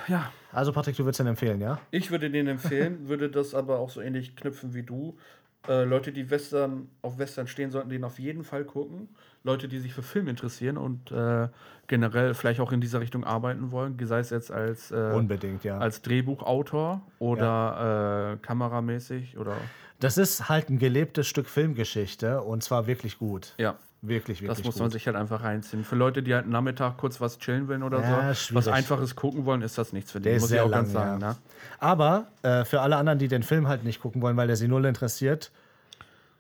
Ja, 0.09 0.33
Also 0.53 0.73
Patrick, 0.73 0.97
du 0.97 1.05
würdest 1.05 1.21
den 1.21 1.27
empfehlen, 1.27 1.61
ja? 1.61 1.79
Ich 1.91 2.11
würde 2.11 2.31
den 2.31 2.47
empfehlen, 2.47 3.09
würde 3.09 3.29
das 3.29 3.55
aber 3.55 3.79
auch 3.79 3.91
so 3.91 4.01
ähnlich 4.01 4.35
knüpfen 4.37 4.73
wie 4.73 4.83
du. 4.83 5.19
Äh, 5.67 5.85
Leute, 5.85 6.13
die 6.13 6.31
Western 6.31 6.89
auf 7.03 7.19
Western 7.19 7.47
stehen, 7.47 7.71
sollten 7.71 7.89
den 7.89 8.05
auf 8.05 8.19
jeden 8.19 8.45
Fall 8.45 8.65
gucken. 8.65 9.09
Leute, 9.45 9.69
die 9.69 9.79
sich 9.79 9.95
für 9.95 10.03
Film 10.03 10.29
interessieren 10.29 10.77
und 10.77 11.11
äh, 11.11 11.49
generell 11.87 12.35
vielleicht 12.35 12.61
auch 12.61 12.73
in 12.73 12.81
dieser 12.81 13.01
Richtung 13.01 13.25
arbeiten 13.25 13.71
wollen, 13.71 13.97
sei 14.03 14.21
es 14.21 14.31
jetzt 14.31 14.51
als, 14.51 14.91
äh, 14.91 15.13
Unbedingt, 15.15 15.65
ja. 15.65 15.79
als 15.79 16.03
Drehbuchautor 16.03 17.03
oder 17.19 18.35
äh, 18.35 18.47
kameramäßig 18.47 19.39
oder 19.39 19.57
Das 20.01 20.19
ist 20.19 20.49
halt 20.49 20.69
ein 20.69 20.79
gelebtes 20.79 21.27
Stück 21.27 21.47
Filmgeschichte 21.47 22.43
und 22.43 22.63
zwar 22.63 22.87
wirklich 22.87 23.19
gut. 23.19 23.55
ja. 23.59 23.77
Wirklich, 24.01 24.41
wirklich 24.43 24.57
Das 24.59 24.65
muss 24.65 24.75
gut. 24.77 24.83
man 24.83 24.91
sich 24.91 25.07
halt 25.07 25.17
einfach 25.17 25.43
reinziehen. 25.43 25.83
Für 25.85 25.97
Leute, 25.97 26.23
die 26.23 26.33
halt 26.35 26.45
am 26.45 26.51
Nachmittag 26.51 26.99
kurz 26.99 27.21
was 27.21 27.39
chillen 27.39 27.67
wollen 27.67 27.83
oder 27.83 28.01
Ja, 28.01 28.29
so, 28.29 28.35
schwierig. 28.35 28.55
was 28.67 28.69
Einfaches 28.73 29.17
gucken 29.17 29.45
wollen, 29.45 29.61
ist 29.63 29.77
das 29.77 29.93
nichts 29.93 30.13
für 30.13 30.21
die. 30.21 30.31
Der 30.31 30.39
muss 30.41 30.51
ich 30.53 30.61
auch 30.61 30.69
lang, 30.69 30.83
ganz 30.83 30.93
sagen. 30.93 31.21
ja. 31.21 31.29
Ne? 31.31 31.37
Aber 31.81 32.27
äh, 32.43 32.65
für 32.65 32.81
alle 32.81 32.97
anderen, 32.97 33.19
die 33.19 33.27
den 33.27 33.43
Film 33.43 33.67
halt 33.67 33.83
nicht 33.85 34.01
gucken 34.01 34.23
wollen, 34.23 34.37
weil 34.37 34.47
der 34.47 34.55
sie 34.57 34.69
null 34.69 34.85
interessiert, 34.85 35.51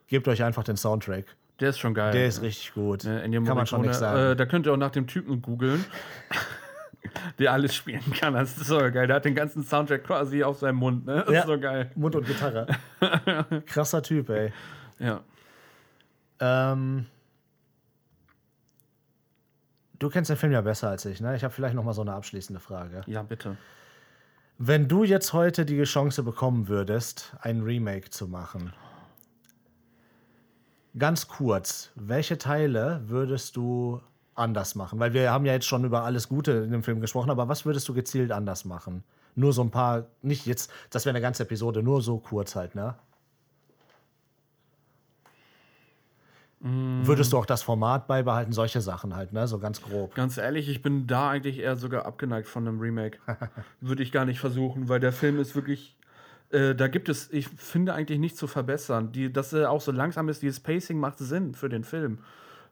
gebt 0.06 0.28
euch 0.28 0.42
einfach 0.44 0.62
den 0.62 0.76
Soundtrack. 0.76 1.24
Der 1.58 1.70
ist 1.70 1.78
schon 1.80 1.94
geil. 1.94 2.12
Der 2.12 2.26
ist 2.28 2.42
richtig 2.42 2.72
gut. 2.74 3.02
Ne, 3.02 3.22
Ennio 3.22 3.42
Kann 3.42 3.56
man 3.56 3.66
schon 3.66 3.78
Morricone, 3.80 3.88
nicht 3.88 3.98
sagen. 3.98 4.32
Äh, 4.32 4.36
da 4.36 4.46
könnt 4.46 4.66
ihr 4.66 4.72
auch 4.72 4.76
nach 4.76 4.92
dem 4.92 5.08
Typen 5.08 5.42
googeln, 5.42 5.84
der 7.40 7.52
alles 7.52 7.74
spielen 7.74 8.12
kann. 8.12 8.34
Das 8.34 8.56
ist 8.56 8.66
so 8.66 8.78
geil. 8.78 9.08
Der 9.08 9.16
hat 9.16 9.24
den 9.24 9.34
ganzen 9.34 9.64
Soundtrack 9.64 10.04
quasi 10.04 10.44
auf 10.44 10.58
seinem 10.60 10.76
Mund. 10.76 11.06
Ne? 11.06 11.24
Das 11.26 11.34
Ja. 11.34 11.40
ist 11.40 11.46
so 11.48 11.58
geil. 11.58 11.90
Mund 11.96 12.14
und 12.14 12.24
Gitarre. 12.24 12.68
Krasser 13.66 14.00
Typ, 14.04 14.28
ey. 14.30 14.52
Ja. 15.00 15.20
Ähm, 16.38 17.06
du 19.98 20.08
kennst 20.08 20.30
den 20.30 20.36
Film 20.36 20.52
ja 20.52 20.60
besser 20.60 20.88
als 20.88 21.04
ich, 21.04 21.20
ne? 21.20 21.36
Ich 21.36 21.44
habe 21.44 21.52
vielleicht 21.52 21.74
noch 21.74 21.84
mal 21.84 21.92
so 21.92 22.02
eine 22.02 22.12
abschließende 22.12 22.60
Frage. 22.60 23.02
ja, 23.06 23.22
bitte. 23.22 23.56
Wenn 24.60 24.88
du 24.88 25.04
jetzt 25.04 25.32
heute 25.32 25.64
die 25.64 25.80
Chance 25.84 26.24
bekommen 26.24 26.66
würdest, 26.66 27.36
ein 27.42 27.62
Remake 27.62 28.10
zu 28.10 28.26
machen, 28.26 28.72
ganz 30.98 31.28
kurz, 31.28 31.90
welche 31.94 32.38
Teile 32.38 33.02
würdest 33.06 33.54
du 33.54 34.00
anders 34.34 34.74
machen? 34.74 34.98
Weil 34.98 35.12
wir 35.14 35.30
haben 35.30 35.44
ja 35.44 35.52
jetzt 35.52 35.66
schon 35.66 35.84
über 35.84 36.02
alles 36.02 36.28
Gute 36.28 36.52
in 36.52 36.72
dem 36.72 36.82
Film 36.82 37.00
gesprochen, 37.00 37.30
aber 37.30 37.48
was 37.48 37.66
würdest 37.66 37.88
du 37.88 37.94
gezielt 37.94 38.32
anders 38.32 38.64
machen? 38.64 39.04
Nur 39.34 39.52
so 39.52 39.62
ein 39.62 39.70
paar, 39.70 40.06
nicht 40.22 40.46
jetzt, 40.46 40.72
das 40.90 41.04
wäre 41.04 41.12
eine 41.14 41.22
ganze 41.22 41.44
Episode, 41.44 41.82
nur 41.82 42.02
so 42.02 42.18
kurz 42.18 42.56
halt, 42.56 42.74
ne? 42.74 42.96
Würdest 46.60 47.32
du 47.32 47.38
auch 47.38 47.46
das 47.46 47.62
Format 47.62 48.08
beibehalten? 48.08 48.52
Solche 48.52 48.80
Sachen 48.80 49.14
halt, 49.14 49.32
ne? 49.32 49.46
So 49.46 49.58
ganz 49.58 49.80
grob. 49.80 50.14
Ganz 50.14 50.38
ehrlich, 50.38 50.68
ich 50.68 50.82
bin 50.82 51.06
da 51.06 51.30
eigentlich 51.30 51.60
eher 51.60 51.76
sogar 51.76 52.04
abgeneigt 52.04 52.48
von 52.48 52.66
einem 52.66 52.80
Remake. 52.80 53.18
Würde 53.80 54.02
ich 54.02 54.10
gar 54.10 54.24
nicht 54.24 54.40
versuchen, 54.40 54.88
weil 54.88 54.98
der 54.98 55.12
Film 55.12 55.38
ist 55.38 55.54
wirklich. 55.54 55.96
Äh, 56.50 56.74
da 56.74 56.88
gibt 56.88 57.08
es, 57.08 57.30
ich 57.32 57.48
finde 57.48 57.94
eigentlich 57.94 58.18
nichts 58.18 58.38
zu 58.38 58.48
verbessern. 58.48 59.12
Die, 59.12 59.32
dass 59.32 59.52
er 59.52 59.70
auch 59.70 59.80
so 59.80 59.92
langsam 59.92 60.28
ist, 60.28 60.42
dieses 60.42 60.60
Pacing 60.60 60.98
macht 60.98 61.18
Sinn 61.18 61.54
für 61.54 61.68
den 61.68 61.84
Film. 61.84 62.18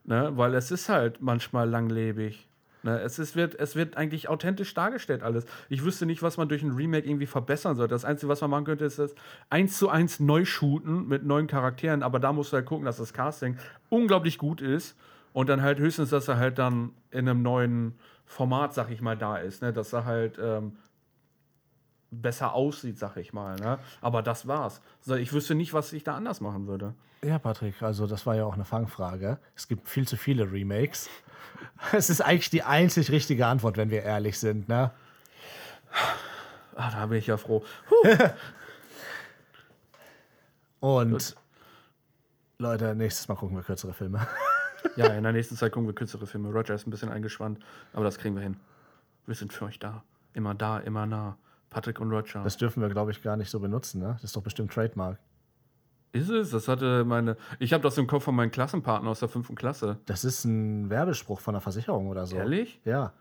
Ne? 0.05 0.33
Weil 0.35 0.55
es 0.55 0.71
ist 0.71 0.89
halt 0.89 1.21
manchmal 1.21 1.69
langlebig. 1.69 2.49
Ne? 2.87 3.01
Es, 3.01 3.19
ist, 3.19 3.37
wird, 3.37 3.55
es 3.57 3.77
wird 3.77 3.97
eigentlich 3.97 4.29
authentisch 4.29 4.73
dargestellt 4.73 5.23
alles. 5.23 5.45
Ich 5.69 5.85
wüsste 5.85 6.07
nicht, 6.07 6.23
was 6.23 6.37
man 6.39 6.49
durch 6.49 6.63
ein 6.63 6.73
Remake 6.73 7.07
irgendwie 7.07 7.27
verbessern 7.27 7.77
sollte. 7.77 7.93
Das 7.95 8.05
Einzige, 8.05 8.29
was 8.29 8.41
man 8.41 8.51
machen 8.51 8.65
könnte, 8.65 8.85
ist 8.85 8.99
das 8.99 9.15
eins 9.51 9.77
zu 9.77 9.91
eins 9.91 10.21
neu 10.21 10.45
shooten 10.45 11.07
mit 11.07 11.25
neuen 11.25 11.49
Charakteren. 11.49 12.03
Aber 12.03 12.19
da 12.19 12.33
musst 12.33 12.53
du 12.53 12.57
halt 12.57 12.67
gucken, 12.67 12.87
dass 12.87 12.97
das 12.97 13.13
Casting 13.13 13.59
unglaublich 13.91 14.39
gut 14.39 14.63
ist. 14.63 14.97
Und 15.33 15.51
dann 15.51 15.61
halt 15.61 15.79
höchstens, 15.79 16.11
dass 16.11 16.29
er 16.29 16.39
halt 16.39 16.59
dann 16.59 16.93
in 17.11 17.29
einem 17.29 17.43
neuen 17.43 17.99
Format, 18.25 18.73
sag 18.73 18.91
ich 18.91 19.03
mal, 19.03 19.19
da 19.19 19.37
ist. 19.37 19.61
Ne? 19.61 19.73
Dass 19.73 19.93
er 19.93 20.07
halt 20.07 20.39
ähm, 20.41 20.77
besser 22.11 22.55
aussieht, 22.55 22.99
sag 22.99 23.17
ich 23.17 23.33
mal. 23.33 23.57
Ne? 23.57 23.79
Aber 24.01 24.23
das 24.23 24.47
war's. 24.47 24.81
Also 25.01 25.17
ich 25.17 25.33
wüsste 25.33 25.55
nicht, 25.55 25.75
was 25.75 25.93
ich 25.93 26.05
da 26.05 26.17
anders 26.17 26.41
machen 26.41 26.67
würde. 26.67 26.95
Ja, 27.23 27.39
Patrick, 27.39 27.83
also 27.83 28.07
das 28.07 28.27
war 28.27 28.37
ja 28.37 28.45
auch 28.45 28.55
eine 28.55 28.65
Fangfrage. 28.65 29.39
Es 29.55 29.69
gibt 29.69 29.89
viel 29.89 30.07
zu 30.07 30.17
viele 30.17 30.53
Remakes. 30.53 31.09
Es 31.93 32.11
ist 32.11 32.21
eigentlich 32.21 32.51
die 32.51 32.63
einzig 32.63 33.11
richtige 33.11 33.47
Antwort, 33.47 33.77
wenn 33.77 33.91
wir 33.91 34.03
ehrlich 34.03 34.39
sind, 34.39 34.69
ne? 34.69 34.91
Ah, 36.75 36.91
da 36.91 37.07
bin 37.07 37.19
ich 37.19 37.27
ja 37.27 37.37
froh. 37.37 37.65
Und 40.81 41.37
Leute, 42.59 42.95
nächstes 42.95 43.29
Mal 43.29 43.35
gucken 43.35 43.57
wir 43.57 43.63
kürzere 43.63 43.93
Filme. 43.93 44.27
Ja, 44.97 45.07
in 45.09 45.23
der 45.23 45.33
nächsten 45.33 45.57
Zeit 45.57 45.73
gucken 45.73 45.89
wir 45.89 45.95
kürzere 45.95 46.27
Filme. 46.27 46.51
Roger 46.51 46.75
ist 46.75 46.87
ein 46.87 46.91
bisschen 46.91 47.09
eingespannt, 47.09 47.59
aber 47.93 48.05
das 48.05 48.19
kriegen 48.19 48.35
wir 48.37 48.43
hin. 48.43 48.57
Wir 49.27 49.35
sind 49.35 49.53
für 49.53 49.65
euch 49.65 49.79
da. 49.79 50.05
Immer 50.33 50.55
da, 50.55 50.79
immer 50.79 51.07
nah. 51.07 51.37
Patrick 51.71 52.01
und 52.01 52.11
Roger. 52.11 52.43
Das 52.45 52.57
dürfen 52.57 52.81
wir, 52.81 52.89
glaube 52.89 53.11
ich, 53.11 53.23
gar 53.23 53.37
nicht 53.37 53.51
so 53.51 53.59
benutzen, 53.61 54.01
ne? 54.01 54.13
Das 54.15 54.25
ist 54.25 54.37
doch 54.37 54.43
bestimmt 54.43 54.73
Trademark. 54.73 55.19
Ist 56.17 56.29
es? 56.29 56.51
Das 56.51 56.69
hatte 56.69 57.05
meine. 57.05 57.37
Ich 57.59 57.73
habe 57.73 57.83
das 57.83 57.97
im 57.99 58.07
Kopf 58.07 58.25
von 58.25 58.35
meinem 58.35 58.51
Klassenpartner 58.51 59.11
aus 59.11 59.21
der 59.21 59.29
fünften 59.29 59.55
Klasse. 59.55 59.99
Das 60.07 60.25
ist 60.25 60.45
ein 60.45 60.91
Werbespruch 60.91 61.41
von 61.41 61.55
einer 61.55 61.61
Versicherung 61.61 62.09
oder 62.09 62.27
so. 62.27 62.37
Ehrlich? 62.37 62.81
Ja. 62.85 63.13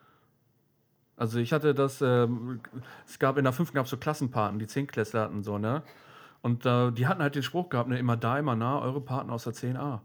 Also 1.17 1.39
ich 1.39 1.53
hatte 1.53 1.73
das, 1.73 2.01
ähm, 2.01 2.59
es 3.07 3.19
gab 3.19 3.37
in 3.37 3.45
der 3.45 3.53
fünften 3.53 3.75
gab 3.75 3.85
es 3.85 3.91
so 3.91 3.97
Klassenpaten, 3.97 4.59
die 4.59 4.67
Zehntklässler 4.67 5.21
hatten 5.21 5.43
so, 5.43 5.57
ne? 5.57 5.81
Und 6.41 6.65
äh, 6.65 6.91
die 6.91 7.07
hatten 7.07 7.21
halt 7.21 7.35
den 7.35 7.43
Spruch 7.43 7.69
gehabt, 7.69 7.89
ne, 7.89 7.97
immer 7.97 8.17
da, 8.17 8.37
immer 8.37 8.55
nah, 8.55 8.79
eure 8.81 9.01
Partner 9.01 9.33
aus 9.33 9.45
der 9.45 9.53
10a. 9.53 9.99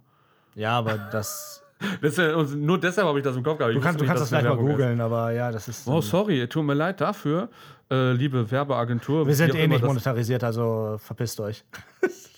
Ja, 0.55 0.79
aber 0.79 0.97
das. 0.99 1.63
Das, 2.03 2.19
ist 2.19 2.55
nur 2.57 2.79
deshalb 2.79 3.09
habe 3.09 3.19
ich 3.21 3.25
das 3.25 3.35
im 3.37 3.43
Kopf 3.43 3.57
gehabt. 3.57 3.73
Ich 3.73 3.79
Du 3.79 3.83
kannst, 3.83 3.99
wusste 4.01 4.05
du 4.05 4.09
kannst 4.09 4.23
das 4.25 4.31
nicht, 4.31 4.41
gleich 4.43 4.53
dass 4.53 4.63
mal 4.63 4.71
ist. 4.71 4.77
googeln, 4.77 5.01
aber 5.01 5.31
ja, 5.33 5.51
das 5.51 5.67
ist. 5.67 5.89
Oh, 5.89 6.03
sorry, 6.03 6.47
tut 6.47 6.63
mir 6.63 6.75
leid 6.75 7.01
dafür, 7.01 7.49
äh, 7.91 8.13
liebe 8.13 8.51
Werbeagentur. 8.51 9.27
wir 9.27 9.35
sind 9.35 9.55
eh 9.55 9.67
nicht 9.67 9.83
monetarisiert, 9.83 10.45
also 10.45 10.97
verpisst 10.99 11.41
euch. 11.41 11.65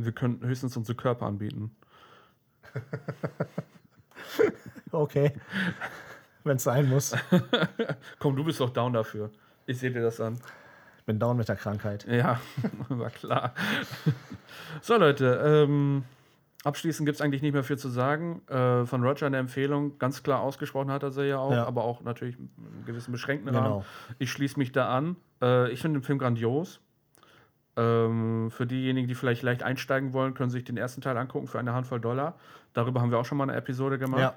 Wir 0.00 0.12
können 0.12 0.40
höchstens 0.42 0.76
unsere 0.76 0.96
Körper 0.96 1.26
anbieten. 1.26 1.70
Okay. 4.90 5.32
Wenn 6.44 6.56
es 6.56 6.64
sein 6.64 6.88
muss. 6.88 7.14
Komm, 8.18 8.36
du 8.36 8.44
bist 8.44 8.58
doch 8.60 8.70
down 8.70 8.92
dafür. 8.94 9.30
Ich 9.66 9.78
sehe 9.78 9.90
dir 9.90 10.00
das 10.02 10.20
an. 10.20 10.38
Ich 10.98 11.04
bin 11.04 11.18
down 11.18 11.36
mit 11.36 11.48
der 11.48 11.56
Krankheit. 11.56 12.06
Ja, 12.08 12.40
war 12.88 13.10
klar. 13.10 13.52
So, 14.80 14.96
Leute, 14.96 15.40
ähm, 15.44 16.04
abschließend 16.64 17.06
gibt 17.06 17.16
es 17.16 17.20
eigentlich 17.22 17.42
nicht 17.42 17.52
mehr 17.52 17.64
viel 17.64 17.76
zu 17.78 17.88
sagen. 17.90 18.40
Äh, 18.48 18.86
von 18.86 19.02
Roger 19.04 19.26
eine 19.26 19.36
Empfehlung, 19.36 19.98
ganz 19.98 20.22
klar 20.22 20.40
ausgesprochen 20.40 20.90
hat 20.90 21.02
er 21.02 21.10
sie 21.10 21.24
ja 21.28 21.38
auch, 21.38 21.52
Ja. 21.52 21.66
aber 21.66 21.84
auch 21.84 22.02
natürlich 22.02 22.36
einen 22.38 22.84
gewissen 22.86 23.12
beschränkten 23.12 23.52
Genau. 23.52 23.78
Rahmen. 23.78 23.84
Ich 24.18 24.32
schließe 24.32 24.58
mich 24.58 24.72
da 24.72 24.88
an. 24.88 25.16
Äh, 25.42 25.70
ich 25.70 25.80
finde 25.82 26.00
den 26.00 26.04
Film 26.04 26.18
grandios. 26.18 26.80
Ähm, 27.78 28.50
für 28.50 28.66
diejenigen, 28.66 29.06
die 29.06 29.14
vielleicht 29.14 29.42
leicht 29.42 29.62
einsteigen 29.62 30.12
wollen, 30.12 30.34
können 30.34 30.50
sich 30.50 30.64
den 30.64 30.76
ersten 30.76 31.00
Teil 31.00 31.16
angucken 31.16 31.46
für 31.46 31.60
eine 31.60 31.74
Handvoll 31.74 32.00
Dollar. 32.00 32.34
Darüber 32.72 33.00
haben 33.00 33.12
wir 33.12 33.18
auch 33.18 33.24
schon 33.24 33.38
mal 33.38 33.44
eine 33.44 33.54
Episode 33.54 33.98
gemacht. 33.98 34.20
Ja. 34.20 34.34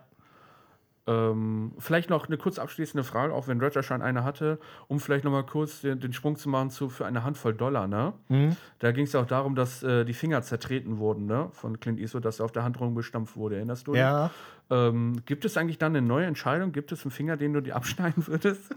Ähm, 1.08 1.74
vielleicht 1.80 2.12
noch 2.12 2.28
eine 2.28 2.38
kurz 2.38 2.60
abschließende 2.60 3.04
Frage, 3.04 3.34
auch 3.34 3.48
wenn 3.48 3.60
Roger 3.60 3.82
schon 3.82 4.04
eine 4.04 4.24
hatte, 4.24 4.60
um 4.88 5.00
vielleicht 5.00 5.24
noch 5.24 5.32
mal 5.32 5.44
kurz 5.44 5.82
den, 5.82 6.00
den 6.00 6.14
Sprung 6.14 6.36
zu 6.36 6.48
machen 6.48 6.70
zu 6.70 6.90
für 6.90 7.08
eine 7.08 7.24
Handvoll 7.24 7.56
Dollar. 7.56 7.88
Ne? 7.88 8.14
Mhm. 8.30 8.56
Da 8.78 8.92
ging 8.92 9.06
es 9.06 9.14
ja 9.14 9.22
auch 9.22 9.26
darum, 9.26 9.56
dass 9.56 9.82
äh, 9.82 10.06
die 10.06 10.14
Finger 10.14 10.44
zertreten 10.44 11.00
wurden 11.00 11.26
ne? 11.26 11.50
von 11.54 11.80
Clint 11.80 12.00
Eastwood, 12.00 12.24
dass 12.24 12.40
er 12.40 12.46
auf 12.46 12.52
der 12.52 12.64
Hand 12.64 12.80
rumgestampft 12.80 13.36
wurde. 13.36 13.56
Erinnerst 13.56 13.88
du 13.88 13.94
dich? 13.94 14.02
Ja. 14.02 14.30
Ähm, 14.70 15.24
gibt 15.26 15.44
es 15.44 15.58
eigentlich 15.58 15.80
dann 15.80 15.96
eine 15.96 16.06
neue 16.06 16.28
Entscheidung? 16.28 16.72
Gibt 16.72 16.92
es 16.92 17.04
einen 17.04 17.12
Finger, 17.12 17.36
den 17.36 17.54
du 17.54 17.62
dir 17.62 17.76
abschneiden 17.76 18.28
würdest? 18.28 18.76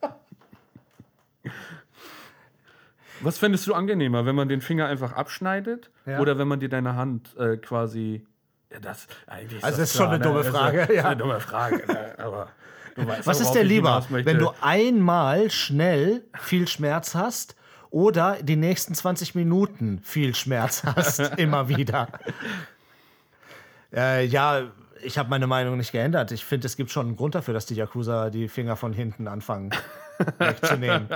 Was 3.20 3.38
fändest 3.38 3.66
du 3.66 3.74
angenehmer, 3.74 4.26
wenn 4.26 4.34
man 4.34 4.48
den 4.48 4.60
Finger 4.60 4.86
einfach 4.86 5.12
abschneidet 5.12 5.90
Ja. 6.06 6.20
oder 6.20 6.38
wenn 6.38 6.48
man 6.48 6.60
dir 6.60 6.68
deine 6.68 6.94
Hand 6.96 7.36
äh, 7.38 7.56
quasi. 7.56 8.24
Ja, 8.72 8.80
das, 8.80 9.06
eigentlich 9.26 9.64
Also 9.64 9.78
das 9.80 9.90
ist 9.90 9.96
schon 9.96 10.08
eine 10.08 10.18
dumme 10.22 10.40
ist 10.40 10.48
Frage, 10.48 10.78
das 10.80 10.90
ist 10.90 11.04
eine 11.04 11.16
dumme 11.16 11.40
Frage, 11.40 11.86
ne? 11.86 12.14
aber 12.18 12.48
Was 13.24 13.40
ist 13.40 13.52
dir 13.52 13.64
lieber, 13.64 14.04
wenn 14.10 14.38
du 14.38 14.50
einmal 14.60 15.50
schnell 15.50 16.24
viel 16.38 16.68
Schmerz 16.68 17.14
hast 17.14 17.56
oder 17.90 18.36
die 18.42 18.56
nächsten 18.56 18.94
20 18.94 19.34
Minuten 19.34 20.00
viel 20.02 20.34
Schmerz 20.34 20.82
hast, 20.84 21.18
immer 21.38 21.68
wieder? 21.70 22.08
Äh, 23.94 24.26
ja, 24.26 24.64
ich 25.02 25.16
habe 25.16 25.30
meine 25.30 25.46
Meinung 25.46 25.76
nicht 25.78 25.92
geändert. 25.92 26.32
Ich 26.32 26.44
finde, 26.44 26.66
es 26.66 26.76
gibt 26.76 26.90
schon 26.90 27.06
einen 27.06 27.16
Grund 27.16 27.34
dafür, 27.34 27.54
dass 27.54 27.66
die 27.66 27.74
Yakuza 27.74 28.30
die 28.30 28.48
Finger 28.48 28.76
von 28.76 28.92
hinten 28.92 29.28
anfangen 29.28 29.70
wegzunehmen. 30.38 31.08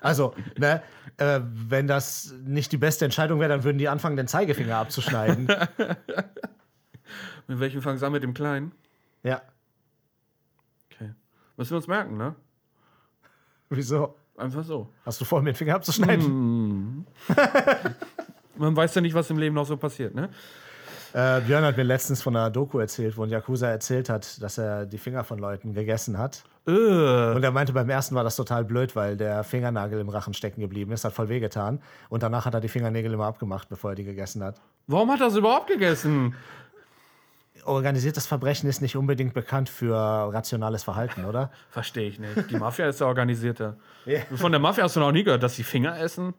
Also, 0.00 0.34
ne, 0.56 0.82
äh, 1.16 1.40
wenn 1.42 1.86
das 1.86 2.34
nicht 2.44 2.72
die 2.72 2.76
beste 2.76 3.04
Entscheidung 3.04 3.40
wäre, 3.40 3.50
dann 3.50 3.64
würden 3.64 3.78
die 3.78 3.88
anfangen, 3.88 4.16
den 4.16 4.28
Zeigefinger 4.28 4.76
abzuschneiden. 4.76 5.46
Mit 7.46 7.60
welchem 7.60 7.82
fangen 7.82 7.98
sie 7.98 8.06
an 8.06 8.12
mit 8.12 8.22
dem 8.22 8.34
Kleinen? 8.34 8.72
ja, 9.22 9.42
Okay. 10.92 11.12
Müssen 11.56 11.70
wir 11.70 11.76
uns 11.76 11.86
merken, 11.86 12.16
ne? 12.16 12.34
wieso? 13.70 14.16
Einfach 14.36 14.64
so. 14.64 14.92
Hast 15.04 15.20
du 15.20 15.24
vor, 15.24 15.42
mir 15.42 15.52
den 15.52 15.56
Finger 15.56 15.74
abzuschneiden? 15.74 17.06
Man 18.56 18.76
weiß 18.76 18.94
ja 18.94 19.00
nicht, 19.00 19.14
was 19.14 19.30
im 19.30 19.38
Leben 19.38 19.54
noch 19.54 19.66
so 19.66 19.76
passiert, 19.76 20.14
ne? 20.14 20.30
Äh, 21.14 21.40
Björn 21.40 21.64
hat 21.64 21.76
mir 21.76 21.82
letztens 21.84 22.22
von 22.22 22.36
einer 22.36 22.50
Doku 22.50 22.78
erzählt, 22.78 23.16
wo 23.16 23.22
ein 23.24 23.30
Yakuza 23.30 23.68
erzählt 23.68 24.08
hat, 24.08 24.42
dass 24.42 24.58
er 24.58 24.86
die 24.86 24.98
Finger 24.98 25.24
von 25.24 25.38
Leuten 25.38 25.72
gegessen 25.74 26.18
hat. 26.18 26.44
Äh, 26.66 26.70
Und 26.70 27.42
er 27.42 27.50
meinte, 27.50 27.72
beim 27.72 27.88
ersten 27.88 28.14
war 28.14 28.24
das 28.24 28.36
total 28.36 28.64
blöd, 28.64 28.94
weil 28.94 29.16
der 29.16 29.42
Fingernagel 29.44 30.00
im 30.00 30.08
Rachen 30.08 30.34
stecken 30.34 30.60
geblieben 30.60 30.92
ist, 30.92 31.04
hat 31.04 31.12
voll 31.14 31.28
wehgetan. 31.28 31.80
Und 32.10 32.22
danach 32.22 32.44
hat 32.44 32.54
er 32.54 32.60
die 32.60 32.68
Fingernägel 32.68 33.12
immer 33.12 33.26
abgemacht, 33.26 33.68
bevor 33.68 33.90
er 33.90 33.96
die 33.96 34.04
gegessen 34.04 34.42
hat. 34.44 34.56
warum 34.86 35.10
hat 35.10 35.20
er 35.20 35.28
es 35.28 35.36
überhaupt 35.36 35.68
gegessen? 35.68 36.34
Organisiertes 37.64 38.26
Verbrechen 38.26 38.68
ist 38.68 38.80
nicht 38.80 38.96
unbedingt 38.96 39.34
bekannt 39.34 39.68
für 39.68 39.94
rationales 39.96 40.84
Verhalten, 40.84 41.24
oder? 41.24 41.50
Verstehe 41.70 42.08
ich 42.08 42.18
nicht. 42.18 42.50
Die 42.50 42.56
Mafia 42.56 42.88
ist 42.88 43.00
der 43.00 43.08
Organisierte. 43.08 43.76
Ja. 44.06 44.20
Von 44.36 44.52
der 44.52 44.60
Mafia 44.60 44.84
hast 44.84 44.96
du 44.96 45.00
noch 45.00 45.12
nie 45.12 45.24
gehört, 45.24 45.42
dass 45.42 45.56
sie 45.56 45.64
Finger 45.64 45.98
essen? 46.00 46.34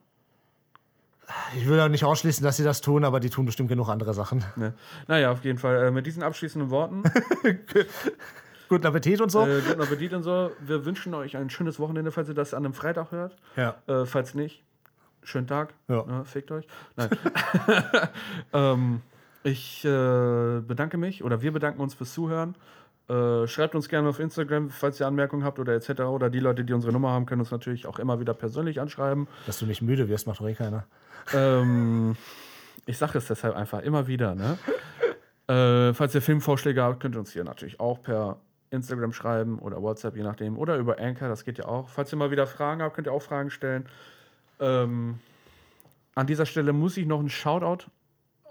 Ich 1.56 1.68
will 1.68 1.80
auch 1.80 1.88
nicht 1.90 2.04
ausschließen, 2.04 2.44
dass 2.44 2.58
sie 2.58 2.64
das 2.64 2.82
tun, 2.82 3.04
aber 3.06 3.20
die 3.20 3.30
tun 3.30 3.46
bestimmt 3.46 3.70
genug 3.70 3.90
andere 3.90 4.14
Sachen. 4.14 4.44
Ne. 4.56 4.74
Naja, 5.08 5.32
auf 5.32 5.44
jeden 5.44 5.60
Fall. 5.60 5.88
Äh, 5.88 5.92
mit 5.92 6.06
diesen 6.06 6.24
abschließenden 6.24 6.70
Worten, 6.72 7.04
Guten 8.70 8.86
Appetit 8.86 9.20
und 9.22 9.32
so. 9.32 9.46
äh, 9.48 9.62
guten 9.68 9.82
Appetit 9.82 10.14
und 10.14 10.22
so. 10.24 10.52
Wir 10.60 10.86
wünschen 10.86 11.14
euch 11.16 11.36
ein 11.38 11.50
schönes 11.50 11.80
Wochenende, 11.80 12.12
falls 12.12 12.30
ihr 12.30 12.36
das 12.36 12.54
an 12.54 12.66
einem 12.66 12.74
Freitag 12.74 13.12
hört. 13.12 13.36
ja. 13.56 13.76
Äh, 13.88 14.06
falls 14.06 14.36
nicht, 14.36 14.64
schönen 15.24 15.48
Tag. 15.48 15.74
Ja. 15.88 16.04
Ne, 16.06 16.24
fickt 16.26 16.52
euch. 16.52 16.68
Nein. 16.96 17.10
ähm, 18.54 19.02
Ich 19.44 19.84
äh, 19.86 20.60
bedanke 20.62 20.98
mich 20.98 21.24
oder 21.24 21.42
wir 21.42 21.52
bedanken 21.52 21.82
uns 21.82 21.94
fürs 21.96 22.14
Zuhören. 22.14 22.56
Äh, 23.10 23.48
schreibt 23.48 23.74
uns 23.74 23.90
gerne 23.90 24.08
auf 24.08 24.20
Instagram, 24.20 24.70
falls 24.70 25.00
ihr 25.00 25.08
Anmerkungen 25.08 25.44
habt 25.44 25.58
oder 25.58 25.74
etc. 25.74 26.02
Oder 26.02 26.30
die 26.30 26.40
Leute, 26.40 26.64
die 26.64 26.74
unsere 26.74 26.94
Nummer 26.94 27.10
haben, 27.10 27.26
können 27.26 27.42
uns 27.42 27.50
natürlich 27.50 27.88
auch 27.88 27.98
immer 27.98 28.20
wieder 28.20 28.36
persönlich 28.36 28.80
anschreiben. 28.80 29.28
Dass 29.48 29.58
du 29.58 29.66
nicht 29.66 29.82
müde 29.82 30.08
wirst, 30.10 30.28
macht 30.28 30.40
doch 30.40 30.48
eh 30.48 30.54
keiner. 30.54 30.86
Ähm, 31.34 32.16
ich 32.86 33.00
sage 33.00 33.18
es 33.18 33.28
deshalb 33.28 33.56
einfach 33.56 33.82
immer 33.82 34.06
wieder. 34.06 34.36
Ne? 34.36 34.60
äh, 35.48 35.94
falls 35.94 36.14
ihr 36.14 36.22
Filmvorschläge 36.22 36.84
habt, 36.84 37.00
könnt 37.00 37.16
ihr 37.16 37.20
uns 37.20 37.32
hier 37.32 37.44
natürlich 37.44 37.80
auch 37.80 38.02
per 38.02 38.38
Instagram 38.70 39.12
schreiben 39.12 39.58
oder 39.58 39.82
WhatsApp, 39.82 40.16
je 40.16 40.24
nachdem. 40.24 40.58
Oder 40.58 40.78
über 40.78 41.00
Anchor, 41.00 41.30
das 41.30 41.44
geht 41.44 41.58
ja 41.58 41.66
auch. 41.66 41.90
Falls 41.90 42.14
ihr 42.14 42.18
mal 42.18 42.30
wieder 42.30 42.46
Fragen 42.46 42.84
habt, 42.84 42.96
könnt 42.96 43.08
ihr 43.08 43.14
auch 43.14 43.24
Fragen 43.24 43.50
stellen. 43.50 43.88
Ähm, 44.60 45.20
an 46.14 46.28
dieser 46.28 46.46
Stelle 46.46 46.74
muss 46.74 46.96
ich 46.98 47.08
noch 47.08 47.20
einen 47.20 47.30
Shoutout 47.30 47.86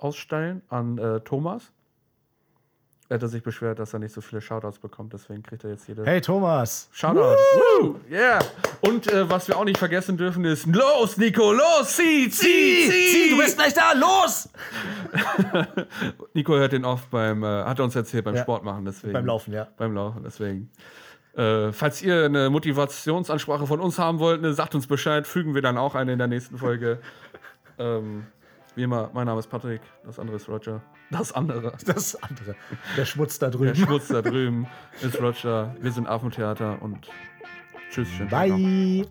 ausstellen 0.00 0.62
an 0.68 0.98
äh, 0.98 1.20
Thomas. 1.20 1.70
Er 3.10 3.26
sich 3.26 3.42
beschwert, 3.42 3.78
dass 3.78 3.94
er 3.94 4.00
nicht 4.00 4.12
so 4.12 4.20
viele 4.20 4.42
Shoutouts 4.42 4.78
bekommt, 4.80 5.14
deswegen 5.14 5.42
kriegt 5.42 5.64
er 5.64 5.70
jetzt 5.70 5.88
jede 5.88 6.04
Hey 6.04 6.20
Thomas! 6.20 6.90
Shoutout. 6.92 7.36
Woo! 7.80 7.94
Yeah! 8.10 8.38
Und 8.82 9.10
äh, 9.10 9.28
was 9.30 9.48
wir 9.48 9.56
auch 9.56 9.64
nicht 9.64 9.78
vergessen 9.78 10.18
dürfen 10.18 10.44
ist: 10.44 10.66
Los, 10.66 11.16
Nico, 11.16 11.52
los, 11.54 11.96
zieh, 11.96 12.28
zieh, 12.28 12.86
zieh! 12.90 13.30
du 13.30 13.38
bist 13.38 13.56
gleich 13.56 13.72
da, 13.72 13.92
los! 13.94 14.50
Nico 16.34 16.54
hört 16.54 16.72
den 16.72 16.84
oft 16.84 17.10
beim, 17.10 17.42
äh, 17.42 17.46
hat 17.64 17.78
er 17.78 17.86
uns 17.86 17.96
erzählt, 17.96 18.26
beim 18.26 18.34
Ja. 18.34 18.42
Sport 18.42 18.62
machen, 18.62 18.84
deswegen. 18.84 19.14
Beim 19.14 19.24
Laufen, 19.24 19.54
ja. 19.54 19.68
Beim 19.78 19.94
Laufen, 19.94 20.22
deswegen. 20.22 20.70
Äh, 21.34 21.72
falls 21.72 22.02
ihr 22.02 22.26
eine 22.26 22.50
Motivationsansprache 22.50 23.66
von 23.66 23.80
uns 23.80 23.98
haben 23.98 24.18
wollt, 24.18 24.42
ne, 24.42 24.52
sagt 24.52 24.74
uns 24.74 24.86
Bescheid, 24.86 25.26
fügen 25.26 25.54
wir 25.54 25.62
dann 25.62 25.78
auch 25.78 25.94
eine 25.94 26.12
in 26.12 26.18
der 26.18 26.28
nächsten 26.28 26.58
Folge. 26.58 27.00
ähm, 27.78 28.26
wie 28.74 28.82
immer, 28.82 29.08
mein 29.14 29.24
Name 29.24 29.38
ist 29.38 29.46
Patrick, 29.46 29.80
das 30.04 30.18
andere 30.18 30.36
ist 30.36 30.46
Roger. 30.46 30.82
Das 31.10 31.32
andere. 31.32 31.72
Das 31.86 32.14
andere. 32.22 32.54
Der 32.96 33.04
Schmutz 33.04 33.38
da 33.38 33.48
Der 33.48 33.58
drüben. 33.58 33.74
Schmutz 33.76 34.08
da 34.08 34.22
drüben 34.22 34.66
ist 35.00 35.20
Roger. 35.20 35.74
Wir 35.80 35.92
sind 35.92 36.06
Affentheater 36.06 36.80
und 36.82 37.08
tschüss. 37.90 38.08
Bye! 38.30 39.06